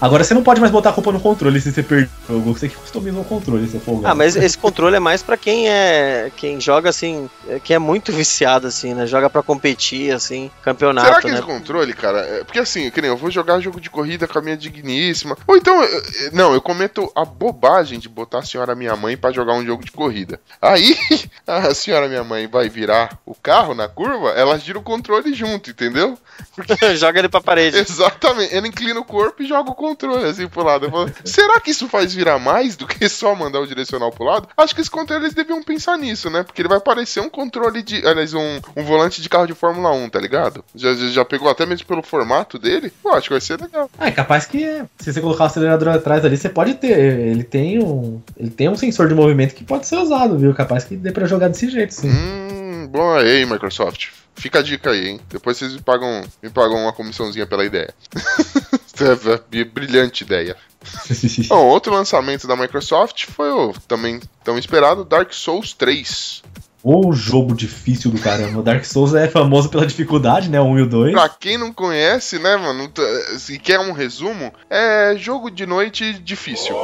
Agora 0.00 0.22
você 0.24 0.34
não 0.34 0.42
pode 0.42 0.60
mais 0.60 0.70
botar 0.72 0.90
a 0.90 0.92
culpa 0.92 1.10
no 1.12 1.20
controle 1.20 1.60
se 1.60 1.72
você 1.72 1.82
perder 1.82 2.10
o 2.28 2.32
jogo. 2.34 2.52
Você 2.52 2.68
que 2.68 2.76
customiza 2.76 3.18
o 3.18 3.24
controle, 3.24 3.66
seu 3.68 3.80
folgado. 3.80 4.12
Ah, 4.12 4.14
mas 4.14 4.36
esse 4.36 4.58
controle 4.58 4.96
é 4.96 5.00
mais 5.00 5.22
pra 5.22 5.36
quem 5.36 5.68
é. 5.68 6.30
Quem 6.36 6.60
joga 6.60 6.90
assim. 6.90 7.28
é- 7.48 7.58
Quem 7.60 7.76
é 7.76 7.78
muito 7.78 8.12
viciado, 8.12 8.66
assim, 8.66 8.92
né? 8.92 9.06
Joga 9.06 9.30
pra 9.30 9.42
competir, 9.42 10.12
assim, 10.12 10.50
Será 10.50 10.62
campeonato, 10.62 11.20
que 11.20 11.28
né? 11.28 11.34
esse 11.34 11.42
controle, 11.42 11.92
cara? 11.94 12.18
é- 12.20 12.44
porque 12.44 12.58
assim, 12.58 12.90
que 12.90 13.00
nem 13.00 13.10
eu 13.10 13.16
vou 13.16 13.30
jogar 13.30 13.60
jogo 13.60 13.80
de 13.80 13.88
corrida 13.88 14.26
com 14.28 14.38
a 14.38 14.42
minha 14.42 14.56
digníssima. 14.56 15.36
Ou 15.46 15.56
então, 15.56 15.82
eu- 15.82 16.02
não, 16.32 16.52
eu 16.52 16.60
cometo 16.60 17.10
a 17.14 17.24
bobagem 17.24 17.98
de 17.98 18.08
botar 18.08 18.40
a 18.40 18.44
senhora 18.44 18.74
minha 18.74 18.94
mãe 18.96 19.16
pra 19.16 19.32
jogar 19.32 19.54
um 19.54 19.64
jogo 19.64 19.84
de 19.84 19.90
corrida. 19.92 20.38
Aí, 20.60 20.96
a 21.46 21.72
senhora 21.72 22.08
minha 22.08 22.24
mãe 22.24 22.46
vai 22.46 22.68
virar 22.68 23.18
o 23.24 23.34
carro 23.34 23.74
na 23.74 23.88
curva, 23.88 24.30
ela 24.30 24.58
gira 24.58 24.78
o 24.78 24.82
controle 24.82 25.32
junto, 25.32 25.70
entendeu? 25.70 26.18
joga 26.96 27.18
ele 27.20 27.28
pra 27.28 27.40
parede. 27.40 27.78
Exatamente. 27.78 28.54
Ela 28.54 28.66
inclina 28.68 29.00
o 29.00 29.04
corpo 29.04 29.42
e 29.42 29.46
joga 29.46 29.70
o 29.70 29.74
controle 29.74 29.93
assim 30.26 30.48
pro 30.48 30.62
lado. 30.62 30.90
Falo, 30.90 31.10
Será 31.24 31.60
que 31.60 31.70
isso 31.70 31.88
faz 31.88 32.14
virar 32.14 32.38
mais 32.38 32.76
do 32.76 32.86
que 32.86 33.08
só 33.08 33.34
mandar 33.34 33.60
o 33.60 33.66
direcional 33.66 34.10
pro 34.10 34.24
lado? 34.24 34.48
Acho 34.56 34.74
que 34.74 34.80
esse 34.80 34.90
controle 34.90 35.24
eles 35.24 35.34
deviam 35.34 35.62
pensar 35.62 35.96
nisso, 35.96 36.30
né? 36.30 36.42
Porque 36.42 36.62
ele 36.62 36.68
vai 36.68 36.80
parecer 36.80 37.20
um 37.20 37.30
controle 37.30 37.82
de. 37.82 38.06
Aliás, 38.06 38.34
um, 38.34 38.60
um 38.76 38.84
volante 38.84 39.22
de 39.22 39.28
carro 39.28 39.46
de 39.46 39.54
Fórmula 39.54 39.92
1, 39.92 40.08
tá 40.10 40.20
ligado? 40.20 40.64
Já, 40.74 40.94
já, 40.94 41.08
já 41.08 41.24
pegou 41.24 41.48
até 41.48 41.66
mesmo 41.66 41.86
pelo 41.86 42.02
formato 42.02 42.58
dele? 42.58 42.92
Pô, 43.02 43.10
acho 43.10 43.28
que 43.28 43.34
vai 43.34 43.40
ser 43.40 43.60
legal. 43.60 43.90
Ah, 43.98 44.08
é 44.08 44.10
capaz 44.10 44.46
que 44.46 44.82
se 44.98 45.12
você 45.12 45.20
colocar 45.20 45.44
o 45.44 45.46
acelerador 45.46 45.88
atrás 45.88 46.24
ali, 46.24 46.36
você 46.36 46.48
pode 46.48 46.74
ter. 46.74 46.98
Ele 46.98 47.44
tem 47.44 47.82
um. 47.82 48.20
Ele 48.36 48.50
tem 48.50 48.68
um 48.68 48.76
sensor 48.76 49.08
de 49.08 49.14
movimento 49.14 49.54
que 49.54 49.64
pode 49.64 49.86
ser 49.86 49.96
usado, 49.96 50.38
viu? 50.38 50.54
Capaz 50.54 50.84
que 50.84 50.96
dê 50.96 51.12
pra 51.12 51.26
jogar 51.26 51.48
desse 51.48 51.68
jeito, 51.70 51.94
sim. 51.94 52.10
Hum, 52.10 52.88
bom 52.90 53.14
aí, 53.14 53.44
Microsoft. 53.46 54.08
Fica 54.36 54.58
a 54.58 54.62
dica 54.62 54.90
aí, 54.90 55.08
hein? 55.08 55.20
Depois 55.30 55.56
vocês 55.56 55.72
me 55.72 55.80
pagam, 55.80 56.22
me 56.42 56.50
pagam 56.50 56.82
uma 56.82 56.92
comissãozinha 56.92 57.46
pela 57.46 57.64
ideia. 57.64 57.94
É, 59.00 59.64
Brilhante 59.64 60.24
ideia. 60.24 60.56
Bom, 61.48 61.66
outro 61.66 61.92
lançamento 61.92 62.46
da 62.46 62.56
Microsoft 62.56 63.26
foi 63.26 63.50
o 63.50 63.72
também 63.88 64.20
tão 64.42 64.58
esperado 64.58 65.04
Dark 65.04 65.32
Souls 65.32 65.72
3. 65.72 66.42
Ô 66.82 67.14
jogo 67.14 67.54
difícil 67.54 68.10
do 68.10 68.20
caramba. 68.20 68.58
O 68.58 68.62
Dark 68.62 68.84
Souls 68.84 69.14
é 69.14 69.26
famoso 69.26 69.70
pela 69.70 69.86
dificuldade, 69.86 70.50
né? 70.50 70.60
O 70.60 70.64
1 70.64 70.78
e 70.78 70.82
o 70.82 70.86
2. 70.86 71.12
Pra 71.14 71.30
quem 71.30 71.56
não 71.56 71.72
conhece, 71.72 72.38
né, 72.38 72.58
mano, 72.58 72.92
se 73.38 73.58
quer 73.58 73.80
um 73.80 73.92
resumo, 73.92 74.52
é 74.68 75.16
jogo 75.16 75.50
de 75.50 75.64
noite 75.64 76.12
difícil. 76.12 76.76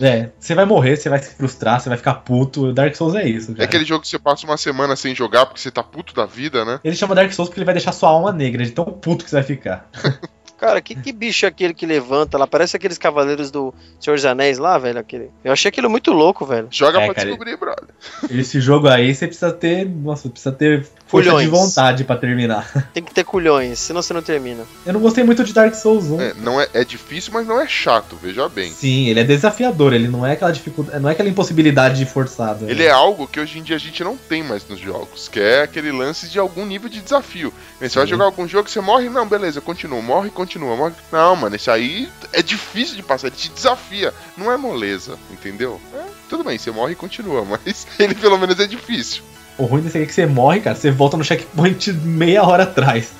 É, 0.00 0.30
você 0.38 0.54
vai 0.54 0.64
morrer, 0.64 0.96
você 0.96 1.08
vai 1.08 1.18
se 1.18 1.34
frustrar, 1.34 1.80
você 1.80 1.88
vai 1.88 1.96
ficar 1.98 2.14
puto. 2.14 2.72
Dark 2.72 2.94
Souls 2.94 3.14
é 3.14 3.26
isso. 3.26 3.52
É 3.52 3.54
Cara. 3.54 3.64
aquele 3.64 3.84
jogo 3.84 4.02
que 4.02 4.08
você 4.08 4.18
passa 4.18 4.46
uma 4.46 4.56
semana 4.56 4.94
sem 4.94 5.14
jogar 5.14 5.46
porque 5.46 5.60
você 5.60 5.70
tá 5.70 5.82
puto 5.82 6.14
da 6.14 6.26
vida, 6.26 6.64
né? 6.64 6.80
Ele 6.84 6.94
chama 6.94 7.14
Dark 7.14 7.32
Souls 7.32 7.48
porque 7.48 7.60
ele 7.60 7.64
vai 7.64 7.74
deixar 7.74 7.92
sua 7.92 8.10
alma 8.10 8.32
negra, 8.32 8.64
de 8.64 8.72
tão 8.72 8.84
puto 8.84 9.24
que 9.24 9.30
você 9.30 9.36
vai 9.36 9.44
ficar. 9.44 9.88
Cara, 10.58 10.80
que, 10.80 10.94
que 10.94 11.12
bicho 11.12 11.44
é 11.44 11.48
aquele 11.48 11.74
que 11.74 11.84
levanta 11.84 12.38
lá? 12.38 12.46
Parece 12.46 12.76
aqueles 12.76 12.96
cavaleiros 12.96 13.50
do 13.50 13.74
Senhor 14.00 14.16
dos 14.16 14.24
Anéis 14.24 14.56
lá, 14.58 14.78
velho. 14.78 14.98
Aquele. 14.98 15.30
Eu 15.44 15.52
achei 15.52 15.68
aquilo 15.68 15.90
muito 15.90 16.12
louco, 16.12 16.46
velho. 16.46 16.68
Joga 16.70 17.00
É, 17.00 17.04
pra 17.06 17.14
cara, 17.14 17.26
descobrir, 17.28 17.56
brother. 17.58 17.88
Esse 18.30 18.60
jogo 18.60 18.88
aí 18.88 19.14
você 19.14 19.26
precisa 19.26 19.52
ter. 19.52 19.86
Nossa, 19.86 20.28
precisa 20.30 20.52
ter 20.52 20.82
força 21.06 21.28
Culhões. 21.30 21.44
de 21.44 21.50
vontade 21.50 22.04
pra 22.04 22.16
terminar. 22.16 22.66
Tem 22.94 23.02
que 23.02 23.12
ter 23.12 23.24
culhões, 23.24 23.78
senão 23.78 24.00
você 24.00 24.14
não 24.14 24.22
termina. 24.22 24.64
Eu 24.86 24.94
não 24.94 25.00
gostei 25.00 25.22
muito 25.24 25.44
de 25.44 25.52
Dark 25.52 25.74
Souls 25.74 26.06
1. 26.06 26.20
É, 26.20 26.34
não 26.34 26.60
é, 26.60 26.68
é 26.72 26.84
difícil, 26.84 27.32
mas 27.34 27.46
não 27.46 27.60
é 27.60 27.68
chato, 27.68 28.16
veja 28.20 28.48
bem. 28.48 28.70
Sim, 28.70 29.08
ele 29.08 29.20
é 29.20 29.24
desafiador, 29.24 29.92
ele 29.92 30.08
não 30.08 30.26
é 30.26 30.32
aquela 30.32 30.50
dificuldade, 30.50 30.98
não 31.00 31.08
é 31.08 31.12
aquela 31.12 31.28
impossibilidade 31.28 32.04
forçada. 32.06 32.68
Ele 32.70 32.82
é 32.82 32.90
algo 32.90 33.26
que 33.28 33.38
hoje 33.38 33.58
em 33.58 33.62
dia 33.62 33.76
a 33.76 33.78
gente 33.78 34.02
não 34.02 34.16
tem 34.16 34.42
mais 34.42 34.66
nos 34.66 34.80
jogos, 34.80 35.28
que 35.28 35.38
é 35.38 35.62
aquele 35.62 35.92
lance 35.92 36.28
de 36.28 36.38
algum 36.38 36.64
nível 36.64 36.88
de 36.88 37.00
desafio. 37.02 37.52
Você 37.78 37.98
vai 37.98 38.06
Sim. 38.06 38.10
jogar 38.10 38.24
algum 38.24 38.48
jogo, 38.48 38.68
você 38.70 38.80
morre, 38.80 39.08
não, 39.10 39.28
beleza, 39.28 39.60
continua, 39.60 40.00
morre, 40.00 40.30
continua, 40.30 40.45
morre. 40.46 40.94
Não, 41.12 41.34
mano, 41.36 41.56
esse 41.56 41.70
aí 41.70 42.08
é 42.32 42.42
difícil 42.42 42.96
de 42.96 43.02
passar, 43.02 43.26
ele 43.28 43.36
te 43.36 43.48
desafia, 43.50 44.12
não 44.36 44.50
é 44.52 44.56
moleza, 44.56 45.18
entendeu? 45.30 45.80
É, 45.94 46.02
tudo 46.28 46.44
bem, 46.44 46.56
você 46.58 46.70
morre 46.70 46.92
e 46.92 46.96
continua, 46.96 47.44
mas 47.48 47.86
ele 47.98 48.14
pelo 48.14 48.38
menos 48.38 48.58
é 48.60 48.66
difícil. 48.66 49.22
O 49.58 49.64
ruim 49.64 49.80
desse 49.80 49.96
aí 49.96 50.04
é 50.04 50.06
que 50.06 50.12
você 50.12 50.26
morre, 50.26 50.60
cara, 50.60 50.76
você 50.76 50.90
volta 50.90 51.16
no 51.16 51.24
checkpoint 51.24 51.90
meia 51.92 52.42
hora 52.44 52.64
atrás. 52.64 53.12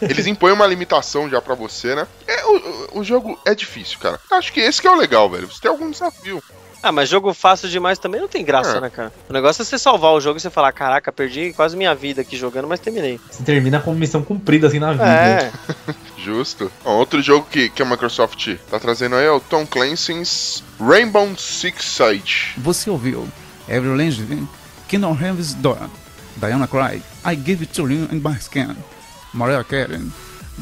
Eles 0.00 0.26
impõem 0.26 0.52
uma 0.54 0.66
limitação 0.66 1.28
já 1.28 1.38
pra 1.38 1.54
você, 1.54 1.94
né? 1.94 2.06
É, 2.26 2.44
o, 2.46 2.56
o- 2.96 2.98
o 3.00 3.04
jogo 3.04 3.38
é 3.44 3.54
difícil, 3.54 3.98
cara. 3.98 4.18
Acho 4.30 4.50
que 4.54 4.60
esse 4.60 4.80
que 4.80 4.88
é 4.88 4.90
o 4.90 4.96
legal, 4.96 5.28
velho. 5.28 5.46
Você 5.52 5.60
tem 5.60 5.70
algum 5.70 5.90
desafio. 5.90 6.42
Ah, 6.82 6.90
mas 6.90 7.08
jogo 7.08 7.32
fácil 7.32 7.68
demais 7.68 7.98
também 7.98 8.20
não 8.20 8.26
tem 8.28 8.44
graça, 8.44 8.78
É. 8.78 8.80
né, 8.80 8.90
cara? 8.90 9.12
O 9.28 9.32
negócio 9.32 9.62
é 9.62 9.64
você 9.64 9.78
salvar 9.78 10.12
o 10.12 10.20
jogo 10.20 10.38
e 10.38 10.40
você 10.40 10.50
falar, 10.50 10.72
caraca, 10.72 11.12
perdi 11.12 11.52
quase 11.52 11.76
minha 11.76 11.94
vida 11.94 12.22
aqui 12.22 12.36
jogando, 12.36 12.66
mas 12.66 12.80
terminei. 12.80 13.20
Você 13.30 13.42
termina 13.44 13.78
com 13.80 13.94
missão 13.94 14.22
cumprida 14.22 14.66
assim 14.66 14.80
na 14.80 14.92
vida. 14.92 15.04
É, 15.04 15.52
Justo. 16.18 16.70
Ó, 16.84 16.96
outro 16.96 17.22
jogo 17.22 17.46
que, 17.50 17.68
que 17.68 17.82
a 17.82 17.84
Microsoft 17.84 18.56
tá 18.70 18.78
trazendo 18.80 19.14
aí 19.16 19.26
é 19.26 19.30
o 19.30 19.40
Tom 19.40 19.66
Clancy's 19.66 20.62
Rainbow 20.80 21.36
Six 21.36 21.84
Siege. 21.84 22.54
Você 22.58 22.90
ouviu 22.90 23.28
Every 23.68 23.96
Legend, 23.96 24.48
Kingdom 24.88 25.16
Hearts 25.20 25.54
Dawn, 25.54 25.88
Diana 26.36 26.66
Craig, 26.66 27.02
I 27.24 27.34
Give 27.36 27.62
It 27.62 27.72
To 27.74 27.88
You 27.90 28.08
in 28.10 28.16
My 28.20 28.36
Skin, 28.38 28.76
Mariah 29.32 29.64
Carey, 29.64 30.00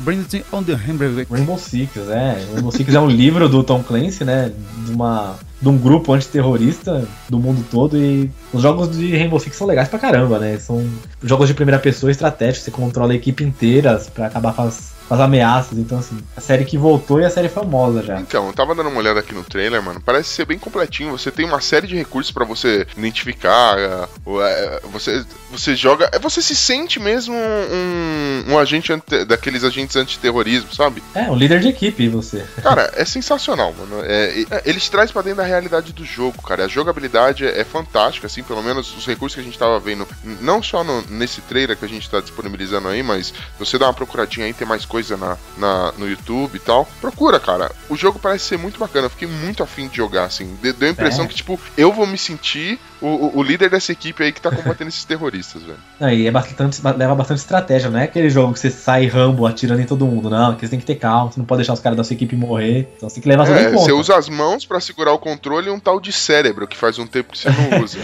It 0.07 0.45
On 0.53 0.63
The 0.63 0.73
Hamburger 0.73 1.27
Rainbow 1.31 1.59
Six, 1.59 1.97
é. 2.09 2.47
Rainbow 2.55 2.71
Six 2.71 2.95
é 2.95 3.01
um 3.01 3.09
livro 3.09 3.49
do 3.49 3.63
Tom 3.63 3.83
Clancy, 3.83 4.25
né? 4.25 4.53
De, 4.85 4.93
uma, 4.93 5.37
de 5.61 5.69
um 5.69 5.77
grupo 5.77 6.13
antiterrorista 6.13 7.07
do 7.29 7.39
mundo 7.39 7.65
todo. 7.71 7.97
E 7.97 8.31
os 8.53 8.63
jogos 8.63 8.97
de 8.97 9.17
Rainbow 9.17 9.39
Six 9.41 9.57
são 9.57 9.67
legais 9.67 9.89
pra 9.89 9.99
caramba, 9.99 10.39
né? 10.39 10.59
São 10.59 10.89
jogos 11.23 11.49
de 11.49 11.55
primeira 11.55 11.79
pessoa 11.79 12.11
estratégicos, 12.11 12.65
você 12.65 12.71
controla 12.71 13.13
a 13.13 13.17
equipe 13.17 13.45
inteira 13.45 14.01
pra 14.15 14.27
acabar 14.27 14.55
com 14.55 14.63
as, 14.63 14.93
as 15.11 15.21
ameaças. 15.21 15.77
Então, 15.79 15.99
assim, 15.99 16.19
a 16.37 16.41
série 16.41 16.65
que 16.65 16.79
voltou 16.79 17.21
e 17.21 17.25
a 17.25 17.31
série 17.31 17.49
famosa 17.49 18.03
já. 18.03 18.19
Então, 18.21 18.47
eu 18.47 18.53
tava 18.53 18.75
dando 18.75 18.89
uma 18.89 18.99
olhada 18.99 19.21
aqui 19.21 19.35
no 19.35 19.43
trailer, 19.45 19.83
mano. 19.83 20.01
Parece 20.01 20.31
ser 20.31 20.45
bem 20.45 20.59
completinho. 20.59 21.11
Você 21.13 21.31
tem 21.31 21.45
uma 21.47 21.61
série 21.61 21.87
de 21.87 21.97
recursos 21.97 22.31
pra 22.33 22.45
você 22.45 22.87
identificar. 22.97 23.77
o- 24.25 24.41
é, 24.41 24.81
você, 24.93 25.25
você 25.51 25.75
joga. 25.77 26.09
é, 26.13 26.19
Você 26.19 26.41
se 26.43 26.55
sente 26.55 27.01
mesmo 27.01 27.35
um, 27.35 28.45
um 28.53 28.59
agente 28.59 28.93
ante- 28.93 29.25
daqueles 29.25 29.65
agentes 29.65 29.97
antiterrorismo, 29.97 30.73
sabe? 30.75 31.03
É, 31.15 31.23
um 31.31 31.35
líder 31.37 31.61
de 31.61 31.69
equipe, 31.69 32.09
você. 32.09 32.45
Cara, 32.63 32.91
é 32.95 33.05
sensacional, 33.05 33.75
mano. 33.79 34.03
É, 34.05 34.43
é, 34.51 34.63
eles 34.65 34.89
trazem 34.89 35.13
pra 35.13 35.23
dentro 35.23 35.39
da 35.39 35.45
realidade 35.45 35.93
do 35.93 36.05
jogo, 36.05 36.41
cara. 36.43 36.65
A 36.65 36.69
jogabilidade 36.69 37.45
é, 37.47 37.65
fantástica, 37.65 38.27
assim, 38.27 38.43
pelo 38.43 38.63
menos 38.63 38.97
os 38.97 39.07
recursos 39.07 39.35
que 39.35 39.41
a 39.41 39.45
gente 39.45 39.59
tava 39.59 39.79
vendo, 39.81 40.07
não 40.41 40.63
só 40.63 40.83
no- 40.85 41.03
nesse 41.09 41.41
trailer 41.43 41.77
que 41.77 41.85
a 41.85 41.89
gente 41.89 42.09
tá 42.09 42.21
disponibilizando 42.21 42.89
aí, 42.89 43.03
mas 43.03 43.33
você 43.59 43.79
dá 43.79 43.87
uma 43.87 43.95
procuradinha 43.95 44.47
aí, 44.47 44.53
tem 44.53 44.67
mais 44.67 44.85
coisa 44.85 45.00
na, 45.09 45.37
na- 45.57 45.93
no 45.97 46.09
YouTube 46.09 46.57
e 46.57 46.59
tal. 46.59 46.87
Procura, 47.01 47.39
cara. 47.41 47.71
O 47.89 47.97
jogo 47.97 48.19
parece 48.19 48.45
ser 48.47 48.59
muito 48.59 48.79
bacana. 48.79 49.07
Eu 49.07 49.11
fiquei 49.11 49.29
muito 49.29 49.63
afim 49.63 49.89
de 49.89 49.97
jogar, 49.97 50.25
assim. 50.25 50.57
De- 50.63 50.73
deu 50.73 50.89
a 50.89 50.93
impressão 50.93 51.25
É. 51.25 51.29
que, 51.29 51.35
tipo, 51.35 51.59
eu 51.77 51.93
vou 51.93 52.07
me 52.07 52.19
sentir 52.19 52.79
o, 53.01 53.39
o- 53.39 53.43
líder 53.43 53.71
dessa 53.71 53.93
equipe 53.93 54.23
aí 54.23 54.33
que 54.33 54.41
tá 54.41 54.51
combatendo 54.51 54.89
esses 54.91 55.05
terroristas, 55.05 55.63
velho. 55.63 55.79
Aí 56.01 56.27
é 56.27 56.31
bastante, 56.31 56.81
leva 56.97 57.15
bastante 57.15 57.39
estratégia, 57.39 57.89
não 57.91 57.99
é 57.99 58.05
aquele 58.05 58.29
jogo 58.29 58.53
que 58.53 58.59
você 58.59 58.71
sai 58.71 59.07
rambo 59.07 59.47
atirando 59.47 59.81
em 59.81 59.87
todo 59.87 60.05
mundo, 60.07 60.29
não. 60.29 60.55
Que 60.55 60.67
você 60.67 60.71
tem 60.71 60.79
que 60.81 60.87
ter 60.87 60.97
calma, 60.97 61.33
você 61.33 61.39
não 61.41 61.47
pode 61.47 61.59
deixar 61.61 61.73
os 61.73 61.81
caras 61.81 61.97
da 61.97 62.05
sua 62.05 62.15
equipe 62.15 62.37
morrer. 62.37 62.89
Então 62.97 63.09
você 63.09 63.15
tem 63.17 63.23
que 63.23 63.29
levar 63.29 63.47
tudo 63.47 63.57
É, 63.59 63.63
em 63.63 63.73
conta. 63.73 63.85
você 63.85 63.93
usa 63.93 64.17
as 64.17 64.29
mãos 64.29 64.65
pra 64.67 64.81
segurar 64.81 65.13
o 65.13 65.19
controle 65.19 65.69
e 65.69 65.71
um 65.71 65.79
tal 65.81 66.01
de 66.01 66.13
cérebro 66.13 66.67
que 66.67 66.77
faz 66.77 66.99
um 66.99 67.07
tempo 67.07 67.33
que 67.33 67.39
você 67.39 67.49
não 67.51 67.81
usa. 67.85 67.99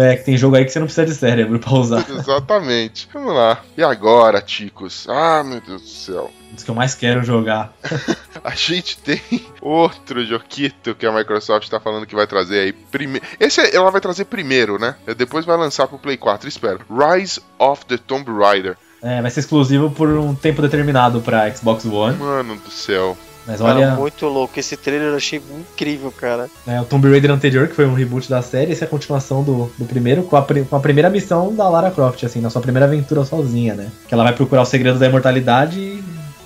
É, 0.00 0.14
que 0.16 0.24
tem 0.24 0.36
jogo 0.36 0.54
aí 0.54 0.64
que 0.64 0.70
você 0.70 0.78
não 0.78 0.86
precisa 0.86 1.06
de 1.06 1.14
cérebro 1.14 1.58
pra 1.58 1.74
usar. 1.74 2.06
Exatamente. 2.08 3.08
Vamos 3.12 3.34
lá. 3.34 3.60
E 3.76 3.82
agora, 3.82 4.40
ticos? 4.40 5.06
Ah, 5.08 5.42
meu 5.44 5.60
Deus 5.60 5.82
do 5.82 5.88
céu. 5.88 6.30
Os 6.56 6.62
que 6.62 6.70
eu 6.70 6.74
mais 6.74 6.94
quero 6.94 7.24
jogar. 7.24 7.72
A 8.44 8.54
gente 8.54 8.96
tem 8.98 9.20
outro 9.60 10.24
joquito 10.24 10.94
que 10.94 11.04
a 11.04 11.12
Microsoft 11.12 11.68
tá 11.68 11.80
falando 11.80 12.06
que 12.06 12.14
vai 12.14 12.26
trazer 12.26 12.60
aí 12.60 12.72
primeiro. 12.72 13.26
Esse 13.40 13.60
é- 13.60 13.74
ela 13.74 13.90
vai 13.90 14.00
trazer 14.00 14.24
primeiro, 14.26 14.78
né? 14.78 14.94
Depois 15.16 15.44
vai 15.44 15.56
lançar 15.56 15.88
pro 15.88 15.98
Play 15.98 16.16
4, 16.16 16.48
espero. 16.48 16.80
Rise 16.88 17.40
of 17.58 17.84
the 17.86 17.98
Tomb 17.98 18.30
Raider. 18.30 18.76
É, 19.02 19.20
vai 19.20 19.30
ser 19.30 19.40
exclusivo 19.40 19.90
por 19.90 20.08
um 20.08 20.34
tempo 20.34 20.62
determinado 20.62 21.20
pra 21.20 21.50
Xbox 21.54 21.84
One. 21.84 22.16
Mano 22.16 22.56
do 22.56 22.70
céu. 22.70 23.16
Mas 23.48 23.60
cara, 23.60 23.74
olha, 23.74 23.90
muito 23.92 24.26
louco. 24.26 24.60
Esse 24.60 24.76
trailer 24.76 25.08
eu 25.08 25.16
achei 25.16 25.40
incrível, 25.58 26.12
cara. 26.12 26.50
é, 26.66 26.78
o 26.78 26.84
Tomb 26.84 27.08
Raider 27.08 27.30
anterior, 27.30 27.66
que 27.66 27.74
foi 27.74 27.86
um 27.86 27.94
reboot 27.94 28.28
da 28.28 28.42
série, 28.42 28.72
esse 28.72 28.84
é 28.84 28.86
a 28.86 28.90
continuação 28.90 29.42
do, 29.42 29.72
do 29.78 29.86
primeiro, 29.86 30.22
com 30.24 30.36
a, 30.36 30.42
com 30.42 30.76
a 30.76 30.80
primeira 30.80 31.08
missão 31.08 31.54
da 31.54 31.66
Lara 31.66 31.90
Croft, 31.90 32.22
assim, 32.24 32.42
na 32.42 32.50
sua 32.50 32.60
primeira 32.60 32.84
aventura 32.84 33.24
sozinha, 33.24 33.72
né? 33.72 33.90
Que 34.06 34.12
ela 34.12 34.22
vai 34.22 34.34
procurar 34.34 34.60
o 34.60 34.66
segredo 34.66 34.98
da 34.98 35.06
imortalidade 35.06 35.80
e 35.80 36.04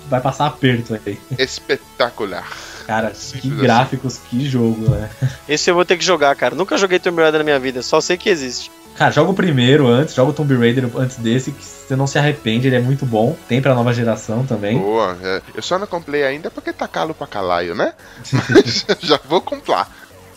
vai 0.09 0.21
passar 0.21 0.45
aperto 0.45 0.97
aí. 1.05 1.19
Espetacular. 1.37 2.47
Cara, 2.87 3.09
que 3.09 3.15
assim. 3.15 3.57
gráficos, 3.57 4.19
que 4.29 4.49
jogo, 4.49 4.89
né? 4.89 5.09
Esse 5.47 5.69
eu 5.69 5.75
vou 5.75 5.83
ter 5.83 5.97
que 5.97 6.05
jogar, 6.05 6.33
cara. 6.37 6.55
Nunca 6.55 6.77
joguei 6.77 6.99
Tomb 6.99 7.21
Raider 7.21 7.39
na 7.39 7.43
minha 7.43 7.59
vida, 7.59 7.81
só 7.81 7.99
sei 7.99 8.17
que 8.17 8.29
existe. 8.29 8.71
Cara, 8.95 9.11
joga 9.11 9.31
o 9.31 9.33
primeiro 9.33 9.87
antes, 9.87 10.13
joga 10.13 10.31
o 10.31 10.33
Tomb 10.33 10.55
Raider 10.55 10.87
antes 10.95 11.17
desse, 11.17 11.51
que 11.51 11.63
você 11.63 11.95
não 11.95 12.05
se 12.07 12.17
arrepende, 12.19 12.67
ele 12.67 12.75
é 12.75 12.79
muito 12.79 13.05
bom. 13.05 13.35
Tem 13.47 13.61
pra 13.61 13.73
nova 13.73 13.93
geração 13.93 14.45
também. 14.45 14.77
Boa. 14.77 15.17
é. 15.21 15.41
Eu 15.55 15.61
só 15.63 15.79
não 15.79 15.87
comprei 15.87 16.23
ainda 16.23 16.51
porque 16.51 16.71
tá 16.71 16.87
calo 16.87 17.13
pra 17.13 17.25
calaio, 17.27 17.73
né? 17.75 17.93
Mas 18.31 18.85
já 19.01 19.19
vou 19.27 19.41
comprar. 19.41 19.89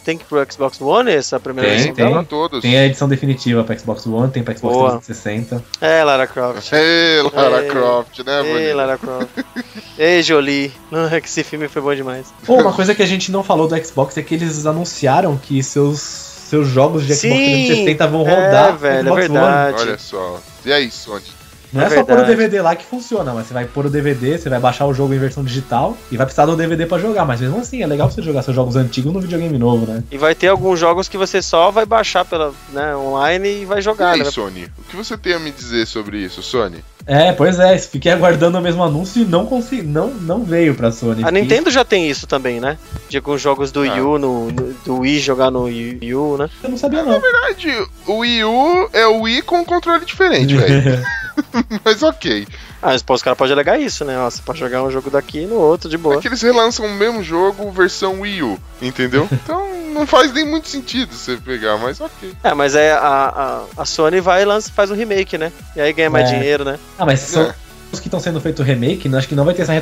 Tem 0.05 0.17
que 0.17 0.23
ir 0.23 0.27
pro 0.29 0.53
Xbox 0.53 0.81
One 0.81 1.11
essa 1.11 1.41
primeira 1.41 1.69
Tem, 1.69 1.79
versão 1.79 1.95
tem. 1.97 2.07
dela? 2.07 2.25
todos. 2.25 2.63
Tem 2.63 2.79
a 2.79 2.87
edição 2.87 3.09
definitiva 3.09 3.65
pra 3.65 3.77
Xbox 3.77 4.07
One, 4.07 4.31
tem 4.31 4.41
pra 4.45 4.55
Xbox 4.57 4.77
Boa. 4.77 4.91
360. 5.01 5.65
É, 5.81 6.05
Lara 6.05 6.29
Croft. 6.29 6.73
Ei, 6.73 7.23
Lara 7.35 7.63
Ei. 7.65 7.69
Croft, 7.69 8.19
né, 8.25 8.41
Ei, 8.41 8.53
bonito? 8.53 8.77
Lara 8.77 8.99
Croft. 8.99 9.29
Ei, 9.99 10.23
Jolie. 10.23 10.73
É 11.13 11.17
esse 11.19 11.43
filme 11.43 11.67
foi 11.67 11.83
bom 11.83 11.93
demais. 11.93 12.33
Pô, 12.47 12.55
uma 12.55 12.73
coisa 12.73 12.95
que 12.95 13.03
a 13.03 13.07
gente 13.07 13.33
não 13.33 13.43
falou 13.43 13.67
do 13.67 13.85
Xbox 13.85 14.17
é 14.17 14.23
que 14.23 14.35
eles 14.37 14.65
anunciaram 14.65 15.37
que 15.37 15.61
seus, 15.61 15.99
seus 16.47 16.69
jogos 16.69 17.03
de 17.07 17.15
Xbox 17.15 17.21
Sim, 17.21 17.67
360 17.67 18.07
vão 18.07 18.27
é, 18.27 18.35
rodar 18.47 18.73
no 18.73 18.79
velho, 18.79 18.99
é 18.99 19.03
Xbox 19.03 19.25
One. 19.29 19.29
verdade. 19.39 19.77
Olha 19.83 19.99
só. 19.99 20.41
E 20.65 20.73
aí, 20.73 20.91
Sony? 20.91 21.23
Não 21.73 21.83
é, 21.83 21.87
É 21.87 21.91
só 21.91 22.05
pôr 22.05 22.21
o. 22.21 22.25
DVD 22.25 22.63
lá 22.63 22.77
que 22.77 22.85
funciona, 22.87 23.35
mas 23.35 23.49
você 23.49 23.53
vai 23.53 23.65
pôr 23.67 23.87
o 23.87 23.91
DVD, 23.91 24.39
você 24.39 24.49
vai 24.49 24.61
baixar 24.61 24.87
o 24.87 24.95
jogo 24.95 25.13
em 25.13 25.19
versão 25.19 25.43
digital 25.45 25.97
e 26.11 26.17
vai 26.17 26.25
precisar 26.25 26.47
do 26.47 26.57
DVD 26.57 26.87
pra 26.87 26.97
jogar. 26.99 27.25
Mas 27.25 27.41
mesmo 27.41 27.59
assim, 27.59 27.83
é 27.83 27.87
legal 27.87 28.09
você 28.11 28.23
jogar 28.23 28.43
seus 28.43 28.55
jogos 28.55 28.77
antigos 28.77 29.13
no 29.13 29.21
videogame 29.21 29.59
novo, 29.59 29.85
né? 29.85 30.03
E 30.11 30.17
vai 30.17 30.35
ter 30.35 30.47
alguns 30.49 30.79
jogos 30.79 31.09
que 31.09 31.19
você 31.19 31.43
só 31.43 31.71
vai 31.73 31.85
baixar 31.85 32.25
pela, 32.25 32.55
né, 32.73 32.97
online 32.97 33.63
e 33.63 33.65
vai 33.65 33.81
E 33.81 33.83
jogar, 33.83 34.13
aí, 34.13 34.21
né? 34.23 34.31
Sony? 34.31 34.71
O 34.79 34.83
que 34.85 34.97
você 34.97 35.19
tem 35.19 35.35
a 35.35 35.39
me 35.41 35.51
dizer 35.51 35.87
sobre 35.87 36.19
isso, 36.19 36.41
Sony? 36.43 36.83
É, 37.07 37.31
pois 37.33 37.59
é, 37.61 37.79
fiquei 37.79 38.11
aguardando 38.11 38.59
o 38.59 38.61
mesmo 38.61 38.83
anúncio 38.83 39.23
e 39.23 39.25
não 39.25 39.47
consegui, 39.47 39.83
não, 39.83 40.09
não 40.09 40.43
veio 40.43 40.75
pra 40.75 40.91
Sony. 40.91 41.23
A 41.25 41.31
Nintendo 41.31 41.71
já 41.71 41.85
tem 41.85 42.11
isso 42.11 42.27
também, 42.27 42.59
né? 42.59 42.77
De 43.09 43.17
alguns 43.17 43.41
jogos 43.41 43.71
do 43.71 43.81
Ah. 43.81 43.93
Wii 43.93 44.01
U, 44.01 44.19
no, 44.19 44.51
no- 44.51 44.75
do 44.85 44.99
Wii 44.99 45.21
jogar 45.21 45.51
no 45.53 45.65
Wii 45.65 46.15
U, 46.15 46.37
né? 46.37 46.51
Eu 46.65 46.71
não 46.71 46.77
sabia 46.77 47.05
não. 47.05 47.21
verdade, 47.21 47.69
o 48.09 48.19
Wii 48.19 48.45
U 48.45 48.89
é 48.93 49.07
o 49.07 49.21
Wii 49.23 49.43
com 49.43 49.61
um 49.61 49.65
controle 49.65 50.05
diferente, 50.05 50.57
velho. 50.57 51.01
Mas 51.85 52.03
ok. 52.03 52.47
Ah, 52.83 52.89
mas 52.89 53.03
pô, 53.03 53.15
os 53.15 53.23
caras 53.23 53.39
podem 53.39 53.53
alegar 53.55 53.81
isso, 53.81 54.05
né? 54.05 54.19
Ó, 54.19 54.29
você 54.31 54.43
pode 54.43 54.59
jogar 54.59 54.83
um 54.83 54.91
jogo 54.91 55.11
daqui 55.11 55.41
e 55.41 55.47
no 55.47 55.57
outro, 55.57 55.89
de 55.89 55.97
boa. 55.97 56.17
É 56.17 56.21
que 56.21 56.29
eles 56.29 56.43
relançam 56.43 56.85
o 56.87 56.91
mesmo 56.91 57.23
jogo, 57.23 57.71
versão 57.71 58.21
Wii 58.21 58.43
U, 58.43 58.61
entendeu? 58.81 59.29
Então 59.47 59.77
não 59.93 60.07
faz 60.07 60.31
nem 60.33 60.45
muito 60.45 60.69
sentido 60.69 61.15
você 61.15 61.37
pegar, 61.39 61.79
mas 61.79 61.99
ok. 62.01 62.35
É, 62.45 62.53
mas 62.53 62.75
é 62.75 62.93
a, 62.93 63.63
a, 63.79 63.83
a 63.83 63.85
Sony 63.87 64.21
vai 64.21 64.43
e 64.43 64.45
lança, 64.45 64.71
faz 64.71 64.91
um 64.91 64.95
remake, 64.95 65.39
né? 65.39 65.51
E 65.75 65.81
aí 65.81 65.93
ganha 65.93 66.11
mais 66.11 66.29
É. 66.29 66.35
dinheiro, 66.35 66.65
né? 66.65 66.79
Ah, 66.99 67.07
mas 67.07 67.21
são 67.21 67.51
É. 67.97 67.99
os 67.99 68.01
que 68.01 68.07
estão 68.09 68.21
sendo 68.21 68.41
feito 68.41 68.63
remake, 68.63 69.09
né, 69.09 69.19
acho 69.19 69.29
que 69.29 69.35
não 69.35 69.45
vai 69.45 69.55
ter 69.55 69.63
essa 69.63 69.73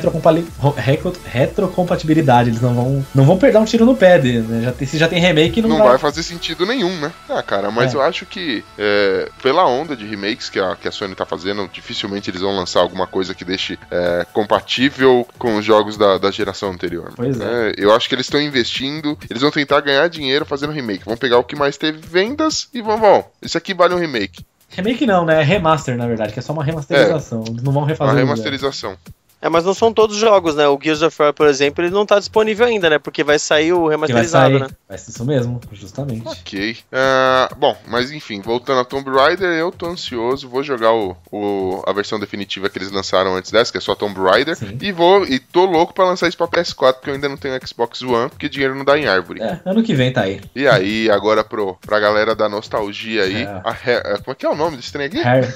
retrocompatibilidade. 1.25 2.49
Eles 2.49 2.61
não 2.61 2.73
vão, 2.73 3.05
não 3.13 3.25
vão 3.25 3.37
perder 3.37 3.57
um 3.57 3.65
tiro 3.65 3.85
no 3.85 3.95
pé 3.95 4.15
né? 4.21 4.61
Já 4.63 4.71
tem, 4.71 4.87
se 4.87 4.97
já 4.97 5.07
tem 5.07 5.19
remake, 5.19 5.61
não, 5.61 5.69
Não 5.69 5.77
vai. 5.79 5.89
vai 5.89 5.97
fazer 5.97 6.23
sentido 6.23 6.65
nenhum, 6.65 6.95
né? 6.99 7.11
Ah, 7.29 7.43
cara, 7.43 7.69
mas 7.71 7.93
É. 7.93 7.97
eu 7.97 8.01
acho 8.01 8.25
que 8.25 8.63
é, 8.77 9.29
pela 9.41 9.67
onda 9.67 9.95
de 9.95 10.05
remakes 10.05 10.49
que 10.49 10.59
a, 10.59 10.75
que 10.75 10.87
a 10.87 10.91
Sony 10.91 11.15
tá 11.15 11.25
fazendo, 11.25 11.69
dificilmente 11.71 12.29
eles 12.29 12.41
vão 12.41 12.55
lançar 12.55 12.79
alguma 12.79 13.07
coisa 13.07 13.33
que 13.33 13.43
deixe 13.43 13.77
é, 13.91 14.25
compatível 14.33 15.27
com 15.37 15.57
os 15.57 15.65
jogos 15.65 15.97
da, 15.97 16.17
da 16.17 16.31
geração 16.31 16.71
anterior. 16.71 17.11
Pois 17.15 17.39
é. 17.39 17.73
eu 17.77 17.93
acho 17.93 18.07
que 18.07 18.15
eles 18.15 18.25
estão 18.25 18.41
investindo, 18.41 19.17
eles 19.29 19.41
vão 19.41 19.51
tentar 19.51 19.81
ganhar 19.81 20.07
dinheiro 20.07 20.45
fazendo 20.45 20.71
remake. 20.73 21.03
Vão 21.05 21.17
pegar 21.17 21.37
o 21.37 21.43
que 21.43 21.55
mais 21.55 21.77
teve 21.77 21.99
vendas 21.99 22.67
e 22.73 22.81
vão, 22.81 22.99
bom, 22.99 23.29
isso 23.41 23.57
aqui 23.57 23.73
vale 23.73 23.93
um 23.93 23.99
remake. 23.99 24.45
Remake 24.69 25.05
não, 25.05 25.25
né? 25.25 25.41
É 25.41 25.43
remaster, 25.43 25.97
na 25.97 26.07
verdade, 26.07 26.33
que 26.33 26.39
é 26.39 26.41
só 26.41 26.51
uma 26.53 26.63
remasterização. 26.63 27.43
Eles 27.47 27.63
não 27.63 27.71
vão 27.71 27.83
Uma 27.83 27.87
refazer 27.89 28.13
jogo. 28.15 28.25
remasterização. 28.25 28.97
É, 29.41 29.49
mas 29.49 29.63
não 29.63 29.73
são 29.75 29.93
todos 29.93 30.15
os 30.15 30.21
jogos, 30.21 30.55
né? 30.55 30.67
O 30.67 30.79
Gears 30.81 31.01
of 31.03 31.21
War, 31.21 31.31
por 31.33 31.47
exemplo, 31.47 31.83
ele 31.83 31.93
não 31.93 32.05
tá 32.05 32.17
disponível 32.17 32.65
ainda, 32.65 32.89
né? 32.89 32.97
Porque 32.97 33.23
vai 33.23 33.37
sair 33.37 33.73
o 33.73 33.75
Que 33.77 33.81
vai 33.83 33.91
remasterizado, 33.91 34.57
sair. 34.57 34.61
né? 34.61 34.67
Vai 34.89 34.97
ser 34.97 35.11
isso 35.11 35.25
mesmo, 35.25 35.61
justamente. 35.71 36.27
Ok. 36.27 36.77
Ah, 36.91 37.49
bom, 37.57 37.77
mas 37.87 38.11
enfim, 38.11 38.41
voltando 38.41 38.79
a 38.79 38.85
Tomb 38.85 39.09
Raider, 39.11 39.49
eu 39.53 39.71
tô 39.71 39.85
ansioso. 39.87 40.49
Vou 40.49 40.63
jogar 40.63 40.93
o, 40.93 41.15
o- 41.31 41.83
a 41.85 41.93
versão 41.93 42.19
definitiva 42.19 42.69
que 42.69 42.77
eles 42.79 42.91
lançaram 42.91 43.35
antes 43.35 43.51
dessa, 43.51 43.71
que 43.71 43.77
é 43.77 43.81
só 43.81 43.93
Tomb 43.93 44.19
Raider. 44.19 44.55
Sim. 44.55 44.77
E 44.81 44.91
vou 44.91 45.25
e 45.25 45.37
tô 45.37 45.65
louco 45.65 45.93
pra 45.93 46.05
lançar 46.05 46.27
isso 46.27 46.37
pra 46.37 46.47
PS4, 46.47 46.93
porque 46.95 47.09
eu 47.11 47.13
ainda 47.13 47.29
não 47.29 47.37
tenho 47.37 47.55
Xbox 47.67 48.01
One, 48.01 48.29
porque 48.29 48.49
dinheiro 48.49 48.73
não 48.73 48.85
dá 48.85 48.97
em 48.97 49.05
árvore. 49.05 49.41
É, 49.43 49.59
ano 49.65 49.83
que 49.83 49.93
vem 49.93 50.11
tá 50.11 50.21
aí. 50.21 50.41
E 50.55 50.67
aí, 50.67 51.09
agora 51.11 51.43
pro, 51.43 51.75
pra 51.85 51.99
galera 51.99 52.33
da 52.35 52.49
nostalgia 52.49 53.23
aí, 53.23 53.43
É. 53.43 53.61
a 53.63 53.71
Hair- 53.71 54.23
como 54.23 54.31
é 54.31 54.35
que 54.35 54.45
é 54.45 54.49
o 54.49 54.55
nome 54.55 54.77
desse 54.77 54.91
trem 54.91 55.05
aqui? 55.07 55.19
Hair, 55.21 55.55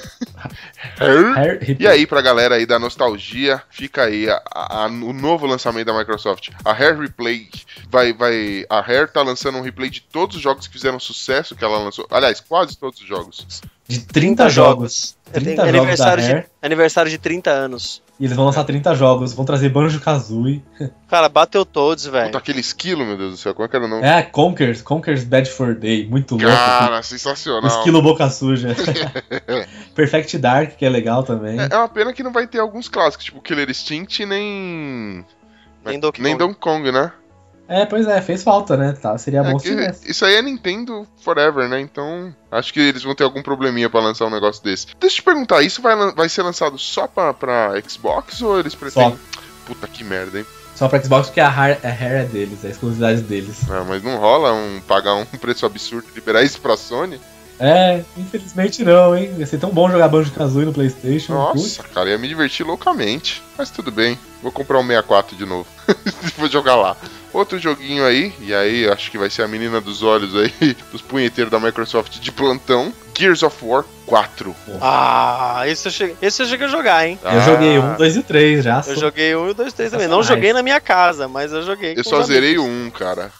Hair? 1.00 1.36
hair 1.36 1.76
E 1.80 1.86
aí, 1.88 2.06
pra 2.06 2.20
galera 2.20 2.54
aí 2.56 2.66
da 2.66 2.78
nostalgia, 2.78 3.62
fica 3.80 4.04
aí 4.04 4.28
a- 4.28 4.42
a- 4.54 4.86
o 4.88 5.12
novo 5.14 5.46
lançamento 5.46 5.86
da 5.86 5.96
Microsoft. 5.98 6.50
A 6.62 6.72
Hair 6.72 6.98
Replay 7.00 7.48
vai, 7.88 8.12
vai. 8.12 8.66
A 8.68 8.80
Hair 8.80 9.10
tá 9.10 9.22
lançando 9.22 9.56
um 9.56 9.62
replay 9.62 9.88
de 9.88 10.02
todos 10.02 10.36
os 10.36 10.42
jogos 10.42 10.66
que 10.66 10.72
fizeram 10.74 11.00
sucesso 11.00 11.56
que 11.56 11.64
ela 11.64 11.78
lançou. 11.78 12.06
Aliás, 12.10 12.40
quase 12.40 12.76
todos 12.76 13.00
os 13.00 13.06
jogos. 13.06 13.46
De 13.88 14.00
30 14.00 14.50
jogos. 14.50 15.16
30 15.32 15.50
É, 15.50 15.54
Tem 15.54 15.56
jogos 15.56 15.72
da 15.72 15.78
aniversário, 16.12 16.24
de, 16.42 16.46
aniversário 16.60 17.10
de 17.10 17.16
30 17.18 17.50
anos. 17.50 18.02
E 18.20 18.26
eles 18.26 18.36
vão 18.36 18.44
lançar 18.44 18.64
30 18.64 18.94
jogos. 18.94 19.32
Vão 19.32 19.46
trazer 19.46 19.70
Banjo 19.70 19.98
Kazooie. 19.98 20.62
Cara, 21.08 21.26
bateu 21.26 21.64
todos, 21.64 22.04
velho. 22.04 22.26
Puta, 22.26 22.36
aquele 22.36 22.60
esquilo, 22.60 23.02
meu 23.02 23.16
Deus 23.16 23.30
do 23.30 23.36
céu, 23.38 23.54
como 23.54 23.64
é 23.64 23.68
que 23.68 23.74
era 23.74 23.86
o 23.86 23.88
nome? 23.88 24.02
É, 24.06 24.20
Conkers. 24.22 24.82
Conkers 24.82 25.24
Bad 25.24 25.48
for 25.48 25.74
Day. 25.74 26.06
Muito 26.06 26.32
louco. 26.36 26.46
Cara, 26.54 27.00
O 27.00 27.02
sensacional. 27.02 27.66
esquilo 27.66 28.02
boca 28.02 28.28
suja. 28.28 28.76
Perfect 29.96 30.36
Dark, 30.38 30.76
que 30.76 30.84
é 30.84 30.90
legal 30.90 31.22
também. 31.22 31.58
É, 31.58 31.68
é 31.72 31.76
uma 31.76 31.88
pena 31.88 32.12
que 32.12 32.22
não 32.22 32.30
vai 32.32 32.46
ter 32.46 32.58
alguns 32.58 32.88
clássicos, 32.90 33.24
tipo 33.24 33.40
Killer 33.40 33.70
Instinct 33.70 34.22
e 34.22 34.26
nem. 34.26 35.24
Nem 35.82 35.98
Donkey 35.98 36.20
nem 36.22 36.32
Kong. 36.36 36.44
Donkey 36.44 36.60
Kong, 36.60 36.92
né? 36.92 37.12
É, 37.70 37.86
pois 37.86 38.04
é, 38.08 38.20
fez 38.20 38.42
falta, 38.42 38.76
né? 38.76 38.96
Tá, 39.00 39.16
seria 39.16 39.40
É 39.40 39.52
bom 39.52 39.56
se 39.60 39.68
tivesse. 39.68 40.10
isso 40.10 40.24
aí 40.24 40.34
é 40.34 40.42
Nintendo 40.42 41.06
Forever, 41.22 41.68
né? 41.68 41.80
Então, 41.80 42.34
acho 42.50 42.72
que 42.72 42.80
eles 42.80 43.04
vão 43.04 43.14
ter 43.14 43.22
algum 43.22 43.44
probleminha 43.44 43.88
pra 43.88 44.00
lançar 44.00 44.26
um 44.26 44.30
negócio 44.30 44.62
desse. 44.64 44.88
Deixa 44.98 45.18
eu 45.18 45.20
te 45.20 45.22
perguntar, 45.22 45.62
isso 45.62 45.80
vai, 45.80 45.94
vai 46.12 46.28
ser 46.28 46.42
lançado 46.42 46.76
só 46.76 47.06
pra, 47.06 47.32
pra 47.32 47.80
Xbox 47.88 48.42
ou 48.42 48.58
eles 48.58 48.74
pretendem. 48.74 49.16
Puta 49.64 49.86
que 49.86 50.02
merda, 50.02 50.40
hein? 50.40 50.46
Só 50.74 50.88
pra 50.88 51.00
Xbox, 51.00 51.28
porque 51.28 51.40
a 51.40 51.48
Rare 51.48 51.78
é 51.82 52.24
deles, 52.24 52.64
é 52.64 52.68
a 52.68 52.70
exclusividade 52.70 53.20
deles. 53.20 53.60
Ah, 53.70 53.84
mas 53.86 54.02
não 54.02 54.16
rola 54.18 54.52
um 54.52 54.80
pagar 54.80 55.14
um 55.14 55.24
preço 55.24 55.64
absurdo 55.64 56.08
e 56.10 56.14
liberar 56.14 56.42
isso 56.42 56.60
pra 56.60 56.76
Sony? 56.76 57.20
É, 57.60 58.02
infelizmente 58.16 58.82
não, 58.82 59.14
hein? 59.14 59.34
Ia 59.36 59.46
ser 59.46 59.58
tão 59.58 59.70
bom 59.70 59.90
jogar 59.90 60.08
Banjo 60.08 60.32
Kazooie 60.32 60.64
no 60.64 60.72
PlayStation. 60.72 61.34
Nossa, 61.34 61.82
cara, 61.82 62.08
ia 62.08 62.16
me 62.16 62.26
divertir 62.26 62.64
loucamente. 62.64 63.42
Mas 63.58 63.70
tudo 63.70 63.92
bem, 63.92 64.18
vou 64.42 64.50
comprar 64.50 64.78
um 64.78 64.86
64 64.86 65.36
de 65.36 65.44
novo. 65.44 65.66
vou 66.38 66.48
jogar 66.48 66.76
lá. 66.76 66.96
Outro 67.32 67.58
joguinho 67.58 68.04
aí, 68.04 68.32
e 68.40 68.52
aí 68.52 68.88
acho 68.90 69.10
que 69.10 69.16
vai 69.18 69.30
ser 69.30 69.42
a 69.42 69.48
menina 69.48 69.80
dos 69.80 70.02
olhos 70.02 70.34
aí, 70.34 70.76
dos 70.90 71.00
punheteiros 71.00 71.50
da 71.50 71.60
Microsoft 71.60 72.18
de 72.18 72.32
plantão: 72.32 72.92
Gears 73.16 73.42
of 73.44 73.56
War 73.64 73.84
4. 74.06 74.54
Ah, 74.80 75.62
esse 75.66 75.86
eu, 75.86 75.92
cheguei, 75.92 76.16
esse 76.20 76.42
eu 76.42 76.46
cheguei 76.46 76.66
a 76.66 76.70
jogar, 76.70 77.06
hein? 77.06 77.18
Eu 77.22 77.30
Ah, 77.30 77.40
joguei 77.40 77.78
um, 77.78 77.94
dois 77.96 78.16
e 78.16 78.22
três 78.24 78.64
já. 78.64 78.82
Eu 78.86 78.96
joguei 78.96 79.36
um 79.36 79.48
e 79.50 79.54
dois, 79.54 79.72
três 79.72 79.90
também. 79.92 80.08
Não 80.08 80.22
joguei 80.22 80.52
na 80.52 80.62
minha 80.62 80.80
casa, 80.80 81.28
mas 81.28 81.52
eu 81.52 81.62
joguei. 81.62 81.92
Eu 81.92 82.02
com 82.02 82.10
só 82.10 82.18
os 82.20 82.26
zerei 82.26 82.56
amigos. 82.56 82.66
um, 82.66 82.90
cara. 82.90 83.30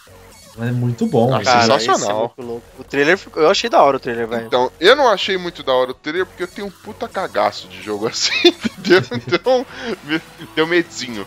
Mas 0.56 0.68
é 0.68 0.72
muito 0.72 1.06
bom, 1.06 1.32
Ah, 1.32 1.38
velho. 1.38 1.44
Cara, 1.46 1.60
sensacional. 1.78 2.16
é 2.36 2.42
muito 2.42 2.42
louco. 2.52 2.66
O 2.78 2.84
trailer, 2.84 3.16
ficou- 3.18 3.42
eu 3.42 3.50
achei 3.50 3.70
da 3.70 3.82
hora 3.82 3.96
o 3.96 4.00
trailer, 4.00 4.26
velho. 4.28 4.46
Então, 4.46 4.70
eu 4.80 4.94
não 4.94 5.08
achei 5.08 5.36
muito 5.38 5.62
da 5.62 5.72
hora 5.72 5.92
o 5.92 5.94
trailer 5.94 6.26
porque 6.26 6.42
eu 6.42 6.48
tenho 6.48 6.66
um 6.66 6.70
puta 6.70 7.08
cagaço 7.08 7.66
de 7.68 7.80
jogo 7.82 8.06
assim, 8.10 8.32
entendeu? 8.48 9.02
Então, 9.32 9.64
deu 10.54 10.66
medinho. 10.66 11.26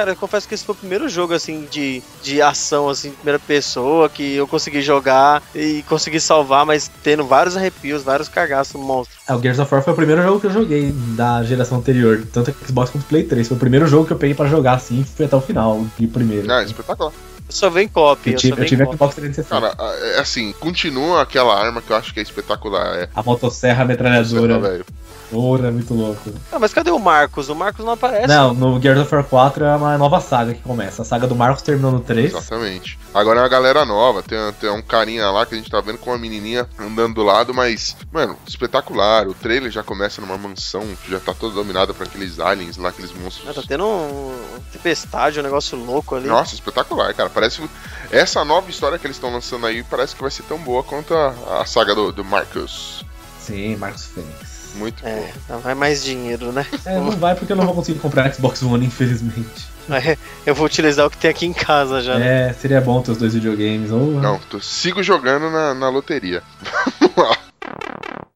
Cara, 0.00 0.12
eu 0.12 0.16
confesso 0.16 0.48
que 0.48 0.54
esse 0.54 0.64
foi 0.64 0.74
o 0.74 0.78
primeiro 0.78 1.10
jogo, 1.10 1.34
assim, 1.34 1.68
de, 1.70 2.02
de 2.22 2.40
ação, 2.40 2.88
assim, 2.88 3.08
em 3.08 3.12
primeira 3.12 3.38
pessoa, 3.38 4.08
que 4.08 4.34
eu 4.34 4.48
consegui 4.48 4.80
jogar 4.80 5.42
e 5.54 5.84
consegui 5.90 6.18
salvar, 6.18 6.64
mas 6.64 6.90
tendo 7.02 7.22
vários 7.26 7.54
arrepios, 7.54 8.02
vários 8.02 8.26
cagaços 8.26 8.80
monstro. 8.80 9.14
É, 9.28 9.34
o 9.34 9.42
Gears 9.42 9.58
of 9.58 9.74
War 9.74 9.84
foi 9.84 9.92
o 9.92 9.96
primeiro 9.96 10.22
jogo 10.22 10.40
que 10.40 10.46
eu 10.46 10.50
joguei 10.50 10.90
da 10.90 11.42
geração 11.42 11.76
anterior, 11.76 12.26
tanto 12.32 12.50
Xbox 12.66 12.88
quanto 12.88 13.04
Play 13.04 13.24
3. 13.24 13.46
Foi 13.46 13.58
o 13.58 13.60
primeiro 13.60 13.86
jogo 13.86 14.06
que 14.06 14.14
eu 14.14 14.16
peguei 14.16 14.34
pra 14.34 14.46
jogar 14.46 14.72
assim, 14.72 15.04
foi 15.04 15.26
até 15.26 15.36
o 15.36 15.40
final, 15.42 15.84
de 15.98 16.06
primeiro. 16.06 16.50
É 16.50 16.64
espetacular. 16.64 17.12
Eu 17.12 17.52
só 17.52 17.68
venho 17.68 17.90
copy, 17.90 18.30
eu 18.30 18.32
eu, 18.32 18.38
tive, 18.38 18.62
eu 18.62 18.64
tive 18.64 18.84
copy. 18.86 18.96
Xbox 18.96 19.14
360. 19.16 19.76
Cara, 19.76 19.92
é 20.16 20.20
assim, 20.20 20.54
continua 20.58 21.20
aquela 21.20 21.62
arma 21.62 21.82
que 21.82 21.92
eu 21.92 21.96
acho 21.96 22.14
que 22.14 22.20
é 22.20 22.22
espetacular. 22.22 23.00
É. 23.00 23.08
A 23.14 23.22
motosserra 23.22 23.84
metralhadora. 23.84 24.58
velho. 24.58 24.86
Porra, 25.30 25.68
é 25.68 25.70
muito 25.70 25.94
louco. 25.94 26.32
Ah, 26.50 26.58
mas 26.58 26.72
cadê 26.74 26.90
o 26.90 26.98
Marcos? 26.98 27.48
O 27.48 27.54
Marcos 27.54 27.84
não 27.84 27.92
aparece. 27.92 28.26
Não, 28.26 28.52
no 28.52 28.80
Gears 28.80 29.00
of 29.00 29.14
War 29.14 29.24
4 29.24 29.64
é 29.64 29.76
uma 29.76 29.96
nova 29.96 30.20
saga 30.20 30.52
que 30.54 30.60
começa. 30.62 31.02
A 31.02 31.04
saga 31.04 31.26
do 31.26 31.36
Marcos 31.36 31.62
terminou 31.62 31.92
no 31.92 32.00
3. 32.00 32.34
Exatamente. 32.34 32.98
Agora 33.14 33.38
é 33.38 33.42
uma 33.42 33.48
galera 33.48 33.84
nova. 33.84 34.22
Tem, 34.22 34.38
tem 34.60 34.70
um 34.70 34.82
carinha 34.82 35.30
lá 35.30 35.46
que 35.46 35.54
a 35.54 35.58
gente 35.58 35.70
tá 35.70 35.80
vendo 35.80 35.98
com 35.98 36.10
uma 36.10 36.18
menininha 36.18 36.68
andando 36.78 37.14
do 37.14 37.22
lado, 37.22 37.54
mas, 37.54 37.96
mano, 38.12 38.36
espetacular. 38.46 39.28
O 39.28 39.34
trailer 39.34 39.70
já 39.70 39.82
começa 39.82 40.20
numa 40.20 40.36
mansão 40.36 40.82
que 41.04 41.10
já 41.10 41.20
tá 41.20 41.32
toda 41.32 41.54
dominada 41.54 41.94
por 41.94 42.06
aqueles 42.06 42.40
aliens 42.40 42.76
lá, 42.76 42.88
aqueles 42.88 43.12
Ah, 43.12 43.20
monstros. 43.22 43.54
tá 43.54 43.62
tendo 43.66 43.86
um 43.86 44.34
tempestade, 44.72 45.38
um 45.38 45.42
negócio 45.44 45.78
louco 45.78 46.16
ali. 46.16 46.26
Nossa, 46.28 46.54
espetacular, 46.54 47.14
cara. 47.14 47.30
Parece. 47.30 47.62
Essa 48.10 48.44
nova 48.44 48.68
história 48.68 48.98
que 48.98 49.06
eles 49.06 49.16
estão 49.16 49.32
lançando 49.32 49.64
aí 49.66 49.84
parece 49.84 50.16
que 50.16 50.22
vai 50.22 50.30
ser 50.30 50.42
tão 50.42 50.58
boa 50.58 50.82
quanto 50.82 51.14
a, 51.14 51.60
a 51.60 51.64
saga 51.64 51.94
do, 51.94 52.10
do 52.12 52.24
Marcus. 52.24 53.04
Sim, 53.40 53.76
Marcos 53.76 54.06
Fênix. 54.06 54.49
Muito. 54.80 55.06
É, 55.06 55.30
não 55.46 55.58
vai 55.60 55.74
mais 55.74 56.02
dinheiro, 56.02 56.52
né? 56.52 56.66
É, 56.86 56.96
não 56.98 57.10
vai 57.10 57.34
porque 57.34 57.52
eu 57.52 57.56
não 57.56 57.66
vou 57.66 57.74
conseguir 57.74 57.98
comprar 57.98 58.32
Xbox 58.32 58.62
One, 58.62 58.86
infelizmente. 58.86 59.68
É, 59.90 60.16
Eu 60.46 60.54
vou 60.54 60.64
utilizar 60.64 61.06
o 61.06 61.10
que 61.10 61.18
tem 61.18 61.30
aqui 61.30 61.44
em 61.44 61.52
casa 61.52 62.00
já. 62.00 62.18
né? 62.18 62.48
É, 62.48 62.52
seria 62.54 62.80
bom 62.80 63.02
ter 63.02 63.10
os 63.10 63.18
dois 63.18 63.34
videogames. 63.34 63.90
Ou... 63.90 64.12
Não, 64.12 64.38
tô, 64.38 64.58
sigo 64.58 65.02
jogando 65.02 65.50
na, 65.50 65.74
na 65.74 65.88
loteria. 65.90 66.42
Vamos 66.98 67.16
lá. 67.30 67.36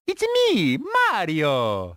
It's 0.07 0.23
me, 0.53 0.79
Mario. 1.11 1.95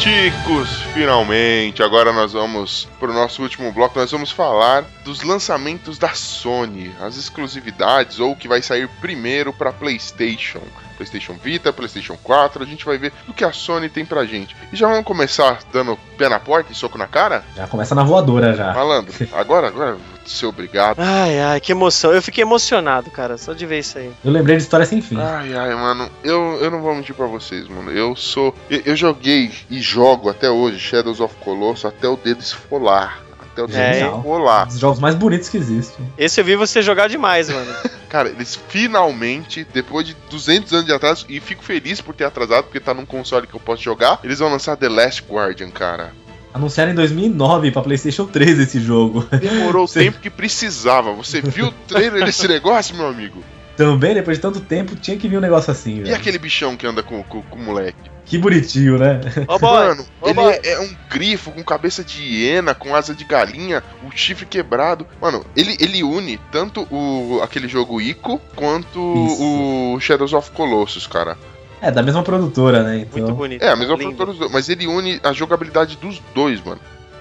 Ticos, 0.00 0.80
finalmente! 0.94 1.82
Agora 1.82 2.10
nós 2.10 2.32
vamos 2.32 2.88
pro 2.98 3.12
nosso 3.12 3.42
último 3.42 3.70
bloco. 3.70 3.98
Nós 3.98 4.10
vamos 4.10 4.30
falar 4.30 4.82
dos 5.04 5.22
lançamentos 5.22 5.98
da 5.98 6.14
Sony, 6.14 6.90
as 6.98 7.18
exclusividades 7.18 8.18
ou 8.18 8.32
o 8.32 8.36
que 8.36 8.48
vai 8.48 8.62
sair 8.62 8.88
primeiro 9.02 9.52
para 9.52 9.70
PlayStation. 9.70 10.62
PlayStation 11.00 11.34
Vita, 11.42 11.72
PlayStation 11.72 12.16
4, 12.22 12.62
a 12.62 12.66
gente 12.66 12.84
vai 12.84 12.98
ver 12.98 13.10
o 13.26 13.32
que 13.32 13.42
a 13.42 13.52
Sony 13.52 13.88
tem 13.88 14.04
pra 14.04 14.26
gente. 14.26 14.54
E 14.70 14.76
já 14.76 14.86
vamos 14.86 15.04
começar 15.04 15.60
dando 15.72 15.98
pé 16.18 16.28
na 16.28 16.38
porta 16.38 16.70
e 16.72 16.74
soco 16.74 16.98
na 16.98 17.06
cara? 17.06 17.42
Já 17.56 17.66
começa 17.66 17.94
na 17.94 18.04
voadora 18.04 18.54
já. 18.54 18.74
Malandro, 18.74 19.14
agora, 19.32 19.68
agora 19.68 19.96
ser 20.26 20.44
obrigado. 20.46 20.98
Ai, 21.00 21.40
ai, 21.40 21.60
que 21.60 21.72
emoção. 21.72 22.12
Eu 22.12 22.20
fiquei 22.20 22.42
emocionado, 22.42 23.10
cara, 23.10 23.38
só 23.38 23.54
de 23.54 23.64
ver 23.64 23.78
isso 23.78 23.96
aí. 23.96 24.10
Eu 24.22 24.30
lembrei 24.30 24.56
de 24.56 24.62
história 24.62 24.84
sem 24.84 25.00
fim. 25.00 25.18
Ai, 25.18 25.54
ai, 25.54 25.74
mano, 25.74 26.10
eu, 26.22 26.58
eu 26.60 26.70
não 26.70 26.82
vou 26.82 26.94
mentir 26.94 27.14
pra 27.14 27.26
vocês, 27.26 27.66
mano. 27.66 27.90
Eu 27.90 28.14
sou. 28.14 28.54
Eu, 28.68 28.82
eu 28.84 28.96
joguei 28.96 29.50
e 29.70 29.80
jogo 29.80 30.28
até 30.28 30.50
hoje 30.50 30.78
Shadows 30.78 31.20
of 31.20 31.34
Colossus 31.36 31.86
até 31.86 32.06
o 32.06 32.16
dedo 32.16 32.40
esfolar. 32.40 33.20
Até 33.40 33.62
o 33.62 33.66
dedo 33.66 33.78
É, 33.78 34.00
esfolar. 34.02 34.64
Um 34.64 34.68
dos 34.68 34.78
jogos 34.78 35.00
mais 35.00 35.14
bonitos 35.14 35.48
que 35.48 35.56
existem. 35.56 36.06
Esse 36.18 36.40
eu 36.40 36.44
vi 36.44 36.54
você 36.56 36.82
jogar 36.82 37.08
demais, 37.08 37.48
mano. 37.48 37.72
Cara, 38.10 38.28
eles 38.28 38.58
finalmente, 38.68 39.64
depois 39.72 40.04
de 40.04 40.16
200 40.28 40.72
anos 40.72 40.84
de 40.84 40.92
atraso, 40.92 41.24
e 41.28 41.38
fico 41.38 41.62
feliz 41.62 42.00
por 42.00 42.12
ter 42.12 42.24
atrasado, 42.24 42.64
porque 42.64 42.80
tá 42.80 42.92
num 42.92 43.06
console 43.06 43.46
que 43.46 43.54
eu 43.54 43.60
posso 43.60 43.82
jogar, 43.82 44.18
eles 44.24 44.40
vão 44.40 44.50
lançar 44.50 44.76
The 44.76 44.88
Last 44.88 45.22
Guardian, 45.30 45.70
cara. 45.70 46.12
Anunciaram 46.52 46.90
em 46.90 46.96
2009 46.96 47.70
pra 47.70 47.82
PlayStation 47.82 48.26
3 48.26 48.58
esse 48.58 48.80
jogo. 48.80 49.24
Demorou 49.30 49.84
o 49.84 49.86
Sim. 49.88 50.00
tempo 50.00 50.18
que 50.18 50.28
precisava. 50.28 51.12
Você 51.12 51.40
viu 51.40 51.68
o 51.68 51.72
trailer 51.86 52.24
desse 52.24 52.46
negócio, 52.48 52.96
meu 52.96 53.06
amigo? 53.06 53.44
Também, 53.84 54.14
depois 54.14 54.36
de 54.36 54.42
tanto 54.42 54.60
tempo, 54.60 54.94
tinha 54.94 55.16
que 55.16 55.26
vir 55.28 55.38
um 55.38 55.40
negócio 55.40 55.70
assim, 55.70 55.96
E 55.98 56.02
velho. 56.02 56.14
aquele 56.14 56.38
bichão 56.38 56.76
que 56.76 56.86
anda 56.86 57.02
com, 57.02 57.22
com, 57.22 57.40
com 57.42 57.58
o 57.58 57.62
moleque? 57.62 57.96
Que 58.26 58.36
bonitinho, 58.38 58.98
né? 58.98 59.20
Mano, 59.60 60.04
ele 60.22 60.34
boy. 60.34 60.60
é 60.62 60.78
um 60.80 60.94
grifo 61.10 61.50
com 61.50 61.64
cabeça 61.64 62.04
de 62.04 62.22
hiena, 62.22 62.74
com 62.74 62.94
asa 62.94 63.14
de 63.14 63.24
galinha, 63.24 63.82
o 64.06 64.10
chifre 64.16 64.44
quebrado. 64.46 65.06
Mano, 65.20 65.44
ele, 65.56 65.76
ele 65.80 66.02
une 66.04 66.38
tanto 66.52 66.86
o 66.90 67.40
aquele 67.42 67.66
jogo 67.66 68.00
Ico 68.00 68.38
quanto 68.54 68.98
Isso. 69.26 69.42
o 69.42 69.98
Shadows 70.00 70.32
of 70.32 70.50
Colossus, 70.52 71.06
cara. 71.06 71.36
É, 71.82 71.90
da 71.90 72.02
mesma 72.02 72.22
produtora, 72.22 72.82
né? 72.82 72.98
Então, 72.98 73.20
Muito 73.22 73.34
bonito. 73.34 73.62
É, 73.62 73.70
a 73.70 73.76
mesma 73.76 73.94
lindo. 73.94 74.04
produtora 74.14 74.30
dos 74.30 74.38
dois, 74.38 74.52
mas 74.52 74.68
ele 74.68 74.86
une 74.86 75.18
a 75.24 75.32
jogabilidade 75.32 75.96
dos 75.96 76.20
dois, 76.34 76.62
mano. 76.62 76.80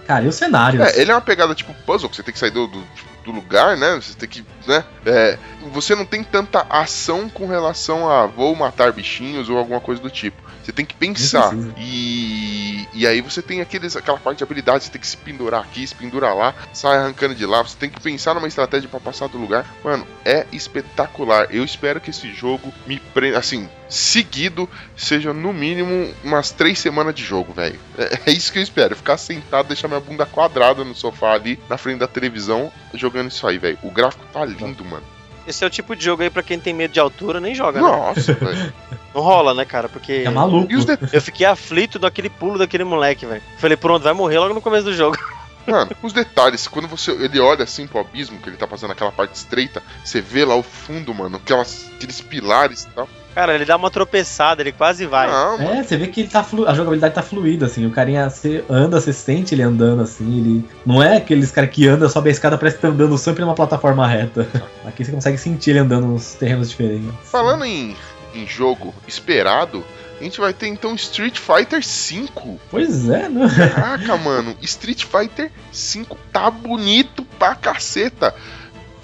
Cara, 0.09 0.25
e 0.25 0.27
o 0.27 0.31
cenário? 0.31 0.81
É, 0.81 0.99
ele 0.99 1.11
é 1.11 1.13
uma 1.13 1.21
pegada 1.21 1.53
tipo 1.53 1.71
puzzle, 1.85 2.09
que 2.09 2.15
você 2.15 2.23
tem 2.23 2.33
que 2.33 2.39
sair 2.39 2.49
do, 2.49 2.65
do, 2.65 2.83
do 3.25 3.31
lugar, 3.31 3.77
né? 3.77 3.93
Você 3.93 4.15
tem 4.15 4.27
que, 4.27 4.43
né? 4.65 4.83
É, 5.05 5.37
você 5.71 5.93
não 5.93 6.03
tem 6.03 6.23
tanta 6.23 6.65
ação 6.67 7.29
com 7.29 7.45
relação 7.45 8.09
a 8.09 8.25
vou 8.25 8.55
matar 8.55 8.91
bichinhos 8.91 9.49
ou 9.49 9.57
alguma 9.59 9.79
coisa 9.79 10.01
do 10.01 10.09
tipo. 10.09 10.41
Você 10.69 10.73
tem 10.73 10.85
que 10.85 10.93
pensar. 10.93 11.51
E, 11.79 12.87
E 12.93 13.07
aí 13.07 13.21
você 13.21 13.41
tem 13.41 13.59
aqueles, 13.59 13.95
aquela 13.95 14.19
parte 14.19 14.39
de 14.39 14.43
habilidade, 14.43 14.83
você 14.83 14.91
tem 14.91 15.01
que 15.01 15.07
se 15.07 15.17
pendurar 15.17 15.61
aqui, 15.61 15.85
se 15.87 15.95
pendurar 15.95 16.35
lá, 16.35 16.53
sai 16.73 16.97
arrancando 16.97 17.33
de 17.33 17.45
lá, 17.45 17.63
você 17.63 17.75
tem 17.75 17.89
que 17.89 17.99
pensar 17.99 18.35
numa 18.35 18.47
estratégia 18.47 18.87
pra 18.87 18.99
passar 18.99 19.27
do 19.27 19.37
lugar. 19.37 19.65
Mano, 19.83 20.05
é 20.23 20.45
espetacular. 20.51 21.47
Eu 21.49 21.63
espero 21.63 21.99
que 21.99 22.11
esse 22.11 22.31
jogo 22.33 22.71
me 22.85 22.99
prenda, 22.99 23.39
assim, 23.39 23.67
seguido, 23.87 24.69
seja 24.95 25.33
no 25.33 25.51
mínimo 25.51 26.13
umas 26.23 26.51
três 26.51 26.77
semanas 26.77 27.15
de 27.15 27.23
jogo, 27.23 27.51
velho. 27.51 27.79
É, 27.97 28.29
é 28.29 28.31
isso 28.31 28.51
que 28.51 28.59
eu 28.59 28.63
espero, 28.63 28.95
ficar 28.95 29.17
sentado, 29.17 29.67
deixar 29.67 29.87
minha 29.87 29.99
bunda 29.99 30.25
quadrada 30.25 30.83
no 30.83 30.93
sofá 30.93 31.33
ali, 31.33 31.59
na 31.67 31.77
frente 31.77 31.99
da 31.99 32.07
televisão, 32.07 32.71
jogando 32.93 33.29
isso 33.29 33.47
aí, 33.47 33.57
velho. 33.57 33.79
O 33.81 33.89
gráfico 33.89 34.25
tá 34.31 34.45
lindo, 34.45 34.85
mano. 34.85 35.03
Esse 35.49 35.63
é 35.63 35.67
o 35.67 35.69
tipo 35.69 35.95
de 35.95 36.05
jogo 36.05 36.21
aí 36.21 36.29
pra 36.29 36.43
quem 36.43 36.59
tem 36.59 36.75
medo 36.75 36.93
de 36.93 36.99
altura, 36.99 37.39
nem 37.39 37.55
joga, 37.55 37.81
né? 37.81 37.87
Nossa, 37.87 38.33
velho. 38.33 38.71
Não 39.15 39.21
rola, 39.23 39.51
né, 39.55 39.65
cara? 39.65 39.89
Porque. 39.89 40.21
É 40.23 40.29
maluco. 40.29 40.71
E. 40.71 40.75
Eu 41.11 41.19
fiquei 41.19 41.43
aflito 41.43 41.97
daquele 41.97 42.29
pulo 42.29 42.59
daquele 42.59 42.83
moleque, 42.83 43.25
velho. 43.25 43.41
Falei, 43.57 43.75
pronto, 43.75 44.03
vai 44.03 44.13
morrer 44.13 44.37
logo 44.37 44.53
no 44.53 44.61
começo 44.61 44.83
do 44.85 44.93
jogo. 44.93 45.17
Mano, 45.65 45.89
os 46.03 46.13
detalhes, 46.13 46.67
quando 46.67 46.87
você 46.87 47.11
ele 47.11 47.39
olha 47.39 47.63
assim 47.63 47.87
pro 47.87 47.99
abismo, 47.99 48.39
que 48.39 48.49
ele 48.49 48.57
tá 48.57 48.67
passando 48.67 48.91
aquela 48.91 49.11
parte 49.11 49.35
estreita, 49.35 49.81
você 50.03 50.21
vê 50.21 50.45
lá 50.45 50.55
o 50.55 50.63
fundo, 50.63 51.13
mano, 51.13 51.37
aquelas, 51.37 51.91
aqueles 51.95 52.21
pilares 52.21 52.83
e 52.83 52.87
tal. 52.89 53.09
Cara, 53.33 53.55
ele 53.55 53.65
dá 53.65 53.75
uma 53.75 53.89
tropeçada, 53.89 54.61
ele 54.61 54.71
quase 54.71 55.05
vai. 55.05 55.27
Não. 55.27 55.61
É, 55.61 55.83
você 55.83 55.95
vê 55.95 56.07
que 56.07 56.21
ele 56.21 56.29
tá 56.29 56.43
flu... 56.43 56.67
a 56.67 56.73
jogabilidade 56.73 57.13
tá 57.13 57.21
fluida, 57.21 57.67
assim. 57.67 57.85
O 57.85 57.91
carinha, 57.91 58.29
você 58.29 58.63
anda, 58.69 58.99
você 58.99 59.13
sente 59.13 59.55
ele 59.55 59.61
andando, 59.61 60.01
assim. 60.01 60.39
Ele 60.39 60.69
não 60.85 61.01
é 61.01 61.17
aqueles 61.17 61.51
cara 61.51 61.67
que 61.67 61.87
anda, 61.87 62.09
sobe 62.09 62.29
a 62.29 62.31
escada, 62.31 62.57
parece 62.57 62.77
que 62.77 62.81
tá 62.81 62.87
andando 62.89 63.17
sempre 63.17 63.41
numa 63.43 63.55
plataforma 63.55 64.07
reta. 64.07 64.47
Aqui 64.85 65.05
você 65.05 65.11
consegue 65.11 65.37
sentir 65.37 65.71
ele 65.71 65.79
andando 65.79 66.07
nos 66.07 66.33
terrenos 66.33 66.69
diferentes. 66.69 67.13
Falando 67.23 67.63
em, 67.65 67.95
em 68.33 68.47
jogo 68.47 68.93
esperado, 69.07 69.83
a 70.19 70.23
gente 70.23 70.39
vai 70.39 70.53
ter 70.53 70.67
então 70.67 70.93
Street 70.95 71.37
Fighter 71.37 71.81
V. 71.81 72.59
Pois 72.69 73.09
é, 73.09 73.29
né? 73.29 73.47
Caraca, 73.73 74.17
mano, 74.17 74.55
Street 74.61 75.05
Fighter 75.05 75.49
V 75.71 76.05
tá 76.31 76.51
bonito 76.51 77.23
pra 77.37 77.55
caceta. 77.55 78.35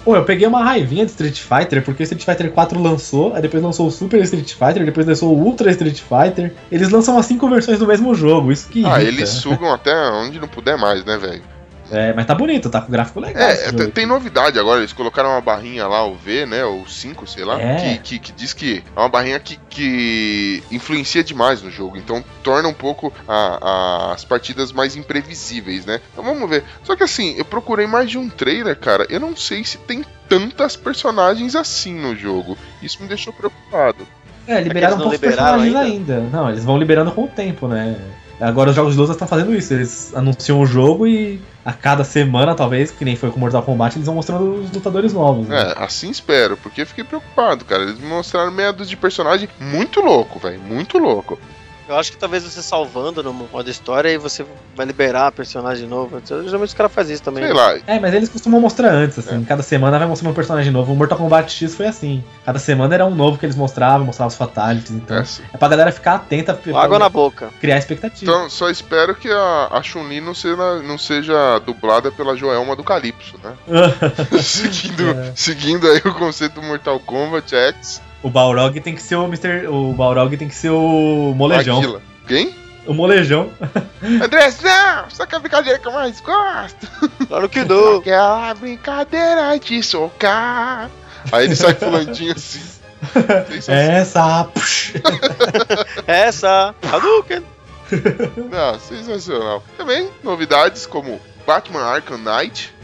Pô, 0.06 0.14
eu 0.14 0.24
peguei 0.24 0.46
uma 0.46 0.62
raivinha 0.62 1.04
de 1.04 1.10
Street 1.10 1.40
Fighter, 1.40 1.82
porque 1.82 2.00
o 2.00 2.04
Street 2.04 2.24
Fighter 2.24 2.52
4 2.52 2.80
lançou, 2.80 3.34
aí 3.34 3.42
depois 3.42 3.60
lançou 3.60 3.88
o 3.88 3.90
Super 3.90 4.22
Street 4.22 4.52
Fighter, 4.52 4.84
depois 4.84 5.04
lançou 5.04 5.36
o 5.36 5.42
Ultra 5.42 5.68
Street 5.72 6.00
Fighter. 6.00 6.54
Eles 6.70 6.90
lançam 6.90 7.18
as 7.18 7.26
cinco 7.26 7.48
versões 7.48 7.80
do 7.80 7.88
mesmo 7.88 8.14
jogo, 8.14 8.52
isso 8.52 8.68
que. 8.68 8.86
Ah, 8.86 9.02
irrita. 9.02 9.18
eles 9.18 9.30
sugam 9.30 9.74
até 9.74 9.92
onde 10.12 10.38
não 10.38 10.46
puder 10.46 10.78
mais, 10.78 11.04
né, 11.04 11.18
velho? 11.18 11.42
É, 11.90 12.12
mas 12.12 12.26
tá 12.26 12.34
bonito, 12.34 12.68
tá 12.68 12.80
com 12.80 12.90
gráfico 12.90 13.20
legal. 13.20 13.42
É, 13.48 13.72
tem, 13.88 14.06
novidade 14.06 14.58
agora, 14.58 14.80
eles 14.80 14.92
colocaram 14.92 15.30
uma 15.30 15.40
barrinha 15.40 15.86
lá, 15.86 16.04
o 16.04 16.14
V, 16.16 16.44
né, 16.46 16.64
o 16.64 16.84
5, 16.86 17.26
sei 17.26 17.44
lá, 17.44 17.60
É. 17.60 17.76
que, 17.76 17.98
que, 17.98 18.18
que 18.18 18.32
diz 18.32 18.52
que 18.52 18.82
é 18.94 18.98
uma 19.00 19.08
barrinha 19.08 19.38
que, 19.38 19.56
que 19.70 20.62
influencia 20.70 21.22
demais 21.22 21.62
no 21.62 21.70
jogo, 21.70 21.96
então 21.96 22.24
torna 22.42 22.68
um 22.68 22.74
pouco 22.74 23.12
a- 23.28 23.58
a- 24.10 24.12
as 24.14 24.24
partidas 24.24 24.72
mais 24.72 24.96
imprevisíveis, 24.96 25.86
né? 25.86 26.00
Então 26.12 26.24
vamos 26.24 26.48
ver. 26.50 26.64
Só 26.82 26.96
que 26.96 27.02
assim, 27.04 27.34
eu 27.36 27.44
procurei 27.44 27.86
mais 27.86 28.10
de 28.10 28.18
um 28.18 28.28
trailer, 28.28 28.76
cara, 28.76 29.06
eu 29.08 29.20
não 29.20 29.36
sei 29.36 29.62
se 29.64 29.78
tem 29.78 30.04
tantas 30.28 30.74
personagens 30.76 31.54
assim 31.54 31.94
no 31.94 32.16
jogo. 32.16 32.58
Isso 32.82 33.00
me 33.00 33.08
deixou 33.08 33.32
preocupado. 33.32 34.06
É, 34.48 34.60
liberaram 34.60 34.94
eles 34.94 34.94
um 34.94 34.98
não 35.04 35.10
poucos 35.10 35.20
liberaram 35.20 35.58
personagens 35.60 35.92
ainda. 35.92 36.20
Não, 36.32 36.50
eles 36.50 36.64
vão 36.64 36.78
liberando 36.78 37.10
com 37.12 37.24
o 37.24 37.28
tempo, 37.28 37.66
né? 37.68 37.96
Agora 38.40 38.70
os 38.70 38.76
jogos 38.76 38.92
de 38.92 39.00
luta 39.00 39.12
estão 39.12 39.26
fazendo 39.26 39.54
isso, 39.54 39.72
eles 39.72 40.14
anunciam 40.14 40.60
o 40.60 40.66
jogo 40.66 41.06
e 41.06 41.40
a 41.64 41.72
cada 41.72 42.04
semana, 42.04 42.54
talvez, 42.54 42.90
que 42.90 43.04
nem 43.04 43.16
foi 43.16 43.30
com 43.30 43.40
Mortal 43.40 43.62
Kombat, 43.62 43.96
eles 43.96 44.06
vão 44.06 44.14
mostrando 44.14 44.60
os 44.60 44.70
lutadores 44.70 45.12
novos. 45.12 45.48
né? 45.48 45.72
É, 45.72 45.82
assim 45.82 46.10
espero, 46.10 46.56
porque 46.56 46.82
eu 46.82 46.86
fiquei 46.86 47.02
preocupado, 47.02 47.64
cara. 47.64 47.82
Eles 47.82 47.98
mostraram 47.98 48.52
dúzia 48.72 48.90
de 48.90 48.96
personagem 48.96 49.48
muito 49.58 50.00
louco, 50.00 50.38
velho, 50.38 50.60
muito 50.60 50.98
louco. 50.98 51.38
Eu 51.88 51.96
acho 51.96 52.10
que 52.12 52.18
talvez 52.18 52.42
você 52.42 52.62
salvando 52.62 53.22
no 53.22 53.32
modo 53.32 53.70
história 53.70 54.08
e 54.10 54.18
você 54.18 54.44
vai 54.74 54.86
liberar 54.86 55.30
personagem 55.32 55.86
novo. 55.88 56.20
Geralmente 56.26 56.64
os 56.68 56.74
caras 56.74 56.92
fazem 56.92 57.14
isso 57.14 57.22
também. 57.22 57.44
Sei 57.44 57.54
né? 57.54 57.60
lá, 57.60 57.78
É, 57.86 58.00
mas 58.00 58.12
eles 58.14 58.28
costumam 58.28 58.60
mostrar 58.60 58.90
antes, 58.90 59.18
assim. 59.18 59.44
Cada 59.44 59.62
semana 59.62 59.98
vai 59.98 60.08
mostrar 60.08 60.28
um 60.28 60.34
personagem 60.34 60.72
novo. 60.72 60.92
O 60.92 60.96
Mortal 60.96 61.18
Kombat 61.18 61.52
X 61.52 61.74
foi 61.74 61.86
assim. 61.86 62.24
Cada 62.44 62.58
semana 62.58 62.94
era 62.94 63.06
um 63.06 63.14
novo 63.14 63.38
que 63.38 63.46
eles 63.46 63.56
mostravam, 63.56 64.06
mostravam 64.06 64.28
os 64.28 64.36
fatalities. 64.36 64.90
Então, 64.90 65.16
é 65.16 65.20
é, 65.20 65.22
assim. 65.22 65.42
pra 65.58 65.68
galera 65.68 65.92
ficar 65.92 66.14
atenta, 66.14 66.54
pra 66.54 66.80
Água 66.82 66.98
na 66.98 67.08
boca. 67.08 67.50
criar 67.60 67.78
expectativa. 67.78 68.30
Então, 68.30 68.50
só 68.50 68.68
espero 68.68 69.14
que 69.14 69.30
a, 69.30 69.68
a 69.70 69.82
Chun-Li 69.82 70.20
não 70.20 70.34
seja, 70.34 70.82
não 70.82 70.98
seja 70.98 71.58
dublada 71.60 72.10
pela 72.10 72.36
Joelma 72.36 72.74
do 72.74 72.82
Calypso, 72.84 73.38
né? 73.42 73.54
seguindo, 74.42 75.08
É. 75.10 75.32
seguindo 75.34 75.86
aí 75.88 75.98
o 76.04 76.14
conceito 76.14 76.60
do 76.60 76.62
Mortal 76.62 76.98
Kombat 77.00 77.54
X, 77.54 78.02
o 78.22 78.30
Balrog 78.30 78.80
tem 78.80 78.94
que 78.94 79.02
ser 79.02 79.16
o 79.16 79.24
Mr. 79.24 79.66
O 79.68 79.92
Balrog 79.92 80.36
tem 80.36 80.48
que 80.48 80.54
ser 80.54 80.70
o 80.70 81.34
Molejão. 81.36 81.76
Maguila. 81.80 82.02
Quem? 82.26 82.54
O 82.86 82.94
Molejão. 82.94 83.50
André, 84.22 84.52
não! 84.62 85.10
Só 85.10 85.26
que 85.26 85.34
é 85.34 85.38
a 85.38 85.40
brincadeira 85.40 85.78
que 85.78 85.88
eu 85.88 85.92
mais 85.92 86.20
gosto. 86.20 86.88
Claro 87.26 87.48
que 87.48 87.64
não. 87.64 87.96
Aquela 87.96 88.54
brincadeira 88.54 89.58
de 89.58 89.82
socar. 89.82 90.90
Aí 91.32 91.44
ele 91.44 91.56
sai 91.56 91.74
pulandinho 91.74 92.32
assim. 92.32 92.60
Sensacional. 93.60 93.98
Essa. 94.46 94.50
Essa. 96.06 96.74
Hadouken. 96.82 97.42
Não, 98.50 98.78
sensacional. 98.80 99.62
Também 99.76 100.10
novidades 100.22 100.86
como 100.86 101.20
Batman 101.46 101.82
Arkham 101.82 102.18
Knight. 102.18 102.74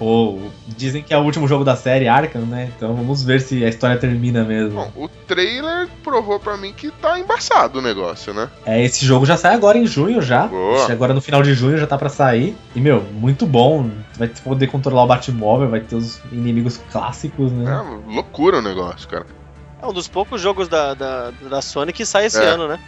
Pô, 0.00 0.38
dizem 0.66 1.02
que 1.02 1.12
é 1.12 1.18
o 1.18 1.20
último 1.20 1.46
jogo 1.46 1.62
da 1.62 1.76
série 1.76 2.08
Arkham, 2.08 2.40
né? 2.46 2.72
Então 2.74 2.94
vamos 2.94 3.22
ver 3.22 3.38
se 3.42 3.62
a 3.62 3.68
história 3.68 3.98
termina 3.98 4.42
mesmo. 4.42 4.70
Bom, 4.94 5.04
o 5.04 5.08
trailer 5.26 5.90
provou 6.02 6.40
pra 6.40 6.56
mim 6.56 6.72
que 6.72 6.90
tá 6.90 7.20
embaçado 7.20 7.80
o 7.80 7.82
negócio, 7.82 8.32
né? 8.32 8.48
É, 8.64 8.82
esse 8.82 9.04
jogo 9.04 9.26
já 9.26 9.36
sai 9.36 9.54
agora 9.54 9.76
em 9.76 9.86
junho 9.86 10.22
já. 10.22 10.46
Boa. 10.46 10.90
Agora 10.90 11.12
no 11.12 11.20
final 11.20 11.42
de 11.42 11.52
junho 11.52 11.76
já 11.76 11.86
tá 11.86 11.98
pra 11.98 12.08
sair. 12.08 12.56
E, 12.74 12.80
meu, 12.80 13.02
muito 13.12 13.44
bom. 13.44 13.90
Vai 14.16 14.28
poder 14.28 14.68
controlar 14.68 15.04
o 15.04 15.06
Batmóvel, 15.06 15.68
vai 15.68 15.80
ter 15.80 15.96
os 15.96 16.18
inimigos 16.32 16.80
clássicos, 16.90 17.52
né? 17.52 17.70
É 17.70 18.10
loucura 18.14 18.56
o 18.56 18.62
negócio, 18.62 19.06
cara. 19.06 19.26
É 19.82 19.86
um 19.86 19.92
dos 19.92 20.08
poucos 20.08 20.40
jogos 20.40 20.66
da, 20.66 20.94
da, 20.94 21.30
da 21.30 21.60
Sony 21.60 21.92
que 21.92 22.06
sai 22.06 22.24
esse 22.24 22.38
É. 22.38 22.46
ano, 22.46 22.66
né? 22.66 22.80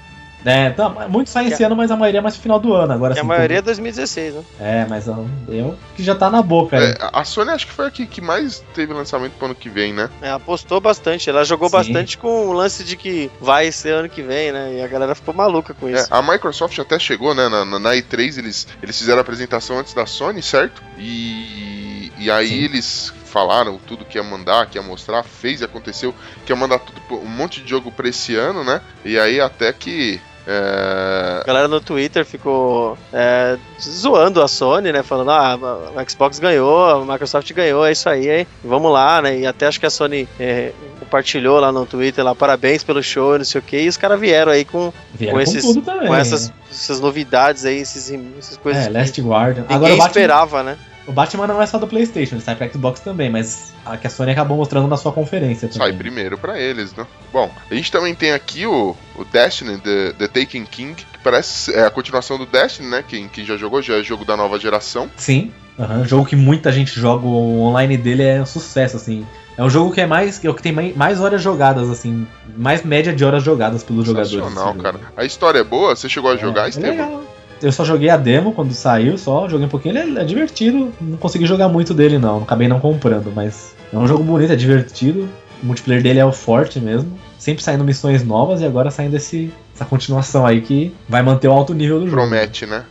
É, 0.44 0.66
então, 0.68 0.94
muito 1.08 1.30
sai 1.30 1.46
esse 1.48 1.62
ano, 1.62 1.76
mas 1.76 1.90
a 1.90 1.96
maioria 1.96 2.18
é 2.18 2.22
mais 2.22 2.36
no 2.36 2.42
final 2.42 2.58
do 2.58 2.74
ano. 2.74 2.92
Agora 2.92 3.18
a 3.20 3.24
maioria 3.24 3.58
é 3.58 3.60
tudo- 3.60 3.66
2016, 3.66 4.34
né? 4.34 4.42
É, 4.60 4.86
mas 4.88 5.06
ó, 5.08 5.24
eu 5.48 5.78
que 5.96 6.02
já 6.02 6.14
tá 6.14 6.28
na 6.30 6.42
boca. 6.42 6.76
É, 6.76 6.96
a 7.12 7.24
Sony 7.24 7.50
acho 7.50 7.66
que 7.66 7.72
foi 7.72 7.86
a 7.86 7.90
que, 7.90 8.06
que 8.06 8.20
mais 8.20 8.58
teve 8.74 8.92
lançamento 8.92 9.32
pro 9.34 9.46
ano 9.46 9.54
que 9.54 9.68
vem, 9.68 9.92
né? 9.92 10.10
É, 10.20 10.30
apostou 10.30 10.80
bastante. 10.80 11.30
Ela 11.30 11.44
jogou 11.44 11.68
Sim. 11.68 11.76
bastante 11.76 12.18
com 12.18 12.48
o 12.48 12.52
lance 12.52 12.82
de 12.82 12.96
que 12.96 13.30
vai 13.40 13.70
ser 13.70 13.94
ano 13.94 14.08
que 14.08 14.22
vem, 14.22 14.50
né? 14.52 14.74
E 14.78 14.82
a 14.82 14.88
galera 14.88 15.14
ficou 15.14 15.32
maluca 15.32 15.72
com 15.74 15.88
É, 15.88 15.92
isso. 15.92 16.08
a 16.10 16.20
Microsoft 16.22 16.76
até 16.78 16.98
chegou, 16.98 17.34
né? 17.34 17.48
Na, 17.48 17.64
na- 17.64 17.78
na 17.78 17.90
E3 17.94 18.38
eles, 18.38 18.66
eles 18.82 18.98
fizeram 18.98 19.18
a 19.18 19.22
apresentação 19.22 19.78
antes 19.78 19.94
da 19.94 20.06
Sony, 20.06 20.42
certo? 20.42 20.82
E, 20.98 22.10
e 22.18 22.30
aí 22.30 22.48
Sim. 22.48 22.64
eles 22.64 23.12
falaram 23.26 23.78
tudo 23.86 24.04
que 24.04 24.18
ia 24.18 24.22
mandar, 24.24 24.66
que 24.66 24.76
ia 24.76 24.82
mostrar, 24.82 25.22
fez 25.22 25.60
e 25.60 25.64
aconteceu, 25.64 26.14
que 26.44 26.52
ia 26.52 26.56
mandar 26.56 26.78
tudo, 26.80 27.00
um 27.22 27.28
monte 27.28 27.62
de 27.62 27.70
jogo 27.70 27.90
pra 27.90 28.08
esse 28.08 28.34
ano, 28.36 28.62
né? 28.64 28.80
E 29.04 29.18
aí 29.18 29.40
até 29.40 29.72
que. 29.72 30.20
É, 30.46 31.38
A 31.42 31.44
galera 31.46 31.68
no 31.68 31.80
Twitter 31.80 32.24
ficou 32.24 32.96
é, 33.12 33.56
zoando 33.80 34.42
a 34.42 34.48
Sony, 34.48 34.92
né? 34.92 35.02
Falando, 35.02 35.30
ah, 35.30 35.58
a 35.96 36.08
Xbox 36.08 36.38
ganhou, 36.38 36.84
a 36.88 37.04
Microsoft 37.04 37.52
ganhou, 37.52 37.84
é 37.86 37.92
isso 37.92 38.08
aí, 38.08 38.28
hein? 38.28 38.46
Vamos 38.64 38.92
lá, 38.92 39.22
né? 39.22 39.38
E 39.38 39.46
até 39.46 39.66
acho 39.66 39.78
que 39.80 39.86
a 39.86 39.90
Sony 39.90 40.28
é, 40.38 40.72
compartilhou 40.98 41.60
lá 41.60 41.70
no 41.70 41.86
Twitter 41.86 42.24
lá, 42.24 42.34
parabéns 42.34 42.82
pelo 42.82 43.02
show, 43.02 43.36
não 43.38 43.44
sei 43.44 43.58
o 43.60 43.62
que, 43.62 43.78
e 43.80 43.88
os 43.88 43.96
caras 43.96 44.18
vieram 44.18 44.52
aí 44.52 44.64
com, 44.64 44.92
Vieram 45.14 45.38
com 45.38 45.44
com 45.44 45.50
esses- 45.50 45.74
também. 45.84 46.06
com 46.08 46.14
essas, 46.14 46.52
essas 46.70 47.00
novidades 47.00 47.64
aí, 47.64 47.78
esses, 47.78 48.10
essas 48.38 48.56
coisas 48.56 48.84
É, 48.84 48.86
que 48.88 48.92
Last 48.92 49.20
Guardian. 49.20 49.62
ninguém 49.68 49.76
Agora 49.76 49.94
esperava, 50.08 50.62
né? 50.62 50.76
O 51.06 51.12
Batman 51.12 51.46
não 51.46 51.60
é 51.60 51.66
só 51.66 51.78
do 51.78 51.86
PlayStation, 51.86 52.36
ele 52.36 52.42
sai 52.42 52.54
pra 52.54 52.68
Xbox 52.68 53.00
também, 53.00 53.28
mas 53.30 53.72
a 53.84 53.96
que 53.96 54.06
a 54.06 54.10
Sony 54.10 54.30
acabou 54.32 54.56
mostrando 54.56 54.86
na 54.88 54.96
sua 54.96 55.12
conferência 55.12 55.68
também. 55.68 55.88
sai 55.88 55.92
primeiro 55.96 56.38
pra 56.38 56.60
eles, 56.60 56.94
né? 56.94 57.06
Bom, 57.32 57.50
a 57.70 57.74
gente 57.74 57.90
também 57.90 58.14
tem 58.14 58.32
aqui 58.32 58.66
o, 58.66 58.94
o 59.16 59.24
Destiny, 59.24 59.78
The, 59.78 60.12
The 60.18 60.28
Taken 60.28 60.64
King, 60.64 60.94
que 60.94 61.18
parece 61.22 61.72
é 61.74 61.84
a 61.86 61.90
continuação 61.90 62.38
do 62.38 62.46
Destiny, 62.46 62.88
né? 62.88 63.04
Quem, 63.06 63.28
quem 63.28 63.44
já 63.44 63.56
jogou, 63.56 63.82
já 63.82 63.94
é 63.98 64.02
jogo 64.02 64.24
da 64.24 64.36
nova 64.36 64.58
geração. 64.58 65.10
Sim, 65.16 65.52
aham, 65.78 66.04
jogo 66.04 66.24
que 66.26 66.36
muita 66.36 66.70
gente 66.70 66.92
joga, 66.98 67.26
o 67.26 67.60
online 67.62 67.96
dele 67.96 68.22
é 68.22 68.40
um 68.40 68.46
sucesso, 68.46 68.96
assim. 68.96 69.26
É 69.56 69.62
um 69.62 69.68
jogo 69.68 69.92
que 69.92 70.00
é 70.00 70.06
mais. 70.06 70.42
É 70.42 70.48
o 70.48 70.54
que 70.54 70.62
tem 70.62 70.72
mai- 70.72 70.94
mais 70.96 71.20
horas 71.20 71.42
jogadas, 71.42 71.90
assim. 71.90 72.26
Mais 72.56 72.82
média 72.82 73.12
de 73.12 73.22
horas 73.22 73.42
jogadas 73.44 73.82
pelos 73.82 74.06
jogadores. 74.06 74.30
Sensacional, 74.32 74.68
jogo. 74.72 74.82
cara. 74.82 75.00
A 75.14 75.26
história 75.26 75.58
é 75.58 75.62
boa? 75.64 75.94
Você 75.94 76.08
chegou 76.08 76.30
a 76.30 76.36
jogar, 76.36 76.62
É, 76.62 76.66
é 76.66 76.68
Estevam? 76.70 76.90
legal. 76.90 77.24
Eu 77.62 77.72
só 77.72 77.84
joguei 77.84 78.10
a 78.10 78.16
demo 78.16 78.52
quando 78.52 78.72
saiu, 78.72 79.16
só 79.16 79.48
joguei 79.48 79.66
um 79.66 79.70
pouquinho. 79.70 79.96
Ele 79.96 80.18
é, 80.18 80.22
é 80.22 80.24
divertido, 80.24 80.92
não 81.00 81.16
consegui 81.16 81.46
jogar 81.46 81.68
muito 81.68 81.94
dele 81.94 82.18
não, 82.18 82.42
acabei 82.42 82.66
não 82.66 82.80
comprando, 82.80 83.32
mas 83.34 83.74
é 83.92 83.96
um 83.96 84.06
jogo 84.06 84.24
bonito, 84.24 84.52
é 84.52 84.56
divertido. 84.56 85.28
O 85.62 85.66
multiplayer 85.66 86.02
dele 86.02 86.18
é 86.18 86.24
o 86.24 86.32
forte 86.32 86.80
mesmo. 86.80 87.16
Sempre 87.38 87.62
saindo 87.62 87.84
missões 87.84 88.24
novas 88.24 88.60
e 88.60 88.64
agora 88.64 88.90
saindo 88.90 89.16
esse, 89.16 89.52
essa 89.74 89.84
continuação 89.84 90.44
aí 90.44 90.60
que 90.60 90.92
vai 91.08 91.22
manter 91.22 91.48
o 91.48 91.52
alto 91.52 91.72
nível 91.72 92.00
do 92.00 92.06
jogo. 92.06 92.22
Promete, 92.22 92.66
né? 92.66 92.84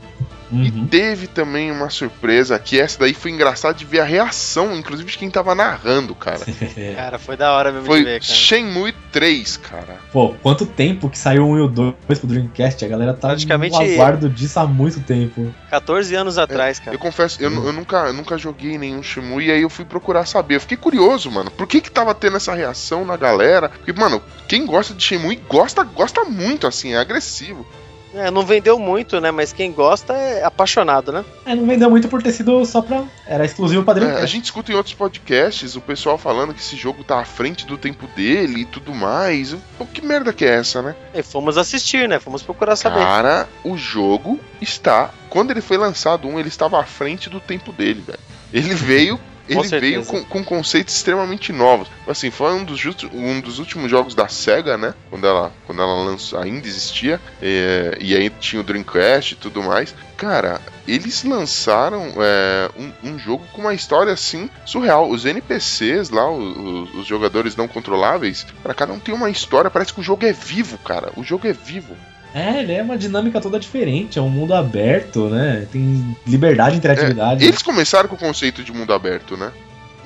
E 0.52 0.70
Uhum. 0.70 0.88
teve 0.88 1.28
também 1.28 1.72
uma 1.72 1.90
surpresa 1.90 2.60
que 2.60 2.80
essa 2.80 3.00
daí 3.00 3.14
foi 3.14 3.32
engraçado 3.32 3.78
de 3.78 3.86
ver 3.86 4.02
a 4.02 4.04
reação, 4.04 4.76
inclusive 4.76 5.10
de 5.12 5.18
quem 5.18 5.30
tava 5.30 5.56
narrando, 5.56 6.14
cara. 6.14 6.42
Cara, 6.96 7.18
foi 7.18 7.38
da 7.38 7.54
hora 7.54 7.72
mesmo 7.72 7.84
de 7.84 7.88
Foi 7.88 8.04
ver, 8.04 8.20
cara. 8.20 8.34
Shenmue 8.34 8.94
3, 9.12 9.58
cara. 9.58 9.98
Pô, 10.12 10.34
quanto 10.42 10.66
tempo 10.66 11.10
que 11.10 11.18
saiu 11.18 11.44
um 11.46 11.58
e 11.58 11.62
o 11.62 11.68
2 11.68 11.96
pro 12.20 12.28
Dreamcast? 12.28 12.84
A 12.84 12.88
galera 12.88 13.14
tá 13.14 13.30
Praticamente- 13.30 13.78
no 13.78 13.94
aguardo 13.94 14.30
disso 14.30 14.60
há 14.60 14.68
muito 14.68 15.00
tempo. 15.02 15.54
14 15.70 16.14
anos 16.16 16.38
atrás, 16.38 16.80
cara. 16.80 16.94
Eu 16.96 17.00
confesso, 17.00 17.42
eu, 17.42 17.50
eu 17.50 17.72
nunca, 17.74 18.08
eu 18.08 18.14
nunca 18.14 18.38
joguei 18.38 18.78
nenhum 18.78 19.02
Shenmue 19.02 19.46
e 19.48 19.52
aí 19.52 19.62
eu 19.62 19.70
fui 19.70 19.86
procurar 19.86 20.26
saber. 20.26 20.56
Eu 20.56 20.62
fiquei 20.62 20.78
curioso, 20.78 21.32
mano. 21.32 21.50
Por 21.52 21.66
que 21.68 21.80
que 21.82 21.90
tava 21.92 22.14
tendo 22.14 22.38
essa 22.38 22.54
reação 22.54 23.06
na 23.06 23.16
galera? 23.16 23.70
Porque, 23.70 23.94
mano, 23.94 24.22
quem 24.48 24.66
gosta 24.66 24.94
de 24.94 25.04
Shenmue 25.04 25.36
gosta, 25.48 25.84
gosta 25.84 26.24
muito, 26.26 26.68
assim, 26.68 26.94
é 26.94 26.98
agressivo. 26.98 27.66
É, 28.14 28.30
não 28.30 28.46
vendeu 28.46 28.78
muito, 28.78 29.20
né? 29.22 29.32
Mas 29.32 29.54
quem 29.54 29.72
gosta 29.72 30.14
é 30.14 30.44
apaixonado, 30.44 31.12
né? 31.12 31.24
É, 31.46 31.56
não 31.56 31.66
vendeu 31.66 31.90
muito 31.90 32.08
por 32.10 32.22
ter 32.22 32.32
sido 32.32 32.66
só 32.66 32.82
pra. 32.82 33.04
Era 33.26 33.46
exclusivo 33.46 33.84
pra 33.84 33.94
É, 33.94 33.98
a 33.98 34.00
Dreamcast. 34.00 34.28
gente 34.28 34.46
escuta 34.46 34.72
em 34.72 34.76
outros 34.76 34.94
podcasts 34.96 35.76
o 35.76 35.82
pessoal 35.82 36.18
falando 36.18 36.54
que 36.54 36.60
esse 36.60 36.76
jogo 36.76 37.04
tá 37.04 37.20
à 37.20 37.26
frente 37.26 37.66
do 37.66 37.78
tempo 37.78 38.08
dele 38.16 38.62
e 38.62 38.66
tudo 38.66 38.94
mais. 38.94 39.56
Pô, 39.78 39.86
que 39.86 40.02
merda 40.06 40.34
que 40.34 40.44
é 40.46 40.56
essa, 40.56 40.82
né? 40.82 40.96
E 41.14 41.24
fomos 41.24 41.58
assistir, 41.58 42.08
né? 42.10 42.20
Fomos 42.20 42.42
procurar 42.44 42.76
saber. 42.76 43.00
Cara, 43.00 43.48
o 43.64 43.78
jogo 43.78 44.40
está. 44.62 45.12
Quando 45.30 45.52
ele 45.52 45.62
foi 45.62 45.78
lançado, 45.78 46.28
um, 46.28 46.38
ele 46.40 46.50
estava 46.50 46.80
à 46.80 46.84
frente 46.84 47.30
do 47.30 47.40
tempo 47.40 47.72
dele, 47.72 48.04
velho. 48.06 48.20
Ele 48.54 48.74
veio. 48.76 49.20
Ele 49.50 49.64
certeza. 49.64 49.80
veio 49.80 50.06
com, 50.06 50.24
com 50.26 50.44
conceitos 50.44 50.96
extremamente 50.96 51.52
novos. 51.52 51.88
Assim, 52.08 52.30
foi 52.32 52.54
um 52.54 52.64
dos, 52.64 52.82
um 53.14 53.40
dos 53.42 53.60
últimos 53.60 53.90
jogos 53.90 54.16
da 54.16 54.28
SEGA, 54.28 54.78
né? 54.78 54.94
Quando 55.10 55.26
ela, 55.28 55.52
quando 55.66 55.82
ela 55.82 56.04
lançou, 56.04 56.40
ainda 56.40 56.68
existia. 56.68 57.20
é, 57.42 57.98
e 58.00 58.16
aí 58.16 58.30
tinha 58.30 58.60
o 58.62 58.64
Dreamcast 58.64 59.34
e 59.34 59.38
tudo 59.38 59.62
mais. 59.64 59.94
Cara, 60.18 60.62
eles 60.88 61.24
lançaram 61.24 62.14
é, 62.18 62.70
um, 62.78 63.12
um 63.12 63.20
jogo 63.20 63.44
com 63.52 63.62
uma 63.62 63.74
história 63.74 64.14
assim 64.14 64.50
surreal. 64.66 65.10
Os 65.10 65.26
NPCs 65.26 66.10
lá, 66.12 66.30
o- 66.30 66.38
o- 66.40 67.00
os, 67.00 67.08
jogadores 67.08 67.56
não 67.56 67.68
controláveis, 67.68 68.46
para 68.62 68.74
cada 68.74 68.94
um 68.94 69.00
tem 69.00 69.14
uma 69.16 69.30
história. 69.30 69.70
Parece 69.72 69.94
que 69.94 70.00
o 70.00 70.04
jogo 70.04 70.26
é 70.26 70.32
vivo, 70.32 70.78
cara. 70.78 71.12
O 71.18 71.24
jogo 71.24 71.48
é 71.48 71.54
vivo. 71.54 71.96
É, 72.34 72.60
ele 72.60 72.74
é 72.74 72.82
uma 72.82 72.98
dinâmica 72.98 73.42
toda 73.42 73.60
diferente. 73.60 74.18
É 74.18 74.22
um 74.22 74.30
mundo 74.30 74.54
aberto, 74.54 75.28
né? 75.30 75.68
Tem 75.72 76.16
liberdade 76.26 76.76
e 76.76 76.78
interatividade. 76.78 77.44
Eles 77.46 77.62
começaram 77.62 78.08
com 78.08 78.16
o 78.16 78.20
conceito 78.20 78.64
de 78.64 78.72
mundo 78.72 78.94
aberto, 78.94 79.36
né? 79.36 79.52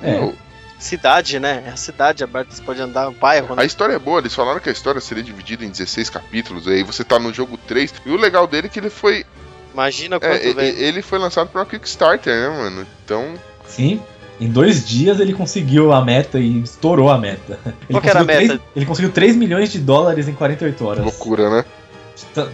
É. 0.02 0.12
Meu, 0.12 0.34
Cidade, 0.78 1.40
né? 1.40 1.62
É 1.66 1.70
a 1.70 1.76
cidade 1.76 2.22
aberta, 2.22 2.54
você 2.54 2.60
pode 2.62 2.80
andar 2.82 3.06
no 3.06 3.12
bairro, 3.12 3.54
A 3.54 3.56
né? 3.56 3.64
história 3.64 3.94
é 3.94 3.98
boa, 3.98 4.18
eles 4.20 4.34
falaram 4.34 4.60
que 4.60 4.68
a 4.68 4.72
história 4.72 5.00
seria 5.00 5.22
dividida 5.24 5.64
em 5.64 5.70
16 5.70 6.10
capítulos, 6.10 6.68
aí 6.68 6.82
você 6.82 7.02
tá 7.02 7.18
no 7.18 7.32
jogo 7.32 7.56
3. 7.66 7.94
E 8.04 8.10
o 8.10 8.16
legal 8.16 8.46
dele 8.46 8.66
é 8.66 8.70
que 8.70 8.78
ele 8.78 8.90
foi. 8.90 9.24
Imagina 9.72 10.16
é, 10.16 10.18
quanto 10.18 10.54
vem. 10.56 10.68
e- 10.74 10.82
ele 10.82 11.00
foi 11.00 11.18
lançado 11.18 11.48
pra 11.48 11.60
uma 11.62 11.66
Kickstarter, 11.66 12.34
né, 12.34 12.48
mano? 12.50 12.86
Então. 13.04 13.34
Sim. 13.66 14.02
Em 14.38 14.48
dois 14.50 14.86
dias 14.86 15.18
ele 15.18 15.32
conseguiu 15.32 15.94
a 15.94 16.04
meta 16.04 16.38
e 16.38 16.60
estourou 16.60 17.10
a 17.10 17.16
meta. 17.16 17.58
Ele 17.64 17.74
Qual 17.92 18.02
que 18.02 18.10
era 18.10 18.20
a 18.20 18.22
conseguiu 18.24 18.40
meta? 18.42 18.58
três- 18.58 18.76
ele 18.76 18.86
conseguiu 18.86 19.12
3 19.12 19.34
milhões 19.34 19.72
de 19.72 19.78
dólares 19.78 20.28
em 20.28 20.34
48 20.34 20.84
horas. 20.86 21.02
Loucura, 21.04 21.48
né? 21.48 21.64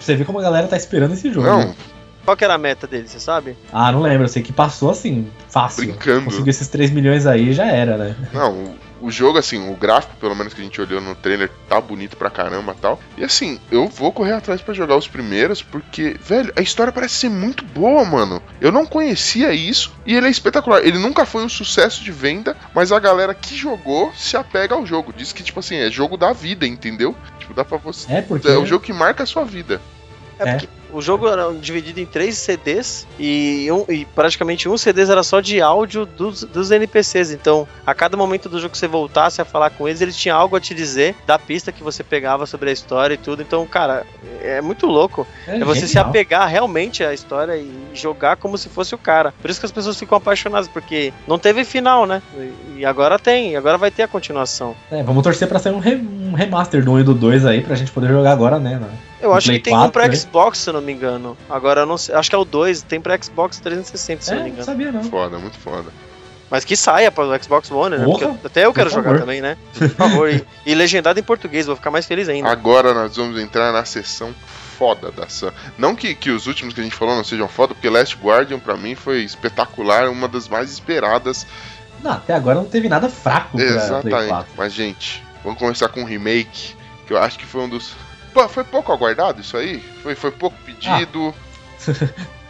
Você 0.00 0.16
vê 0.16 0.24
como 0.24 0.38
a 0.38 0.42
galera 0.42 0.66
tá 0.66 0.76
esperando 0.76 1.14
esse 1.14 1.32
jogo. 1.32 1.46
Não, 1.46 1.58
né? 1.58 1.74
Qual 2.24 2.36
que 2.36 2.44
era 2.44 2.54
a 2.54 2.58
meta 2.58 2.86
dele, 2.86 3.08
você 3.08 3.18
sabe? 3.18 3.56
Ah, 3.72 3.90
não 3.90 4.00
lembro. 4.00 4.24
Eu 4.24 4.28
sei 4.28 4.42
que 4.42 4.52
passou 4.52 4.90
assim, 4.90 5.28
fácil. 5.48 5.86
Brincando. 5.86 6.26
Conseguiu 6.26 6.50
esses 6.50 6.68
3 6.68 6.90
milhões 6.90 7.26
aí 7.26 7.52
já 7.52 7.66
era, 7.66 7.96
né? 7.96 8.16
não. 8.32 8.74
O, 9.02 9.10
jogo, 9.10 9.36
assim, 9.38 9.70
o 9.70 9.74
gráfico, 9.74 10.14
pelo 10.16 10.34
menos 10.34 10.54
que 10.54 10.60
a 10.60 10.64
gente 10.64 10.80
olhou 10.80 11.00
no 11.00 11.14
trailer, 11.14 11.50
tá 11.68 11.80
bonito 11.80 12.16
pra 12.16 12.30
caramba 12.30 12.74
tal. 12.80 13.00
E 13.18 13.24
assim, 13.24 13.58
eu 13.70 13.88
vou 13.88 14.12
correr 14.12 14.32
atrás 14.32 14.60
pra 14.60 14.72
jogar 14.72 14.96
os 14.96 15.08
primeiros, 15.08 15.60
porque, 15.62 16.16
velho, 16.22 16.52
a 16.56 16.60
história 16.60 16.92
parece 16.92 17.14
ser 17.16 17.28
muito 17.28 17.64
boa, 17.64 18.04
mano. 18.04 18.40
Eu 18.60 18.70
não 18.70 18.86
conhecia 18.86 19.52
isso 19.52 19.92
e 20.06 20.14
ele 20.14 20.26
é 20.28 20.30
espetacular. 20.30 20.84
Ele 20.86 20.98
nunca 20.98 21.26
foi 21.26 21.44
um 21.44 21.48
sucesso 21.48 22.02
de 22.02 22.12
venda, 22.12 22.56
mas 22.74 22.92
a 22.92 22.98
galera 23.00 23.34
que 23.34 23.56
jogou 23.56 24.12
se 24.14 24.36
apega 24.36 24.74
ao 24.74 24.86
jogo. 24.86 25.12
Diz 25.16 25.32
que, 25.32 25.42
tipo 25.42 25.58
assim, 25.60 25.76
é 25.76 25.90
jogo 25.90 26.16
da 26.16 26.32
vida, 26.32 26.66
entendeu? 26.66 27.14
Tipo, 27.38 27.54
dá 27.54 27.64
pra 27.64 27.78
você. 27.78 28.12
É 28.12 28.22
porque. 28.22 28.48
É 28.48 28.56
o 28.56 28.64
jogo 28.64 28.84
que 28.84 28.92
marca 28.92 29.24
a 29.24 29.26
sua 29.26 29.44
vida. 29.44 29.80
É, 30.38 30.48
É. 30.48 30.52
porque 30.52 30.68
o 30.92 31.00
jogo 31.00 31.26
era 31.28 31.52
dividido 31.54 32.00
em 32.00 32.06
três 32.06 32.36
CDs 32.38 33.06
e, 33.18 33.68
um- 33.70 33.84
e 33.92 34.04
praticamente 34.04 34.68
um 34.68 34.76
CD 34.76 35.02
era 35.02 35.22
só 35.22 35.40
de 35.40 35.60
áudio 35.60 36.04
dos, 36.06 36.44
dos 36.44 36.70
NPCs. 36.70 37.30
Então, 37.30 37.66
a 37.86 37.94
cada 37.94 38.16
momento 38.16 38.48
do 38.48 38.58
jogo 38.60 38.72
que 38.72 38.78
você 38.78 38.86
voltasse 38.88 39.40
a 39.40 39.44
falar 39.44 39.70
com 39.70 39.88
eles, 39.88 40.00
eles 40.00 40.16
tinham 40.16 40.36
algo 40.38 40.54
a 40.56 40.60
te 40.60 40.74
dizer 40.74 41.14
da 41.26 41.38
pista 41.38 41.72
que 41.72 41.82
você 41.82 42.02
pegava 42.04 42.46
sobre 42.46 42.70
a 42.70 42.72
história 42.72 43.14
e 43.14 43.18
tudo. 43.18 43.42
Então, 43.42 43.66
cara, 43.66 44.04
é 44.42 44.60
muito 44.60 44.86
louco. 44.86 45.26
É 45.46 45.58
você 45.64 45.82
se 45.82 45.94
genial. 45.94 46.08
apegar 46.08 46.48
realmente 46.48 47.02
à 47.04 47.12
história 47.14 47.56
e 47.56 47.70
jogar 47.94 48.36
como 48.36 48.56
se 48.58 48.68
fosse 48.68 48.94
o 48.94 48.98
cara. 48.98 49.32
Por 49.40 49.50
isso 49.50 49.60
que 49.60 49.66
as 49.66 49.72
pessoas 49.72 49.98
ficam 49.98 50.16
apaixonadas, 50.18 50.68
porque 50.68 51.12
não 51.26 51.38
teve 51.38 51.64
final, 51.64 52.06
né? 52.06 52.22
E- 52.76 52.84
agora 52.84 53.18
tem, 53.18 53.56
agora 53.56 53.78
vai 53.78 53.90
ter 53.90 54.02
a 54.02 54.08
continuação. 54.08 54.74
É, 54.90 55.02
vamos 55.02 55.22
torcer 55.22 55.46
pra 55.48 55.58
sair 55.58 55.72
um, 55.72 55.78
re- 55.78 55.94
um 56.32 56.36
remaster 56.36 56.84
do 56.84 56.92
1 56.92 57.00
e 57.00 57.04
do 57.04 57.14
2 57.14 57.44
aí 57.46 57.60
pra 57.62 57.74
gente 57.76 57.90
poder 57.92 58.08
jogar 58.08 58.32
agora, 58.32 58.58
né? 58.58 58.76
né? 58.78 58.88
Eu 59.20 59.32
acho 59.32 59.46
Play 59.48 59.58
que 59.58 59.64
tem 59.64 59.74
um 59.74 59.78
4, 59.78 59.92
pra 59.92 60.08
né? 60.08 60.14
Xbox, 60.16 60.58
se 60.58 60.68
eu 60.70 60.74
não 60.74 60.80
me 60.80 60.92
engano. 60.92 61.36
Agora 61.48 61.82
eu 61.82 61.86
não 61.86 61.96
sei. 61.98 62.14
Acho 62.14 62.28
que 62.30 62.34
é 62.34 62.38
o 62.38 62.44
2, 62.44 62.82
tem 62.82 63.00
pra 63.00 63.16
Xbox 63.22 63.60
360, 63.60 64.22
se 64.22 64.30
eu 64.30 64.34
É, 64.34 64.36
não 64.38 64.42
me 64.44 64.48
não 64.50 64.54
engano. 64.54 64.64
sabia 64.66 64.92
não. 64.92 65.04
Foda, 65.04 65.38
muito 65.38 65.58
foda. 65.58 65.90
Mas 66.50 66.64
que 66.66 66.76
saia 66.76 67.10
para 67.10 67.24
o 67.24 67.42
Xbox 67.42 67.70
One, 67.70 67.96
né? 67.96 68.04
Porra, 68.04 68.28
Porque 68.28 68.46
até 68.46 68.66
eu 68.66 68.74
quero 68.74 68.90
jogar 68.90 69.04
favor. 69.04 69.20
também, 69.20 69.40
né? 69.40 69.56
Por 69.78 69.88
favor. 69.90 70.28
E, 70.30 70.44
e 70.66 70.74
legendado 70.74 71.18
em 71.18 71.22
português, 71.22 71.66
vou 71.66 71.76
ficar 71.76 71.90
mais 71.90 72.04
feliz 72.04 72.28
ainda. 72.28 72.48
Agora 72.50 72.92
nós 72.92 73.16
vamos 73.16 73.40
entrar 73.40 73.72
na 73.72 73.84
sessão 73.86 74.34
foda 74.76 75.10
da 75.12 75.28
Sam. 75.28 75.52
Não 75.78 75.94
que, 75.94 76.14
que 76.14 76.30
os 76.30 76.46
últimos 76.46 76.74
que 76.74 76.80
a 76.80 76.84
gente 76.84 76.94
falou 76.96 77.14
não 77.16 77.24
sejam 77.24 77.48
foda, 77.48 77.72
porque 77.74 77.88
Last 77.88 78.18
Guardian 78.22 78.58
pra 78.58 78.76
mim 78.76 78.94
foi 78.94 79.22
espetacular, 79.22 80.10
uma 80.10 80.28
das 80.28 80.46
mais 80.48 80.70
esperadas. 80.70 81.46
Não, 82.02 82.10
até 82.12 82.34
agora 82.34 82.56
não 82.56 82.64
teve 82.66 82.88
nada 82.88 83.08
fraco 83.08 83.56
pra 83.56 83.64
Play 83.64 83.76
Exatamente. 83.76 84.28
4. 84.28 84.52
Mas, 84.56 84.72
gente, 84.74 85.21
vamos 85.44 85.58
começar 85.58 85.88
com 85.88 86.00
um 86.02 86.04
remake, 86.06 86.74
que 87.06 87.12
eu 87.12 87.18
acho 87.18 87.38
que 87.38 87.46
foi 87.46 87.62
um 87.62 87.68
dos. 87.68 87.94
Pô, 88.32 88.48
foi 88.48 88.64
pouco 88.64 88.92
aguardado 88.92 89.40
isso 89.40 89.56
aí? 89.56 89.78
Foi, 90.02 90.14
foi 90.14 90.30
pouco 90.30 90.56
pedido. 90.64 91.34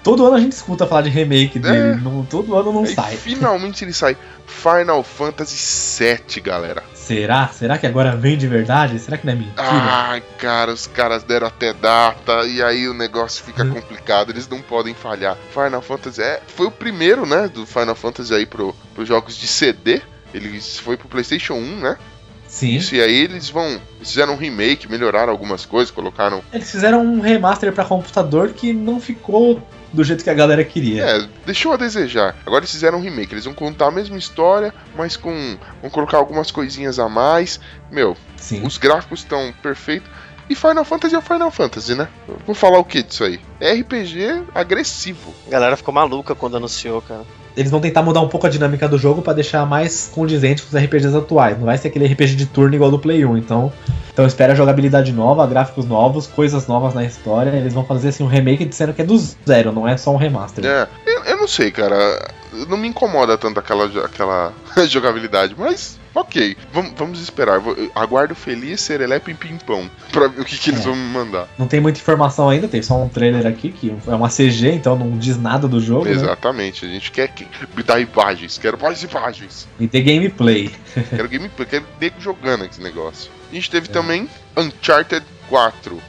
Todo 0.03 0.27
ano 0.27 0.35
a 0.35 0.41
gente 0.41 0.51
escuta 0.53 0.85
falar 0.85 1.03
de 1.03 1.11
remake 1.11 1.61
dele, 1.61 1.93
É. 1.93 1.95
não- 1.95 2.25
todo 2.25 2.57
ano 2.57 2.73
não 2.73 2.83
Aí 2.83 2.93
sai. 2.93 3.17
finalmente 3.17 3.85
ele 3.85 3.93
sai. 3.93 4.17
Final 4.49 5.01
Fantasy 5.05 6.05
VII, 6.05 6.41
galera. 6.43 6.83
Será? 6.93 7.47
Será 7.49 7.79
que 7.79 7.87
agora 7.87 8.17
vem 8.17 8.37
de 8.37 8.49
verdade? 8.49 8.99
Será 8.99 9.17
que 9.17 9.25
não 9.25 9.33
é 9.33 9.37
mentira? 9.37 9.55
Ai, 9.63 10.21
cara, 10.39 10.73
os 10.73 10.89
caras 10.89 11.23
deram 11.23 11.47
até 11.47 11.73
data 11.73 12.45
e 12.47 12.61
aí 12.61 12.89
o 12.89 12.95
negócio 12.95 13.45
fica 13.45 13.63
Uhum. 13.63 13.75
complicado, 13.75 14.31
eles 14.31 14.49
não 14.49 14.61
podem 14.61 14.93
falhar. 14.93 15.37
Final 15.53 15.81
Fantasy 15.83 16.21
é, 16.21 16.43
foi 16.49 16.67
o 16.67 16.71
primeiro, 16.73 17.25
né, 17.25 17.47
do 17.49 17.65
Final 17.65 17.95
Fantasy 17.95 18.35
aí 18.35 18.45
pro, 18.45 18.75
pros 18.97 19.07
jogos 19.07 19.37
de 19.37 19.47
CD. 19.47 20.03
Eles 20.35 20.79
foi 20.81 20.97
pro 20.97 21.07
PlayStation 21.09 21.55
1, 21.55 21.77
né? 21.79 21.97
Sim. 22.53 22.75
Isso, 22.75 22.95
e 22.95 23.01
aí 23.01 23.15
eles 23.15 23.49
vão. 23.49 23.65
Eles 23.97 24.11
fizeram 24.11 24.35
um 24.35 24.37
remake, 24.37 24.87
melhoraram 24.87 25.33
algumas 25.33 25.65
coisas, 25.65 25.91
colocaram. 25.91 26.45
Eles 26.53 26.71
fizeram 26.71 27.03
um 27.03 27.19
remaster 27.19 27.73
pra 27.73 27.83
computador 27.83 28.51
que 28.51 28.75
não 28.75 29.01
ficou 29.01 29.67
do 29.91 30.05
jeito 30.05 30.23
que 30.23 30.29
a 30.29 30.35
galera 30.35 30.63
queria. 30.63 31.03
É, 31.03 31.29
deixou 31.47 31.73
a 31.73 31.79
desejar. 31.79 32.37
Agora 32.45 32.61
eles 32.61 32.71
fizeram 32.71 32.99
um 32.99 33.01
remake. 33.01 33.33
Eles 33.33 33.47
vão 33.47 33.55
contar 33.55 33.87
a 33.87 33.91
mesma 33.91 34.19
história, 34.19 34.75
mas 34.95 35.17
com. 35.17 35.57
vão 35.81 35.91
colocar 35.91 36.19
algumas 36.19 36.51
coisinhas 36.51 36.99
a 36.99 37.09
mais. 37.09 37.59
Meu, 37.91 38.15
Sim. 38.37 38.67
os 38.67 38.77
gráficos 38.77 39.21
estão 39.21 39.51
perfeitos. 39.63 40.11
E 40.51 40.55
Final 40.55 40.85
Fantasy 40.85 41.15
é 41.15 41.19
o 41.19 41.23
Final 41.23 41.51
Fantasy, 41.51 41.95
né? 41.95 42.07
Vou 42.45 42.55
falar 42.55 42.79
o 42.79 42.85
que 42.85 43.03
disso 43.03 43.25
aí? 43.25 43.41
É 43.59 43.73
RPG 43.73 44.45
agressivo. 44.55 45.33
A 45.47 45.51
galera 45.51 45.77
ficou 45.79 45.95
maluca 45.95 46.35
quando 46.35 46.59
anunciou, 46.59 47.01
cara. 47.01 47.25
Eles 47.57 47.71
vão 47.71 47.81
tentar 47.81 48.03
mudar 48.03 48.21
um 48.21 48.29
pouco 48.29 48.47
a 48.47 48.51
dinâmica 48.51 48.89
do 48.89 48.99
jogo 48.99 49.23
pra 49.23 49.33
deixar 49.33 49.67
mais 49.67 50.11
condizente 50.13 50.63
com 50.63 50.77
os 50.77 50.83
RPGs 50.83 51.17
atuais. 51.17 51.59
Não 51.59 51.67
vai 51.67 51.77
ser 51.77 51.89
aquele 51.89 52.07
RPG 52.07 52.37
de 52.37 52.47
turno 52.47 52.75
igual 52.75 52.91
do 52.91 52.99
Play 52.99 53.25
1. 53.25 53.37
Então, 53.37 53.73
então 54.13 54.27
espera 54.27 54.55
jogabilidade 54.55 55.13
nova, 55.13 55.47
gráficos 55.47 55.87
novos, 55.87 56.27
coisas 56.27 56.67
novas 56.67 56.95
na 56.95 57.05
história. 57.05 57.51
Eles 57.51 57.75
vão 57.75 57.85
fazer 57.85 58.09
assim 58.09 58.23
um 58.23 58.29
remake 58.29 58.65
disseram 58.65 58.93
que 58.93 59.03
é 59.03 59.05
do 59.05 59.19
zero, 59.19 59.73
não 59.73 59.87
é 59.87 59.97
só 59.97 60.13
um 60.13 60.17
remaster. 60.17 60.65
É, 60.65 60.89
eu, 61.07 61.25
eu 61.25 61.37
não 61.37 61.49
sei, 61.49 61.71
cara. 61.71 61.97
Não 62.69 62.77
me 62.77 62.89
incomoda 62.89 63.39
tanto 63.39 63.59
aquela, 63.59 63.87
aquela 64.05 64.53
jogabilidade, 64.87 65.55
mas 65.57 65.99
ok. 66.15 66.57
Vamos, 66.73 66.93
vamos 66.97 67.21
esperar. 67.21 67.61
Aguardo 67.95 68.35
feliz, 68.35 68.81
serelepe 68.81 69.31
e 69.31 69.35
pimpão. 69.35 69.91
Pra 70.11 70.29
ver 70.29 70.41
o 70.41 70.45
que, 70.45 70.57
que 70.59 70.71
eles 70.71 70.81
É. 70.81 70.85
vão 70.85 70.95
me 70.97 71.07
mandar. 71.13 71.49
Não 71.59 71.67
tem 71.67 71.81
muita 71.81 71.99
informação 71.99 72.49
ainda, 72.49 72.69
tem 72.69 72.83
só 72.83 73.01
um 73.03 73.09
trailer 73.09 73.47
aqui 73.47 73.71
que 73.71 73.95
é 74.07 74.15
uma 74.15 74.29
CG, 74.29 74.71
então 74.73 74.97
não 74.97 75.17
diz 75.19 75.39
nada 75.39 75.67
do 75.69 75.81
jogo. 75.81 76.05
Né? 76.05 76.13
Exatamente. 76.13 76.85
A 76.85 76.89
gente 76.89 77.11
quer 77.11 77.29
que, 77.29 77.47
dar 77.85 78.01
imagens. 78.01 78.59
Quero 78.59 78.79
mais 78.81 79.03
imagens. 79.03 79.69
E 79.81 79.87
ter 79.89 80.03
gameplay. 80.03 80.71
Quero 81.11 81.29
gameplay. 81.29 81.67
Quero 81.69 81.85
nego 82.01 82.21
jogando 82.21 82.65
esse 82.65 82.81
negócio. 82.81 83.31
A 83.51 83.55
gente 83.55 83.69
É. 83.71 83.73
teve 83.73 83.89
também 83.89 84.29
Uncharted 84.57 85.25
4. 85.49 86.01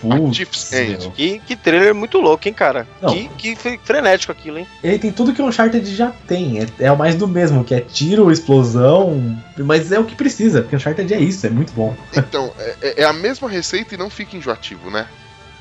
Putz. 0.00 0.70
Que, 1.14 1.38
que 1.40 1.56
trailer 1.56 1.94
muito 1.94 2.18
louco, 2.18 2.46
hein, 2.46 2.54
cara? 2.54 2.86
Não. 3.00 3.12
Que, 3.12 3.28
que 3.36 3.56
fre- 3.56 3.80
frenético 3.82 4.32
aquilo, 4.32 4.58
hein? 4.58 4.66
Ele 4.82 4.98
tem 4.98 5.10
tudo 5.12 5.32
que 5.32 5.40
o 5.42 5.46
Uncharted 5.46 5.84
já 5.94 6.12
tem. 6.26 6.60
É, 6.60 6.66
é 6.80 6.92
o 6.92 6.96
mais 6.98 7.14
do 7.14 7.26
mesmo, 7.26 7.64
que 7.64 7.74
é 7.74 7.80
tiro, 7.80 8.30
explosão. 8.30 9.36
Mas 9.58 9.90
é 9.92 9.98
o 9.98 10.04
que 10.04 10.14
precisa, 10.14 10.62
porque 10.62 10.76
o 10.76 10.78
Uncharted 10.78 11.12
é 11.12 11.18
isso, 11.18 11.46
é 11.46 11.50
muito 11.50 11.72
bom. 11.72 11.94
Então, 12.16 12.52
é, 12.58 13.02
é 13.02 13.04
a 13.04 13.12
mesma 13.12 13.48
receita 13.48 13.94
e 13.94 13.98
não 13.98 14.10
fica 14.10 14.36
enjoativo, 14.36 14.90
né? 14.90 15.06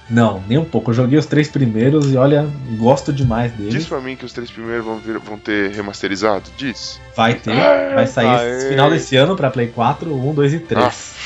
Não, 0.08 0.44
nem 0.48 0.58
um 0.60 0.66
pouco. 0.66 0.92
Eu 0.92 0.96
joguei 0.96 1.18
os 1.18 1.26
três 1.26 1.48
primeiros 1.50 2.12
e 2.14 2.16
olha, 2.18 2.48
gosto 2.78 3.12
demais 3.12 3.52
Diz 3.58 3.74
deles. 3.74 3.86
pra 3.88 4.00
mim 4.00 4.16
que 4.16 4.24
os 4.24 4.32
três 4.34 4.52
primeiros 4.52 4.86
vão, 4.86 5.00
vir- 5.00 5.18
vão 5.18 5.36
ter 5.38 5.72
remasterizado? 5.72 6.44
Diz. 6.56 7.00
Vai 7.16 7.34
ter, 7.34 7.56
vai 7.96 8.06
sair 8.06 8.28
Aê. 8.28 8.70
final 8.70 8.90
desse 8.92 9.16
ano 9.16 9.36
pra 9.36 9.50
Play 9.50 9.68
4, 9.70 10.14
1, 10.14 10.34
2 10.36 10.54
e 10.54 10.60
3. 10.60 10.86
Aff, 10.86 10.96
aff, 10.96 11.25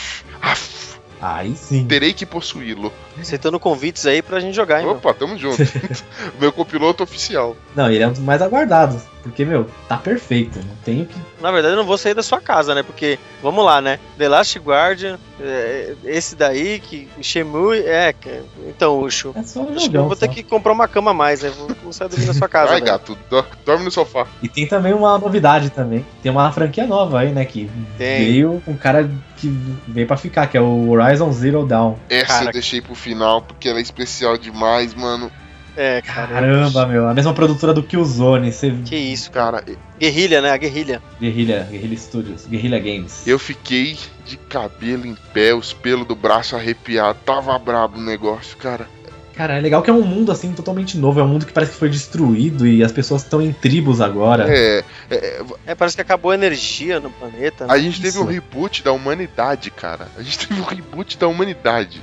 Aí 1.21 1.55
sim. 1.55 1.85
terei 1.85 2.13
que 2.13 2.25
possuí-lo. 2.25 2.93
Aceitando 3.19 3.59
convites 3.59 4.05
aí 4.05 4.21
pra 4.21 4.39
gente 4.39 4.55
jogar, 4.55 4.79
hein? 4.79 4.85
meu? 4.85 4.95
Opa, 4.95 5.13
tamo 5.13 5.37
junto. 5.37 5.57
Meu 6.39 6.53
copiloto 6.53 7.03
oficial. 7.03 7.57
Não, 7.75 7.91
ele 7.91 8.03
é 8.03 8.07
um 8.07 8.11
dos 8.11 8.21
mais 8.21 8.41
aguardados. 8.41 9.03
Porque, 9.21 9.43
meu, 9.43 9.69
tá 9.87 9.97
perfeito. 9.97 10.59
Não 10.59 10.75
tenho 10.85 11.05
que. 11.05 11.15
Na 11.41 11.51
verdade, 11.51 11.73
eu 11.73 11.77
não 11.77 11.85
vou 11.85 11.97
sair 11.97 12.13
da 12.13 12.23
sua 12.23 12.39
casa, 12.39 12.73
né? 12.73 12.83
Porque, 12.83 13.19
vamos 13.43 13.65
lá, 13.65 13.81
né? 13.81 13.99
The 14.17 14.29
Last 14.29 14.57
Guardian, 14.59 15.19
é, 15.41 15.93
esse 16.05 16.35
daí, 16.35 16.79
que 16.79 17.07
Shemui, 17.21 17.79
é. 17.79 18.13
que- 18.13 18.41
Então, 18.67 18.99
Ucho. 19.01 19.33
É 19.35 19.43
só 19.43 19.59
um 19.61 19.75
Acho 19.75 19.85
jogão. 19.87 20.07
vou 20.07 20.15
ter 20.15 20.27
só. 20.27 20.31
que 20.31 20.41
comprar 20.43 20.71
uma 20.71 20.87
cama 20.87 21.11
a 21.11 21.13
mais, 21.13 21.41
né? 21.43 21.49
Vou, 21.49 21.67
vou 21.83 21.91
sair 21.93 22.07
dormir 22.09 22.25
na 22.27 22.33
sua 22.33 22.47
casa. 22.47 22.71
Vai, 22.71 22.79
velho. 22.79 22.91
gato, 22.93 23.17
do- 23.29 23.45
dorme 23.65 23.83
no 23.85 23.91
sofá. 23.91 24.25
E 24.41 24.47
tem 24.47 24.65
também 24.65 24.93
uma 24.93 25.17
novidade 25.17 25.69
também. 25.69 26.05
Tem 26.23 26.31
uma 26.31 26.49
franquia 26.51 26.87
nova 26.87 27.19
aí, 27.19 27.31
né? 27.31 27.43
Que 27.45 27.69
Tem. 27.97 28.25
veio 28.25 28.63
um 28.65 28.75
cara 28.77 29.09
que 29.37 29.47
veio 29.87 30.07
pra 30.07 30.17
ficar, 30.17 30.47
que 30.47 30.57
é 30.57 30.61
o 30.61 30.89
Horizon 30.89 31.31
Zero 31.33 31.65
Dawn. 31.65 31.95
Essa 32.09 32.25
Cara. 32.27 32.45
eu 32.45 32.51
deixei 32.53 32.81
pro 32.81 32.95
final 32.95 33.41
porque 33.41 33.67
ela 33.69 33.79
é 33.79 33.81
especial 33.81 34.37
demais, 34.37 34.93
mano. 34.93 35.31
É, 35.79 36.01
cara. 36.01 36.27
Caramba, 36.27 36.85
meu. 36.85 37.07
A 37.07 37.13
mesma 37.13 37.33
produtora 37.33 37.73
do 37.73 37.81
Killzone. 37.81 38.51
Você... 38.51 38.69
Que 38.83 38.97
isso. 38.97 39.31
Cara, 39.31 39.63
Guerrilha, 39.97 40.41
né? 40.41 40.51
A 40.51 40.57
guerrilha. 40.57 41.01
Guerrilha, 41.21 41.65
Guerrilha 41.71 41.97
Studios, 41.97 42.45
Guerrilha 42.45 42.77
Games. 42.77 43.25
eu 43.25 43.39
fiquei 43.39 43.97
de 44.25 44.35
cabelo 44.35 45.07
em 45.07 45.15
pé, 45.33 45.55
os 45.55 45.71
pelos 45.71 46.05
do 46.05 46.17
braço 46.17 46.57
arrepiado. 46.57 47.17
Tava 47.25 47.57
brabo 47.57 47.97
o 47.97 48.01
negócio, 48.01 48.57
cara. 48.57 48.87
Cara, 49.33 49.57
é 49.57 49.61
legal 49.61 49.81
que 49.81 49.89
é 49.89 49.93
um 49.93 50.01
mundo 50.01 50.33
assim 50.33 50.51
totalmente 50.51 50.97
novo. 50.97 51.21
É 51.21 51.23
um 51.23 51.27
mundo 51.29 51.45
que 51.45 51.53
parece 51.53 51.71
que 51.71 51.77
foi 51.77 51.87
destruído 51.87 52.67
e 52.67 52.83
as 52.83 52.91
pessoas 52.91 53.23
estão 53.23 53.41
em 53.41 53.53
tribos 53.53 54.01
agora. 54.01 54.53
É, 54.53 54.83
é, 55.09 55.41
É, 55.65 55.75
parece 55.75 55.95
que 55.95 56.01
acabou 56.01 56.31
a 56.31 56.35
energia 56.35 56.99
no 56.99 57.09
planeta. 57.09 57.65
né? 57.65 57.73
a 57.73 57.77
gente 57.77 58.01
teve 58.01 58.17
Isso. 58.17 58.21
um 58.21 58.25
reboot 58.25 58.83
da 58.83 58.91
humanidade, 58.91 59.71
cara. 59.71 60.09
A 60.17 60.21
gente 60.21 60.45
teve 60.45 60.59
um 60.59 60.65
reboot 60.65 61.17
da 61.17 61.29
humanidade. 61.29 62.01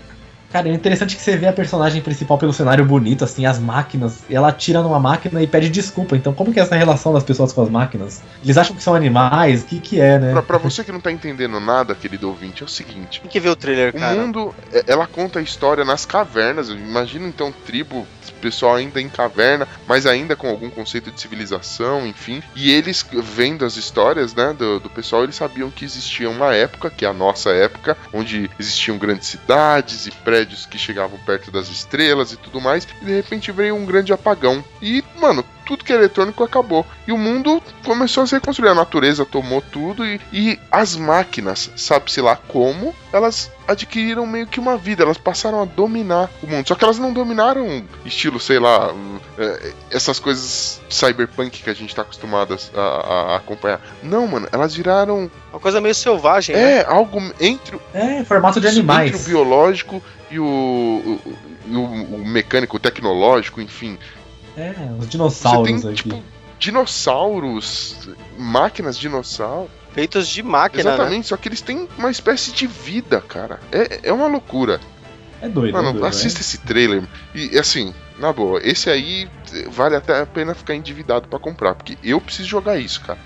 Cara, 0.53 0.69
é 0.69 0.73
interessante 0.73 1.17
que 1.17 1.23
você 1.23 1.37
vê 1.37 1.47
a 1.47 1.53
personagem 1.53 2.01
principal 2.01 2.39
pelo 2.39 2.53
cenário 2.53 2.85
bonito, 2.85 3.25
assim, 3.25 3.45
as 3.47 3.59
máquinas. 3.59 4.21
E 4.29 4.35
ela 4.35 4.53
tira 4.53 4.81
numa 4.83 4.99
máquina 4.99 5.43
e 5.43 5.47
pede 5.47 5.69
desculpa. 5.69 6.17
Então, 6.17 6.33
como 6.33 6.53
que 6.53 6.61
é 6.61 6.63
essa 6.63 6.77
relação 6.77 7.13
das 7.13 7.25
pessoas 7.25 7.53
com 7.53 7.63
as 7.63 7.69
máquinas? 7.69 8.23
Eles 8.43 8.57
acham 8.57 8.75
que 8.75 8.83
são 8.83 8.95
animais? 8.95 9.63
O 9.63 9.67
que 9.67 9.81
que 9.81 10.01
é, 10.01 10.19
né? 10.19 10.33
Pra, 10.33 10.43
pra 10.43 10.59
você 10.59 10.83
que 10.85 10.93
não 10.93 11.01
tá 11.01 11.11
entendendo 11.11 11.59
nada, 11.61 11.95
querido 11.95 12.29
ouvinte, 12.29 12.63
é 12.63 12.67
o 12.67 12.69
seguinte. 12.69 13.21
Tem 13.21 13.31
que 13.31 13.41
ver 13.41 13.51
o 13.51 13.57
trailer, 13.57 13.95
O 13.95 13.99
cara. 13.99 14.15
mundo, 14.21 14.55
é- 14.73 14.85
ela 14.87 15.07
conta 15.07 15.39
a 15.39 15.43
história 15.43 15.85
nas 15.85 16.07
cavernas. 16.07 16.69
Imagina 16.69 17.27
então 17.27 17.53
tribo, 17.67 18.07
pessoal 18.41 18.77
ainda 18.77 19.01
em 19.01 19.09
caverna, 19.09 19.67
mas 19.89 20.07
ainda 20.07 20.37
com 20.37 20.49
algum 20.49 20.71
conceito 20.71 21.11
de 21.11 21.21
civilização, 21.21 22.07
enfim. 22.07 22.43
E 22.55 22.71
eles 22.71 23.05
vendo 23.23 23.65
as 23.65 23.77
histórias, 23.77 24.35
né, 24.35 24.55
do, 24.57 24.79
do 24.79 24.91
pessoal, 24.91 25.25
eles 25.25 25.35
sabiam 25.37 25.71
que 25.71 25.85
existia 25.85 26.29
uma 26.31 26.55
época, 26.55 26.91
que 26.91 27.05
é 27.05 27.09
a 27.09 27.13
nossa 27.13 27.51
época, 27.51 27.97
onde 28.13 28.51
existiam 28.59 28.99
grandes 28.99 29.29
cidades 29.29 30.07
e 30.07 30.11
prédios 30.11 30.46
que 30.67 30.79
chegavam 30.79 31.19
perto 31.19 31.51
das 31.51 31.69
estrelas 31.69 32.33
e 32.33 32.37
tudo 32.37 32.61
mais. 32.61 32.87
E 33.03 33.05
de 33.05 33.13
repente 33.17 33.51
veio 33.51 33.75
um 33.75 33.87
grande 33.87 34.13
apagão. 34.13 34.65
E, 34.81 35.03
mano, 35.21 35.45
tudo 35.67 35.85
que 35.85 35.93
é 35.93 35.97
eletrônico 35.97 36.43
acabou. 36.45 36.87
E 37.07 37.13
o 37.13 37.19
mundo 37.19 37.63
começou 37.85 38.23
a 38.23 38.27
se 38.27 38.35
reconstruir. 38.35 38.69
A 38.71 38.75
natureza 38.75 39.25
tomou 39.27 39.61
tudo 39.61 40.07
e, 40.07 40.21
e 40.33 40.59
as 40.71 40.97
máquinas, 40.97 41.71
sabe-se 41.77 42.21
lá 42.21 42.37
como, 42.37 42.95
elas 43.13 43.51
adquiriram 43.67 44.25
meio 44.27 44.47
que 44.47 44.61
uma 44.61 44.77
vida. 44.77 45.03
Elas 45.03 45.19
passaram 45.19 45.61
a 45.61 45.65
dominar 45.65 46.31
o 46.43 46.47
mundo. 46.47 46.67
Só 46.69 46.75
que 46.75 46.85
elas 46.85 46.99
não 46.99 47.13
dominaram 47.13 47.85
estilo, 48.05 48.39
sei 48.39 48.59
lá, 48.61 48.95
é, 49.37 49.73
essas 49.91 50.19
coisas 50.21 50.81
cyberpunk 50.89 51.63
que 51.63 51.69
a 51.71 51.75
gente 51.75 51.95
tá 51.95 52.03
acostumado 52.03 52.57
a, 52.75 52.81
a- 52.81 53.37
acompanhar. 53.37 53.81
Não, 54.03 54.27
mano, 54.27 54.49
elas 54.53 54.75
viraram. 54.75 55.31
Uma 55.53 55.61
coisa 55.61 55.81
meio 55.81 55.95
selvagem, 55.95 56.55
né? 56.55 56.79
É, 56.79 56.85
algo 56.87 57.19
entre, 57.41 57.79
É, 57.93 58.21
em 58.21 58.25
formato 58.25 58.61
de 58.61 58.67
entre 58.69 58.79
o 58.79 58.83
animais. 58.83 59.27
biológico 59.27 60.03
e 60.31 60.39
o, 60.39 60.45
o, 60.45 61.21
e 61.67 61.75
o- 61.77 61.83
o 62.17 62.25
mecânico, 62.27 62.77
o 62.77 62.81
tecnológico, 62.81 63.61
enfim. 63.61 63.99
É, 64.57 64.73
os 64.99 65.05
Você 65.05 65.11
dinossauros 65.11 65.83
tem, 65.83 65.91
aqui. 65.91 66.03
tipo, 66.03 66.23
dinossauros, 66.59 68.09
máquinas 68.39 68.99
dinossauro. 68.99 69.71
Feitos 69.93 70.29
de 70.29 70.43
máquina, 70.43 70.85
né? 70.85 70.95
Exatamente, 70.95 71.27
só 71.29 71.37
que 71.39 71.49
eles 71.49 71.63
têm 71.63 71.89
uma 71.97 72.11
espécie 72.11 72.53
de 72.53 72.67
vida, 72.67 73.21
cara. 73.21 73.59
É, 73.73 74.01
é 74.05 74.13
uma 74.13 74.27
loucura. 74.27 74.79
É 75.41 75.49
doido, 75.49 75.71
é 75.71 75.73
Mano, 75.73 75.93
doido, 75.93 76.07
assista 76.07 76.41
esse 76.41 76.59
trailer. 76.59 77.03
E 77.35 77.59
assim, 77.59 77.95
na 78.19 78.33
boa, 78.33 78.61
esse 78.63 78.91
aí 78.91 79.29
vale 79.71 79.97
até 79.97 80.21
a 80.21 80.27
pena 80.27 80.55
ficar 80.55 80.75
endividado 80.75 81.29
pra 81.29 81.39
comprar, 81.39 81.75
porque 81.75 81.97
eu 82.03 82.21
preciso 82.21 82.49
jogar 82.49 82.79
isso, 82.79 83.01
cara. 83.01 83.19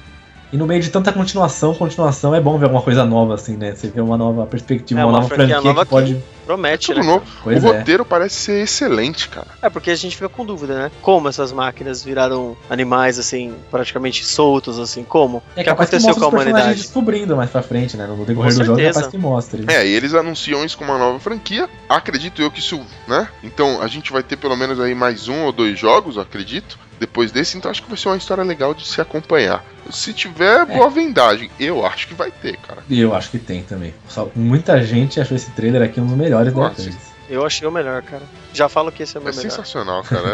E 0.52 0.56
no 0.56 0.66
meio 0.66 0.82
de 0.82 0.90
tanta 0.90 1.12
continuação, 1.12 1.72
continuação, 1.74 2.34
é 2.34 2.40
bom 2.40 2.58
ver 2.58 2.64
alguma 2.64 2.82
coisa 2.82 3.04
nova, 3.04 3.34
assim, 3.34 3.56
né? 3.56 3.72
Você 3.74 3.88
vê 3.88 4.00
uma 4.00 4.16
nova 4.16 4.46
perspectiva, 4.46 5.00
É, 5.00 5.04
uma, 5.04 5.12
uma 5.12 5.18
nova 5.20 5.28
franquia 5.34 5.54
franquia 5.54 5.68
nova 5.72 5.84
que 5.84 5.90
pode. 5.90 6.20
É 6.50 6.54
Promete, 6.54 6.86
tudo 6.88 7.00
né? 7.00 7.06
novo. 7.06 7.24
O 7.44 7.50
é. 7.50 7.58
roteiro 7.58 8.04
parece 8.04 8.34
ser 8.34 8.62
excelente, 8.62 9.28
cara. 9.28 9.46
É, 9.62 9.70
porque 9.70 9.90
a 9.90 9.94
gente 9.94 10.16
fica 10.16 10.28
com 10.28 10.44
dúvida, 10.44 10.74
né? 10.74 10.90
Como 11.00 11.28
essas 11.28 11.52
máquinas 11.52 12.02
viraram 12.02 12.56
animais, 12.68 13.18
assim, 13.18 13.54
praticamente 13.70 14.24
soltos, 14.24 14.78
assim, 14.78 15.04
como? 15.04 15.42
É 15.54 15.60
o 15.60 15.64
que 15.64 15.64
que 15.64 15.70
aconteceu 15.70 16.08
mostra 16.08 16.20
com 16.20 16.36
a 16.36 16.40
humanidade? 16.40 16.74
descobrindo 16.82 17.36
mais 17.36 17.50
pra 17.50 17.62
frente, 17.62 17.96
né? 17.96 18.06
No 18.06 18.24
decorrer 18.24 18.52
Com 18.52 18.58
do 18.58 18.64
jogo 18.64 18.80
é 18.80 18.84
certeza. 18.84 19.00
capaz 19.00 19.12
que 19.12 19.18
mostre. 19.18 19.64
É, 19.68 19.86
e 19.86 19.94
eles 19.94 20.14
anunciam 20.14 20.64
isso 20.64 20.76
como 20.76 20.90
uma 20.90 20.98
nova 20.98 21.18
franquia. 21.20 21.68
Acredito 21.88 22.42
eu 22.42 22.50
que 22.50 22.60
isso, 22.60 22.80
né? 23.06 23.28
Então 23.42 23.80
a 23.82 23.86
gente 23.86 24.12
vai 24.12 24.22
ter 24.22 24.36
pelo 24.36 24.56
menos 24.56 24.80
aí 24.80 24.94
mais 24.94 25.28
um 25.28 25.44
ou 25.44 25.52
dois 25.52 25.78
jogos, 25.78 26.16
eu 26.16 26.22
acredito. 26.22 26.78
Depois 27.00 27.32
desse, 27.32 27.56
então 27.56 27.70
acho 27.70 27.82
que 27.82 27.88
vai 27.88 27.96
ser 27.96 28.08
uma 28.08 28.16
história 28.18 28.44
legal 28.44 28.74
de 28.74 28.86
se 28.86 29.00
acompanhar. 29.00 29.64
Se 29.90 30.12
tiver 30.12 30.66
boa 30.66 30.90
vendagem, 30.90 31.50
eu 31.58 31.84
acho 31.84 32.06
que 32.06 32.12
vai 32.12 32.30
ter, 32.30 32.58
cara. 32.58 32.82
E 32.90 33.00
eu 33.00 33.14
acho 33.14 33.30
que 33.30 33.38
tem 33.38 33.62
também. 33.62 33.94
Só, 34.06 34.28
muita 34.36 34.82
gente 34.84 35.18
achou 35.18 35.34
esse 35.34 35.50
trailer 35.52 35.80
aqui 35.82 35.98
um 35.98 36.06
dos 36.06 36.16
melhores 36.16 36.39
E3. 36.46 36.94
Eu 37.28 37.46
achei 37.46 37.66
o 37.66 37.70
melhor, 37.70 38.02
cara. 38.02 38.22
Já 38.52 38.68
falo 38.68 38.90
que 38.90 39.02
esse 39.04 39.16
é 39.16 39.20
o 39.20 39.22
É 39.22 39.24
meu 39.26 39.34
melhor. 39.34 39.50
sensacional, 39.50 40.02
cara. 40.02 40.28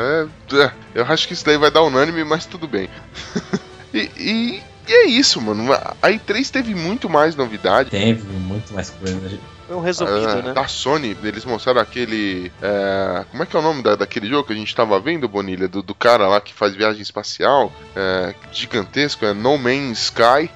É- 0.53 0.57
é, 0.63 0.73
eu 0.95 1.05
acho 1.05 1.29
que 1.29 1.35
isso 1.35 1.45
daí 1.45 1.59
vai 1.59 1.71
dar 1.71 1.83
unânime, 1.83 2.25
mas 2.25 2.47
tudo 2.47 2.67
bem. 2.67 2.89
e, 3.93 4.11
e- 4.17 4.63
e 4.89 4.93
é 4.93 5.07
isso, 5.07 5.41
mano. 5.41 5.73
A 5.73 6.09
E3 6.11 6.49
teve 6.51 6.75
muito 6.75 7.09
mais 7.11 7.35
novidade. 7.35 7.91
Teve 7.91 8.23
muito 8.39 8.73
mais 8.73 8.89
coisa. 8.91 9.21
Foi 9.67 9.75
um 9.77 9.81
resumido, 9.81 10.29
Ah, 10.29 10.43
né? 10.43 10.53
Da 10.55 10.69
Sony, 10.69 11.17
eles 11.25 11.45
mostraram 11.45 11.81
aquele. 11.81 12.53
é, 12.63 13.25
como 13.31 13.43
é 13.43 13.47
que 13.47 13.57
é 13.57 13.59
o 13.59 13.63
nome 13.63 13.83
da- 13.83 13.97
daquele 13.97 14.29
jogo 14.29 14.45
que 14.47 14.53
a 14.53 14.57
gente 14.57 14.73
tava 14.75 14.99
vendo, 15.01 15.29
Bonilha? 15.29 15.67
Do, 15.67 15.83
do 15.83 15.93
cara 15.95 16.29
lá 16.29 16.41
que 16.41 16.55
faz 16.55 16.73
viagem 16.75 17.03
espacial, 17.03 17.73
é, 17.97 18.33
gigantesco, 18.53 19.25
é 19.27 19.33
No 19.35 19.59
Man's 19.59 20.05
Sky. 20.05 20.49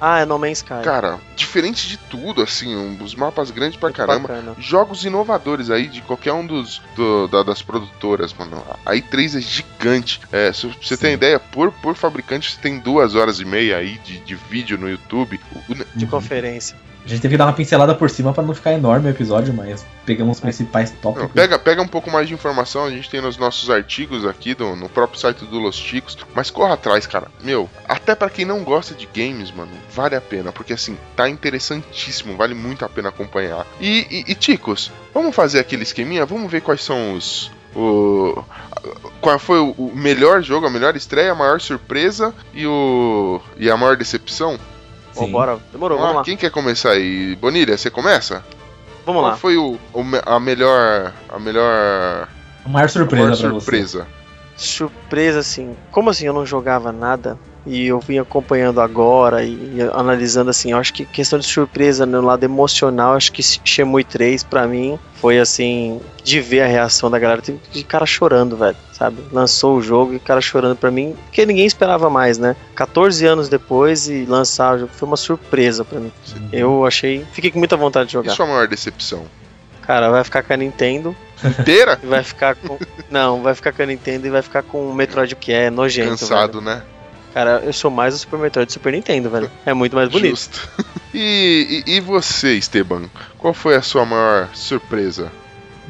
Ah, 0.00 0.20
é 0.20 0.24
No 0.24 0.38
Man's 0.38 0.58
Sky. 0.58 0.82
Cara, 0.84 1.18
diferente 1.34 1.88
de 1.88 1.96
tudo, 1.96 2.40
assim, 2.42 2.76
um- 2.76 3.02
os 3.02 3.14
mapas 3.14 3.50
grandes 3.50 3.76
pra 3.78 3.88
Muito 3.88 3.96
caramba. 3.96 4.28
bacana. 4.28 4.54
Jogos 4.58 5.04
inovadores 5.04 5.70
aí 5.70 5.88
de 5.88 6.00
qualquer 6.02 6.32
um 6.32 6.46
dos 6.46 6.80
do- 6.94 7.26
da- 7.26 7.42
das 7.42 7.62
produtoras, 7.62 8.32
mano. 8.32 8.62
A 8.86 8.92
i3 8.94 9.34
é 9.36 9.40
gigante. 9.40 10.20
É, 10.30 10.52
se 10.52 10.66
você 10.80 10.96
tem 10.96 11.14
ideia, 11.14 11.40
por, 11.40 11.72
por 11.72 11.94
fabricante 11.96 12.50
você 12.52 12.60
tem 12.60 12.78
duas 12.78 13.14
horas 13.16 13.40
e 13.40 13.44
meia 13.44 13.76
aí 13.78 13.98
de, 14.04 14.18
de 14.20 14.34
vídeo 14.34 14.78
no 14.78 14.88
YouTube. 14.88 15.40
De 15.96 16.06
conferência. 16.06 16.76
A 17.08 17.10
gente 17.10 17.22
teve 17.22 17.34
que 17.34 17.38
dar 17.38 17.46
uma 17.46 17.52
pincelada 17.54 17.94
por 17.94 18.10
cima 18.10 18.32
pra 18.34 18.42
não 18.42 18.54
ficar 18.54 18.72
enorme 18.74 19.08
o 19.08 19.10
episódio, 19.10 19.54
mas 19.54 19.84
pegamos 20.04 20.36
os 20.36 20.40
principais 20.40 20.90
tópicos. 21.02 21.30
pega, 21.32 21.58
pega 21.58 21.80
um 21.82 21.88
pouco 21.88 22.10
mais 22.10 22.28
de 22.28 22.34
informação, 22.34 22.84
a 22.84 22.90
gente 22.90 23.08
tem 23.08 23.20
nos 23.22 23.38
nossos 23.38 23.70
artigos 23.70 24.26
aqui, 24.26 24.54
do- 24.54 24.76
no 24.76 24.88
próprio 24.90 25.18
site 25.18 25.44
do 25.46 25.58
Los 25.58 25.76
Ticos, 25.78 26.18
mas 26.34 26.50
corra 26.50 26.74
atrás, 26.74 27.06
cara. 27.06 27.28
Meu, 27.42 27.68
até 27.88 28.14
pra 28.14 28.28
quem 28.28 28.44
não 28.44 28.62
gosta 28.62 28.94
de 28.94 29.06
games, 29.14 29.50
mano, 29.50 29.70
vale 29.94 30.16
a 30.16 30.20
pena, 30.20 30.52
porque 30.52 30.74
assim, 30.74 30.98
tá 31.16 31.28
interessantíssimo, 31.28 32.36
vale 32.36 32.52
muito 32.54 32.84
a 32.84 32.88
pena 32.88 33.08
acompanhar. 33.08 33.66
E, 33.80 34.06
e, 34.28 34.32
e, 34.32 34.34
Ticos, 34.34 34.92
vamos 35.14 35.34
fazer 35.34 35.60
aquele 35.60 35.82
esqueminha? 35.84 36.26
Vamos 36.26 36.50
ver 36.50 36.60
quais 36.60 36.82
são 36.84 37.14
os. 37.14 37.50
O, 37.74 38.42
qual 39.20 39.38
foi 39.38 39.58
o 39.60 39.92
melhor 39.94 40.42
jogo, 40.42 40.66
a 40.66 40.70
melhor 40.70 40.96
estreia, 40.96 41.32
a 41.32 41.34
maior 41.34 41.60
surpresa 41.60 42.34
e, 42.54 42.66
o, 42.66 43.40
e 43.58 43.70
a 43.70 43.76
maior 43.76 43.96
decepção? 43.96 44.58
Sim. 45.26 45.32
bora. 45.32 45.58
Demorou, 45.72 45.98
vamos 45.98 46.16
lá. 46.16 46.22
Quem 46.24 46.36
quer 46.36 46.50
começar 46.50 46.90
aí? 46.90 47.36
Bonilha, 47.36 47.76
você 47.76 47.90
começa? 47.90 48.44
Vamos 49.04 49.22
Qual 49.22 49.30
lá. 49.30 49.36
foi 49.36 49.56
o, 49.56 49.78
o 49.92 50.02
a 50.26 50.38
melhor. 50.38 51.12
A 51.28 51.38
melhor. 51.38 52.28
A 52.64 52.68
maior 52.68 52.84
a 52.84 52.88
surpresa 52.88 53.24
maior 53.24 53.38
pra 53.38 53.50
surpresa? 53.50 54.06
Surpresa, 54.56 55.38
assim. 55.38 55.76
Como 55.90 56.10
assim 56.10 56.26
eu 56.26 56.32
não 56.32 56.44
jogava 56.44 56.92
nada? 56.92 57.38
E 57.66 57.86
eu 57.88 58.00
vim 58.00 58.18
acompanhando 58.18 58.80
agora 58.80 59.42
e, 59.44 59.50
e 59.76 59.78
analisando 59.92 60.48
assim, 60.50 60.72
eu 60.72 60.78
acho 60.78 60.92
que 60.94 61.04
questão 61.04 61.38
de 61.38 61.44
surpresa 61.46 62.06
no 62.06 62.20
lado 62.22 62.42
emocional, 62.44 63.14
acho 63.14 63.30
que 63.32 63.42
Shemui 63.42 64.04
3 64.04 64.42
pra 64.44 64.66
mim 64.66 64.98
foi 65.16 65.38
assim, 65.38 66.00
de 66.24 66.40
ver 66.40 66.62
a 66.62 66.66
reação 66.66 67.10
da 67.10 67.18
galera, 67.18 67.42
teve 67.42 67.58
de 67.72 67.82
cara 67.84 68.06
chorando, 68.06 68.56
velho, 68.56 68.76
sabe? 68.92 69.18
Lançou 69.32 69.76
o 69.76 69.82
jogo 69.82 70.14
e 70.14 70.18
cara 70.18 70.40
chorando 70.40 70.76
pra 70.76 70.90
mim, 70.90 71.14
porque 71.24 71.44
ninguém 71.44 71.66
esperava 71.66 72.08
mais, 72.08 72.38
né? 72.38 72.56
14 72.74 73.26
anos 73.26 73.48
depois 73.48 74.08
e 74.08 74.24
lançar 74.24 74.76
o 74.76 74.78
jogo 74.78 74.92
foi 74.94 75.06
uma 75.08 75.16
surpresa 75.16 75.84
pra 75.84 75.98
mim. 76.00 76.12
Eu 76.52 76.86
achei, 76.86 77.26
fiquei 77.32 77.50
com 77.50 77.58
muita 77.58 77.76
vontade 77.76 78.08
de 78.08 78.12
E 78.12 78.18
jogar. 78.18 78.32
sua 78.32 78.46
maior 78.46 78.66
decepção? 78.68 79.24
Cara, 79.82 80.10
vai 80.10 80.22
ficar 80.22 80.42
com 80.42 80.52
a 80.52 80.56
Nintendo 80.56 81.16
Inteira? 81.42 81.98
e 82.02 82.06
vai 82.06 82.22
ficar 82.22 82.54
com. 82.54 82.78
Não, 83.10 83.42
vai 83.42 83.54
ficar 83.54 83.72
com 83.72 83.82
a 83.82 83.86
Nintendo 83.86 84.26
e 84.26 84.30
vai 84.30 84.42
ficar 84.42 84.62
com 84.62 84.88
o 84.88 84.94
Metroid, 84.94 85.34
que 85.34 85.50
é 85.52 85.70
nojento. 85.70 86.10
Cansado, 86.10 86.60
velho. 86.60 86.76
né? 86.76 86.82
Cara, 87.34 87.62
eu 87.64 87.72
sou 87.72 87.90
mais 87.90 88.14
o 88.14 88.18
Super 88.18 88.38
Metroid 88.38 88.66
do 88.66 88.72
Super 88.72 88.92
Nintendo, 88.92 89.30
velho. 89.30 89.50
É 89.64 89.72
muito 89.74 89.94
mais 89.94 90.08
bonito. 90.08 90.30
Justo. 90.30 90.68
E, 91.14 91.82
e, 91.86 91.96
e 91.96 92.00
você, 92.00 92.52
Esteban? 92.52 93.04
Qual 93.38 93.54
foi 93.54 93.74
a 93.74 93.80
sua 93.80 94.04
maior 94.04 94.50
surpresa? 94.52 95.32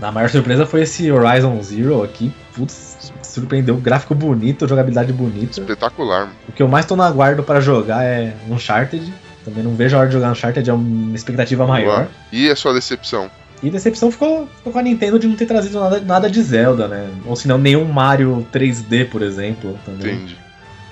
A 0.01 0.13
maior 0.13 0.31
surpresa 0.31 0.65
foi 0.65 0.83
esse 0.83 1.11
Horizon 1.11 1.61
Zero 1.61 2.05
aqui. 2.05 2.33
Putz, 2.55 3.13
surpreendeu. 3.23 3.77
Gráfico 3.77 4.15
bonito, 4.15 4.67
jogabilidade 4.69 5.13
bonita. 5.13 5.61
Espetacular. 5.61 6.21
mano. 6.27 6.33
O 6.49 6.53
que 6.53 6.63
eu 6.63 6.69
mais 6.69 6.87
tô 6.87 6.95
no 6.95 7.03
aguardo 7.03 7.43
pra 7.43 7.61
jogar 7.61 8.05
é 8.05 8.33
Uncharted. 8.49 9.13
Também 9.45 9.65
não 9.65 9.75
vejo 9.75 9.97
a 9.97 10.01
hora 10.01 10.09
de 10.09 10.15
jogar 10.15 10.31
Uncharted, 10.31 10.71
é 10.71 10.73
uma 10.73 11.17
expectativa 11.17 11.67
maior. 11.67 12.07
E 12.31 12.49
a 12.49 12.55
sua 12.55 12.73
decepção? 12.73 13.29
E 13.61 13.71
decepção 13.71 14.13
ficou, 14.13 14.49
ficou 14.57 14.73
com 14.73 14.79
a 14.79 14.83
Nintendo 14.83 15.19
de 15.19 15.27
não 15.27 15.35
ter 15.35 15.47
trazido 15.47 15.81
nada, 15.81 16.01
nada 16.01 16.31
de 16.31 16.41
Zelda, 16.41 16.87
né? 16.87 17.11
Ou 17.27 17.35
se 17.35 17.49
não, 17.49 17.59
nenhum 17.59 17.85
Mario 17.85 18.47
3D, 18.53 19.09
por 19.09 19.21
exemplo. 19.21 19.77
Também. 19.85 20.15
Entendi. 20.15 20.39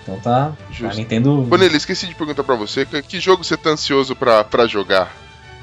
Então 0.06 0.20
tá. 0.20 0.52
A 0.68 0.72
Justo. 0.72 0.96
Nintendo. 0.96 1.42
Bonelli, 1.42 1.76
esqueci 1.76 2.06
de 2.06 2.14
perguntar 2.14 2.44
pra 2.44 2.54
você, 2.54 2.86
que, 2.86 3.18
jogo 3.18 3.42
você 3.42 3.56
tá 3.56 3.70
ansioso 3.70 4.14
pra, 4.14 4.44
pra 4.44 4.66
jogar? 4.66 5.12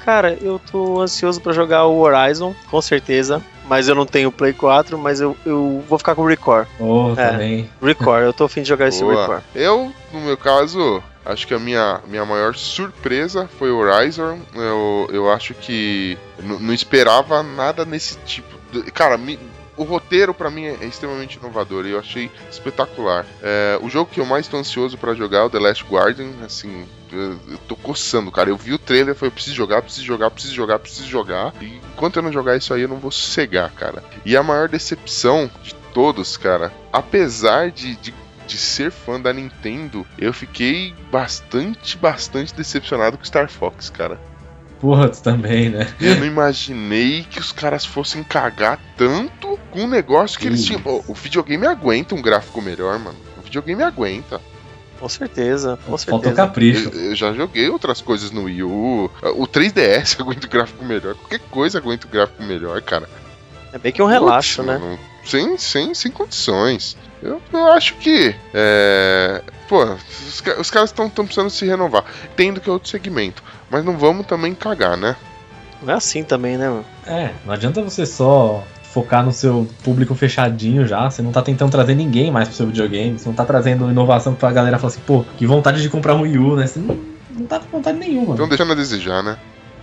Cara, 0.04 0.36
eu 0.42 0.60
tô 0.70 1.00
ansioso 1.00 1.40
pra 1.40 1.54
jogar 1.54 1.86
o 1.86 1.98
Horizon, 1.98 2.54
com 2.70 2.80
certeza. 2.82 3.42
Mas 3.66 3.88
eu 3.88 3.94
não 3.94 4.04
tenho 4.04 4.30
Play 4.30 4.52
4, 4.52 4.98
mas 4.98 5.22
eu, 5.22 5.34
eu 5.46 5.82
vou 5.88 5.96
ficar 5.96 6.14
com 6.14 6.20
o 6.20 6.26
Record. 6.26 6.68
Oh, 6.78 7.14
É. 7.16 7.30
também. 7.30 7.70
Record, 7.82 8.24
eu 8.24 8.32
tô 8.34 8.44
afim 8.44 8.60
de 8.60 8.68
jogar 8.68 8.88
esse 8.88 9.00
Boa. 9.02 9.18
Record. 9.22 9.42
Eu, 9.54 9.90
no 10.12 10.20
meu 10.20 10.36
caso, 10.36 11.02
acho 11.24 11.46
que 11.46 11.54
a 11.54 11.58
minha, 11.58 11.98
minha 12.06 12.26
maior 12.26 12.54
surpresa 12.54 13.48
foi 13.58 13.70
o 13.70 13.78
Horizon. 13.78 14.38
Eu, 14.54 15.08
eu 15.10 15.32
acho 15.32 15.54
que 15.54 16.18
não 16.42 16.74
esperava 16.74 17.42
nada 17.42 17.86
nesse 17.86 18.18
tipo. 18.26 18.54
de- 18.70 18.90
Cara, 18.90 19.16
me- 19.16 19.38
o 19.76 19.82
roteiro 19.82 20.32
pra 20.32 20.50
mim 20.50 20.64
é 20.64 20.84
extremamente 20.84 21.38
inovador 21.38 21.86
e 21.86 21.90
eu 21.90 21.98
achei 21.98 22.30
espetacular. 22.50 23.26
É, 23.42 23.78
o 23.82 23.88
jogo 23.88 24.10
que 24.10 24.20
eu 24.20 24.26
mais 24.26 24.48
tô 24.48 24.56
ansioso 24.56 24.96
pra 24.96 25.14
jogar 25.14 25.38
é 25.38 25.42
o 25.42 25.50
The 25.50 25.58
Last 25.58 25.84
Guardian. 25.84 26.30
Assim, 26.44 26.86
eu, 27.12 27.38
eu 27.48 27.58
tô 27.68 27.76
coçando, 27.76 28.30
cara. 28.30 28.50
Eu 28.50 28.56
vi 28.56 28.72
o 28.72 28.78
trailer 28.78 29.14
falei: 29.14 29.28
eu 29.30 29.34
preciso 29.34 29.56
jogar, 29.56 29.82
preciso 29.82 30.04
jogar, 30.04 30.30
preciso 30.30 30.54
jogar, 30.54 30.78
preciso 30.78 31.08
jogar. 31.08 31.54
E 31.60 31.80
enquanto 31.92 32.16
eu 32.16 32.22
não 32.22 32.32
jogar 32.32 32.56
isso 32.56 32.72
aí, 32.72 32.82
eu 32.82 32.88
não 32.88 32.98
vou 32.98 33.10
sossegar, 33.10 33.70
cara. 33.72 34.02
E 34.24 34.36
a 34.36 34.42
maior 34.42 34.68
decepção 34.68 35.50
de 35.62 35.74
todos, 35.92 36.36
cara, 36.36 36.72
apesar 36.92 37.70
de, 37.70 37.96
de 37.96 38.14
de 38.46 38.58
ser 38.58 38.90
fã 38.90 39.20
da 39.20 39.32
Nintendo, 39.32 40.06
eu 40.18 40.32
fiquei 40.32 40.94
bastante, 41.10 41.96
bastante 41.96 42.54
decepcionado 42.54 43.16
com 43.16 43.24
Star 43.24 43.48
Fox, 43.48 43.88
cara. 43.90 44.20
Putz, 44.80 45.20
também, 45.20 45.70
né? 45.70 45.88
Eu 46.00 46.16
não 46.16 46.26
imaginei 46.26 47.24
que 47.28 47.38
os 47.40 47.52
caras 47.52 47.84
fossem 47.84 48.22
cagar 48.22 48.78
tanto 48.96 49.58
com 49.70 49.80
um 49.82 49.88
negócio 49.88 50.38
que 50.38 50.46
eles 50.46 50.60
Isso. 50.60 50.68
tinham. 50.68 50.82
Ô, 50.84 51.04
o 51.08 51.14
videogame 51.14 51.66
aguenta 51.66 52.14
um 52.14 52.20
gráfico 52.22 52.60
melhor, 52.60 52.98
mano. 52.98 53.16
O 53.38 53.42
videogame 53.42 53.82
aguenta. 53.82 54.40
Com 54.98 55.08
certeza, 55.08 55.78
com 55.84 55.98
Faltou 55.98 56.20
certeza. 56.20 56.34
capricho. 56.34 56.90
Eu, 56.94 57.10
eu 57.10 57.14
já 57.14 57.32
joguei 57.32 57.68
outras 57.68 58.00
coisas 58.00 58.30
no 58.30 58.44
Wii 58.44 58.62
U. 58.62 59.10
O 59.36 59.46
3DS 59.46 60.18
aguenta 60.20 60.46
o 60.46 60.50
gráfico 60.50 60.84
melhor. 60.84 61.14
Qualquer 61.14 61.40
coisa 61.50 61.78
aguenta 61.78 62.06
o 62.06 62.10
gráfico 62.10 62.42
melhor, 62.42 62.80
cara. 62.82 63.08
É 63.72 63.78
bem 63.78 63.92
que 63.92 64.00
um 64.00 64.06
relaxo, 64.06 64.62
Putz, 64.62 64.68
né? 64.68 64.78
mano, 64.78 64.98
sem, 65.24 65.58
sem, 65.58 65.94
sem 65.94 66.10
condições. 66.10 66.96
Eu, 67.22 67.40
eu 67.52 67.66
acho 67.72 67.94
que. 67.96 68.34
É, 68.52 69.42
pô, 69.68 69.84
os, 69.84 70.42
os 70.58 70.70
caras 70.70 70.90
estão 70.90 71.08
precisando 71.08 71.50
se 71.50 71.66
renovar. 71.66 72.04
Entendo 72.32 72.60
que 72.60 72.68
é 72.68 72.72
outro 72.72 72.88
segmento. 72.88 73.42
Mas 73.70 73.84
não 73.84 73.96
vamos 73.96 74.26
também 74.26 74.54
cagar, 74.54 74.96
né? 74.96 75.16
Não 75.82 75.92
é 75.92 75.96
assim 75.96 76.22
também, 76.22 76.56
né, 76.56 76.68
mano? 76.68 76.84
É, 77.06 77.30
não 77.44 77.52
adianta 77.52 77.82
você 77.82 78.06
só 78.06 78.64
focar 78.94 79.24
no 79.24 79.32
seu 79.32 79.68
público 79.82 80.14
fechadinho 80.14 80.86
já. 80.86 81.10
Você 81.10 81.20
não 81.20 81.32
tá 81.32 81.42
tentando 81.42 81.70
trazer 81.70 81.94
ninguém 81.94 82.30
mais 82.30 82.48
pro 82.48 82.56
seu 82.56 82.66
videogame. 82.66 83.18
Você 83.18 83.28
não 83.28 83.34
tá 83.34 83.44
trazendo 83.44 83.90
inovação 83.90 84.34
pra 84.34 84.52
galera 84.52 84.78
falar 84.78 84.92
assim, 84.92 85.02
pô, 85.04 85.24
que 85.36 85.46
vontade 85.46 85.82
de 85.82 85.90
comprar 85.90 86.14
um 86.14 86.22
Wii 86.22 86.38
U, 86.38 86.56
né? 86.56 86.66
Você 86.66 86.78
não, 86.78 86.98
não 87.30 87.46
tá 87.46 87.58
com 87.58 87.66
vontade 87.78 87.98
nenhuma. 87.98 88.34
Então 88.34 88.48
deixando 88.48 88.72
a 88.72 88.76
desejar, 88.76 89.22
né? 89.22 89.36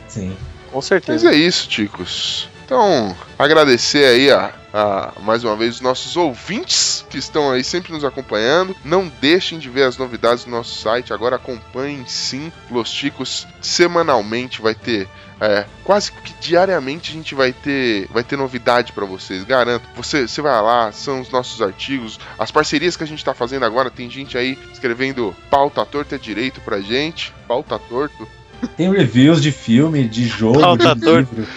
Sim. 0.07 0.35
Com 0.71 0.77
Mas 0.77 0.85
certeza. 0.85 1.29
é 1.29 1.35
isso, 1.35 1.67
ticos. 1.67 2.49
Então, 2.71 3.13
agradecer 3.37 4.05
aí 4.05 4.31
a, 4.31 4.53
a- 4.73 5.11
mais 5.19 5.43
uma 5.43 5.57
vez 5.57 5.75
os 5.75 5.81
nossos 5.81 6.15
ouvintes 6.15 7.05
que 7.09 7.17
estão 7.17 7.51
aí 7.51 7.65
sempre 7.65 7.91
nos 7.91 8.05
acompanhando. 8.05 8.73
Não 8.85 9.09
deixem 9.19 9.59
de 9.59 9.69
ver 9.69 9.83
as 9.83 9.97
novidades 9.97 10.45
do 10.45 10.51
nosso 10.51 10.79
site. 10.79 11.11
Agora 11.11 11.35
acompanhem 11.35 12.05
sim 12.07 12.49
Los 12.69 12.89
Ticos 12.89 13.45
semanalmente. 13.61 14.61
Vai 14.61 14.73
ter 14.73 15.09
é, 15.41 15.65
quase 15.83 16.13
que 16.13 16.33
diariamente 16.39 17.11
a 17.11 17.13
gente 17.13 17.35
vai 17.35 17.51
ter 17.51 18.07
vai 18.09 18.23
ter 18.23 18.37
novidade 18.37 18.93
pra 18.93 19.03
vocês, 19.05 19.43
garanto. 19.43 19.83
Você, 19.97 20.25
você 20.25 20.41
vai 20.41 20.61
lá, 20.61 20.93
são 20.93 21.19
os 21.19 21.29
nossos 21.29 21.61
artigos, 21.61 22.17
as 22.39 22.51
parcerias 22.51 22.95
que 22.95 23.03
a 23.03 23.07
gente 23.07 23.25
tá 23.25 23.33
fazendo 23.33 23.65
agora. 23.65 23.91
Tem 23.91 24.09
gente 24.09 24.37
aí 24.37 24.57
escrevendo 24.71 25.35
pauta 25.49 25.85
torta 25.85 26.17
direito 26.17 26.61
pra 26.61 26.79
gente, 26.79 27.33
pauta 27.49 27.77
torto. 27.77 28.25
Tem 28.77 28.91
reviews 28.91 29.41
de 29.41 29.51
filme, 29.51 30.07
de 30.07 30.25
jogo, 30.27 30.59
Pauta 30.59 30.95
de 30.95 31.05
livro. 31.05 31.47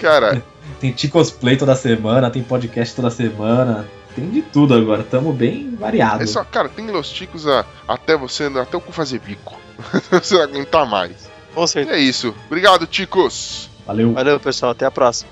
Cara, 0.00 0.42
Tem 0.80 0.92
T-Cosplay 0.92 1.56
toda 1.56 1.74
semana, 1.74 2.30
tem 2.30 2.42
podcast 2.42 2.94
toda 2.94 3.10
semana. 3.10 3.86
Tem 4.14 4.28
de 4.30 4.42
tudo 4.42 4.74
agora. 4.74 5.02
Tamo 5.02 5.32
bem 5.32 5.74
variado. 5.78 6.22
É 6.22 6.26
só, 6.26 6.44
cara, 6.44 6.68
tem 6.68 6.86
Los 6.90 7.10
Ticos 7.10 7.46
a- 7.46 7.64
até 7.88 8.16
você, 8.16 8.44
até 8.44 8.76
o 8.76 8.80
cu 8.80 8.92
fazer 8.92 9.18
bico. 9.20 9.58
você 10.10 10.34
não 10.34 10.42
aguentar 10.42 10.86
mais. 10.86 11.12
Com 11.54 11.64
E 11.64 11.68
certeza. 11.68 11.96
é 11.96 12.00
isso. 12.00 12.34
Obrigado, 12.46 12.86
Ticos. 12.86 13.70
Valeu. 13.86 14.12
Valeu, 14.12 14.38
pessoal. 14.40 14.72
Até 14.72 14.84
a 14.84 14.90
próxima. 14.90 15.30